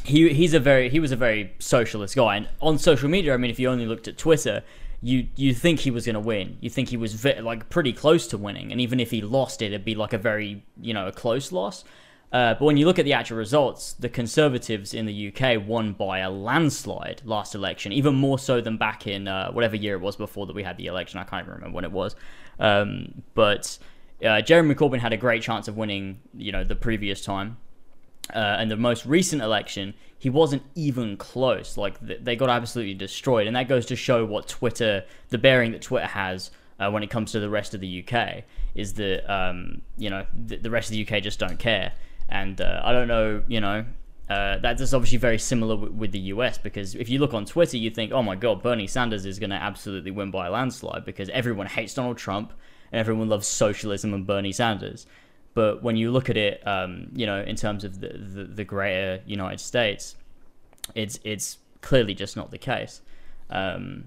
he 0.04 0.34
he's 0.34 0.54
a 0.54 0.60
very 0.60 0.90
he 0.90 1.00
was 1.00 1.12
a 1.12 1.16
very 1.16 1.54
socialist 1.60 2.16
guy. 2.16 2.36
And 2.36 2.50
on 2.62 2.78
social 2.78 3.10
media 3.10 3.34
i 3.34 3.38
mean 3.38 3.50
if 3.50 3.58
you 3.58 3.70
only 3.70 3.86
looked 3.86 4.10
at 4.10 4.18
twitter 4.18 4.62
you 5.04 5.28
you 5.36 5.54
think 5.54 5.82
he 5.82 5.92
was 5.92 6.06
going 6.06 6.14
to 6.14 6.20
win. 6.20 6.58
You 6.62 6.70
think 6.70 6.90
he 6.90 6.98
was 6.98 7.14
ve- 7.14 7.42
like 7.42 7.70
pretty 7.70 7.92
close 7.92 8.26
to 8.28 8.38
winning. 8.38 8.72
And 8.72 8.80
even 8.80 9.02
if 9.02 9.12
he 9.12 9.22
lost 9.22 9.62
it 9.62 9.68
it'd 9.68 9.86
be 9.86 9.96
like 9.96 10.14
a 10.14 10.18
very 10.18 10.64
you 10.82 10.94
know 10.94 11.08
a 11.08 11.12
close 11.12 11.52
loss. 11.52 11.84
Uh, 12.32 12.56
but 12.56 12.66
when 12.66 12.78
you 12.78 12.88
look 12.88 12.98
at 12.98 13.06
the 13.06 13.14
actual 13.14 13.38
results 13.38 13.94
the 13.94 14.10
conservatives 14.10 14.94
in 14.94 15.06
the 15.06 15.28
uk 15.28 15.68
won 15.68 15.94
by 15.94 16.18
a 16.18 16.32
landslide 16.32 17.22
last 17.26 17.54
election 17.54 17.92
even 17.92 18.16
more 18.16 18.40
so 18.40 18.60
than 18.60 18.76
back 18.76 19.06
in 19.06 19.28
uh, 19.28 19.52
whatever 19.52 19.76
year 19.76 19.94
it 19.94 20.02
was 20.02 20.16
before 20.16 20.48
that 20.48 20.56
we 20.56 20.64
had 20.64 20.78
the 20.78 20.88
election. 20.88 21.20
I 21.20 21.26
can't 21.26 21.44
even 21.44 21.56
remember 21.56 21.76
when 21.76 21.86
it 21.86 21.92
was. 21.92 22.16
Um, 22.60 23.24
but 23.36 23.78
uh, 24.24 24.42
jeremy 24.42 24.76
corbyn 24.76 25.00
had 25.00 25.14
a 25.14 25.18
great 25.18 25.42
chance 25.42 25.68
of 25.68 25.78
winning 25.78 26.20
you 26.36 26.52
know 26.52 26.64
the 26.64 26.76
previous 26.76 27.22
time 27.22 27.58
uh, 28.34 28.38
and 28.38 28.72
the 28.72 28.78
most 28.78 29.06
recent 29.06 29.42
election, 29.42 29.94
he 30.18 30.30
wasn't 30.30 30.64
even 30.76 31.18
close. 31.18 31.78
Like 31.78 32.06
th- 32.06 32.22
they 32.24 32.36
got 32.36 32.50
absolutely 32.50 32.94
destroyed, 32.94 33.48
and 33.48 33.56
that 33.56 33.68
goes 33.68 33.86
to 33.88 33.96
show 33.96 34.26
what 34.26 34.48
Twitter, 34.48 35.04
the 35.30 35.38
bearing 35.38 35.72
that 35.74 35.82
Twitter 35.82 36.08
has 36.08 36.52
uh, 36.80 36.90
when 36.90 37.04
it 37.04 37.10
comes 37.10 37.32
to 37.34 37.40
the 37.40 37.50
rest 37.50 37.74
of 37.74 37.82
the 37.82 38.06
UK, 38.08 38.44
is 38.76 38.94
that 38.94 39.30
um, 39.32 39.82
you 39.98 40.10
know 40.10 40.26
th- 40.48 40.62
the 40.62 40.70
rest 40.70 40.90
of 40.90 40.94
the 40.94 41.06
UK 41.06 41.22
just 41.22 41.40
don't 41.40 41.60
care. 41.60 41.94
And 42.30 42.62
uh, 42.62 42.82
I 42.84 42.94
don't 42.94 43.10
know, 43.10 43.44
you 43.48 43.60
know, 43.60 43.86
uh, 44.30 44.58
that's 44.60 44.94
obviously 44.94 45.18
very 45.18 45.38
similar 45.38 45.76
w- 45.76 45.94
with 45.94 46.14
the 46.14 46.20
US 46.20 46.58
because 46.58 46.96
if 46.96 47.10
you 47.10 47.20
look 47.20 47.34
on 47.34 47.46
Twitter, 47.46 47.78
you 47.78 47.90
think, 47.90 48.14
oh 48.14 48.24
my 48.24 48.36
god, 48.36 48.64
Bernie 48.64 48.88
Sanders 48.88 49.26
is 49.26 49.38
going 49.38 49.50
to 49.50 49.58
absolutely 49.58 50.12
win 50.12 50.32
by 50.32 50.48
a 50.48 50.52
landslide 50.52 51.04
because 51.04 51.30
everyone 51.30 51.68
hates 51.68 51.94
Donald 51.94 52.18
Trump 52.18 52.54
everyone 52.94 53.30
loves 53.30 53.48
socialism 53.48 54.14
and 54.14 54.26
Bernie 54.26 54.52
Sanders. 54.52 55.06
But 55.54 55.84
when 55.84 55.98
you 55.98 56.12
look 56.12 56.30
at 56.30 56.38
it, 56.38 56.66
um, 56.68 57.10
you 57.14 57.26
know, 57.26 57.42
in 57.42 57.56
terms 57.56 57.84
of 57.84 58.00
the, 58.00 58.10
the, 58.10 58.44
the 58.46 58.64
greater 58.64 59.22
United 59.26 59.60
States, 59.60 60.16
it's 60.96 61.20
it's 61.24 61.60
clearly 61.82 62.14
just 62.14 62.36
not 62.36 62.52
the 62.52 62.58
case. 62.58 63.02
Um, 63.50 64.06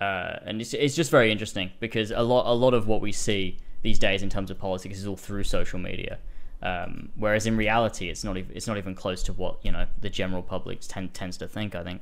uh, 0.00 0.38
and 0.44 0.60
it's, 0.60 0.74
it's 0.74 0.96
just 0.96 1.10
very 1.10 1.30
interesting 1.30 1.70
because 1.78 2.10
a 2.10 2.22
lot 2.22 2.50
a 2.50 2.54
lot 2.54 2.74
of 2.74 2.88
what 2.88 3.00
we 3.00 3.12
see 3.12 3.58
these 3.82 3.98
days 3.98 4.22
in 4.22 4.30
terms 4.30 4.50
of 4.50 4.58
politics 4.58 4.98
is 4.98 5.06
all 5.06 5.16
through 5.16 5.44
social 5.44 5.78
media. 5.78 6.18
Um, 6.62 7.10
whereas 7.16 7.46
in 7.46 7.56
reality, 7.56 8.08
it's 8.08 8.24
not 8.24 8.36
even 8.36 8.56
it's 8.56 8.66
not 8.66 8.78
even 8.78 8.94
close 8.94 9.22
to 9.24 9.32
what 9.32 9.58
you 9.62 9.70
know 9.70 9.86
the 10.00 10.10
general 10.10 10.42
public 10.42 10.80
tend, 10.80 11.14
tends 11.14 11.36
to 11.36 11.46
think. 11.46 11.74
I 11.74 11.84
think. 11.84 12.00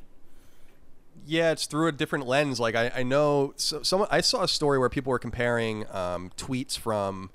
Yeah, 1.26 1.52
it's 1.52 1.66
through 1.66 1.88
a 1.88 1.92
different 1.92 2.26
lens. 2.26 2.58
Like 2.60 2.74
I, 2.74 2.90
I 2.96 3.02
know 3.02 3.54
so, 3.56 3.82
someone 3.82 4.08
I 4.10 4.20
saw 4.20 4.42
a 4.42 4.48
story 4.48 4.78
where 4.78 4.88
people 4.88 5.10
were 5.10 5.18
comparing 5.18 5.86
um, 5.90 6.30
tweets 6.36 6.76
from 6.78 7.30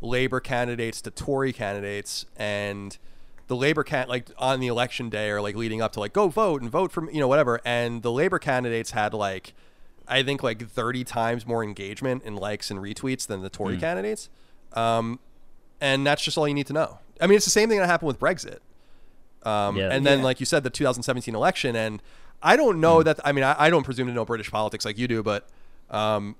Labor 0.00 0.40
candidates 0.40 1.00
to 1.02 1.10
Tory 1.10 1.52
candidates, 1.52 2.26
and 2.36 2.96
the 3.46 3.56
Labor 3.56 3.82
can 3.84 4.08
like 4.08 4.30
on 4.38 4.60
the 4.60 4.66
election 4.66 5.08
day 5.08 5.30
or 5.30 5.40
like 5.40 5.56
leading 5.56 5.80
up 5.80 5.92
to 5.94 6.00
like 6.00 6.12
go 6.12 6.28
vote 6.28 6.60
and 6.62 6.70
vote 6.70 6.92
for 6.92 7.10
you 7.10 7.20
know 7.20 7.28
whatever, 7.28 7.60
and 7.64 8.02
the 8.02 8.12
Labor 8.12 8.38
candidates 8.38 8.90
had 8.92 9.14
like 9.14 9.54
I 10.06 10.22
think 10.22 10.42
like 10.42 10.68
thirty 10.68 11.04
times 11.04 11.46
more 11.46 11.62
engagement 11.62 12.22
and 12.24 12.36
likes 12.36 12.70
and 12.70 12.80
retweets 12.80 13.26
than 13.26 13.42
the 13.42 13.50
Tory 13.50 13.76
candidates, 13.76 14.28
um, 14.72 15.18
and 15.80 16.06
that's 16.06 16.22
just 16.22 16.36
all 16.38 16.46
you 16.48 16.54
need 16.54 16.66
to 16.68 16.72
know. 16.72 16.98
I 17.20 17.26
mean, 17.26 17.36
it's 17.36 17.44
the 17.44 17.50
same 17.50 17.68
thing 17.68 17.78
that 17.78 17.86
happened 17.86 18.06
with 18.08 18.20
Brexit. 18.20 18.58
Um, 19.44 19.76
Yeah. 19.76 19.90
and 19.90 20.04
then, 20.04 20.18
Yeah. 20.18 20.24
like 20.24 20.40
you 20.40 20.46
said, 20.46 20.62
the 20.64 20.70
2017 20.70 21.34
election, 21.34 21.76
and 21.76 22.02
I 22.42 22.56
don't 22.56 22.80
know 22.80 23.02
that. 23.02 23.20
I 23.24 23.32
mean, 23.32 23.44
I, 23.44 23.56
I 23.58 23.70
don't 23.70 23.84
presume 23.84 24.06
to 24.08 24.12
know 24.12 24.24
British 24.24 24.50
politics 24.50 24.84
like 24.84 24.98
you 24.98 25.08
do, 25.08 25.22
but 25.22 25.48
um, 25.90 26.36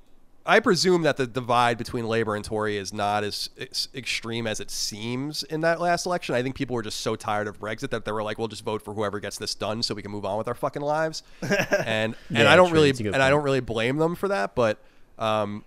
I 0.47 0.61
presume 0.61 1.03
that 1.03 1.19
the 1.19 1.27
divide 1.27 1.77
between 1.77 2.07
Labour 2.07 2.35
and 2.35 2.45
Tory 2.45 2.79
is 2.79 2.93
not 2.93 3.23
as, 3.23 3.51
ex- 3.59 3.89
extreme 3.95 4.47
as 4.47 4.61
it 4.61 4.71
seems 4.71 5.43
in 5.43 5.61
that 5.61 5.81
last 5.81 6.07
election. 6.07 6.35
I 6.35 6.43
think 6.43 6.55
people 6.55 6.75
were 6.75 6.83
just 6.83 7.01
so 7.01 7.17
tired 7.17 7.47
of 7.47 7.61
Brexit 7.61 7.91
that 7.91 8.05
they 8.05 8.13
were 8.13 8.23
like, 8.23 8.39
"We'll 8.39 8.49
just 8.49 8.65
vote 8.65 8.81
for 8.81 8.95
whoever 8.95 9.21
gets 9.21 9.37
this 9.37 9.55
done, 9.55 9.83
so 9.83 9.95
we 9.95 10.01
can 10.03 10.11
move 10.11 10.25
on 10.25 10.39
with 10.39 10.49
our 10.49 10.55
fucking 10.55 10.83
lives." 10.83 11.23
and 11.43 12.15
and 12.35 12.49
I 12.49 12.57
don't 12.57 12.73
really 12.73 12.91
It's 12.91 13.01
a 13.01 13.03
good 13.03 13.15
and 13.15 13.23
I 13.23 13.29
don't 13.29 13.43
really 13.43 13.61
blame 13.61 13.99
them 13.99 14.15
for 14.15 14.29
that, 14.29 14.55
but 14.55 14.79
um, 15.19 15.65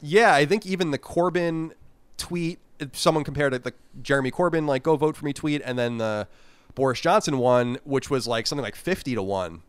yeah, 0.00 0.34
I 0.34 0.46
think 0.46 0.66
even 0.66 0.92
the 0.92 0.98
Corbyn 0.98 1.72
tweet, 2.16 2.60
if 2.78 2.96
someone 2.96 3.24
compared 3.24 3.54
it, 3.54 3.64
the 3.64 3.72
Jeremy 4.02 4.30
Corbyn 4.30 4.66
like 4.68 4.84
"Go 4.84 4.96
vote 4.96 5.16
for 5.16 5.24
me" 5.24 5.32
tweet, 5.32 5.62
and 5.64 5.78
then 5.78 5.98
the 5.98 6.28
Boris 6.74 7.00
Johnson 7.00 7.38
won, 7.38 7.78
which 7.84 8.08
was 8.10 8.26
like 8.26 8.46
something 8.46 8.62
like 8.64 8.76
fifty 8.76 9.14
to 9.14 9.22
one, 9.22 9.62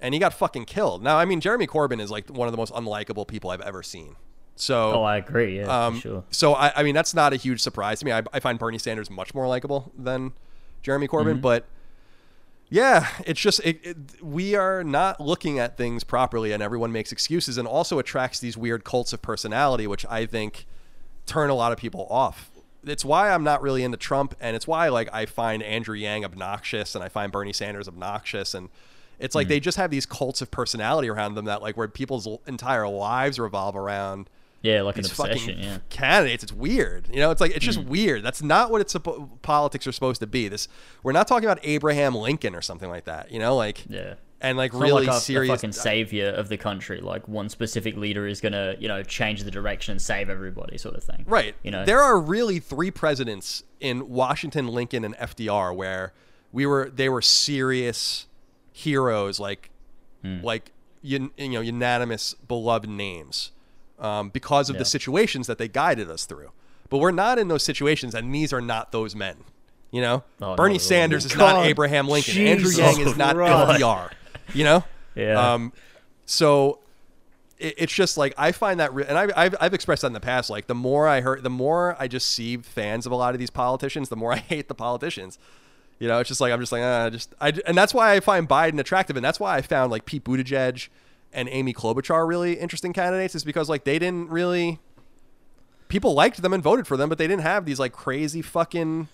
and 0.00 0.14
he 0.14 0.20
got 0.20 0.32
fucking 0.34 0.64
killed. 0.64 1.02
Now, 1.02 1.16
I 1.18 1.24
mean, 1.24 1.40
Jeremy 1.40 1.66
Corbyn 1.66 2.00
is 2.00 2.10
like 2.10 2.28
one 2.30 2.48
of 2.48 2.52
the 2.52 2.58
most 2.58 2.72
unlikable 2.72 3.26
people 3.26 3.50
I've 3.50 3.60
ever 3.60 3.82
seen. 3.82 4.16
So, 4.58 4.94
Oh, 4.94 5.02
I 5.02 5.18
agree. 5.18 5.58
Yeah, 5.58 5.86
um, 5.86 6.00
sure. 6.00 6.24
so 6.30 6.54
I, 6.54 6.72
I 6.76 6.82
mean, 6.82 6.94
that's 6.94 7.12
not 7.12 7.34
a 7.34 7.36
huge 7.36 7.60
surprise 7.60 7.98
to 8.00 8.06
me. 8.06 8.12
I, 8.12 8.22
I 8.32 8.40
find 8.40 8.58
Bernie 8.58 8.78
Sanders 8.78 9.10
much 9.10 9.34
more 9.34 9.46
likable 9.46 9.92
than 9.98 10.32
Jeremy 10.82 11.08
Corbyn, 11.08 11.32
Mm-hmm. 11.32 11.40
but 11.40 11.66
yeah, 12.68 13.06
it's 13.26 13.40
just 13.40 13.60
it, 13.64 13.78
it, 13.84 13.96
we 14.22 14.54
are 14.56 14.82
not 14.82 15.20
looking 15.20 15.58
at 15.58 15.76
things 15.76 16.02
properly, 16.04 16.52
and 16.52 16.62
everyone 16.62 16.90
makes 16.90 17.12
excuses, 17.12 17.58
and 17.58 17.68
also 17.68 17.98
attracts 17.98 18.40
these 18.40 18.56
weird 18.56 18.82
cults 18.82 19.12
of 19.12 19.22
personality, 19.22 19.86
which 19.86 20.04
I 20.06 20.26
think 20.26 20.66
turn 21.26 21.48
a 21.50 21.54
lot 21.54 21.70
of 21.72 21.78
people 21.78 22.06
off. 22.10 22.50
It's 22.86 23.04
why 23.04 23.30
I'm 23.30 23.44
not 23.44 23.62
really 23.62 23.82
into 23.82 23.96
Trump, 23.96 24.34
and 24.40 24.54
it's 24.56 24.66
why 24.66 24.88
like 24.88 25.08
I 25.12 25.26
find 25.26 25.62
Andrew 25.62 25.96
Yang 25.96 26.24
obnoxious, 26.24 26.94
and 26.94 27.02
I 27.02 27.08
find 27.08 27.32
Bernie 27.32 27.52
Sanders 27.52 27.88
obnoxious, 27.88 28.54
and 28.54 28.68
It's 29.18 29.34
like 29.34 29.46
hmm. 29.46 29.50
they 29.50 29.60
just 29.60 29.78
have 29.78 29.90
these 29.90 30.06
cults 30.06 30.42
of 30.42 30.50
personality 30.50 31.08
around 31.08 31.34
them 31.34 31.46
that 31.46 31.62
like 31.62 31.76
where 31.76 31.88
people's 31.88 32.28
entire 32.46 32.86
lives 32.86 33.38
revolve 33.38 33.74
around 33.76 34.28
Yeah, 34.62 34.82
like 34.82 34.96
an 34.96 35.02
these 35.02 35.10
obsession. 35.10 35.54
fucking 35.54 35.62
Yeah. 35.62 35.78
candidates. 35.88 36.42
It's 36.44 36.52
weird. 36.52 37.08
You 37.10 37.20
know, 37.20 37.30
it's 37.30 37.40
like 37.40 37.52
it's 37.56 37.64
just 37.64 37.80
hmm. 37.80 37.88
weird. 37.88 38.22
That's 38.22 38.42
not 38.42 38.70
what 38.70 38.80
it's 38.80 38.94
politics 39.42 39.86
are 39.86 39.92
supposed 39.92 40.20
to 40.20 40.26
be. 40.26 40.48
This 40.48 40.68
we're 41.02 41.12
not 41.12 41.26
talking 41.28 41.48
about 41.48 41.60
Abraham 41.62 42.14
Lincoln 42.14 42.54
or 42.54 42.60
something 42.62 42.90
like 42.90 43.04
that. 43.04 43.30
You 43.30 43.38
know, 43.38 43.56
like 43.56 43.84
Yeah. 43.88 44.14
And 44.40 44.56
like 44.58 44.72
It's 44.72 44.78
not 44.80 44.82
really 44.86 45.06
like 45.06 45.16
a, 45.16 45.20
serious. 45.20 45.52
a 45.52 45.56
fucking 45.56 45.72
savior 45.72 46.28
of 46.28 46.48
the 46.48 46.56
country. 46.56 47.00
Like 47.00 47.26
one 47.28 47.48
specific 47.48 47.96
leader 47.96 48.26
is 48.26 48.40
gonna, 48.40 48.74
you 48.78 48.86
know, 48.88 49.02
change 49.02 49.44
the 49.44 49.50
direction 49.50 49.92
and 49.92 50.02
save 50.02 50.28
everybody, 50.28 50.76
sort 50.78 50.94
of 50.94 51.02
thing. 51.04 51.24
Right. 51.26 51.54
You 51.62 51.70
know. 51.70 51.84
there 51.84 52.00
are 52.02 52.20
really 52.20 52.58
three 52.58 52.90
presidents 52.90 53.64
in 53.80 54.08
Washington, 54.08 54.68
Lincoln, 54.68 55.04
and 55.04 55.16
FDR 55.16 55.74
where 55.74 56.12
we 56.52 56.66
were 56.66 56.90
they 56.94 57.08
were 57.08 57.22
serious 57.22 58.26
heroes, 58.72 59.40
like 59.40 59.70
Hmm. 60.22 60.40
like 60.42 60.72
un, 61.04 61.30
you 61.36 61.48
know 61.50 61.60
unanimous 61.60 62.34
beloved 62.34 62.88
names 62.88 63.52
um, 63.98 64.28
because 64.30 64.68
of 64.70 64.76
Yeah. 64.76 64.80
the 64.80 64.84
situations 64.86 65.46
that 65.46 65.58
they 65.58 65.68
guided 65.68 66.10
us 66.10 66.24
through. 66.26 66.50
But 66.88 66.98
we're 66.98 67.10
not 67.10 67.38
in 67.38 67.48
those 67.48 67.62
situations, 67.64 68.14
and 68.14 68.34
these 68.34 68.52
are 68.52 68.60
not 68.60 68.92
those 68.92 69.14
men. 69.16 69.36
You 69.90 70.00
know, 70.02 70.24
Oh, 70.42 70.56
Bernie 70.56 70.74
at 70.76 70.80
all. 70.80 70.86
Sanders 70.86 71.24
is 71.24 71.34
God, 71.34 71.54
not 71.54 71.66
Abraham 71.66 72.08
Lincoln. 72.08 72.46
Andrew 72.46 72.70
Yang 72.70 73.00
is 73.00 73.16
not 73.16 73.34
Christ. 73.36 73.80
FDR. 73.80 74.10
You 74.54 74.64
know. 74.64 74.84
Yeah. 75.14 75.54
Um, 75.54 75.72
so 76.26 76.80
it, 77.58 77.74
it's 77.78 77.92
just 77.92 78.16
like 78.16 78.34
I 78.36 78.52
find 78.52 78.80
that, 78.80 78.92
re- 78.94 79.04
and 79.06 79.18
I, 79.18 79.28
I've 79.36 79.54
I've 79.60 79.74
expressed 79.74 80.02
that 80.02 80.08
in 80.08 80.12
the 80.12 80.20
past. 80.20 80.50
Like 80.50 80.66
the 80.66 80.74
more 80.74 81.06
I 81.08 81.20
heard, 81.20 81.42
the 81.42 81.50
more 81.50 81.96
I 81.98 82.08
just 82.08 82.28
see 82.28 82.56
fans 82.56 83.06
of 83.06 83.12
a 83.12 83.16
lot 83.16 83.34
of 83.34 83.38
these 83.38 83.50
politicians, 83.50 84.08
the 84.08 84.16
more 84.16 84.32
I 84.34 84.38
hate 84.38 84.68
the 84.68 84.74
politicians. 84.74 85.38
You 85.98 86.08
know, 86.08 86.18
it's 86.20 86.28
just 86.28 86.40
like 86.40 86.52
I'm 86.52 86.60
just 86.60 86.72
like 86.72 86.82
uh, 86.82 87.10
just 87.10 87.34
I, 87.40 87.52
and 87.66 87.76
that's 87.76 87.94
why 87.94 88.14
I 88.14 88.20
find 88.20 88.48
Biden 88.48 88.78
attractive, 88.78 89.16
and 89.16 89.24
that's 89.24 89.40
why 89.40 89.56
I 89.56 89.62
found 89.62 89.90
like 89.90 90.04
Pete 90.04 90.24
Buttigieg 90.24 90.88
and 91.32 91.48
Amy 91.50 91.72
Klobuchar 91.72 92.26
really 92.28 92.54
interesting 92.54 92.92
candidates, 92.92 93.34
is 93.34 93.44
because 93.44 93.68
like 93.68 93.84
they 93.84 93.98
didn't 93.98 94.28
really 94.28 94.78
people 95.88 96.14
liked 96.14 96.42
them 96.42 96.52
and 96.52 96.62
voted 96.62 96.86
for 96.86 96.96
them, 96.96 97.08
but 97.08 97.16
they 97.16 97.26
didn't 97.26 97.42
have 97.42 97.64
these 97.64 97.78
like 97.78 97.92
crazy 97.92 98.42
fucking 98.42 99.08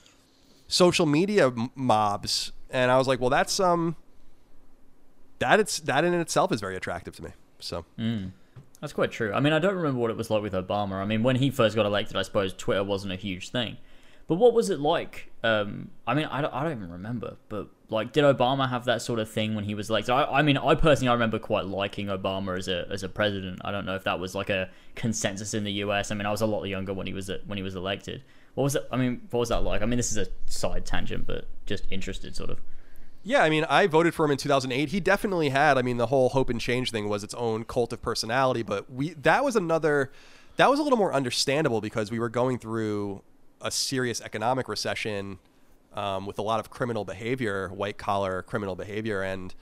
social 0.67 1.07
media 1.07 1.47
m- 1.47 1.71
mobs, 1.77 2.51
and 2.71 2.91
I 2.91 2.99
was 2.99 3.07
like, 3.07 3.21
well, 3.21 3.31
that's 3.31 3.61
um 3.61 3.95
that 5.43 5.61
it's 5.61 5.81
that 5.81 6.05
in 6.05 6.15
itself 6.15 6.53
is 6.53 6.61
very 6.61 6.77
attractive 6.77 7.15
to 7.17 7.23
me. 7.25 7.31
So 7.59 7.85
That's 8.81 8.93
quite 8.93 9.13
true. 9.13 9.33
I 9.33 9.41
mean, 9.41 9.53
I 9.53 9.59
don't 9.59 9.77
remember 9.77 10.01
what 10.01 10.11
it 10.11 10.17
was 10.17 10.31
like 10.31 10.43
with 10.43 10.55
Obama. 10.55 10.95
I 10.95 11.05
mean, 11.05 11.23
when 11.23 11.37
he 11.37 11.51
first 11.51 11.77
got 11.77 11.87
elected, 11.87 12.17
I 12.17 12.23
suppose 12.23 12.53
Twitter 12.53 12.83
wasn't 12.83 13.13
a 13.13 13.17
huge 13.17 13.51
thing. 13.51 13.77
But 14.27 14.37
what 14.37 14.55
was 14.55 14.71
it 14.71 14.81
like? 14.81 15.31
Um, 15.45 15.91
I 16.07 16.15
mean, 16.15 16.27
I 16.27 16.41
don't, 16.41 16.55
I 16.55 16.63
don't 16.63 16.73
even 16.73 16.91
remember. 16.91 17.37
But 17.49 17.69
like, 17.91 18.13
did 18.13 18.25
Obama 18.25 18.69
have 18.69 18.85
that 18.87 19.03
sort 19.03 19.19
of 19.19 19.29
thing 19.31 19.55
when 19.55 19.65
he 19.65 19.75
was 19.75 19.91
elected? 19.91 20.11
I, 20.15 20.25
I 20.39 20.43
mean, 20.43 20.57
I 20.57 20.75
personally, 20.75 21.09
I 21.09 21.13
remember 21.13 21.39
quite 21.39 21.67
liking 21.67 22.07
Obama 22.07 22.57
as 22.59 22.69
a 22.69 22.87
as 22.91 23.03
a 23.03 23.09
president. 23.09 23.61
I 23.65 23.71
don't 23.71 23.85
know 23.85 23.95
if 23.95 24.05
that 24.05 24.19
was 24.19 24.35
like 24.35 24.51
a 24.51 24.69
consensus 24.95 25.55
in 25.55 25.65
the 25.65 25.73
U.S. 25.85 26.11
I 26.11 26.15
mean, 26.15 26.27
I 26.27 26.31
was 26.31 26.41
a 26.41 26.47
lot 26.47 26.65
younger 26.65 26.93
when 26.95 27.07
he 27.07 27.13
was 27.13 27.31
when 27.47 27.59
he 27.59 27.63
was 27.63 27.75
elected. 27.75 28.23
What 28.55 28.65
was 28.65 28.75
it? 28.77 28.87
I 28.91 28.97
mean, 28.97 29.23
what 29.31 29.41
was 29.41 29.49
that 29.51 29.63
like? 29.63 29.83
I 29.83 29.87
mean, 29.87 29.97
this 29.97 30.13
is 30.13 30.19
a 30.19 30.27
side 30.47 30.87
tangent, 30.87 31.27
but 31.27 31.47
just 31.67 31.85
interested, 31.91 32.35
sort 32.37 32.51
of. 32.51 32.61
Yeah, 33.25 33.43
I 33.43 33.51
mean, 33.51 33.65
I 33.69 33.87
voted 33.87 34.15
for 34.15 34.25
him 34.25 34.33
in 34.33 34.39
2008. 34.39 34.89
He 34.89 35.01
definitely 35.01 35.51
had. 35.51 35.79
I 35.79 35.83
mean, 35.83 35.97
the 35.97 36.07
whole 36.07 36.31
hope 36.31 36.51
and 36.51 36.61
change 36.61 36.91
thing 36.91 37.09
was 37.09 37.23
its 37.23 37.35
own 37.35 37.65
cult 37.65 37.93
of 37.93 38.03
personality, 38.03 38.63
but 38.63 38.91
we 38.91 39.11
that 39.15 39.45
was 39.45 39.57
another 39.57 40.11
that 40.57 40.69
was 40.69 40.81
a 40.81 40.83
little 40.83 40.99
more 40.99 41.13
understandable 41.13 41.81
because 41.81 42.11
we 42.11 42.19
were 42.19 42.29
going 42.29 42.59
through 42.59 43.23
a 43.61 43.71
serious 43.71 44.21
economic 44.21 44.69
recession 44.69 45.39
um, 45.95 46.27
with 46.27 46.39
a 46.39 46.43
lot 46.43 46.59
of 46.59 46.71
criminal 46.71 47.05
behavior, 47.05 47.69
white 47.69 47.97
collar 47.97 48.43
criminal 48.43 48.75
behavior, 48.75 49.23
and 49.23 49.55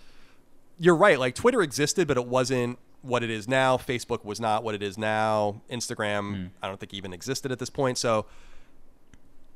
you're 0.78 0.96
right. 0.96 1.18
Like 1.18 1.34
Twitter 1.34 1.60
existed, 1.60 2.08
but 2.08 2.16
it 2.16 2.26
wasn't 2.26 2.78
what 3.02 3.22
it 3.22 3.30
is 3.30 3.46
now. 3.46 3.76
Facebook 3.76 4.24
was 4.24 4.40
not 4.40 4.62
what 4.64 4.74
it 4.74 4.82
is 4.82 4.96
now. 4.96 5.60
Instagram, 5.70 6.50
I 6.62 6.68
don't 6.68 6.80
think 6.80 6.94
even 6.94 7.12
existed 7.12 7.52
at 7.52 7.58
this 7.58 7.70
point. 7.70 7.98
So, 7.98 8.26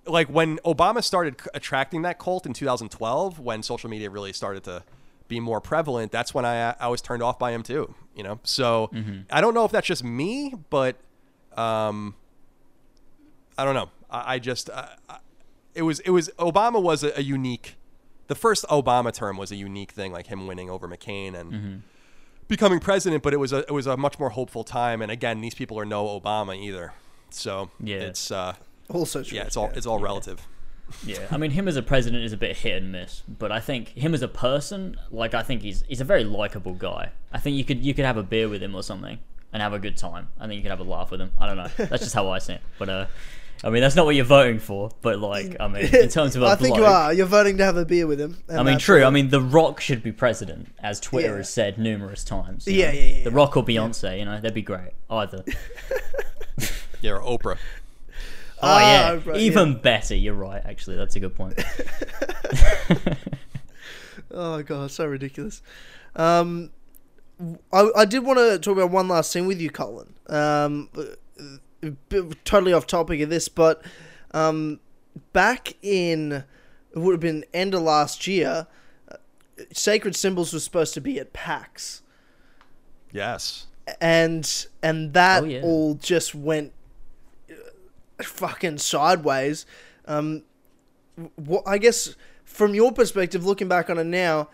like 0.06 0.28
when 0.28 0.58
Obama 0.58 1.02
started 1.02 1.36
attracting 1.54 2.02
that 2.02 2.18
cult 2.18 2.46
in 2.46 2.52
2012, 2.52 3.38
when 3.38 3.62
social 3.62 3.88
media 3.90 4.10
really 4.10 4.32
started 4.32 4.64
to 4.64 4.82
be 5.28 5.40
more 5.40 5.60
prevalent, 5.60 6.12
that's 6.12 6.34
when 6.34 6.44
I 6.44 6.74
I 6.78 6.88
was 6.88 7.00
turned 7.00 7.22
off 7.22 7.38
by 7.38 7.52
him 7.52 7.62
too. 7.62 7.94
You 8.14 8.22
know, 8.22 8.40
so 8.44 8.90
I 9.30 9.40
don't 9.40 9.54
know 9.54 9.64
if 9.64 9.72
that's 9.72 9.86
just 9.86 10.04
me, 10.04 10.54
but 10.70 10.96
um, 11.56 12.14
I 13.58 13.64
don't 13.64 13.74
know. 13.74 13.90
I, 14.10 14.34
I 14.34 14.38
just 14.38 14.70
uh, 14.70 14.86
I- 15.08 15.18
it 15.74 15.82
was 15.82 15.98
it 16.00 16.10
was 16.10 16.28
Obama 16.38 16.80
was 16.80 17.02
a, 17.02 17.18
a 17.18 17.22
unique. 17.22 17.76
The 18.28 18.34
first 18.36 18.64
Obama 18.68 19.12
term 19.12 19.36
was 19.36 19.50
a 19.50 19.56
unique 19.56 19.90
thing, 19.92 20.12
like 20.12 20.28
him 20.28 20.46
winning 20.46 20.70
over 20.70 20.86
McCain 20.88 21.34
and 21.34 21.82
becoming 22.48 22.78
president. 22.80 23.22
But 23.24 23.34
it 23.34 23.38
was 23.38 23.52
a 23.52 23.58
it 23.58 23.72
was 23.72 23.86
a 23.86 23.96
much 23.96 24.18
more 24.20 24.30
hopeful 24.30 24.62
time. 24.64 25.02
And 25.02 25.10
again, 25.10 25.40
these 25.40 25.54
people 25.54 25.78
are 25.78 25.84
no 25.84 26.06
Obama 26.20 26.56
either. 26.56 26.92
So 27.30 27.70
Yeah. 27.82 27.96
it's 27.96 28.30
uh, 28.30 28.54
Also 28.88 29.22
true. 29.22 29.36
yeah, 29.36 29.44
it's 29.44 29.56
all 29.56 29.70
it's 29.74 29.86
all 29.86 29.98
relative. 29.98 30.46
Yeah, 31.06 31.26
I 31.30 31.38
mean, 31.38 31.52
him 31.52 31.66
as 31.66 31.76
a 31.76 31.82
president 31.82 32.24
is 32.24 32.34
a 32.34 32.36
bit 32.36 32.58
hit 32.58 32.82
and 32.82 32.92
miss, 32.92 33.22
but 33.26 33.50
I 33.50 33.58
think 33.58 33.88
him 33.88 34.12
as 34.12 34.20
a 34.20 34.28
person, 34.28 34.96
like, 35.10 35.32
I 35.32 35.42
think 35.42 35.62
he's 35.62 35.82
he's 35.88 36.00
a 36.02 36.04
very 36.04 36.24
likable 36.24 36.74
guy. 36.74 37.10
I 37.32 37.38
think 37.38 37.56
you 37.56 37.64
could 37.64 37.82
you 37.84 37.94
could 37.94 38.04
have 38.04 38.18
a 38.18 38.22
beer 38.22 38.48
with 38.50 38.62
him 38.62 38.74
or 38.74 38.82
something 38.82 39.18
and 39.52 39.62
have 39.62 39.72
a 39.72 39.78
good 39.78 39.96
time. 39.96 40.28
I 40.38 40.46
think 40.46 40.56
you 40.56 40.62
could 40.62 40.70
have 40.70 40.80
a 40.80 40.84
laugh 40.84 41.10
with 41.10 41.20
him. 41.22 41.30
I 41.38 41.46
don't 41.46 41.56
know. 41.56 41.68
That's 41.78 42.02
just 42.02 42.14
how 42.14 42.28
I 42.28 42.38
see 42.38 42.54
it. 42.54 42.60
But 42.78 42.88
uh, 42.90 43.06
I 43.62 43.70
mean, 43.70 43.80
that's 43.80 43.96
not 43.96 44.04
what 44.04 44.14
you're 44.14 44.26
voting 44.26 44.58
for. 44.58 44.90
But 45.00 45.20
like, 45.20 45.56
I 45.58 45.68
mean, 45.68 45.86
in 45.94 46.08
terms 46.10 46.36
of 46.36 46.42
a 46.42 46.46
I 46.48 46.56
think 46.56 46.76
you 46.76 46.84
are. 46.84 47.14
You're 47.14 47.24
voting 47.26 47.56
to 47.58 47.64
have 47.64 47.78
a 47.78 47.86
beer 47.86 48.06
with 48.06 48.20
him. 48.20 48.36
I 48.50 48.62
mean, 48.62 48.78
true. 48.78 49.00
all. 49.02 49.08
I 49.08 49.10
mean, 49.10 49.30
The 49.30 49.40
Rock 49.40 49.80
should 49.80 50.02
be 50.02 50.12
president, 50.12 50.68
as 50.80 51.00
Twitter 51.00 51.30
Yeah. 51.30 51.36
has 51.38 51.48
said 51.50 51.78
numerous 51.78 52.24
times. 52.24 52.66
you 52.66 52.74
Yeah, 52.74 52.88
know? 52.92 52.98
yeah, 52.98 53.04
yeah, 53.18 53.24
The 53.24 53.30
Rock 53.30 53.56
or 53.56 53.64
Beyonce, 53.64 54.18
you 54.18 54.26
know, 54.26 54.34
that'd 54.34 54.52
be 54.52 54.60
great. 54.62 54.90
Either. 55.08 55.44
Yeah, 57.00 57.12
or 57.12 57.20
Oprah. 57.38 57.58
Oh 58.62 58.68
Ah, 58.68 58.80
yeah, 58.80 59.20
right, 59.24 59.36
even 59.40 59.76
better. 59.78 60.14
You're 60.14 60.34
right. 60.34 60.62
Actually, 60.64 60.96
that's 60.96 61.16
a 61.16 61.20
good 61.20 61.34
point. 61.34 61.58
Oh 64.30 64.62
god, 64.62 64.90
so 64.90 65.06
ridiculous. 65.06 65.62
Um, 66.16 66.70
I, 67.72 67.88
I 67.96 68.04
did 68.04 68.24
want 68.24 68.38
to 68.38 68.58
talk 68.58 68.76
about 68.76 68.90
one 68.90 69.06
last 69.06 69.32
thing 69.32 69.46
with 69.46 69.60
you, 69.60 69.70
Colin. 69.70 70.14
Um, 70.28 70.88
totally 72.44 72.72
off 72.72 72.86
topic 72.86 73.20
of 73.20 73.30
this, 73.30 73.48
but 73.48 73.84
um, 74.32 74.80
back 75.32 75.74
in 75.82 76.32
it 76.92 76.98
would 76.98 77.12
have 77.12 77.20
been 77.20 77.44
end 77.52 77.74
of 77.74 77.82
last 77.82 78.26
year. 78.26 78.66
uh, 79.08 79.16
Sacred 79.72 80.16
symbols 80.16 80.52
was 80.52 80.64
supposed 80.64 80.94
to 80.94 81.00
be 81.00 81.20
at 81.20 81.32
PAX, 81.32 82.02
Yes. 83.12 83.66
and 84.00 84.66
and 84.82 85.12
that 85.12 85.42
Oh, 85.44 85.46
yeah. 85.46 85.60
all 85.62 85.94
just 85.94 86.34
went 86.34 86.72
fucking 88.22 88.78
sideways. 88.78 89.66
Um, 90.06 90.42
what 91.36 91.62
I 91.66 91.78
guess 91.78 92.16
from 92.44 92.74
your 92.74 92.92
perspective, 92.92 93.44
looking 93.44 93.68
back 93.68 93.90
on 93.90 93.98
it 93.98 94.04
now, 94.04 94.48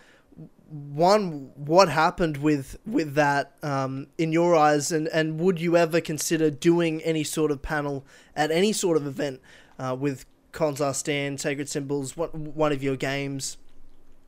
one, 0.70 1.50
what 1.56 1.88
happened 1.88 2.36
with 2.36 2.78
with 2.86 3.14
that 3.14 3.56
um, 3.62 4.06
in 4.18 4.32
your 4.32 4.54
eyes, 4.54 4.92
and 4.92 5.08
and 5.08 5.40
would 5.40 5.60
you 5.60 5.76
ever 5.76 6.00
consider 6.00 6.50
doing 6.50 7.00
any 7.02 7.24
sort 7.24 7.50
of 7.50 7.60
panel 7.60 8.06
at 8.36 8.50
any 8.50 8.72
sort 8.72 8.96
of 8.96 9.06
event 9.06 9.40
uh, 9.78 9.96
with 9.98 10.26
Colin's 10.52 10.80
Last 10.80 11.00
Stand, 11.00 11.40
Sacred 11.40 11.68
Symbols, 11.68 12.16
one, 12.16 12.54
one 12.54 12.72
of 12.72 12.82
your 12.82 12.96
games? 12.96 13.56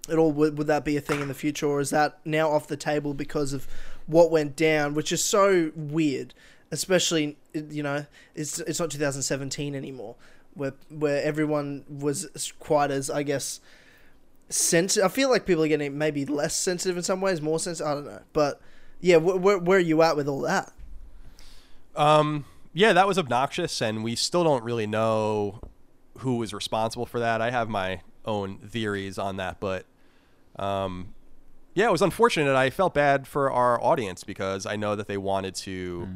At 0.08 0.18
all, 0.18 0.32
would, 0.32 0.58
would 0.58 0.66
that 0.66 0.84
be 0.84 0.96
a 0.96 1.00
thing 1.00 1.20
in 1.20 1.28
the 1.28 1.34
future, 1.34 1.66
or 1.66 1.80
is 1.80 1.90
that 1.90 2.18
now 2.24 2.50
off 2.50 2.66
the 2.66 2.76
table 2.76 3.14
because 3.14 3.52
of 3.52 3.68
what 4.06 4.32
went 4.32 4.56
down, 4.56 4.94
which 4.94 5.12
is 5.12 5.22
so 5.22 5.70
weird, 5.76 6.34
especially 6.72 7.36
you 7.54 7.82
know 7.82 8.06
it's 8.34 8.58
it's 8.60 8.80
not 8.80 8.90
2017 8.90 9.76
anymore, 9.76 10.16
where 10.54 10.72
where 10.88 11.22
everyone 11.22 11.84
was 11.88 12.52
quite 12.58 12.90
as 12.90 13.08
I 13.08 13.22
guess 13.22 13.60
sensitive. 14.48 15.04
I 15.04 15.08
feel 15.08 15.30
like 15.30 15.46
people 15.46 15.62
are 15.62 15.68
getting 15.68 15.96
maybe 15.96 16.24
less 16.24 16.56
sensitive 16.56 16.96
in 16.96 17.04
some 17.04 17.20
ways, 17.20 17.40
more 17.40 17.60
sensitive. 17.60 17.90
I 17.90 17.94
don't 17.94 18.06
know, 18.06 18.22
but 18.32 18.60
yeah, 19.00 19.18
wh- 19.18 19.40
where 19.40 19.58
where 19.58 19.78
are 19.78 19.80
you 19.80 20.02
at 20.02 20.16
with 20.16 20.26
all 20.26 20.40
that? 20.40 20.72
Um, 21.94 22.46
yeah, 22.72 22.94
that 22.94 23.06
was 23.06 23.18
obnoxious, 23.18 23.80
and 23.82 24.02
we 24.02 24.16
still 24.16 24.42
don't 24.42 24.64
really 24.64 24.86
know 24.86 25.60
who 26.18 26.36
was 26.36 26.54
responsible 26.54 27.06
for 27.06 27.20
that. 27.20 27.40
I 27.42 27.50
have 27.50 27.68
my 27.68 28.00
own 28.24 28.58
theories 28.58 29.18
on 29.18 29.36
that, 29.36 29.60
but 29.60 29.84
um, 30.58 31.12
yeah, 31.74 31.86
it 31.86 31.92
was 31.92 32.02
unfortunate. 32.02 32.54
I 32.54 32.70
felt 32.70 32.94
bad 32.94 33.26
for 33.26 33.50
our 33.50 33.82
audience 33.82 34.24
because 34.24 34.64
I 34.64 34.76
know 34.76 34.96
that 34.96 35.06
they 35.06 35.18
wanted 35.18 35.54
to 35.56 36.08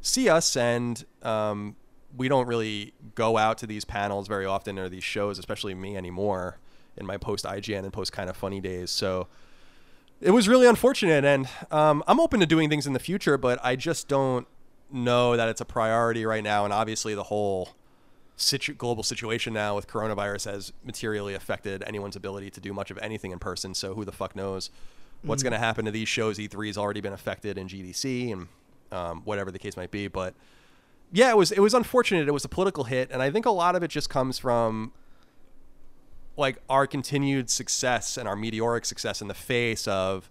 see 0.00 0.28
us, 0.28 0.56
and 0.56 1.04
um, 1.22 1.76
we 2.16 2.28
don't 2.28 2.46
really 2.46 2.94
go 3.14 3.36
out 3.36 3.58
to 3.58 3.66
these 3.66 3.84
panels 3.84 4.28
very 4.28 4.46
often 4.46 4.78
or 4.78 4.88
these 4.88 5.04
shows, 5.04 5.38
especially 5.38 5.74
me 5.74 5.96
anymore 5.96 6.58
in 6.96 7.06
my 7.06 7.16
post 7.16 7.44
IGN 7.44 7.84
and 7.84 7.92
post 7.92 8.12
kind 8.12 8.30
of 8.30 8.36
funny 8.36 8.60
days. 8.60 8.90
So 8.90 9.28
it 10.20 10.30
was 10.30 10.48
really 10.48 10.66
unfortunate, 10.66 11.24
and 11.24 11.48
um, 11.70 12.02
I'm 12.06 12.20
open 12.20 12.40
to 12.40 12.46
doing 12.46 12.70
things 12.70 12.86
in 12.86 12.92
the 12.92 12.98
future, 12.98 13.36
but 13.36 13.58
I 13.62 13.76
just 13.76 14.08
don't 14.08 14.46
know 14.90 15.36
that 15.36 15.48
it's 15.48 15.60
a 15.60 15.64
priority 15.64 16.24
right 16.24 16.42
now. 16.42 16.64
And 16.64 16.72
obviously, 16.72 17.14
the 17.14 17.24
whole 17.24 17.70
situ- 18.36 18.74
global 18.74 19.02
situation 19.02 19.52
now 19.52 19.74
with 19.74 19.86
coronavirus 19.86 20.50
has 20.50 20.72
materially 20.84 21.34
affected 21.34 21.82
anyone's 21.86 22.16
ability 22.16 22.50
to 22.50 22.60
do 22.60 22.72
much 22.72 22.90
of 22.90 22.98
anything 22.98 23.32
in 23.32 23.38
person. 23.38 23.74
So 23.74 23.94
who 23.94 24.04
the 24.04 24.12
fuck 24.12 24.36
knows 24.36 24.70
what's 25.22 25.42
going 25.42 25.52
to 25.52 25.58
happen 25.58 25.84
to 25.86 25.90
these 25.90 26.08
shows. 26.08 26.38
E3 26.38 26.68
has 26.68 26.78
already 26.78 27.00
been 27.00 27.12
affected 27.12 27.58
in 27.58 27.68
GDC 27.68 28.32
and 28.32 28.48
um, 28.92 29.22
whatever 29.24 29.50
the 29.50 29.58
case 29.58 29.76
might 29.76 29.90
be. 29.90 30.08
But 30.08 30.34
yeah, 31.12 31.30
it 31.30 31.36
was 31.36 31.52
it 31.52 31.60
was 31.60 31.74
unfortunate. 31.74 32.28
It 32.28 32.32
was 32.32 32.44
a 32.44 32.48
political 32.48 32.84
hit, 32.84 33.10
and 33.10 33.22
I 33.22 33.30
think 33.30 33.46
a 33.46 33.50
lot 33.50 33.76
of 33.76 33.82
it 33.82 33.88
just 33.88 34.10
comes 34.10 34.38
from 34.38 34.92
like 36.36 36.58
our 36.68 36.86
continued 36.86 37.48
success 37.48 38.16
and 38.16 38.28
our 38.28 38.36
meteoric 38.36 38.84
success 38.84 39.22
in 39.22 39.28
the 39.28 39.34
face 39.34 39.88
of 39.88 40.28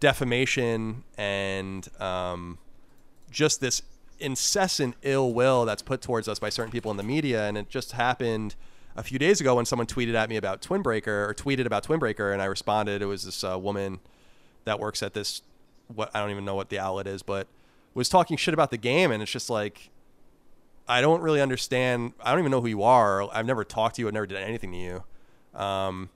defamation 0.00 1.04
and 1.18 1.88
um, 2.00 2.58
just 3.30 3.60
this 3.60 3.82
incessant 4.18 4.94
ill 5.02 5.34
will 5.34 5.64
that's 5.64 5.82
put 5.82 6.00
towards 6.00 6.28
us 6.28 6.38
by 6.38 6.48
certain 6.48 6.72
people 6.72 6.90
in 6.90 6.96
the 6.96 7.02
media. 7.02 7.46
And 7.46 7.58
it 7.58 7.68
just 7.68 7.92
happened 7.92 8.54
a 8.96 9.02
few 9.02 9.18
days 9.18 9.40
ago 9.40 9.56
when 9.56 9.64
someone 9.64 9.86
tweeted 9.86 10.14
at 10.14 10.28
me 10.28 10.36
about 10.36 10.62
Twin 10.62 10.82
Breaker 10.82 11.28
or 11.28 11.34
tweeted 11.34 11.66
about 11.66 11.82
Twin 11.84 11.98
Breaker, 11.98 12.32
and 12.32 12.40
I 12.40 12.46
responded. 12.46 13.02
It 13.02 13.06
was 13.06 13.24
this 13.24 13.44
uh, 13.44 13.58
woman 13.58 14.00
that 14.64 14.80
works 14.80 15.02
at 15.02 15.14
this 15.14 15.42
what 15.94 16.10
I 16.14 16.20
don't 16.20 16.30
even 16.30 16.44
know 16.44 16.54
what 16.54 16.70
the 16.70 16.78
outlet 16.78 17.06
is, 17.06 17.22
but 17.22 17.46
was 17.94 18.08
talking 18.08 18.36
shit 18.36 18.52
about 18.54 18.70
the 18.70 18.76
game, 18.76 19.10
and 19.10 19.22
it's 19.22 19.32
just 19.32 19.48
like 19.50 19.90
I 20.86 21.00
don't 21.00 21.22
really 21.22 21.40
understand. 21.40 22.12
I 22.20 22.30
don't 22.30 22.40
even 22.40 22.50
know 22.50 22.60
who 22.60 22.68
you 22.68 22.82
are. 22.82 23.22
I've 23.32 23.46
never 23.46 23.64
talked 23.64 23.96
to 23.96 24.02
you. 24.02 24.08
I've 24.08 24.14
never 24.14 24.26
did 24.26 24.36
anything 24.38 24.72
to 24.72 24.78
you. 24.78 25.04
Um, 25.58 26.10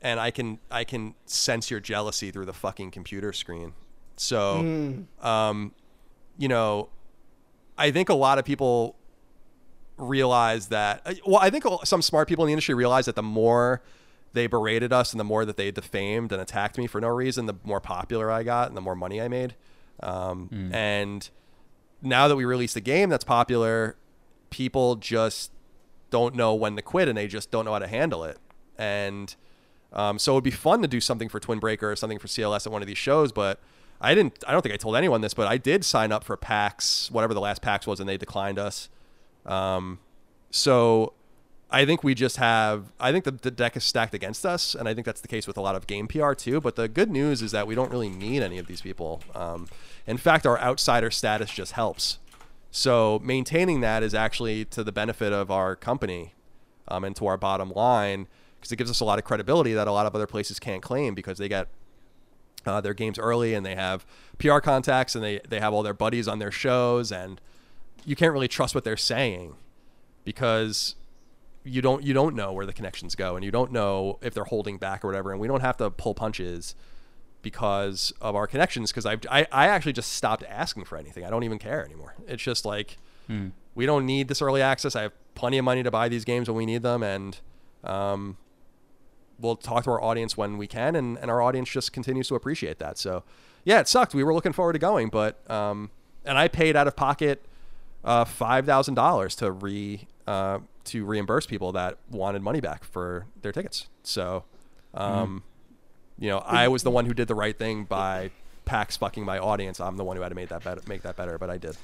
and 0.00 0.20
I 0.20 0.30
can 0.30 0.58
I 0.70 0.84
can 0.84 1.14
sense 1.26 1.70
your 1.70 1.80
jealousy 1.80 2.30
through 2.30 2.46
the 2.46 2.52
fucking 2.52 2.90
computer 2.92 3.32
screen. 3.32 3.72
So, 4.16 4.62
Mm. 4.62 5.24
um, 5.24 5.72
you 6.38 6.46
know, 6.48 6.88
I 7.78 7.90
think 7.90 8.08
a 8.10 8.14
lot 8.14 8.38
of 8.38 8.44
people 8.44 8.94
realize 9.96 10.68
that. 10.68 11.02
uh, 11.06 11.14
Well, 11.26 11.38
I 11.40 11.50
think 11.50 11.64
some 11.84 12.02
smart 12.02 12.28
people 12.28 12.44
in 12.44 12.48
the 12.48 12.52
industry 12.52 12.74
realize 12.74 13.06
that 13.06 13.14
the 13.16 13.22
more 13.22 13.82
they 14.32 14.46
berated 14.46 14.92
us 14.92 15.12
and 15.12 15.20
the 15.20 15.24
more 15.24 15.44
that 15.44 15.56
they 15.56 15.70
defamed 15.70 16.32
and 16.32 16.40
attacked 16.40 16.78
me 16.78 16.86
for 16.86 17.00
no 17.00 17.08
reason, 17.08 17.46
the 17.46 17.54
more 17.64 17.80
popular 17.80 18.30
I 18.30 18.42
got 18.42 18.68
and 18.68 18.76
the 18.76 18.80
more 18.80 18.94
money 18.94 19.20
I 19.20 19.28
made. 19.28 19.54
Um, 20.00 20.48
And 20.72 21.28
now 22.02 22.28
that 22.28 22.36
we 22.36 22.44
released 22.44 22.76
a 22.76 22.80
game 22.80 23.08
that's 23.10 23.24
popular, 23.24 23.96
people 24.50 24.96
just 24.96 25.52
don't 26.10 26.34
know 26.34 26.54
when 26.54 26.76
to 26.76 26.82
quit 26.82 27.08
and 27.08 27.16
they 27.16 27.26
just 27.26 27.50
don't 27.50 27.64
know 27.64 27.72
how 27.72 27.78
to 27.78 27.86
handle 27.86 28.24
it. 28.24 28.38
And 28.76 29.34
um, 29.92 30.18
so 30.18 30.32
it'd 30.32 30.44
be 30.44 30.50
fun 30.50 30.82
to 30.82 30.88
do 30.88 31.00
something 31.00 31.28
for 31.28 31.38
Twin 31.38 31.58
Breaker 31.58 31.90
or 31.90 31.96
something 31.96 32.18
for 32.18 32.26
CLS 32.26 32.66
at 32.66 32.72
one 32.72 32.82
of 32.82 32.88
these 32.88 32.98
shows, 32.98 33.30
but 33.32 33.60
I 34.00 34.14
didn't. 34.14 34.42
I 34.48 34.52
don't 34.52 34.62
think 34.62 34.74
I 34.74 34.78
told 34.78 34.96
anyone 34.96 35.20
this, 35.20 35.32
but 35.34 35.46
I 35.46 35.58
did 35.58 35.84
sign 35.84 36.10
up 36.10 36.24
for 36.24 36.36
PAX, 36.36 37.10
whatever 37.10 37.34
the 37.34 37.40
last 37.40 37.62
PAX 37.62 37.86
was, 37.86 38.00
and 38.00 38.08
they 38.08 38.16
declined 38.16 38.58
us. 38.58 38.88
Um, 39.46 40.00
so 40.50 41.12
I 41.72 41.86
think 41.86 42.04
we 42.04 42.14
just 42.14 42.36
have. 42.36 42.92
I 43.00 43.12
think 43.12 43.24
the, 43.24 43.30
the 43.30 43.50
deck 43.50 43.76
is 43.76 43.84
stacked 43.84 44.14
against 44.14 44.44
us, 44.44 44.74
and 44.74 44.86
I 44.86 44.94
think 44.94 45.06
that's 45.06 45.22
the 45.22 45.28
case 45.28 45.46
with 45.46 45.56
a 45.56 45.62
lot 45.62 45.74
of 45.74 45.86
game 45.86 46.06
PR 46.06 46.34
too. 46.34 46.60
But 46.60 46.76
the 46.76 46.86
good 46.86 47.10
news 47.10 47.40
is 47.40 47.50
that 47.52 47.66
we 47.66 47.74
don't 47.74 47.90
really 47.90 48.10
need 48.10 48.42
any 48.42 48.58
of 48.58 48.66
these 48.66 48.82
people. 48.82 49.22
Um, 49.34 49.68
in 50.06 50.18
fact, 50.18 50.46
our 50.46 50.60
outsider 50.60 51.10
status 51.10 51.50
just 51.50 51.72
helps. 51.72 52.18
So 52.70 53.20
maintaining 53.22 53.80
that 53.80 54.02
is 54.02 54.14
actually 54.14 54.66
to 54.66 54.84
the 54.84 54.92
benefit 54.92 55.32
of 55.32 55.50
our 55.50 55.74
company 55.74 56.34
um, 56.88 57.04
and 57.04 57.16
to 57.16 57.26
our 57.26 57.36
bottom 57.36 57.70
line 57.70 58.28
because 58.58 58.72
it 58.72 58.76
gives 58.76 58.90
us 58.90 59.00
a 59.00 59.04
lot 59.04 59.18
of 59.18 59.24
credibility 59.24 59.72
that 59.74 59.88
a 59.88 59.92
lot 59.92 60.06
of 60.06 60.14
other 60.14 60.26
places 60.26 60.58
can't 60.58 60.82
claim 60.82 61.14
because 61.14 61.36
they 61.36 61.48
get 61.48 61.68
uh, 62.64 62.80
their 62.80 62.94
games 62.94 63.18
early 63.18 63.54
and 63.54 63.66
they 63.66 63.74
have 63.74 64.06
PR 64.38 64.58
contacts 64.58 65.14
and 65.14 65.24
they, 65.24 65.40
they 65.48 65.58
have 65.58 65.74
all 65.74 65.82
their 65.82 65.92
buddies 65.94 66.28
on 66.28 66.38
their 66.38 66.50
shows 66.50 67.10
and 67.10 67.40
you 68.04 68.16
can't 68.16 68.32
really 68.32 68.48
trust 68.48 68.74
what 68.74 68.84
they're 68.84 68.96
saying 68.96 69.54
because 70.24 70.94
you 71.64 71.80
don't 71.80 72.02
you 72.02 72.12
don't 72.12 72.34
know 72.34 72.52
where 72.52 72.66
the 72.66 72.72
connections 72.72 73.14
go 73.14 73.36
and 73.36 73.44
you 73.44 73.50
don't 73.50 73.70
know 73.70 74.18
if 74.20 74.34
they're 74.34 74.44
holding 74.44 74.78
back 74.78 75.04
or 75.04 75.08
whatever 75.08 75.30
and 75.30 75.40
we 75.40 75.46
don't 75.46 75.60
have 75.60 75.76
to 75.76 75.90
pull 75.90 76.14
punches 76.14 76.74
because 77.40 78.12
of 78.20 78.34
our 78.34 78.46
connections 78.46 78.90
because 78.90 79.06
I, 79.06 79.16
I 79.30 79.46
I 79.52 79.66
actually 79.66 79.92
just 79.92 80.12
stopped 80.12 80.44
asking 80.48 80.84
for 80.84 80.96
anything. 80.96 81.24
I 81.24 81.30
don't 81.30 81.44
even 81.44 81.58
care 81.58 81.84
anymore. 81.84 82.14
It's 82.26 82.42
just 82.42 82.64
like 82.64 82.98
we 83.74 83.86
don't 83.86 84.04
need 84.06 84.28
this 84.28 84.42
early 84.42 84.60
access. 84.60 84.94
I 84.96 85.02
have 85.02 85.12
plenty 85.34 85.58
of 85.58 85.64
money 85.64 85.82
to 85.82 85.90
buy 85.90 86.08
these 86.08 86.24
games 86.24 86.48
when 86.48 86.56
we 86.56 86.66
need 86.66 86.82
them 86.82 87.02
and 87.02 87.38
um, 87.84 88.36
we'll 89.38 89.56
talk 89.56 89.84
to 89.84 89.90
our 89.90 90.02
audience 90.02 90.36
when 90.36 90.58
we 90.58 90.66
can 90.66 90.94
and, 90.94 91.18
and 91.18 91.30
our 91.30 91.40
audience 91.40 91.70
just 91.70 91.92
continues 91.92 92.28
to 92.28 92.34
appreciate 92.34 92.78
that. 92.78 92.98
So 92.98 93.24
yeah 93.64 93.80
it 93.80 93.88
sucked. 93.88 94.14
We 94.14 94.24
were 94.24 94.34
looking 94.34 94.52
forward 94.52 94.74
to 94.74 94.78
going 94.78 95.08
but 95.08 95.48
um, 95.50 95.90
and 96.24 96.36
I 96.38 96.48
paid 96.48 96.76
out 96.76 96.86
of 96.86 96.96
pocket 96.96 97.44
uh, 98.04 98.24
five 98.24 98.66
thousand 98.66 98.94
dollars 98.94 99.34
to 99.36 99.50
re 99.50 100.06
uh, 100.26 100.58
to 100.84 101.04
reimburse 101.04 101.46
people 101.46 101.72
that 101.72 101.98
wanted 102.10 102.42
money 102.42 102.60
back 102.60 102.84
for 102.84 103.26
their 103.42 103.52
tickets. 103.52 103.88
So, 104.02 104.44
um, 104.94 105.42
you 106.18 106.28
know, 106.28 106.38
I 106.38 106.68
was 106.68 106.82
the 106.82 106.90
one 106.90 107.06
who 107.06 107.14
did 107.14 107.28
the 107.28 107.34
right 107.34 107.56
thing 107.56 107.84
by 107.84 108.30
PAX 108.64 108.96
fucking 108.96 109.24
my 109.24 109.38
audience. 109.38 109.80
I'm 109.80 109.96
the 109.96 110.04
one 110.04 110.16
who 110.16 110.22
had 110.22 110.28
to 110.30 110.34
make 110.34 110.48
that 110.50 110.62
better, 110.64 110.80
make 110.86 111.02
that 111.02 111.16
better, 111.16 111.38
but 111.38 111.50
I 111.50 111.58
did. 111.58 111.76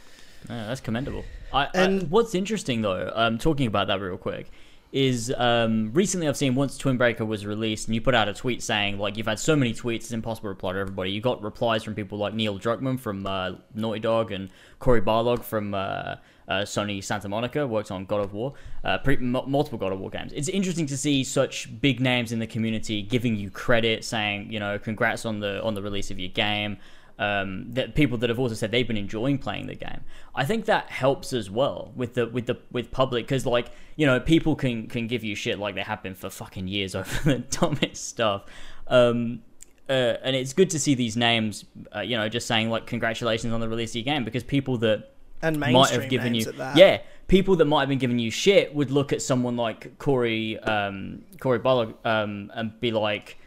Yeah, 0.48 0.66
that's 0.66 0.80
commendable. 0.80 1.24
I, 1.52 1.68
And- 1.74 2.02
I, 2.02 2.06
what's 2.06 2.34
interesting 2.34 2.82
though, 2.82 3.10
um, 3.14 3.38
talking 3.38 3.66
about 3.66 3.88
that 3.88 4.00
real 4.00 4.16
quick, 4.16 4.50
is 4.90 5.30
um, 5.36 5.90
recently 5.92 6.26
I've 6.28 6.36
seen 6.36 6.54
once 6.54 6.78
Twin 6.78 6.96
Breaker 6.96 7.24
was 7.24 7.44
released, 7.44 7.88
and 7.88 7.94
you 7.94 8.00
put 8.00 8.14
out 8.14 8.26
a 8.28 8.32
tweet 8.32 8.62
saying 8.62 8.98
like 8.98 9.16
you've 9.18 9.26
had 9.26 9.38
so 9.38 9.54
many 9.54 9.74
tweets, 9.74 9.96
it's 9.96 10.12
impossible 10.12 10.44
to 10.46 10.50
reply 10.50 10.72
to 10.72 10.78
everybody. 10.78 11.10
You 11.10 11.20
got 11.20 11.42
replies 11.42 11.84
from 11.84 11.94
people 11.94 12.16
like 12.16 12.32
Neil 12.32 12.58
Druckmann 12.58 12.98
from 12.98 13.26
uh, 13.26 13.52
Naughty 13.74 14.00
Dog 14.00 14.32
and 14.32 14.48
Cory 14.78 15.02
Barlog 15.02 15.44
from 15.44 15.74
uh, 15.74 16.14
uh, 16.48 16.62
Sony 16.62 17.02
Santa 17.02 17.28
Monica, 17.28 17.66
worked 17.66 17.90
on 17.90 18.04
God 18.04 18.24
of 18.24 18.32
War, 18.32 18.54
uh, 18.84 18.98
pre- 18.98 19.16
m- 19.16 19.42
multiple 19.46 19.78
God 19.78 19.92
of 19.92 20.00
War 20.00 20.10
games. 20.10 20.32
It's 20.32 20.48
interesting 20.48 20.86
to 20.86 20.96
see 20.96 21.22
such 21.22 21.80
big 21.80 22.00
names 22.00 22.32
in 22.32 22.38
the 22.38 22.46
community 22.46 23.02
giving 23.02 23.36
you 23.36 23.50
credit, 23.50 24.04
saying 24.04 24.52
you 24.52 24.58
know 24.58 24.78
congrats 24.78 25.24
on 25.24 25.40
the 25.40 25.62
on 25.62 25.74
the 25.74 25.82
release 25.82 26.10
of 26.10 26.18
your 26.18 26.30
game 26.30 26.78
um, 27.18 27.66
that 27.72 27.94
people 27.94 28.16
that 28.18 28.30
have 28.30 28.38
also 28.38 28.54
said 28.54 28.70
they've 28.70 28.86
been 28.86 28.96
enjoying 28.96 29.38
playing 29.38 29.66
the 29.66 29.74
game. 29.74 30.00
I 30.34 30.44
think 30.44 30.66
that 30.66 30.90
helps 30.90 31.32
as 31.32 31.50
well 31.50 31.92
with 31.96 32.14
the 32.14 32.28
with 32.28 32.46
the 32.46 32.58
with 32.70 32.90
public 32.90 33.26
because 33.26 33.44
like 33.44 33.70
you 33.96 34.06
know 34.06 34.20
people 34.20 34.54
can 34.54 34.86
can 34.86 35.08
give 35.08 35.24
you 35.24 35.34
shit 35.34 35.58
like 35.58 35.74
they 35.74 35.82
have 35.82 36.02
been 36.02 36.14
for 36.14 36.30
fucking 36.30 36.68
years 36.68 36.94
over 36.94 37.10
the 37.24 37.38
dumbest 37.38 38.08
stuff. 38.08 38.44
Um, 38.86 39.42
uh, 39.88 40.18
and 40.22 40.36
it's 40.36 40.52
good 40.52 40.68
to 40.68 40.78
see 40.78 40.94
these 40.94 41.16
names, 41.16 41.64
uh, 41.96 42.00
you 42.00 42.14
know, 42.14 42.28
just 42.28 42.46
saying 42.46 42.68
like 42.68 42.86
congratulations 42.86 43.52
on 43.54 43.60
the 43.60 43.68
release 43.68 43.92
of 43.92 43.96
your 43.96 44.04
game 44.04 44.22
because 44.22 44.44
people 44.44 44.76
that 44.78 45.12
and 45.42 45.58
might 45.58 45.90
have 45.90 46.08
given 46.08 46.34
you 46.34 46.46
at 46.48 46.56
that. 46.56 46.76
yeah 46.76 46.98
people 47.28 47.56
that 47.56 47.66
might 47.66 47.80
have 47.80 47.88
been 47.88 47.98
giving 47.98 48.18
you 48.18 48.30
shit 48.30 48.74
would 48.74 48.90
look 48.90 49.12
at 49.12 49.22
someone 49.22 49.56
like 49.56 49.98
Cory 49.98 50.58
um, 50.60 51.24
Cory 51.40 51.60
Barlog 51.60 51.94
um, 52.04 52.50
and 52.54 52.78
be 52.80 52.90
like 52.90 53.38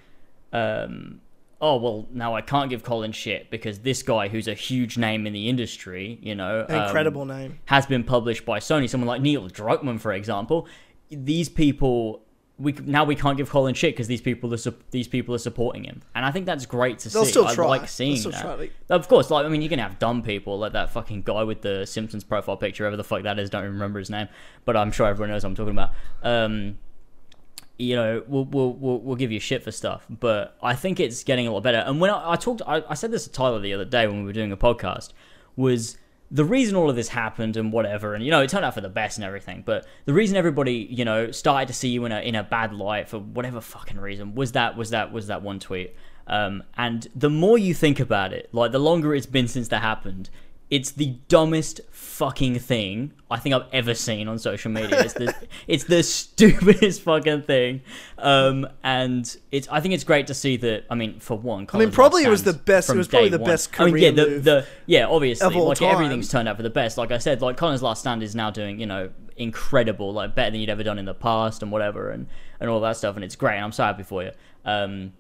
um, 0.53 1.19
oh 1.59 1.77
well 1.77 2.07
now 2.11 2.35
I 2.35 2.41
can't 2.41 2.69
give 2.69 2.83
Colin 2.83 3.11
shit 3.11 3.49
because 3.49 3.79
this 3.79 4.03
guy 4.03 4.27
who's 4.27 4.47
a 4.47 4.53
huge 4.53 4.97
name 4.97 5.25
in 5.27 5.33
the 5.33 5.49
industry 5.49 6.19
you 6.21 6.35
know 6.35 6.65
An 6.69 6.75
um, 6.75 6.83
incredible 6.85 7.25
name. 7.25 7.59
has 7.65 7.85
been 7.85 8.03
published 8.03 8.45
by 8.45 8.59
Sony 8.59 8.89
someone 8.89 9.07
like 9.07 9.21
Neil 9.21 9.49
Druckmann 9.49 9.99
for 9.99 10.13
example 10.13 10.67
these 11.09 11.49
people 11.49 12.23
we 12.61 12.73
now 12.73 13.03
we 13.03 13.15
can't 13.15 13.37
give 13.37 13.49
Colin 13.49 13.73
shit 13.73 13.93
because 13.93 14.07
these 14.07 14.21
people 14.21 14.53
are 14.53 14.57
sup- 14.57 14.89
these 14.91 15.07
people 15.07 15.33
are 15.33 15.39
supporting 15.39 15.83
him 15.83 16.01
and 16.13 16.25
I 16.25 16.31
think 16.31 16.45
that's 16.45 16.65
great 16.65 16.99
to 16.99 17.09
They'll 17.09 17.25
see 17.25 17.31
still 17.31 17.47
I 17.47 17.55
try. 17.55 17.67
like 17.67 17.89
seeing 17.89 18.17
still 18.17 18.31
that 18.31 18.41
try. 18.41 18.69
Of 18.89 19.07
course, 19.07 19.29
like 19.31 19.45
I 19.45 19.49
mean, 19.49 19.61
you 19.61 19.69
can 19.69 19.79
have 19.79 19.99
dumb 19.99 20.21
people 20.21 20.59
like 20.59 20.73
that 20.73 20.91
fucking 20.91 21.23
guy 21.23 21.43
with 21.43 21.61
the 21.61 21.85
Simpsons 21.85 22.23
profile 22.23 22.57
picture, 22.57 22.83
whoever 22.83 22.97
the 22.97 23.03
fuck 23.03 23.23
that 23.23 23.39
is. 23.39 23.49
Don't 23.49 23.63
even 23.63 23.73
remember 23.73 23.99
his 23.99 24.09
name, 24.09 24.27
but 24.65 24.77
I'm 24.77 24.91
sure 24.91 25.07
everyone 25.07 25.29
knows 25.31 25.43
what 25.43 25.49
I'm 25.49 25.55
talking 25.55 25.71
about. 25.73 25.91
Um, 26.23 26.77
you 27.79 27.95
know, 27.95 28.23
we'll, 28.27 28.45
we'll 28.45 28.73
we'll 28.73 28.99
we'll 28.99 29.15
give 29.15 29.31
you 29.31 29.39
shit 29.39 29.63
for 29.63 29.71
stuff, 29.71 30.05
but 30.09 30.55
I 30.61 30.75
think 30.75 30.99
it's 30.99 31.23
getting 31.23 31.47
a 31.47 31.51
lot 31.51 31.63
better. 31.63 31.79
And 31.79 31.99
when 31.99 32.11
I, 32.11 32.33
I 32.33 32.35
talked, 32.35 32.61
I, 32.67 32.83
I 32.87 32.93
said 32.93 33.11
this 33.11 33.23
to 33.23 33.31
Tyler 33.31 33.59
the 33.59 33.73
other 33.73 33.85
day 33.85 34.05
when 34.07 34.19
we 34.19 34.25
were 34.25 34.33
doing 34.33 34.51
a 34.51 34.57
podcast, 34.57 35.13
was 35.55 35.97
the 36.33 36.45
reason 36.45 36.75
all 36.77 36.89
of 36.89 36.95
this 36.95 37.09
happened 37.09 37.57
and 37.57 37.73
whatever, 37.73 38.15
and 38.15 38.23
you 38.23 38.31
know, 38.31 38.41
it 38.41 38.49
turned 38.49 38.63
out 38.63 38.73
for 38.73 38.81
the 38.81 38.89
best 38.89 39.17
and 39.17 39.25
everything. 39.25 39.63
But 39.65 39.85
the 40.05 40.13
reason 40.13 40.37
everybody, 40.37 40.87
you 40.89 41.03
know, 41.03 41.29
started 41.31 41.67
to 41.67 41.73
see 41.73 41.89
you 41.89 42.05
in 42.05 42.11
a 42.13 42.21
in 42.21 42.35
a 42.35 42.43
bad 42.43 42.73
light 42.73 43.09
for 43.09 43.19
whatever 43.19 43.59
fucking 43.59 43.99
reason 43.99 44.33
was 44.33 44.53
that 44.53 44.77
was 44.77 44.91
that 44.91 45.11
was 45.11 45.27
that 45.27 45.41
one 45.41 45.59
tweet. 45.59 45.93
Um, 46.27 46.63
and 46.77 47.07
the 47.13 47.29
more 47.29 47.57
you 47.57 47.73
think 47.73 47.99
about 47.99 48.31
it, 48.31 48.49
like 48.53 48.71
the 48.71 48.79
longer 48.79 49.13
it's 49.13 49.25
been 49.25 49.49
since 49.49 49.67
that 49.67 49.81
happened, 49.81 50.29
it's 50.71 50.91
the 50.91 51.17
dumbest 51.27 51.81
fucking 51.91 52.57
thing 52.57 53.11
I 53.29 53.37
think 53.39 53.53
I've 53.53 53.67
ever 53.73 53.93
seen 53.93 54.29
on 54.29 54.39
social 54.39 54.71
media. 54.71 55.01
It's 55.01 55.13
the 55.13 55.35
it's 55.67 55.83
the 55.83 56.01
stupidest 56.01 57.01
fucking 57.01 57.43
thing. 57.43 57.81
Um, 58.17 58.67
and 58.81 59.35
it's 59.51 59.67
I 59.69 59.81
think 59.81 59.93
it's 59.93 60.05
great 60.05 60.27
to 60.27 60.33
see 60.33 60.55
that. 60.57 60.85
I 60.89 60.95
mean, 60.95 61.19
for 61.19 61.37
one, 61.37 61.67
I 61.73 61.77
mean, 61.77 61.91
probably 61.91 62.23
it 62.23 62.29
was 62.29 62.43
the 62.43 62.53
best- 62.53 62.89
it 62.89 62.95
was 62.95 63.09
probably 63.09 63.29
the 63.29 63.37
one. 63.37 63.49
best 63.49 63.79
I 63.79 63.85
mean, 63.85 63.97
yeah, 63.97 64.11
the, 64.11 64.27
move 64.27 64.43
the 64.45 64.65
yeah, 64.85 65.07
obviously, 65.07 65.53
like 65.53 65.77
time. 65.77 65.89
everything's 65.89 66.29
turned 66.29 66.47
out 66.47 66.55
for 66.55 66.63
the 66.63 66.69
best. 66.69 66.97
Like 66.97 67.11
I 67.11 67.17
said, 67.17 67.41
like 67.41 67.57
Colin's 67.57 67.83
Last 67.83 67.99
Stand 67.99 68.23
is 68.23 68.33
now 68.33 68.49
doing 68.49 68.79
you 68.79 68.85
know 68.85 69.09
incredible, 69.35 70.13
like 70.13 70.35
better 70.35 70.51
than 70.51 70.61
you'd 70.61 70.69
ever 70.69 70.83
done 70.83 70.97
in 70.97 71.05
the 71.05 71.13
past 71.13 71.61
and 71.61 71.71
whatever, 71.71 72.11
and 72.11 72.27
and 72.61 72.69
all 72.69 72.79
that 72.79 72.95
stuff, 72.95 73.15
and 73.15 73.25
it's 73.25 73.35
great. 73.35 73.55
And 73.55 73.65
I'm 73.65 73.73
so 73.73 73.83
happy 73.83 74.03
for 74.03 74.23
you. 74.23 74.31
Um, 74.63 75.13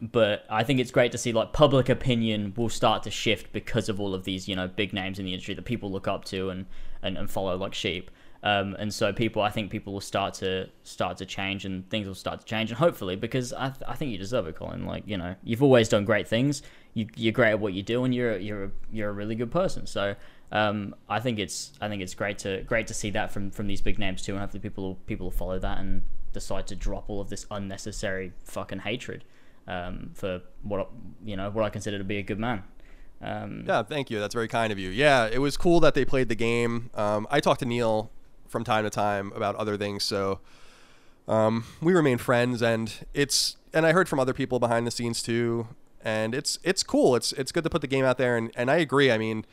but 0.00 0.44
I 0.48 0.64
think 0.64 0.80
it's 0.80 0.90
great 0.90 1.12
to 1.12 1.18
see 1.18 1.32
like 1.32 1.52
public 1.52 1.88
opinion 1.88 2.54
will 2.56 2.68
start 2.68 3.02
to 3.04 3.10
shift 3.10 3.52
because 3.52 3.88
of 3.88 4.00
all 4.00 4.14
of 4.14 4.24
these 4.24 4.48
you 4.48 4.56
know 4.56 4.68
big 4.68 4.92
names 4.92 5.18
in 5.18 5.24
the 5.24 5.32
industry 5.32 5.54
that 5.54 5.64
people 5.64 5.90
look 5.90 6.08
up 6.08 6.24
to 6.26 6.50
and 6.50 6.66
and, 7.02 7.18
and 7.18 7.30
follow 7.30 7.56
like 7.56 7.74
sheep. 7.74 8.10
Um, 8.44 8.74
and 8.78 8.92
so 8.92 9.12
people, 9.12 9.40
I 9.40 9.50
think 9.50 9.70
people 9.70 9.92
will 9.92 10.00
start 10.00 10.34
to 10.34 10.68
start 10.82 11.16
to 11.18 11.26
change, 11.26 11.64
and 11.64 11.88
things 11.90 12.08
will 12.08 12.14
start 12.14 12.40
to 12.40 12.46
change, 12.46 12.70
and 12.70 12.78
hopefully, 12.78 13.14
because 13.14 13.52
I, 13.52 13.68
th- 13.68 13.82
I 13.86 13.94
think 13.94 14.10
you 14.10 14.18
deserve 14.18 14.48
it, 14.48 14.56
Colin. 14.56 14.84
Like 14.84 15.04
you 15.06 15.16
know, 15.16 15.36
you've 15.44 15.62
always 15.62 15.88
done 15.88 16.04
great 16.04 16.26
things. 16.26 16.62
You, 16.94 17.06
you're 17.14 17.32
great 17.32 17.50
at 17.50 17.60
what 17.60 17.72
you 17.72 17.84
do, 17.84 18.02
and 18.04 18.12
you're 18.12 18.36
you're 18.38 18.64
a, 18.64 18.70
you're 18.90 19.10
a 19.10 19.12
really 19.12 19.36
good 19.36 19.52
person. 19.52 19.86
So 19.86 20.16
um, 20.50 20.94
I 21.08 21.20
think 21.20 21.38
it's 21.38 21.72
I 21.80 21.88
think 21.88 22.02
it's 22.02 22.14
great 22.14 22.38
to 22.38 22.62
great 22.64 22.88
to 22.88 22.94
see 22.94 23.10
that 23.10 23.30
from 23.30 23.52
from 23.52 23.68
these 23.68 23.80
big 23.80 23.98
names 24.00 24.22
too, 24.22 24.32
and 24.32 24.40
hopefully 24.40 24.60
people 24.60 24.84
will, 24.84 24.94
people 25.06 25.26
will 25.26 25.30
follow 25.30 25.60
that 25.60 25.78
and 25.78 26.02
decide 26.32 26.66
to 26.66 26.74
drop 26.74 27.08
all 27.08 27.20
of 27.20 27.28
this 27.28 27.46
unnecessary 27.48 28.32
fucking 28.42 28.80
hatred 28.80 29.22
um, 29.66 30.10
for 30.14 30.40
what 30.62 30.90
you 31.24 31.36
know 31.36 31.50
what 31.50 31.64
I 31.64 31.70
consider 31.70 31.98
to 31.98 32.04
be 32.04 32.18
a 32.18 32.22
good 32.22 32.38
man. 32.38 32.64
Um, 33.20 33.64
Yeah, 33.66 33.82
thank 33.82 34.10
you. 34.10 34.18
That's 34.18 34.34
very 34.34 34.48
kind 34.48 34.72
of 34.72 34.78
you. 34.78 34.90
Yeah, 34.90 35.28
it 35.30 35.38
was 35.38 35.56
cool 35.56 35.80
that 35.80 35.94
they 35.94 36.04
played 36.04 36.28
the 36.28 36.34
game. 36.34 36.90
Um, 36.94 37.26
I 37.30 37.40
talked 37.40 37.60
to 37.60 37.66
Neil 37.66 38.10
from 38.48 38.64
time 38.64 38.84
to 38.84 38.90
time 38.90 39.32
about 39.34 39.54
other 39.56 39.76
things, 39.76 40.02
so 40.04 40.40
um, 41.28 41.64
we 41.80 41.92
remain 41.92 42.18
friends, 42.18 42.62
and 42.62 42.92
it's 43.14 43.56
and 43.72 43.86
I 43.86 43.92
heard 43.92 44.08
from 44.08 44.18
other 44.18 44.34
people 44.34 44.58
behind 44.58 44.86
the 44.86 44.90
scenes 44.90 45.22
too, 45.22 45.68
and 46.04 46.34
it's 46.34 46.58
it's 46.62 46.82
cool. 46.82 47.14
It's 47.14 47.32
it's 47.32 47.52
good 47.52 47.64
to 47.64 47.70
put 47.70 47.80
the 47.80 47.86
game 47.86 48.04
out 48.04 48.18
there, 48.18 48.36
and 48.36 48.50
and 48.56 48.70
I 48.70 48.76
agree. 48.76 49.10
I 49.10 49.18
mean, 49.18 49.46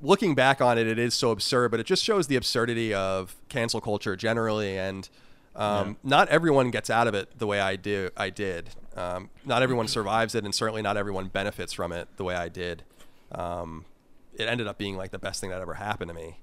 looking 0.00 0.34
back 0.34 0.60
on 0.60 0.78
it, 0.78 0.86
it 0.86 0.98
is 0.98 1.14
so 1.14 1.30
absurd, 1.30 1.70
but 1.70 1.80
it 1.80 1.86
just 1.86 2.04
shows 2.04 2.28
the 2.28 2.36
absurdity 2.36 2.94
of 2.94 3.36
cancel 3.48 3.80
culture 3.80 4.14
generally, 4.16 4.78
and 4.78 5.08
um, 5.56 5.96
not 6.02 6.28
everyone 6.28 6.70
gets 6.70 6.90
out 6.90 7.06
of 7.06 7.14
it 7.14 7.38
the 7.38 7.46
way 7.46 7.60
I 7.60 7.76
do. 7.76 8.10
I 8.16 8.30
did. 8.30 8.70
Um, 8.96 9.30
not 9.44 9.62
everyone 9.62 9.88
survives 9.88 10.34
it, 10.34 10.44
and 10.44 10.54
certainly 10.54 10.82
not 10.82 10.96
everyone 10.96 11.28
benefits 11.28 11.72
from 11.72 11.92
it 11.92 12.08
the 12.16 12.24
way 12.24 12.34
I 12.34 12.48
did. 12.48 12.82
Um, 13.32 13.84
it 14.34 14.48
ended 14.48 14.66
up 14.66 14.78
being 14.78 14.96
like 14.96 15.10
the 15.10 15.18
best 15.18 15.40
thing 15.40 15.50
that 15.50 15.60
ever 15.60 15.74
happened 15.74 16.08
to 16.08 16.14
me, 16.14 16.38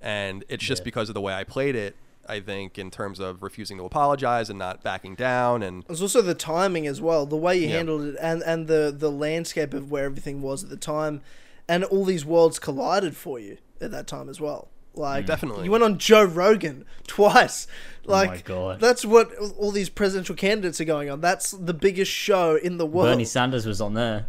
and 0.00 0.44
it's 0.48 0.64
just 0.64 0.80
Yeah. 0.82 0.84
because 0.84 1.08
of 1.08 1.14
the 1.14 1.20
way 1.20 1.34
I 1.34 1.44
played 1.44 1.74
it. 1.76 1.96
I 2.28 2.38
think 2.40 2.78
in 2.78 2.90
terms 2.90 3.18
of 3.18 3.42
refusing 3.42 3.78
to 3.78 3.84
apologize 3.84 4.50
and 4.50 4.58
not 4.58 4.82
backing 4.84 5.14
down, 5.14 5.62
and 5.62 5.82
There's 5.88 6.02
also 6.02 6.22
the 6.22 6.34
timing 6.34 6.86
as 6.86 7.00
well, 7.00 7.26
the 7.26 7.36
way 7.36 7.56
you 7.58 7.66
Yeah. 7.68 7.76
handled 7.78 8.02
it, 8.02 8.16
and 8.20 8.42
and 8.42 8.66
the 8.68 8.94
the 8.96 9.10
landscape 9.10 9.74
of 9.74 9.90
where 9.90 10.04
everything 10.04 10.42
was 10.42 10.62
at 10.62 10.70
the 10.70 10.76
time, 10.76 11.22
and 11.66 11.82
all 11.84 12.04
these 12.04 12.24
worlds 12.24 12.58
collided 12.58 13.16
for 13.16 13.38
you 13.40 13.56
at 13.80 13.90
that 13.90 14.06
time 14.06 14.28
as 14.28 14.40
well. 14.40 14.68
Like 14.94 15.26
Definitely. 15.26 15.64
you 15.64 15.70
went 15.70 15.84
on 15.84 15.98
Joe 15.98 16.24
Rogan 16.24 16.84
twice. 17.06 17.66
Like 18.04 18.28
Oh 18.28 18.32
my 18.32 18.40
God. 18.40 18.80
that's 18.80 19.04
what 19.04 19.32
all 19.56 19.70
these 19.70 19.88
presidential 19.88 20.34
candidates 20.34 20.80
are 20.80 20.84
going 20.84 21.08
on. 21.10 21.20
That's 21.20 21.52
the 21.52 21.74
biggest 21.74 22.10
show 22.10 22.56
in 22.56 22.76
the 22.78 22.86
world. 22.86 23.08
Bernie 23.08 23.24
Sanders 23.24 23.66
was 23.66 23.80
on 23.80 23.94
there. 23.94 24.26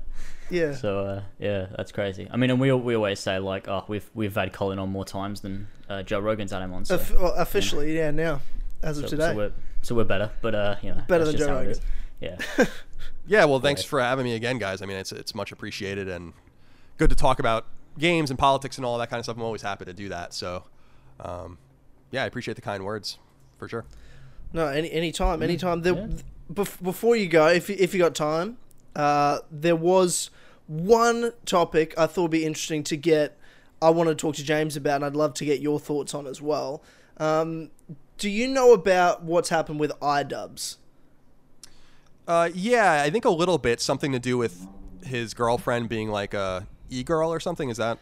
yeah. 0.51 0.73
So 0.75 0.99
uh, 0.99 1.21
yeah, 1.39 1.67
that's 1.75 1.91
crazy. 1.91 2.27
I 2.31 2.37
mean, 2.37 2.51
and 2.51 2.59
we 2.59 2.71
we 2.73 2.95
always 2.95 3.19
say 3.19 3.39
like, 3.39 3.67
oh, 3.67 3.85
we've 3.87 4.07
we've 4.13 4.35
had 4.35 4.53
Colin 4.53 4.77
on 4.77 4.89
more 4.89 5.05
times 5.05 5.41
than 5.41 5.67
uh, 5.89 6.03
Joe 6.03 6.19
Rogan's 6.19 6.51
had 6.51 6.61
him 6.61 6.73
on. 6.73 6.85
So, 6.85 6.95
Off- 6.95 7.11
well, 7.19 7.33
officially, 7.33 7.95
yeah. 7.97 8.11
Now, 8.11 8.41
as 8.83 8.97
of 8.99 9.05
so, 9.05 9.09
today, 9.09 9.31
so 9.31 9.35
we're 9.35 9.51
so 9.81 9.95
we're 9.95 10.03
better, 10.03 10.31
but 10.41 10.53
uh, 10.53 10.75
you 10.83 10.89
know, 10.93 11.01
Better 11.07 11.25
than 11.25 11.37
Joe 11.37 11.47
how 11.47 11.57
it 11.59 11.69
is. 11.69 11.81
Yeah, 12.19 12.37
yeah. 13.25 13.45
Well, 13.45 13.59
thanks 13.59 13.83
for 13.83 13.99
having 13.99 14.25
me 14.25 14.35
again, 14.35 14.59
guys. 14.59 14.81
I 14.81 14.85
mean, 14.85 14.97
it's 14.97 15.11
it's 15.11 15.33
much 15.33 15.51
appreciated 15.51 16.07
and 16.07 16.33
good 16.97 17.09
to 17.09 17.15
talk 17.15 17.39
about 17.39 17.65
games 17.97 18.29
and 18.29 18.39
politics 18.39 18.77
and 18.77 18.85
all 18.85 18.97
that 18.97 19.09
kind 19.09 19.19
of 19.19 19.25
stuff. 19.25 19.37
I'm 19.37 19.43
always 19.43 19.61
happy 19.61 19.85
to 19.85 19.93
do 19.93 20.09
that. 20.09 20.33
So, 20.33 20.63
um, 21.19 21.57
yeah, 22.11 22.23
I 22.23 22.25
appreciate 22.25 22.55
the 22.55 22.61
kind 22.61 22.83
words 22.83 23.17
for 23.57 23.67
sure. 23.67 23.85
No, 24.53 24.67
any 24.67 24.91
anytime, 24.91 25.41
anytime. 25.41 25.81
There, 25.81 25.93
yeah. 25.93 26.07
bef- 26.51 26.81
before 26.81 27.15
you 27.15 27.27
go, 27.27 27.47
if 27.47 27.69
you, 27.69 27.75
if 27.79 27.93
you 27.93 27.99
got 27.99 28.15
time, 28.15 28.57
uh, 28.95 29.39
there 29.49 29.75
was 29.75 30.29
one 30.67 31.33
topic 31.45 31.93
I 31.97 32.07
thought 32.07 32.23
would 32.23 32.31
be 32.31 32.45
interesting 32.45 32.83
to 32.85 32.97
get. 32.97 33.37
I 33.81 33.89
want 33.89 34.09
to 34.09 34.15
talk 34.15 34.35
to 34.35 34.43
James 34.43 34.75
about, 34.75 34.97
and 34.97 35.05
I'd 35.05 35.15
love 35.15 35.33
to 35.35 35.45
get 35.45 35.59
your 35.59 35.79
thoughts 35.79 36.13
on 36.13 36.27
as 36.27 36.41
well. 36.41 36.83
Um, 37.17 37.71
do 38.17 38.29
you 38.29 38.47
know 38.47 38.73
about 38.73 39.23
what's 39.23 39.49
happened 39.49 39.79
with 39.79 39.91
iDubbbz? 39.99 40.77
Uh, 42.27 42.49
yeah, 42.53 43.01
I 43.03 43.09
think 43.09 43.25
a 43.25 43.31
little 43.31 43.57
bit 43.57 43.81
something 43.81 44.11
to 44.11 44.19
do 44.19 44.37
with 44.37 44.67
his 45.03 45.33
girlfriend 45.33 45.89
being 45.89 46.09
like 46.09 46.33
a 46.33 46.67
e 46.91 47.03
girl 47.03 47.33
or 47.33 47.39
something. 47.39 47.69
Is 47.69 47.77
that? 47.77 47.97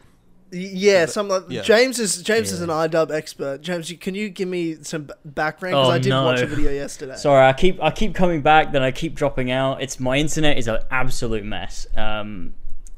Y- 0.52 0.70
Yeah, 0.74 1.06
some 1.06 1.30
like, 1.30 1.44
yeah. 1.48 1.62
James 1.62 2.00
is 2.00 2.22
James 2.24 2.52
is 2.52 2.62
an 2.62 2.70
iDub 2.70 3.12
expert. 3.12 3.62
James, 3.62 3.92
can 4.02 4.16
you 4.16 4.30
give 4.30 4.48
me 4.50 4.78
some 4.82 5.10
background? 5.24 5.74
Because 5.74 5.88
Oh, 5.88 5.92
I 5.92 6.00
did 6.00 6.10
no. 6.10 6.26
watch 6.26 6.42
a 6.42 6.48
video 6.48 6.72
yesterday. 6.72 7.16
Sorry, 7.18 7.46
I 7.48 7.54
keep 7.54 7.82
I 7.82 7.92
keep 7.92 8.16
coming 8.16 8.42
back, 8.42 8.72
then 8.72 8.82
I 8.82 8.92
keep 8.92 9.14
dropping 9.16 9.52
out. 9.52 9.82
It's 9.82 10.00
my 10.00 10.18
internet 10.18 10.58
is 10.58 10.68
an 10.68 10.80
absolute 10.92 11.46
mess. 11.46 11.86
Um, 11.96 12.56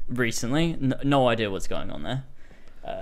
recently, 0.08 0.72
N- 0.80 0.94
no 1.04 1.28
idea 1.28 1.50
what's 1.50 1.68
going 1.68 1.90
on 1.90 2.02
there. 2.02 2.24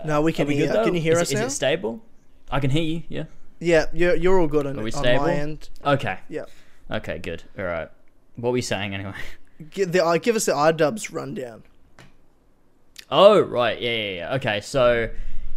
no, 0.04 0.20
we 0.20 0.32
can 0.32 0.46
we 0.48 0.56
hear. 0.56 0.70
good? 0.72 0.84
Can 0.84 0.94
you 0.94 1.00
hear 1.00 1.12
is 1.14 1.22
us 1.22 1.30
it, 1.32 1.36
now? 1.36 1.40
Is 1.46 1.52
it 1.52 1.56
stable? 1.56 2.02
I 2.50 2.58
can 2.60 2.70
hear 2.70 2.82
you. 2.82 3.02
Yeah. 3.08 3.24
yeah, 3.60 3.86
you're 3.92 4.16
you're 4.16 4.40
all 4.40 4.48
good 4.48 4.66
on, 4.66 4.76
Are 4.78 4.82
we 4.82 4.90
on 4.92 4.98
stable? 5.02 5.24
my 5.26 5.34
end. 5.34 5.70
Okay. 5.84 6.18
Yeah. 6.28 6.46
Okay. 6.90 7.18
Good. 7.18 7.44
All 7.56 7.64
right. 7.64 7.88
What 8.34 8.48
were 8.50 8.54
we 8.54 8.62
saying 8.62 8.94
anyway? 8.94 9.14
Give, 9.70 9.92
the, 9.92 10.04
uh, 10.04 10.16
give 10.16 10.34
us 10.36 10.46
the 10.46 10.52
iDubbbz 10.52 11.12
rundown. 11.12 11.62
Oh 13.10 13.40
right, 13.40 13.80
yeah, 13.80 13.90
yeah, 13.90 14.10
yeah. 14.10 14.34
Okay, 14.34 14.60
so 14.60 15.10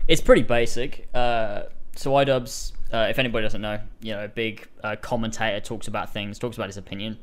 it's 0.07 0.21
pretty 0.21 0.41
basic. 0.43 1.07
Uh, 1.13 1.63
so 1.95 2.11
iDubbbz, 2.11 2.71
uh, 2.91 3.07
if 3.09 3.19
anybody 3.19 3.43
doesn't 3.43 3.61
know, 3.61 3.79
you 4.01 4.13
know, 4.13 4.27
big 4.27 4.67
uh, 4.83 4.95
commentator 4.95 5.59
talks 5.59 5.87
about 5.87 6.11
things, 6.11 6.39
talks 6.39 6.57
about 6.57 6.67
his 6.67 6.77
opinion. 6.77 7.17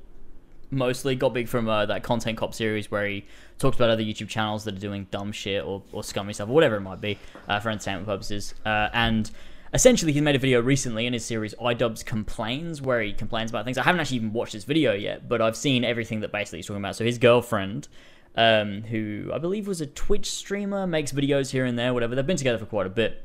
Mostly 0.70 1.16
got 1.16 1.34
big 1.34 1.48
from 1.48 1.68
uh, 1.68 1.86
that 1.86 2.04
Content 2.04 2.38
Cop 2.38 2.54
series 2.54 2.92
where 2.92 3.04
he 3.06 3.26
talks 3.58 3.76
about 3.76 3.90
other 3.90 4.02
YouTube 4.04 4.28
channels 4.28 4.62
that 4.64 4.76
are 4.76 4.80
doing 4.80 5.08
dumb 5.10 5.32
shit 5.32 5.64
or, 5.64 5.82
or 5.90 6.04
scummy 6.04 6.32
stuff 6.32 6.48
or 6.48 6.52
whatever 6.52 6.76
it 6.76 6.82
might 6.82 7.00
be 7.00 7.18
uh, 7.48 7.58
for 7.58 7.70
entertainment 7.70 8.06
purposes. 8.06 8.54
Uh, 8.64 8.88
and 8.92 9.32
essentially, 9.74 10.12
he 10.12 10.20
made 10.20 10.36
a 10.36 10.38
video 10.38 10.60
recently 10.60 11.06
in 11.06 11.12
his 11.12 11.24
series 11.24 11.54
iDubbbz 11.54 12.04
Complains 12.04 12.80
where 12.80 13.02
he 13.02 13.12
complains 13.12 13.50
about 13.50 13.64
things. 13.64 13.78
I 13.78 13.82
haven't 13.82 14.00
actually 14.00 14.18
even 14.18 14.32
watched 14.32 14.52
this 14.52 14.62
video 14.62 14.92
yet, 14.92 15.28
but 15.28 15.42
I've 15.42 15.56
seen 15.56 15.84
everything 15.84 16.20
that 16.20 16.30
basically 16.30 16.60
he's 16.60 16.66
talking 16.66 16.82
about. 16.82 16.94
So 16.94 17.04
his 17.04 17.18
girlfriend 17.18 17.88
um, 18.36 18.82
who 18.82 19.30
I 19.32 19.38
believe 19.38 19.66
was 19.66 19.80
a 19.80 19.86
Twitch 19.86 20.30
streamer, 20.30 20.86
makes 20.86 21.12
videos 21.12 21.50
here 21.50 21.64
and 21.64 21.78
there, 21.78 21.92
whatever. 21.92 22.14
They've 22.14 22.26
been 22.26 22.36
together 22.36 22.58
for 22.58 22.66
quite 22.66 22.86
a 22.86 22.90
bit. 22.90 23.24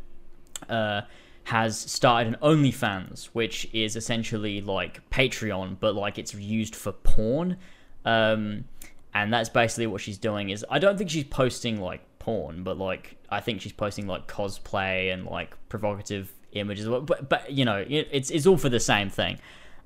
Uh, 0.69 1.01
has 1.45 1.79
started 1.79 2.33
an 2.33 2.39
OnlyFans, 2.41 3.25
which 3.27 3.69
is 3.71 3.95
essentially 3.95 4.61
like 4.61 5.07
Patreon, 5.11 5.77
but 5.79 5.93
like 5.93 6.17
it's 6.17 6.33
used 6.33 6.75
for 6.75 6.91
porn. 6.91 7.57
Um, 8.03 8.65
and 9.13 9.31
that's 9.31 9.49
basically 9.49 9.87
what 9.87 10.01
she's 10.01 10.17
doing. 10.17 10.49
Is 10.49 10.65
I 10.69 10.79
don't 10.79 10.97
think 10.97 11.11
she's 11.11 11.23
posting 11.23 11.79
like 11.79 12.01
porn, 12.17 12.63
but 12.63 12.77
like 12.77 13.17
I 13.29 13.41
think 13.41 13.61
she's 13.61 13.73
posting 13.73 14.07
like 14.07 14.27
cosplay 14.27 15.13
and 15.13 15.25
like 15.25 15.55
provocative 15.69 16.33
images. 16.53 16.87
But 16.87 17.29
but 17.29 17.51
you 17.51 17.63
know, 17.63 17.77
it, 17.87 18.09
it's 18.11 18.31
it's 18.31 18.47
all 18.47 18.57
for 18.57 18.69
the 18.69 18.79
same 18.79 19.11
thing. 19.11 19.37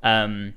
Um, 0.02 0.54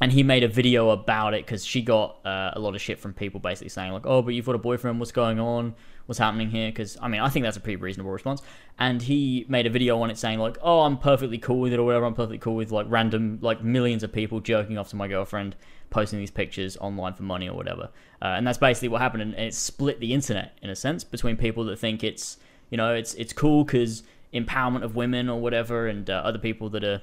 and 0.00 0.10
he 0.10 0.22
made 0.22 0.42
a 0.42 0.48
video 0.48 0.90
about 0.90 1.34
it 1.34 1.44
because 1.44 1.64
she 1.64 1.82
got 1.82 2.24
uh, 2.24 2.52
a 2.54 2.58
lot 2.58 2.74
of 2.74 2.80
shit 2.80 2.98
from 2.98 3.12
people 3.12 3.38
basically 3.38 3.68
saying 3.68 3.92
like, 3.92 4.06
"Oh, 4.06 4.22
but 4.22 4.32
you've 4.32 4.46
got 4.46 4.54
a 4.54 4.58
boyfriend. 4.58 4.98
What's 4.98 5.12
going 5.12 5.38
on? 5.38 5.74
What's 6.06 6.18
happening 6.18 6.48
here?" 6.48 6.70
Because 6.70 6.96
I 7.02 7.08
mean, 7.08 7.20
I 7.20 7.28
think 7.28 7.44
that's 7.44 7.58
a 7.58 7.60
pretty 7.60 7.76
reasonable 7.76 8.10
response. 8.10 8.40
And 8.78 9.02
he 9.02 9.44
made 9.48 9.66
a 9.66 9.70
video 9.70 10.00
on 10.00 10.10
it 10.10 10.16
saying 10.16 10.38
like, 10.38 10.56
"Oh, 10.62 10.80
I'm 10.80 10.96
perfectly 10.96 11.36
cool 11.36 11.60
with 11.60 11.74
it 11.74 11.78
or 11.78 11.84
whatever. 11.84 12.06
I'm 12.06 12.14
perfectly 12.14 12.38
cool 12.38 12.56
with 12.56 12.72
like 12.72 12.86
random 12.88 13.38
like 13.42 13.62
millions 13.62 14.02
of 14.02 14.10
people 14.10 14.40
jerking 14.40 14.78
off 14.78 14.88
to 14.90 14.96
my 14.96 15.06
girlfriend, 15.06 15.54
posting 15.90 16.18
these 16.18 16.30
pictures 16.30 16.78
online 16.78 17.12
for 17.12 17.24
money 17.24 17.48
or 17.48 17.54
whatever." 17.54 17.90
Uh, 18.22 18.36
and 18.36 18.46
that's 18.46 18.58
basically 18.58 18.88
what 18.88 19.02
happened, 19.02 19.22
and 19.22 19.34
it 19.34 19.54
split 19.54 20.00
the 20.00 20.14
internet 20.14 20.56
in 20.62 20.70
a 20.70 20.76
sense 20.76 21.04
between 21.04 21.36
people 21.36 21.64
that 21.64 21.78
think 21.78 22.02
it's 22.02 22.38
you 22.70 22.78
know 22.78 22.94
it's 22.94 23.12
it's 23.14 23.34
cool 23.34 23.64
because 23.64 24.02
empowerment 24.32 24.82
of 24.82 24.96
women 24.96 25.28
or 25.28 25.38
whatever, 25.38 25.88
and 25.88 26.08
uh, 26.08 26.14
other 26.24 26.38
people 26.38 26.70
that 26.70 26.84
are 26.84 27.02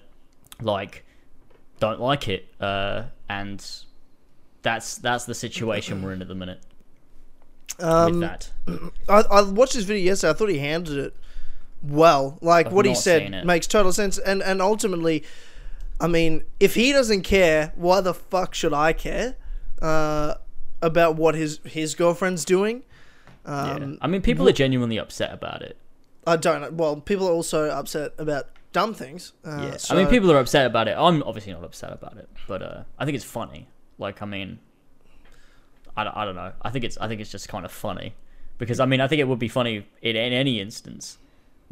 like 0.61 1.06
don't 1.80 1.99
like 1.99 2.28
it, 2.28 2.48
uh, 2.60 3.04
and 3.30 3.66
that's 4.62 4.98
that's 4.98 5.26
the 5.26 5.36
situation 5.36 6.02
we're 6.02 6.14
in 6.14 6.22
at 6.22 6.28
the 6.28 6.36
minute 6.36 6.60
Um, 7.80 8.20
with 8.20 8.22
that. 8.22 8.52
I, 9.10 9.22
I 9.22 9.41
watched 9.44 9.74
his 9.74 9.86
video 9.86 10.04
yesterday. 10.06 10.32
I 10.32 10.34
thought 10.34 10.49
he 10.49 10.60
handled 10.60 10.98
it 10.98 11.16
well. 11.84 12.38
Like 12.41 12.68
I've 12.68 12.74
what 12.74 12.86
he 12.86 12.95
said 12.95 13.45
makes 13.45 13.68
total 13.68 13.94
sense. 13.94 14.18
And 14.18 14.41
and 14.41 14.62
ultimately, 14.62 15.24
I 15.99 16.08
mean, 16.08 16.44
if 16.60 16.76
he 16.76 16.91
doesn't 16.91 17.22
care, 17.24 17.72
why 17.76 18.02
the 18.02 18.14
fuck 18.14 18.56
should 18.56 18.74
I 18.74 18.94
care 18.94 19.36
uh, 19.82 20.36
about 20.82 21.16
what 21.16 21.36
his 21.36 21.60
his 21.64 21.95
girlfriend's 21.95 22.44
doing? 22.45 22.84
Yeah. 23.45 23.76
Um, 23.76 23.98
I 24.02 24.08
mean, 24.08 24.22
people 24.22 24.48
are 24.49 24.54
genuinely 24.54 24.98
upset 24.98 25.34
about 25.34 25.62
it. 25.62 25.78
I 26.26 26.36
don't. 26.36 26.62
know. 26.62 26.70
Well, 26.72 26.98
people 26.99 27.28
are 27.30 27.32
also 27.32 27.70
upset 27.70 28.12
about 28.18 28.49
dumb 28.80 28.94
things. 28.94 29.34
Uh, 29.45 29.60
Yeah, 29.66 29.78
so- 29.78 29.94
I 29.94 29.98
mean, 29.98 30.08
people 30.16 30.30
are 30.32 30.40
upset 30.45 30.66
about 30.72 30.88
it. 30.91 30.95
I'm 31.06 31.24
obviously 31.24 31.54
not 31.58 31.64
upset 31.64 31.91
about 31.99 32.16
it, 32.18 32.30
but 32.48 32.62
uh, 32.62 32.84
I 32.99 33.06
think 33.06 33.16
it's 33.20 33.26
funny. 33.40 33.62
Like, 34.06 34.22
I 34.22 34.26
mean, 34.36 34.60
I, 35.95 36.04
don't- 36.04 36.16
I 36.16 36.26
don't 36.26 36.36
know. 36.36 36.52
I 36.62 36.70
think 36.70 36.84
it's 36.86 36.98
I 37.04 37.08
think 37.08 37.22
it's 37.22 37.32
just 37.32 37.48
kind 37.49 37.66
of 37.66 37.72
funny 37.72 38.10
because 38.60 38.80
I 38.80 38.86
mean 38.86 39.02
I 39.02 39.08
think 39.08 39.20
it 39.20 39.28
would 39.28 39.40
be 39.40 39.48
funny 39.60 39.76
in, 40.02 40.16
in 40.16 40.34
any 40.34 40.60
instance 40.60 41.18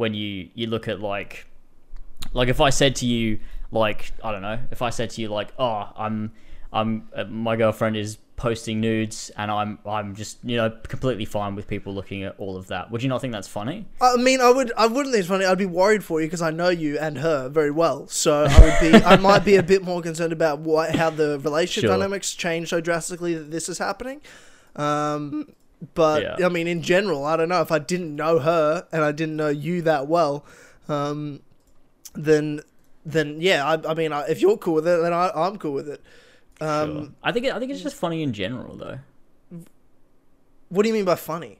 when 0.02 0.14
you 0.14 0.50
you 0.60 0.66
look 0.68 0.88
at 0.88 1.00
like 1.00 1.34
like 2.34 2.50
if 2.50 2.60
I 2.60 2.70
said 2.72 2.96
to 2.98 3.06
you 3.06 3.40
like 3.72 4.12
I 4.24 4.32
don't 4.32 4.42
know 4.42 4.60
if 4.72 4.82
I 4.82 4.90
said 4.90 5.10
to 5.12 5.22
you 5.22 5.28
like 5.30 5.50
oh 5.60 5.90
I'm 6.06 6.32
I'm 6.74 7.08
uh, 7.16 7.24
my 7.26 7.56
girlfriend 7.56 7.96
is 7.98 8.18
posting 8.38 8.82
nudes, 8.82 9.32
and 9.38 9.50
I'm 9.50 9.80
I'm 9.86 10.14
just 10.16 10.40
you 10.44 10.58
know 10.58 10.70
completely 10.88 11.24
fine 11.26 11.56
with 11.56 11.68
people 11.68 11.94
looking 11.94 12.24
at 12.24 12.36
all 12.38 12.58
of 12.58 12.68
that. 12.68 12.92
Would 12.92 13.02
you 13.02 13.10
not 13.10 13.22
think 13.22 13.32
that's 13.32 13.48
funny? 13.48 13.86
I 14.02 14.18
mean, 14.18 14.42
I 14.42 14.50
would, 14.52 14.74
I 14.78 14.88
wouldn't 14.88 15.14
think 15.14 15.20
it's 15.22 15.30
funny. 15.30 15.46
I'd 15.46 15.58
be 15.58 15.66
worried 15.66 16.04
for 16.04 16.20
you 16.20 16.28
because 16.28 16.42
I 16.42 16.52
know 16.52 16.68
you 16.70 17.00
and 17.00 17.18
her 17.20 17.48
very 17.48 17.72
well. 17.72 18.08
So 18.08 18.44
I 18.50 18.60
would 18.60 18.92
be, 18.92 18.98
I 19.06 19.16
might 19.16 19.46
be 19.46 19.56
a 19.56 19.64
bit 19.64 19.84
more 19.84 20.02
concerned 20.02 20.34
about 20.34 20.60
what, 20.60 20.94
how 20.96 21.10
the 21.10 21.40
relationship 21.40 21.88
Sure. 21.88 21.98
dynamics 21.98 22.34
change 22.34 22.70
so 22.70 22.82
drastically 22.82 23.36
that 23.36 23.52
this 23.52 23.70
is 23.70 23.78
happening. 23.78 24.20
Um, 24.76 25.54
but 25.94 26.22
Yeah. 26.40 26.46
I 26.46 26.50
mean, 26.50 26.68
in 26.68 26.82
general, 26.82 27.26
I 27.26 27.38
don't 27.38 27.50
know 27.50 27.62
if 27.62 27.72
I 27.72 27.80
didn't 27.80 28.16
know 28.16 28.40
her 28.40 28.86
and 28.92 29.04
I 29.04 29.12
didn't 29.12 29.36
know 29.38 29.50
you 29.50 29.82
that 29.84 30.08
well, 30.08 30.46
um, 30.90 31.40
then, 32.14 32.62
then 33.06 33.40
yeah, 33.40 33.66
I, 33.66 33.92
I 33.92 33.94
mean, 33.94 34.12
I, 34.12 34.22
if 34.28 34.42
you're 34.42 34.58
cool 34.58 34.76
with 34.76 34.88
it, 34.88 35.02
then 35.02 35.14
I, 35.14 35.32
I'm 35.34 35.58
cool 35.58 35.74
with 35.74 35.88
it. 35.88 36.02
Um, 36.62 36.94
Sure. 36.94 37.08
I 37.24 37.32
think 37.32 37.46
it, 37.46 37.54
I 37.54 37.60
think 37.60 37.72
it's 37.72 37.82
just 37.82 37.96
funny 37.96 38.24
in 38.24 38.34
general 38.34 38.76
though. 38.76 39.00
What 40.70 40.84
do 40.84 40.90
you 40.90 40.94
mean 40.94 41.06
by 41.06 41.16
funny? 41.16 41.60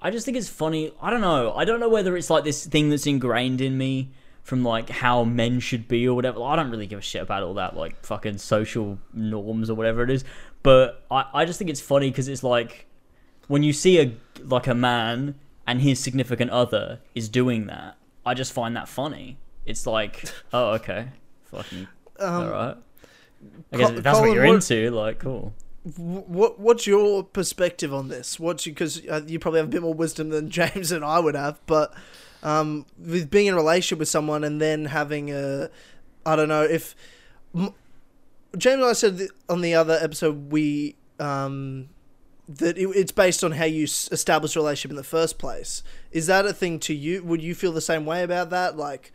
I 0.00 0.10
just 0.10 0.24
think 0.24 0.36
it's 0.36 0.48
funny. 0.48 0.92
I 1.00 1.10
don't 1.10 1.20
know. 1.20 1.52
I 1.54 1.64
don't 1.64 1.80
know 1.80 1.88
whether 1.88 2.16
it's 2.16 2.30
like 2.30 2.44
this 2.44 2.66
thing 2.66 2.90
that's 2.90 3.06
ingrained 3.06 3.60
in 3.60 3.76
me 3.76 4.10
from 4.42 4.62
like 4.62 4.88
how 4.88 5.24
men 5.24 5.58
should 5.58 5.88
be 5.88 6.06
or 6.06 6.14
whatever. 6.14 6.42
I 6.42 6.54
don't 6.56 6.70
really 6.70 6.86
give 6.86 6.98
a 7.00 7.02
shit 7.02 7.22
about 7.22 7.42
all 7.42 7.54
that 7.54 7.76
like 7.76 8.04
fucking 8.04 8.38
social 8.38 8.98
norms 9.12 9.68
or 9.70 9.74
whatever 9.74 10.02
it 10.02 10.10
is. 10.10 10.24
But 10.62 11.04
I, 11.10 11.26
I 11.34 11.44
just 11.44 11.58
think 11.58 11.70
it's 11.70 11.80
funny 11.80 12.10
because 12.10 12.28
it's 12.28 12.42
like 12.42 12.86
when 13.48 13.62
you 13.62 13.72
see 13.72 14.00
a 14.00 14.12
like 14.44 14.66
a 14.66 14.74
man 14.74 15.34
and 15.66 15.80
his 15.80 15.98
significant 15.98 16.50
other 16.50 17.00
is 17.14 17.28
doing 17.28 17.66
that. 17.66 17.96
I 18.24 18.34
just 18.34 18.52
find 18.52 18.76
that 18.76 18.88
funny. 18.88 19.38
It's 19.64 19.86
like, 19.86 20.24
oh 20.52 20.70
okay, 20.74 21.08
fucking 21.44 21.88
Um, 22.18 22.34
all 22.34 22.50
right. 22.50 22.76
I 23.72 23.76
guess 23.76 23.88
Col- 23.88 23.98
if 23.98 24.02
that's 24.04 24.18
what 24.20 24.32
you're 24.32 24.46
what- 24.46 24.54
into, 24.54 24.90
like 24.90 25.18
cool. 25.18 25.54
What 25.96 26.58
what's 26.58 26.86
your 26.86 27.22
perspective 27.22 27.94
on 27.94 28.08
this? 28.08 28.40
What's 28.40 28.64
because 28.64 29.06
uh, 29.08 29.20
you 29.26 29.38
probably 29.38 29.58
have 29.60 29.68
a 29.68 29.70
bit 29.70 29.82
more 29.82 29.94
wisdom 29.94 30.30
than 30.30 30.50
James 30.58 30.90
and 30.90 31.04
I 31.04 31.20
would 31.20 31.36
have, 31.36 31.60
but 31.66 31.94
um, 32.42 32.86
with 32.98 33.30
being 33.30 33.46
in 33.46 33.54
a 33.54 33.56
relationship 33.56 34.00
with 34.00 34.08
someone 34.08 34.42
and 34.44 34.60
then 34.60 34.86
having 34.86 35.30
a, 35.30 35.70
I 36.24 36.34
don't 36.36 36.48
know 36.48 36.62
if 36.64 36.94
m- 37.54 37.72
James 38.58 38.74
and 38.80 38.84
I 38.84 38.92
said 38.94 39.18
th- 39.18 39.30
on 39.48 39.60
the 39.60 39.74
other 39.74 39.96
episode 40.00 40.50
we 40.50 40.96
um, 41.20 41.88
that 42.48 42.76
it, 42.76 42.86
it's 42.88 43.12
based 43.12 43.44
on 43.44 43.52
how 43.52 43.64
you 43.64 43.84
s- 43.84 44.08
establish 44.10 44.56
a 44.56 44.58
relationship 44.60 44.90
in 44.90 44.96
the 44.96 45.04
first 45.04 45.38
place. 45.38 45.82
Is 46.10 46.26
that 46.26 46.46
a 46.46 46.52
thing 46.52 46.78
to 46.80 46.94
you? 46.94 47.22
Would 47.24 47.42
you 47.42 47.54
feel 47.54 47.70
the 47.72 47.80
same 47.80 48.04
way 48.06 48.22
about 48.24 48.50
that? 48.50 48.76
Like, 48.76 49.12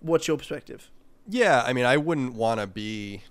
what's 0.00 0.26
your 0.26 0.36
perspective? 0.36 0.90
Yeah, 1.28 1.62
I 1.64 1.72
mean, 1.72 1.84
I 1.84 1.96
wouldn't 1.96 2.34
want 2.34 2.60
to 2.60 2.66
be 2.66 3.22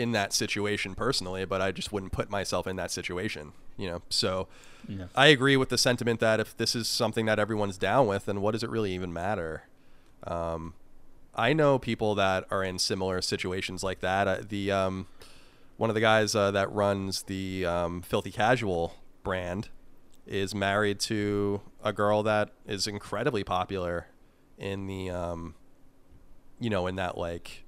in 0.00 0.12
that 0.12 0.32
situation 0.32 0.94
personally, 0.94 1.44
but 1.44 1.60
I 1.60 1.72
just 1.72 1.92
wouldn't 1.92 2.12
put 2.12 2.30
myself 2.30 2.66
in 2.66 2.76
that 2.76 2.90
situation, 2.90 3.52
you 3.76 3.88
know. 3.88 4.02
So 4.08 4.48
Yeah. 4.88 5.06
I 5.14 5.26
agree 5.26 5.56
with 5.56 5.68
the 5.68 5.78
sentiment 5.78 6.20
that 6.20 6.40
if 6.40 6.56
this 6.56 6.74
is 6.74 6.88
something 6.88 7.26
that 7.26 7.38
everyone's 7.38 7.76
down 7.78 8.06
with, 8.06 8.24
then 8.24 8.40
what 8.40 8.52
does 8.52 8.62
it 8.62 8.70
really 8.70 8.92
even 8.92 9.12
matter? 9.12 9.64
Um, 10.26 10.74
I 11.34 11.52
know 11.52 11.78
people 11.78 12.14
that 12.16 12.46
are 12.50 12.64
in 12.64 12.78
similar 12.78 13.22
situations 13.22 13.82
like 13.82 14.00
that. 14.00 14.26
Uh, 14.26 14.38
the 14.48 14.72
um, 14.72 15.06
one 15.76 15.90
of 15.90 15.94
the 15.94 16.00
guys 16.00 16.34
uh, 16.34 16.50
that 16.50 16.72
runs 16.72 17.22
the 17.24 17.64
um, 17.66 18.02
Filthy 18.02 18.30
Casual 18.30 18.94
brand 19.22 19.68
is 20.26 20.54
married 20.54 20.98
to 21.00 21.60
a 21.82 21.92
girl 21.92 22.22
that 22.22 22.50
is 22.66 22.86
incredibly 22.86 23.44
popular 23.44 24.06
in 24.58 24.86
the 24.86 25.10
um, 25.10 25.54
you 26.58 26.70
know 26.70 26.86
in 26.86 26.96
that 26.96 27.16
like 27.16 27.64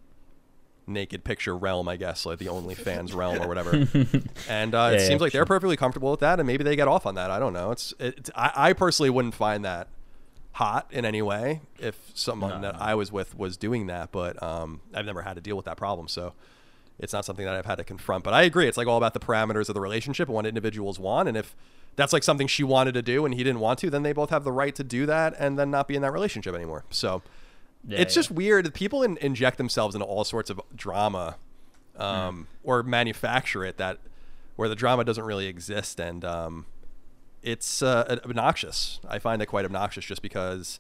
naked 0.87 1.25
picture 1.25 1.57
realm, 1.57 1.89
I 1.89 1.97
guess, 1.97 2.27
like 2.27 2.39
the 2.39 2.47
OnlyFans 2.47 3.15
realm 3.15 3.41
or 3.41 3.49
whatever. 3.49 3.87
And 4.49 4.75
uh, 4.75 4.91
it 4.95 5.01
seems 5.01 5.11
yeah, 5.11 5.17
like 5.19 5.33
they're 5.33 5.45
perfectly 5.45 5.77
comfortable 5.77 6.11
with 6.11 6.21
that, 6.21 6.41
and 6.41 6.47
maybe 6.47 6.65
they 6.65 6.77
get 6.77 6.89
off 6.89 7.07
on 7.07 7.15
that. 7.15 7.31
I 7.31 7.39
don't 7.39 7.53
know. 7.53 7.71
It's, 7.71 7.95
it's 7.99 8.31
I, 8.35 8.53
I 8.55 8.73
personally 8.73 9.11
wouldn't 9.11 9.35
find 9.35 9.65
that 9.65 9.89
hot 10.53 10.87
in 10.91 11.05
any 11.05 11.23
way 11.23 11.61
if 11.79 11.97
someone 12.15 12.61
No. 12.61 12.73
that 12.73 12.81
I 12.81 12.95
was 12.95 13.11
with 13.11 13.37
was 13.37 13.57
doing 13.57 13.87
that, 13.87 14.13
but 14.13 14.43
um, 14.43 14.81
I've 14.95 15.07
never 15.07 15.23
had 15.23 15.35
to 15.35 15.41
deal 15.41 15.57
with 15.57 15.65
that 15.67 15.77
problem, 15.77 16.09
so 16.09 16.35
it's 16.99 17.13
not 17.13 17.25
something 17.25 17.47
that 17.47 17.55
I've 17.55 17.67
had 17.67 17.77
to 17.77 17.85
confront. 17.85 18.25
But 18.25 18.35
I 18.35 18.43
agree, 18.43 18.67
it's 18.69 18.77
like 18.77 18.87
all 18.87 18.99
about 18.99 19.15
the 19.15 19.21
parameters 19.21 19.69
of 19.69 19.75
the 19.75 19.81
relationship 19.81 20.29
and 20.29 20.35
what 20.35 20.45
individuals 20.47 20.99
want, 20.99 21.29
and 21.29 21.37
if 21.37 21.55
that's 21.97 22.13
like 22.13 22.23
something 22.23 22.47
she 22.47 22.65
wanted 22.65 22.93
to 22.95 23.03
do 23.03 23.25
and 23.25 23.35
he 23.35 23.45
didn't 23.45 23.61
want 23.61 23.79
to, 23.81 23.91
then 23.91 24.03
they 24.03 24.13
both 24.13 24.31
have 24.31 24.45
the 24.45 24.53
right 24.53 24.75
to 24.75 24.85
do 24.85 25.07
that 25.07 25.35
and 25.39 25.59
then 25.59 25.71
not 25.71 25.87
be 25.89 25.95
in 25.95 26.03
that 26.03 26.13
relationship 26.13 26.55
anymore. 26.55 26.85
So 26.91 27.23
Yeah, 27.87 28.01
it's 28.01 28.15
yeah. 28.15 28.21
just 28.21 28.31
weird. 28.31 28.73
People 28.75 29.03
in, 29.03 29.17
inject 29.19 29.59
themselves 29.59 29.95
into 29.95 30.07
all 30.07 30.25
sorts 30.25 30.51
of 30.51 30.61
drama, 30.75 31.37
um, 31.97 32.47
or 32.63 32.83
manufacture 32.83 33.65
it 33.65 33.77
that 33.79 33.99
where 34.57 34.69
the 34.69 34.77
drama 34.77 35.05
doesn't 35.05 35.25
really 35.25 35.47
exist, 35.47 35.99
and 35.99 36.25
um, 36.25 36.67
it's 37.43 37.83
uh, 37.83 38.19
obnoxious. 38.25 39.01
I 39.09 39.19
find 39.19 39.43
it 39.43 39.47
quite 39.47 39.65
obnoxious, 39.65 40.05
just 40.05 40.23
because 40.23 40.79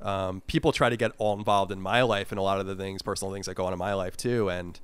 um, 0.00 0.42
people 0.46 0.72
try 0.72 0.88
to 0.88 0.96
get 0.96 1.12
all 1.18 1.36
involved 1.36 1.72
in 1.72 1.80
my 1.80 2.02
life 2.02 2.30
and 2.30 2.38
a 2.38 2.42
lot 2.42 2.60
of 2.60 2.66
the 2.66 2.76
things, 2.76 3.02
personal 3.02 3.32
things 3.32 3.46
that 3.46 3.54
go 3.54 3.66
on 3.66 3.72
in 3.72 3.78
my 3.78 3.94
life 3.94 4.16
too, 4.16 4.48
and 4.48 4.78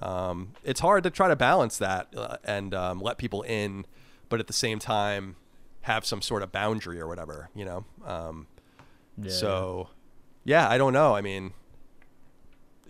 um, 0.00 0.54
it's 0.62 0.80
hard 0.80 1.04
to 1.04 1.10
try 1.10 1.28
to 1.28 1.36
balance 1.36 1.78
that 1.78 2.08
uh, 2.16 2.36
and 2.44 2.74
um, 2.74 3.00
let 3.00 3.18
people 3.18 3.42
in, 3.42 3.86
but 4.28 4.40
at 4.40 4.46
the 4.46 4.52
same 4.52 4.78
time 4.78 5.36
have 5.82 6.04
some 6.04 6.20
sort 6.20 6.42
of 6.42 6.52
boundary 6.52 7.00
or 7.00 7.08
whatever, 7.08 7.48
you 7.54 7.64
know. 7.64 7.84
Um, 8.04 8.46
Yeah. 9.16 9.32
so, 9.32 9.88
yeah, 10.44 10.68
I 10.68 10.78
don't 10.78 10.92
know. 10.92 11.14
I 11.14 11.20
mean, 11.20 11.52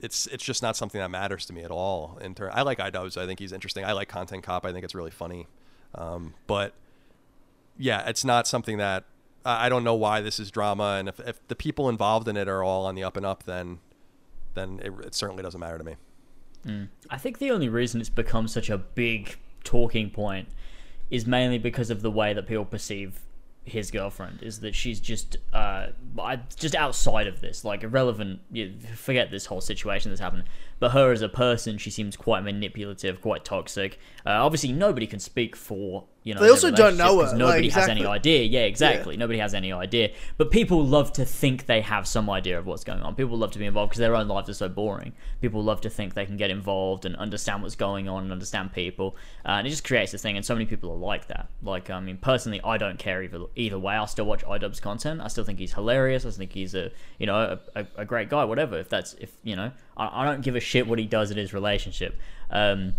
it's 0.00 0.26
it's 0.28 0.44
just 0.44 0.62
not 0.62 0.76
something 0.76 1.00
that 1.00 1.10
matters 1.10 1.46
to 1.46 1.52
me 1.52 1.62
at 1.62 1.70
all. 1.70 2.18
In 2.20 2.34
ter- 2.34 2.50
I 2.52 2.62
like 2.62 2.78
iDubbbz. 2.78 3.16
I 3.16 3.26
think 3.26 3.38
he's 3.38 3.52
interesting. 3.52 3.84
I 3.84 3.92
like 3.92 4.08
Content 4.08 4.42
Cop. 4.42 4.64
I 4.64 4.72
think 4.72 4.84
it's 4.84 4.94
really 4.94 5.10
funny. 5.10 5.46
Um, 5.94 6.34
but 6.46 6.74
yeah, 7.76 8.08
it's 8.08 8.24
not 8.24 8.46
something 8.46 8.78
that 8.78 9.04
I 9.44 9.68
don't 9.68 9.84
know 9.84 9.94
why 9.94 10.20
this 10.20 10.38
is 10.38 10.50
drama. 10.50 10.96
And 10.98 11.08
if, 11.08 11.20
if 11.20 11.46
the 11.48 11.56
people 11.56 11.88
involved 11.88 12.28
in 12.28 12.36
it 12.36 12.48
are 12.48 12.62
all 12.62 12.86
on 12.86 12.94
the 12.94 13.04
up 13.04 13.16
and 13.16 13.24
up, 13.24 13.44
then 13.44 13.78
then 14.54 14.80
it, 14.82 14.92
it 15.06 15.14
certainly 15.14 15.42
doesn't 15.42 15.60
matter 15.60 15.78
to 15.78 15.84
me. 15.84 15.96
I 17.08 17.16
think 17.16 17.38
the 17.38 17.50
only 17.50 17.68
reason 17.68 18.00
it's 18.00 18.10
become 18.10 18.46
such 18.46 18.68
a 18.68 18.76
big 18.76 19.36
talking 19.64 20.10
point 20.10 20.48
is 21.10 21.26
mainly 21.26 21.56
because 21.58 21.88
of 21.88 22.02
the 22.02 22.10
way 22.10 22.34
that 22.34 22.46
people 22.46 22.66
perceive 22.66 23.20
his 23.68 23.90
girlfriend 23.90 24.42
is 24.42 24.60
that 24.60 24.74
she's 24.74 25.00
just 25.00 25.36
uh 25.52 25.88
just 26.56 26.74
outside 26.74 27.26
of 27.26 27.40
this 27.40 27.64
like 27.64 27.82
irrelevant 27.82 28.40
you 28.50 28.74
forget 28.94 29.30
this 29.30 29.46
whole 29.46 29.60
situation 29.60 30.10
that's 30.10 30.20
happened. 30.20 30.44
But 30.78 30.92
her 30.92 31.12
as 31.12 31.22
a 31.22 31.28
person 31.28 31.78
she 31.78 31.90
seems 31.90 32.16
quite 32.16 32.42
manipulative 32.42 33.20
quite 33.20 33.44
toxic. 33.44 33.98
Uh, 34.26 34.30
obviously 34.30 34.72
nobody 34.72 35.06
can 35.06 35.20
speak 35.20 35.56
for 35.56 36.04
you 36.24 36.34
know 36.34 36.40
They 36.40 36.50
also 36.50 36.70
don't 36.70 36.96
know 36.96 37.24
her, 37.24 37.36
nobody 37.36 37.68
like, 37.68 37.72
has 37.72 37.88
any 37.88 38.04
idea. 38.04 38.42
Yeah 38.42 38.60
exactly. 38.60 39.16
Nobody 39.16 39.38
has 39.38 39.54
any 39.54 39.72
idea. 39.72 40.10
But 40.36 40.50
people 40.50 40.84
love 40.84 41.12
to 41.14 41.24
think 41.24 41.66
they 41.66 41.80
have 41.80 42.06
some 42.06 42.28
idea 42.28 42.58
of 42.58 42.66
what's 42.66 42.84
going 42.84 43.00
on. 43.00 43.14
People 43.14 43.38
love 43.38 43.52
to 43.52 43.58
be 43.58 43.66
involved 43.66 43.90
because 43.90 44.00
their 44.00 44.16
own 44.16 44.28
lives 44.28 44.48
are 44.48 44.54
so 44.54 44.68
boring. 44.68 45.12
People 45.40 45.62
love 45.62 45.80
to 45.82 45.90
think 45.90 46.14
they 46.14 46.26
can 46.26 46.36
get 46.36 46.50
involved 46.50 47.04
and 47.04 47.16
understand 47.16 47.62
what's 47.62 47.76
going 47.76 48.08
on 48.08 48.24
and 48.24 48.32
understand 48.32 48.72
people. 48.72 49.16
Uh, 49.44 49.52
and 49.52 49.66
it 49.66 49.70
just 49.70 49.84
creates 49.84 50.12
this 50.12 50.20
thing 50.20 50.36
and 50.36 50.44
so 50.44 50.54
many 50.54 50.66
people 50.66 50.90
are 50.90 50.96
like 50.96 51.28
that. 51.28 51.48
Like 51.62 51.90
i 51.90 52.00
mean 52.00 52.18
personally 52.18 52.60
i 52.62 52.76
don't 52.76 52.98
care 52.98 53.22
either 53.22 53.40
either 53.56 53.78
way. 53.78 53.94
I 53.94 54.04
still 54.06 54.26
watch 54.26 54.44
iDubbbz 54.44 54.82
content. 54.82 55.20
I 55.20 55.28
still 55.28 55.44
think 55.44 55.58
he's 55.58 55.74
hilarious. 55.74 56.26
I 56.26 56.30
think 56.30 56.52
he's 56.52 56.74
a 56.74 56.90
you 57.18 57.26
know 57.26 57.58
a, 57.74 57.80
a, 57.80 57.86
a 57.98 58.04
great 58.04 58.28
guy 58.28 58.44
whatever. 58.44 58.78
If 58.78 58.88
that's 58.88 59.14
if 59.14 59.32
you 59.44 59.56
know 59.56 59.70
I, 59.96 60.22
I 60.22 60.24
don't 60.24 60.42
give 60.42 60.56
a 60.56 60.60
shit 60.60 60.86
what 60.86 60.98
he 60.98 61.06
does 61.06 61.30
in 61.30 61.36
his 61.36 61.54
relationship. 61.54 62.18
Um 62.50 62.94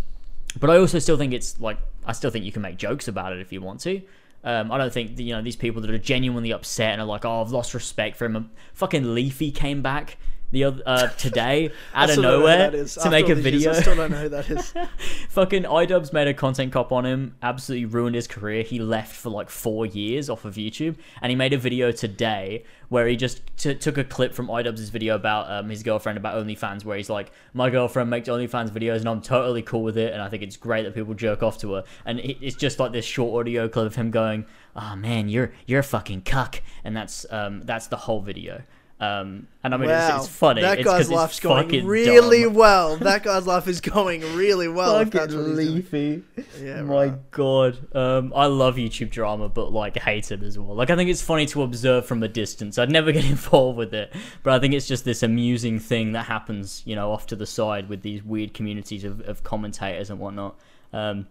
but 0.58 0.70
I 0.70 0.78
also 0.78 0.98
still 0.98 1.16
think 1.16 1.32
it's 1.32 1.60
like 1.60 1.78
I 2.04 2.12
still 2.12 2.30
think 2.30 2.44
you 2.44 2.52
can 2.52 2.62
make 2.62 2.76
jokes 2.76 3.08
about 3.08 3.32
it 3.32 3.40
if 3.40 3.52
you 3.52 3.60
want 3.60 3.80
to. 3.80 4.02
Um, 4.42 4.72
I 4.72 4.78
don't 4.78 4.92
think 4.92 5.18
you 5.18 5.34
know 5.34 5.42
these 5.42 5.56
people 5.56 5.82
that 5.82 5.90
are 5.90 5.98
genuinely 5.98 6.52
upset 6.52 6.92
and 6.92 7.02
are 7.02 7.06
like, 7.06 7.24
"Oh, 7.24 7.42
I've 7.42 7.50
lost 7.50 7.74
respect 7.74 8.16
for 8.16 8.24
him." 8.24 8.50
Fucking 8.72 9.14
Leafy 9.14 9.50
came 9.50 9.82
back 9.82 10.16
the 10.50 10.64
other 10.64 10.82
uh, 10.86 11.08
today 11.08 11.70
out 11.94 12.10
of 12.10 12.12
still 12.12 12.22
don't 12.22 12.32
know 12.32 12.38
who 12.38 12.46
nowhere 12.46 12.70
to 12.70 12.80
After 12.80 13.10
make 13.10 13.28
a 13.28 13.34
these 13.34 13.44
years, 13.44 13.54
video. 13.54 13.70
I 13.70 13.80
still 13.80 13.96
don't 13.96 14.10
know 14.10 14.16
who 14.18 14.28
that 14.30 14.50
is. 14.50 14.74
Fucking 15.30 15.62
iDubbbz 15.64 16.12
made 16.12 16.28
a 16.28 16.34
content 16.34 16.72
cop 16.72 16.92
on 16.92 17.06
him, 17.06 17.36
absolutely 17.42 17.86
ruined 17.86 18.14
his 18.16 18.26
career. 18.26 18.62
He 18.62 18.78
left 18.78 19.14
for 19.14 19.30
like 19.30 19.50
four 19.50 19.86
years 19.86 20.28
off 20.28 20.44
of 20.44 20.54
YouTube, 20.54 20.96
and 21.22 21.30
he 21.30 21.36
made 21.36 21.52
a 21.52 21.58
video 21.58 21.92
today 21.92 22.64
where 22.88 23.06
he 23.06 23.16
just 23.16 23.42
t- 23.56 23.74
took 23.74 23.96
a 23.98 24.04
clip 24.04 24.34
from 24.34 24.48
iDubbbz's 24.48 24.90
video 24.90 25.14
about 25.14 25.50
um, 25.50 25.70
his 25.70 25.82
girlfriend 25.82 26.18
about 26.18 26.34
OnlyFans, 26.44 26.84
where 26.84 26.96
he's 26.96 27.10
like, 27.10 27.30
"My 27.54 27.70
girlfriend 27.70 28.10
makes 28.10 28.28
OnlyFans 28.28 28.70
videos, 28.70 28.98
and 28.98 29.08
I'm 29.08 29.22
totally 29.22 29.62
cool 29.62 29.82
with 29.82 29.96
it, 29.96 30.12
and 30.12 30.20
I 30.20 30.28
think 30.28 30.42
it's 30.42 30.56
great 30.56 30.82
that 30.82 30.94
people 30.94 31.14
jerk 31.14 31.42
off 31.42 31.58
to 31.58 31.74
her." 31.74 31.84
And 32.04 32.20
it's 32.20 32.56
just 32.56 32.78
like 32.78 32.92
this 32.92 33.04
short 33.04 33.40
audio 33.40 33.68
clip 33.68 33.86
of 33.86 33.94
him 33.94 34.10
going, 34.10 34.44
"Oh 34.74 34.96
man, 34.96 35.28
you're 35.28 35.52
you're 35.66 35.80
a 35.80 35.84
fucking 35.84 36.22
cuck," 36.22 36.62
and 36.84 36.96
that's 36.96 37.24
um 37.30 37.62
that's 37.62 37.86
the 37.86 37.96
whole 37.96 38.20
video. 38.20 38.62
Um, 39.00 39.46
and 39.64 39.72
I 39.72 39.78
mean, 39.78 39.88
wow, 39.88 40.16
it's, 40.18 40.26
it's 40.26 40.36
funny. 40.36 40.60
That 40.60 40.78
It's 40.78 40.84
'cause 40.86 40.92
guy's 40.98 41.06
it's 41.06 41.10
life's 41.10 41.40
going 41.40 41.86
really 41.86 42.42
dumb. 42.44 42.52
well. 42.54 42.96
That 42.98 43.22
guy's 43.22 43.46
life 43.46 43.66
is 43.66 43.80
going 43.80 44.20
really 44.36 44.68
well. 44.68 44.98
if 45.00 45.10
that's 45.10 45.34
what 45.34 45.46
he's 45.46 45.56
doing. 45.56 45.74
leafy. 45.74 46.22
Yeah, 46.62 46.82
My 46.82 47.06
right. 47.06 47.30
god. 47.30 47.78
Um, 47.96 48.32
I 48.36 48.44
love 48.44 48.76
YouTube 48.76 49.08
drama, 49.10 49.48
but 49.48 49.72
like 49.72 49.96
hate 49.96 50.30
it 50.30 50.42
as 50.42 50.58
well. 50.58 50.74
Like 50.76 50.90
I 50.90 50.96
think 50.96 51.08
it's 51.08 51.22
funny 51.22 51.46
to 51.46 51.62
observe 51.62 52.04
from 52.04 52.22
a 52.22 52.28
distance. 52.28 52.76
I'd 52.76 52.90
never 52.90 53.10
get 53.18 53.24
involved 53.24 53.78
with 53.78 53.94
it, 53.94 54.12
but 54.42 54.52
I 54.52 54.58
think 54.58 54.74
it's 54.74 54.86
just 54.86 55.06
this 55.06 55.22
amusing 55.22 55.78
thing 55.78 56.12
that 56.12 56.26
happens, 56.26 56.82
you 56.84 56.94
know, 56.94 57.10
off 57.10 57.26
to 57.28 57.36
the 57.36 57.46
side 57.46 57.88
with 57.88 58.02
these 58.02 58.22
weird 58.22 58.52
communities 58.52 59.04
of, 59.04 59.22
of 59.22 59.42
commentators 59.42 60.10
and 60.10 60.20
whatnot. 60.20 60.56
Um, 60.92 61.26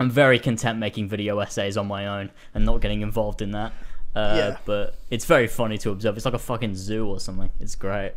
I'm 0.00 0.10
very 0.10 0.38
content 0.40 0.78
making 0.80 1.08
video 1.08 1.38
essays 1.38 1.76
on 1.76 1.86
my 1.86 2.06
own 2.06 2.30
and 2.52 2.66
not 2.66 2.80
getting 2.80 3.00
involved 3.02 3.40
in 3.42 3.52
that. 3.52 3.72
Uh, 4.16 4.34
Yeah. 4.36 4.56
But 4.64 4.94
it's 5.10 5.24
very 5.26 5.46
funny 5.46 5.78
to 5.78 5.90
observe. 5.90 6.16
It's 6.16 6.24
like 6.24 6.34
a 6.34 6.38
fucking 6.38 6.74
zoo 6.74 7.06
or 7.06 7.20
something. 7.20 7.50
It's 7.60 7.74
great. 7.76 8.14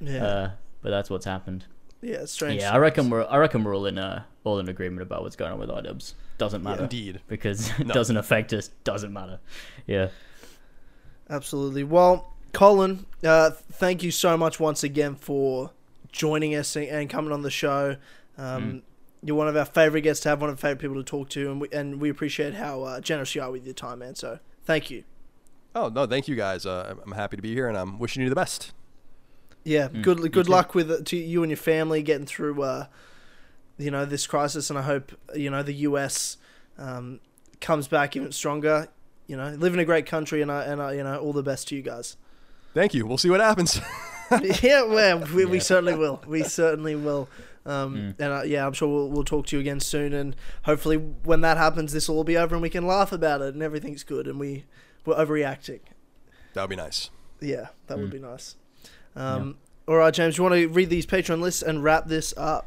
Yeah, 0.00 0.24
Uh, 0.24 0.50
but 0.82 0.90
that's 0.90 1.10
what's 1.10 1.24
happened. 1.26 1.64
yeah, 2.02 2.16
it's 2.22 2.32
strange. 2.32 2.60
Yeah, 2.62 2.72
I 2.72 2.78
reckon 2.78 3.10
we're 3.10 3.24
I 3.28 3.36
reckon 3.38 3.64
we're 3.64 3.74
all 3.76 3.86
in 3.86 3.98
uh, 3.98 4.22
all 4.44 4.58
in 4.58 4.68
agreement 4.68 5.02
about 5.02 5.22
what's 5.22 5.36
going 5.36 5.52
on 5.52 5.58
with 5.58 5.70
iDubbbz. 5.70 6.14
Doesn't 6.38 6.62
matter 6.62 6.82
Indeed. 6.84 7.20
because 7.28 7.70
it 7.80 7.86
No. 7.86 7.94
doesn't 7.94 8.16
affect 8.16 8.52
us. 8.52 8.68
Doesn't 8.84 9.12
matter. 9.12 9.38
Yeah. 9.86 10.08
Absolutely. 11.30 11.84
Well, 11.84 12.32
Colin, 12.52 13.06
uh, 13.24 13.50
thank 13.50 14.02
you 14.02 14.10
so 14.10 14.36
much 14.36 14.60
once 14.60 14.82
again 14.84 15.14
for 15.16 15.70
joining 16.12 16.54
us 16.54 16.76
and- 16.76 16.86
and 16.88 17.10
coming 17.10 17.32
on 17.32 17.42
the 17.42 17.50
show. 17.50 17.96
Um, 18.38 18.82
You're 19.22 19.36
one 19.36 19.48
of 19.48 19.56
our 19.56 19.64
favorite 19.64 20.02
guests 20.02 20.22
to 20.24 20.28
have, 20.28 20.40
one 20.42 20.50
of 20.50 20.56
our 20.56 20.60
favorite 20.60 20.80
people 20.80 20.96
to 20.96 21.02
talk 21.02 21.30
to, 21.30 21.50
and 21.50 21.60
we, 21.60 21.68
and 21.72 21.98
we 21.98 22.10
appreciate 22.10 22.54
how 22.54 22.82
uh, 22.82 23.00
generous 23.00 23.34
you 23.34 23.40
are 23.42 23.50
with 23.50 23.64
your 23.64 23.72
time, 23.74 24.00
man. 24.00 24.14
So 24.16 24.38
thank 24.66 24.90
you. 24.90 25.04
Oh 25.74 25.88
no, 25.88 26.06
thank 26.06 26.28
you 26.28 26.36
guys. 26.36 26.66
Uh, 26.66 26.84
I'm- 26.88 27.00
I'm 27.04 27.12
happy 27.12 27.36
to 27.36 27.42
be 27.42 27.52
here, 27.54 27.68
and 27.68 27.76
I'm 27.76 27.98
wishing 27.98 28.22
you 28.22 28.28
the 28.28 28.34
best. 28.34 28.72
Yeah, 29.64 29.88
Mm, 29.88 30.02
good 30.02 30.20
me 30.20 30.28
good 30.28 30.46
too. 30.46 30.52
luck 30.52 30.74
with 30.74 31.04
to 31.06 31.16
you 31.16 31.42
and 31.42 31.50
your 31.50 31.56
family 31.56 32.02
getting 32.02 32.26
through, 32.26 32.62
uh, 32.62 32.86
you 33.78 33.90
know, 33.90 34.04
this 34.04 34.26
crisis, 34.26 34.70
and 34.70 34.78
I 34.78 34.82
hope 34.82 35.12
you 35.34 35.50
know 35.50 35.62
the 35.62 35.72
US 35.88 36.36
um, 36.78 37.20
comes 37.60 37.88
back 37.88 38.14
even 38.16 38.30
stronger. 38.32 38.88
You 39.26 39.36
know, 39.38 39.48
live 39.58 39.72
in 39.72 39.80
a 39.80 39.84
great 39.86 40.04
country, 40.06 40.42
and 40.42 40.52
I 40.52 40.64
and 40.64 40.82
I, 40.82 40.92
you 40.92 41.02
know, 41.02 41.16
all 41.18 41.32
the 41.32 41.42
best 41.42 41.68
to 41.68 41.76
you 41.76 41.82
guys. 41.82 42.16
Thank 42.74 42.92
you. 42.92 43.06
We'll 43.06 43.18
see 43.18 43.30
what 43.30 43.40
happens. 43.40 43.80
yeah, 44.62 44.82
well, 44.82 45.20
we, 45.34 45.44
we 45.44 45.60
certainly 45.60 45.94
will. 45.94 46.20
We 46.26 46.42
certainly 46.44 46.94
will. 46.94 47.28
Um, 47.66 47.94
Mm. 47.96 48.14
And 48.18 48.32
uh, 48.32 48.42
yeah, 48.44 48.66
I'm 48.66 48.72
sure 48.74 48.88
we'll, 48.88 49.08
we'll 49.08 49.24
talk 49.24 49.46
to 49.46 49.56
you 49.56 49.60
again 49.60 49.80
soon. 49.80 50.12
And 50.12 50.34
hopefully, 50.64 50.96
when 50.96 51.40
that 51.42 51.56
happens, 51.56 51.92
this 51.92 52.08
will 52.08 52.16
all 52.16 52.24
be 52.24 52.36
over 52.36 52.54
and 52.54 52.60
we 52.62 52.68
can 52.70 52.86
laugh 52.86 53.12
about 53.12 53.40
it 53.42 53.54
and 53.54 53.62
everything's 53.62 54.02
good 54.02 54.26
and 54.26 54.38
we, 54.40 54.64
we're 55.04 55.14
overreacting. 55.16 55.80
that 56.54 56.62
would 56.62 56.70
be 56.70 56.76
nice. 56.76 57.10
Yeah, 57.40 57.68
that 57.88 57.98
would 57.98 58.08
Mm. 58.10 58.12
be 58.12 58.18
nice. 58.20 58.56
Um, 59.16 59.58
All 59.86 59.96
right, 59.96 60.14
James, 60.14 60.38
you 60.38 60.44
want 60.44 60.54
to 60.54 60.66
read 60.68 60.88
these 60.88 61.04
Patreon 61.04 61.40
lists 61.42 61.60
and 61.62 61.82
wrap 61.84 62.06
this 62.06 62.32
up? 62.38 62.66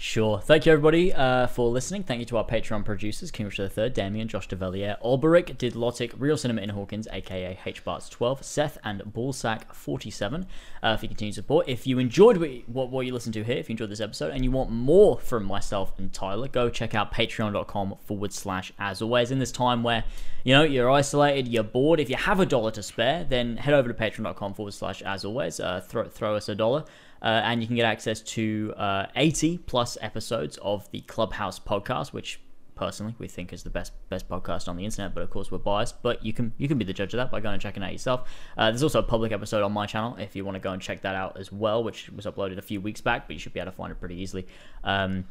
Sure. 0.00 0.38
Thank 0.40 0.64
you, 0.64 0.70
everybody, 0.70 1.12
uh, 1.12 1.48
for 1.48 1.68
listening. 1.68 2.04
Thank 2.04 2.20
you 2.20 2.26
to 2.26 2.36
our 2.36 2.46
Patreon 2.46 2.84
producers, 2.84 3.32
King 3.32 3.46
Richard 3.46 3.76
III, 3.76 3.90
Damien, 3.90 4.28
Josh 4.28 4.46
Develier, 4.46 4.96
Alberic, 5.02 5.58
Didlotic, 5.58 6.12
Real 6.16 6.36
Cinema 6.36 6.62
in 6.62 6.68
Hawkins, 6.68 7.08
aka 7.10 7.58
HBarts12, 7.64 8.44
Seth, 8.44 8.78
and 8.84 9.02
Ballsack47 9.02 10.46
uh, 10.84 10.96
for 10.96 11.04
your 11.04 11.08
continued 11.08 11.34
support. 11.34 11.68
If 11.68 11.84
you 11.84 11.98
enjoyed 11.98 12.36
what, 12.36 12.48
what, 12.68 12.90
what 12.90 13.06
you 13.06 13.12
listened 13.12 13.34
to 13.34 13.42
here, 13.42 13.56
if 13.56 13.68
you 13.68 13.72
enjoyed 13.72 13.90
this 13.90 14.00
episode, 14.00 14.30
and 14.30 14.44
you 14.44 14.52
want 14.52 14.70
more 14.70 15.18
from 15.18 15.44
myself 15.44 15.92
and 15.98 16.12
Tyler, 16.12 16.46
go 16.46 16.70
check 16.70 16.94
out 16.94 17.12
patreon.com 17.12 17.96
forward 18.06 18.32
slash 18.32 18.72
as 18.78 19.02
always. 19.02 19.32
In 19.32 19.40
this 19.40 19.50
time 19.50 19.82
where, 19.82 20.04
you 20.44 20.54
know, 20.54 20.62
you're 20.62 20.88
isolated, 20.88 21.48
you're 21.48 21.64
bored, 21.64 21.98
if 21.98 22.08
you 22.08 22.14
have 22.14 22.38
a 22.38 22.46
dollar 22.46 22.70
to 22.70 22.84
spare, 22.84 23.24
then 23.24 23.56
head 23.56 23.74
over 23.74 23.92
to 23.92 23.94
patreon.com 23.94 24.54
forward 24.54 24.74
slash 24.74 25.02
as 25.02 25.24
always. 25.24 25.58
Uh, 25.58 25.80
throw, 25.80 26.04
throw 26.04 26.36
us 26.36 26.48
a 26.48 26.54
dollar. 26.54 26.84
Uh, 27.22 27.42
and 27.44 27.60
you 27.60 27.66
can 27.66 27.76
get 27.76 27.84
access 27.84 28.20
to 28.22 28.72
uh, 28.76 29.06
80 29.16 29.58
plus 29.58 29.98
episodes 30.00 30.58
of 30.58 30.90
the 30.90 31.00
Clubhouse 31.02 31.58
podcast, 31.58 32.12
which 32.12 32.40
personally 32.78 33.14
we 33.18 33.26
think 33.26 33.52
is 33.52 33.64
the 33.64 33.70
best 33.70 33.92
best 34.08 34.28
podcast 34.28 34.68
on 34.68 34.76
the 34.76 34.84
internet. 34.84 35.14
But 35.14 35.22
of 35.22 35.30
course 35.30 35.50
we're 35.50 35.58
biased. 35.58 36.00
But 36.02 36.24
you 36.24 36.32
can 36.32 36.52
you 36.56 36.68
can 36.68 36.78
be 36.78 36.84
the 36.84 36.92
judge 36.92 37.12
of 37.12 37.18
that 37.18 37.30
by 37.30 37.40
going 37.40 37.54
and 37.54 37.62
checking 37.62 37.82
out 37.82 37.92
yourself. 37.92 38.30
Uh, 38.56 38.70
there's 38.70 38.82
also 38.82 39.00
a 39.00 39.02
public 39.02 39.32
episode 39.32 39.62
on 39.62 39.72
my 39.72 39.86
channel 39.86 40.16
if 40.16 40.34
you 40.36 40.44
want 40.44 40.54
to 40.54 40.60
go 40.60 40.72
and 40.72 40.80
check 40.80 41.02
that 41.02 41.14
out 41.14 41.38
as 41.38 41.52
well, 41.52 41.82
which 41.82 42.08
was 42.10 42.24
uploaded 42.24 42.58
a 42.58 42.62
few 42.62 42.80
weeks 42.80 43.00
back, 43.00 43.26
but 43.26 43.34
you 43.34 43.40
should 43.40 43.52
be 43.52 43.60
able 43.60 43.72
to 43.72 43.76
find 43.76 43.90
it 43.90 43.98
pretty 43.98 44.16
easily. 44.16 44.46
Um, 44.84 45.24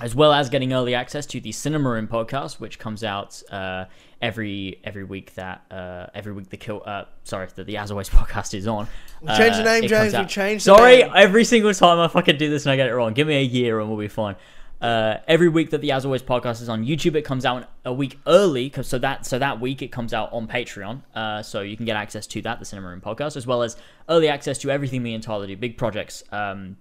as 0.00 0.14
well 0.14 0.32
as 0.32 0.48
getting 0.48 0.72
early 0.72 0.94
access 0.94 1.26
to 1.26 1.40
the 1.40 1.52
Cinema 1.52 1.90
Room 1.90 2.08
podcast, 2.08 2.58
which 2.58 2.78
comes 2.78 3.04
out 3.04 3.42
uh, 3.50 3.84
every 4.22 4.80
every 4.84 5.04
week. 5.04 5.34
That 5.34 5.62
uh, 5.70 6.06
every 6.14 6.32
week 6.32 6.48
the 6.48 6.56
kill 6.56 6.82
uh, 6.86 7.04
sorry 7.24 7.48
that 7.54 7.66
the 7.66 7.76
As 7.76 7.90
Always 7.90 8.08
podcast 8.08 8.54
is 8.54 8.66
on. 8.66 8.86
We 9.20 9.28
changed 9.36 9.58
the 9.58 9.62
Uh, 9.62 9.64
name, 9.64 9.88
James. 9.88 10.12
We 10.14 10.24
the 10.24 10.58
Sorry, 10.64 11.02
every 11.02 11.44
single 11.44 11.74
time 11.74 11.98
I 11.98 12.08
fucking 12.08 12.38
do 12.38 12.48
this 12.48 12.64
and 12.64 12.72
I 12.72 12.76
get 12.76 12.88
it 12.88 12.94
wrong. 12.94 13.12
Give 13.12 13.26
me 13.26 13.34
a 13.36 13.42
year 13.44 13.80
and 13.80 13.88
we'll 13.90 13.98
be 13.98 14.08
fine. 14.08 14.36
Uh, 14.80 15.18
every 15.28 15.48
week 15.48 15.70
that 15.70 15.80
the 15.80 15.92
As 15.92 16.04
Always 16.04 16.22
podcast 16.22 16.60
is 16.60 16.68
on 16.68 16.84
YouTube, 16.84 17.14
it 17.14 17.22
comes 17.22 17.44
out 17.44 17.68
a 17.84 17.92
week 17.92 18.18
early. 18.26 18.68
'cause- 18.68 18.88
so 18.88 18.98
that 18.98 19.24
so 19.26 19.38
that 19.38 19.60
week 19.60 19.80
it 19.82 19.88
comes 19.92 20.12
out 20.12 20.32
on 20.32 20.48
Patreon. 20.48 21.02
Uh, 21.14 21.40
so 21.42 21.60
you 21.60 21.76
can 21.76 21.86
get 21.86 21.96
access 21.96 22.26
to 22.28 22.42
that, 22.42 22.58
the 22.58 22.64
Cinema 22.64 22.88
Room 22.88 23.00
podcast, 23.00 23.36
as 23.36 23.46
well 23.46 23.62
as 23.62 23.76
early 24.08 24.28
access 24.28 24.58
to 24.58 24.70
everything 24.70 25.02
me 25.02 25.14
and 25.14 25.22
Tyler 25.22 25.46
do, 25.46 25.56
big 25.56 25.76
projects. 25.78 26.24
Um, 26.32 26.76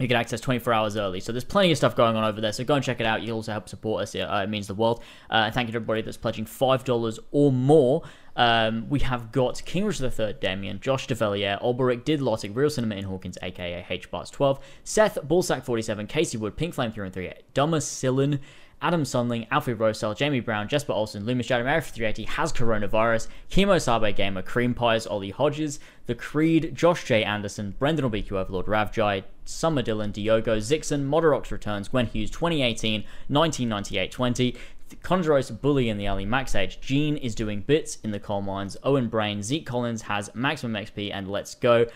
you 0.00 0.08
get 0.08 0.16
access 0.16 0.40
24 0.40 0.72
hours 0.72 0.96
early. 0.96 1.20
So 1.20 1.32
there's 1.32 1.44
plenty 1.44 1.70
of 1.72 1.76
stuff 1.76 1.94
going 1.94 2.16
on 2.16 2.24
over 2.24 2.40
there. 2.40 2.52
So 2.52 2.64
go 2.64 2.74
and 2.74 2.84
check 2.84 3.00
it 3.00 3.06
out. 3.06 3.22
You'll 3.22 3.36
also 3.36 3.52
help 3.52 3.68
support 3.68 4.02
us. 4.02 4.14
Uh, 4.14 4.42
it 4.44 4.48
means 4.48 4.66
the 4.66 4.74
world. 4.74 5.02
Uh, 5.28 5.50
thank 5.50 5.68
you 5.68 5.72
to 5.72 5.76
everybody 5.76 6.02
that's 6.02 6.16
pledging 6.16 6.46
$5 6.46 7.18
or 7.32 7.52
more. 7.52 8.02
Um, 8.36 8.88
we 8.88 9.00
have 9.00 9.32
got 9.32 9.62
King 9.64 9.84
Richard 9.84 10.18
III, 10.18 10.34
Damien, 10.40 10.80
Josh 10.80 11.06
Develier, 11.06 11.58
Alberic, 11.60 12.04
Didlotic, 12.04 12.56
Real 12.56 12.70
Cinema 12.70 12.94
in 12.94 13.04
Hawkins, 13.04 13.36
aka 13.42 13.84
HBarts12, 13.88 14.60
Seth, 14.84 15.18
Ballsack47, 15.26 16.08
Casey 16.08 16.38
Wood, 16.38 16.56
Pink 16.56 16.74
Flame 16.74 16.92
3 16.92 17.06
and 17.06 17.14
3, 17.14 17.32
Dummer 17.52 17.80
Sillin, 17.80 18.38
Adam 18.82 19.02
Sunling, 19.02 19.46
Alfie 19.50 19.74
Rosell, 19.74 20.14
Jamie 20.14 20.40
Brown, 20.40 20.66
Jesper 20.66 20.92
Olsen, 20.92 21.26
Loomis 21.26 21.46
Jadam, 21.46 21.66
Area 21.66 21.82
380 21.82 22.24
has 22.24 22.52
coronavirus, 22.52 23.28
Chemo 23.50 23.80
Sabe 23.80 24.14
Gamer, 24.16 24.40
Cream 24.40 24.72
Pies, 24.72 25.06
Ollie 25.06 25.30
Hodges, 25.30 25.80
The 26.06 26.14
Creed, 26.14 26.74
Josh 26.74 27.04
J. 27.04 27.22
Anderson, 27.22 27.74
Brendan 27.78 28.10
Obiki 28.10 28.32
Overlord, 28.32 28.66
Ravjai, 28.66 29.24
Summer 29.44 29.82
Dylan, 29.82 30.12
Diogo, 30.12 30.56
Zixon, 30.56 31.06
Moderox 31.06 31.50
Returns, 31.50 31.88
Gwen 31.88 32.06
Hughes, 32.06 32.30
2018, 32.30 33.04
1998 33.28 34.10
20, 34.10 34.56
Conjuros, 35.02 35.60
Bully 35.60 35.88
in 35.90 35.98
the 35.98 36.06
Alley, 36.06 36.24
Max 36.24 36.54
H, 36.54 36.80
Gene 36.80 37.18
is 37.18 37.34
doing 37.34 37.60
bits 37.60 37.98
in 38.02 38.12
the 38.12 38.18
coal 38.18 38.40
mines, 38.40 38.78
Owen 38.82 39.08
Brain, 39.08 39.42
Zeke 39.42 39.66
Collins 39.66 40.02
has 40.02 40.34
maximum 40.34 40.82
XP, 40.82 41.12
and 41.12 41.30
let's 41.30 41.54
go. 41.54 41.86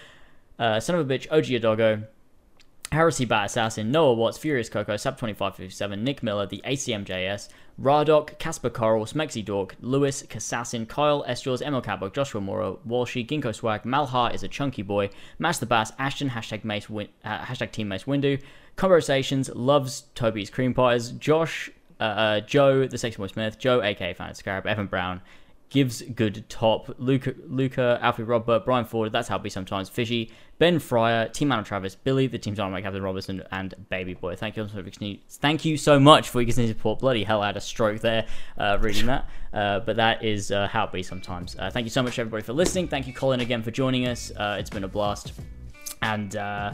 Uh, 0.58 0.78
son 0.78 0.96
of 0.96 1.10
a 1.10 1.12
bitch, 1.18 1.26
OG 1.30 1.46
Adogo, 1.46 2.06
Heresy 2.92 3.24
Bat 3.24 3.46
Assassin, 3.46 3.90
Noah 3.90 4.14
Watts, 4.14 4.38
Furious 4.38 4.68
Coco, 4.68 4.94
Sub2557, 4.94 5.98
Nick 5.98 6.22
Miller, 6.22 6.46
the 6.46 6.62
ACMJS, 6.64 7.48
Radok, 7.80 8.38
Casper 8.38 8.70
Coral, 8.70 9.04
Smexy 9.04 9.44
Dork, 9.44 9.74
Lewis, 9.80 10.22
Cassassin, 10.22 10.86
Kyle, 10.86 11.24
Estros, 11.24 11.60
Emil 11.60 11.82
Cabok, 11.82 12.12
Joshua 12.14 12.40
Moro, 12.40 12.78
Walshy, 12.86 13.26
Ginkgo 13.26 13.52
Swag, 13.52 13.82
Malhar 13.82 14.32
is 14.32 14.44
a 14.44 14.48
chunky 14.48 14.82
boy, 14.82 15.10
Master 15.40 15.66
Bass, 15.66 15.90
Ashton, 15.98 16.30
hashtag 16.30 16.62
Mace, 16.62 16.88
Win- 16.88 17.08
uh, 17.24 17.38
hashtag 17.38 17.72
Team 17.72 17.88
Mace 17.88 18.04
Windu, 18.04 18.40
Conversations, 18.76 19.48
loves 19.54 20.04
Toby's 20.14 20.50
Cream 20.50 20.72
Pies, 20.72 21.10
Josh, 21.12 21.70
uh, 21.98 22.04
uh, 22.04 22.40
Joe, 22.40 22.86
the 22.86 22.98
Sexy 22.98 23.16
Boy 23.16 23.26
Smith, 23.26 23.58
Joe, 23.58 23.82
aka 23.82 24.14
Fan 24.14 24.34
Scarab, 24.34 24.66
Evan 24.68 24.86
Brown, 24.86 25.20
gives 25.74 26.02
good 26.02 26.48
top. 26.48 26.94
Luca, 26.98 27.34
Luca, 27.48 27.98
Alfie 28.00 28.22
Robert, 28.22 28.64
Brian 28.64 28.84
Ford, 28.84 29.10
that's 29.10 29.26
how 29.26 29.34
it 29.34 29.42
be 29.42 29.50
sometimes. 29.50 29.88
Fishy, 29.88 30.30
Ben 30.58 30.78
Fryer, 30.78 31.28
Team 31.28 31.50
Adam 31.50 31.64
Travis, 31.64 31.96
Billy, 31.96 32.28
the 32.28 32.38
Team 32.38 32.54
Dynamite 32.54 32.84
Captain 32.84 33.02
Robertson, 33.02 33.42
and 33.50 33.74
Baby 33.88 34.14
Boy. 34.14 34.36
Thank 34.36 34.56
you 34.56 34.68
so 34.68 34.80
much. 34.80 35.20
Thank 35.28 35.64
you 35.64 35.76
so 35.76 35.98
much 35.98 36.28
for 36.28 36.40
your 36.40 36.46
continued 36.46 36.76
support. 36.76 37.00
Bloody 37.00 37.24
hell, 37.24 37.42
I 37.42 37.46
had 37.46 37.56
a 37.56 37.60
stroke 37.60 38.00
there 38.00 38.24
uh, 38.56 38.78
reading 38.80 39.06
that. 39.06 39.28
Uh, 39.52 39.80
but 39.80 39.96
that 39.96 40.24
is 40.24 40.52
uh, 40.52 40.68
how 40.68 40.84
it 40.84 40.92
be 40.92 41.02
sometimes. 41.02 41.56
Uh, 41.58 41.70
thank 41.70 41.84
you 41.84 41.90
so 41.90 42.04
much, 42.04 42.20
everybody, 42.20 42.44
for 42.44 42.52
listening. 42.52 42.86
Thank 42.86 43.08
you, 43.08 43.12
Colin, 43.12 43.40
again 43.40 43.64
for 43.64 43.72
joining 43.72 44.06
us. 44.06 44.30
Uh, 44.30 44.56
it's 44.60 44.70
been 44.70 44.84
a 44.84 44.88
blast. 44.88 45.32
And 46.02 46.36
uh, 46.36 46.72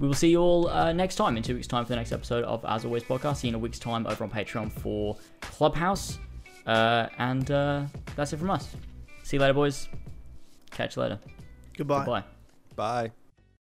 we 0.00 0.08
will 0.08 0.14
see 0.14 0.30
you 0.30 0.40
all 0.40 0.68
uh, 0.68 0.92
next 0.92 1.14
time 1.14 1.36
in 1.36 1.44
two 1.44 1.54
weeks' 1.54 1.68
time 1.68 1.84
for 1.84 1.90
the 1.90 1.96
next 1.96 2.10
episode 2.10 2.42
of 2.42 2.64
As 2.64 2.84
Always 2.84 3.04
podcast. 3.04 3.36
See 3.36 3.46
you 3.46 3.52
in 3.52 3.54
a 3.54 3.58
week's 3.60 3.78
time 3.78 4.08
over 4.08 4.24
on 4.24 4.30
Patreon 4.30 4.72
for 4.72 5.16
Clubhouse. 5.40 6.18
Uh, 6.70 7.08
and 7.18 7.50
uh, 7.50 7.82
that's 8.14 8.32
it 8.32 8.36
from 8.36 8.50
us. 8.50 8.76
See 9.24 9.36
you 9.36 9.40
later, 9.40 9.54
boys. 9.54 9.88
Catch 10.70 10.94
you 10.94 11.02
later. 11.02 11.18
Goodbye. 11.76 12.04
Goodbye. 12.04 12.24
Bye. 12.76 13.12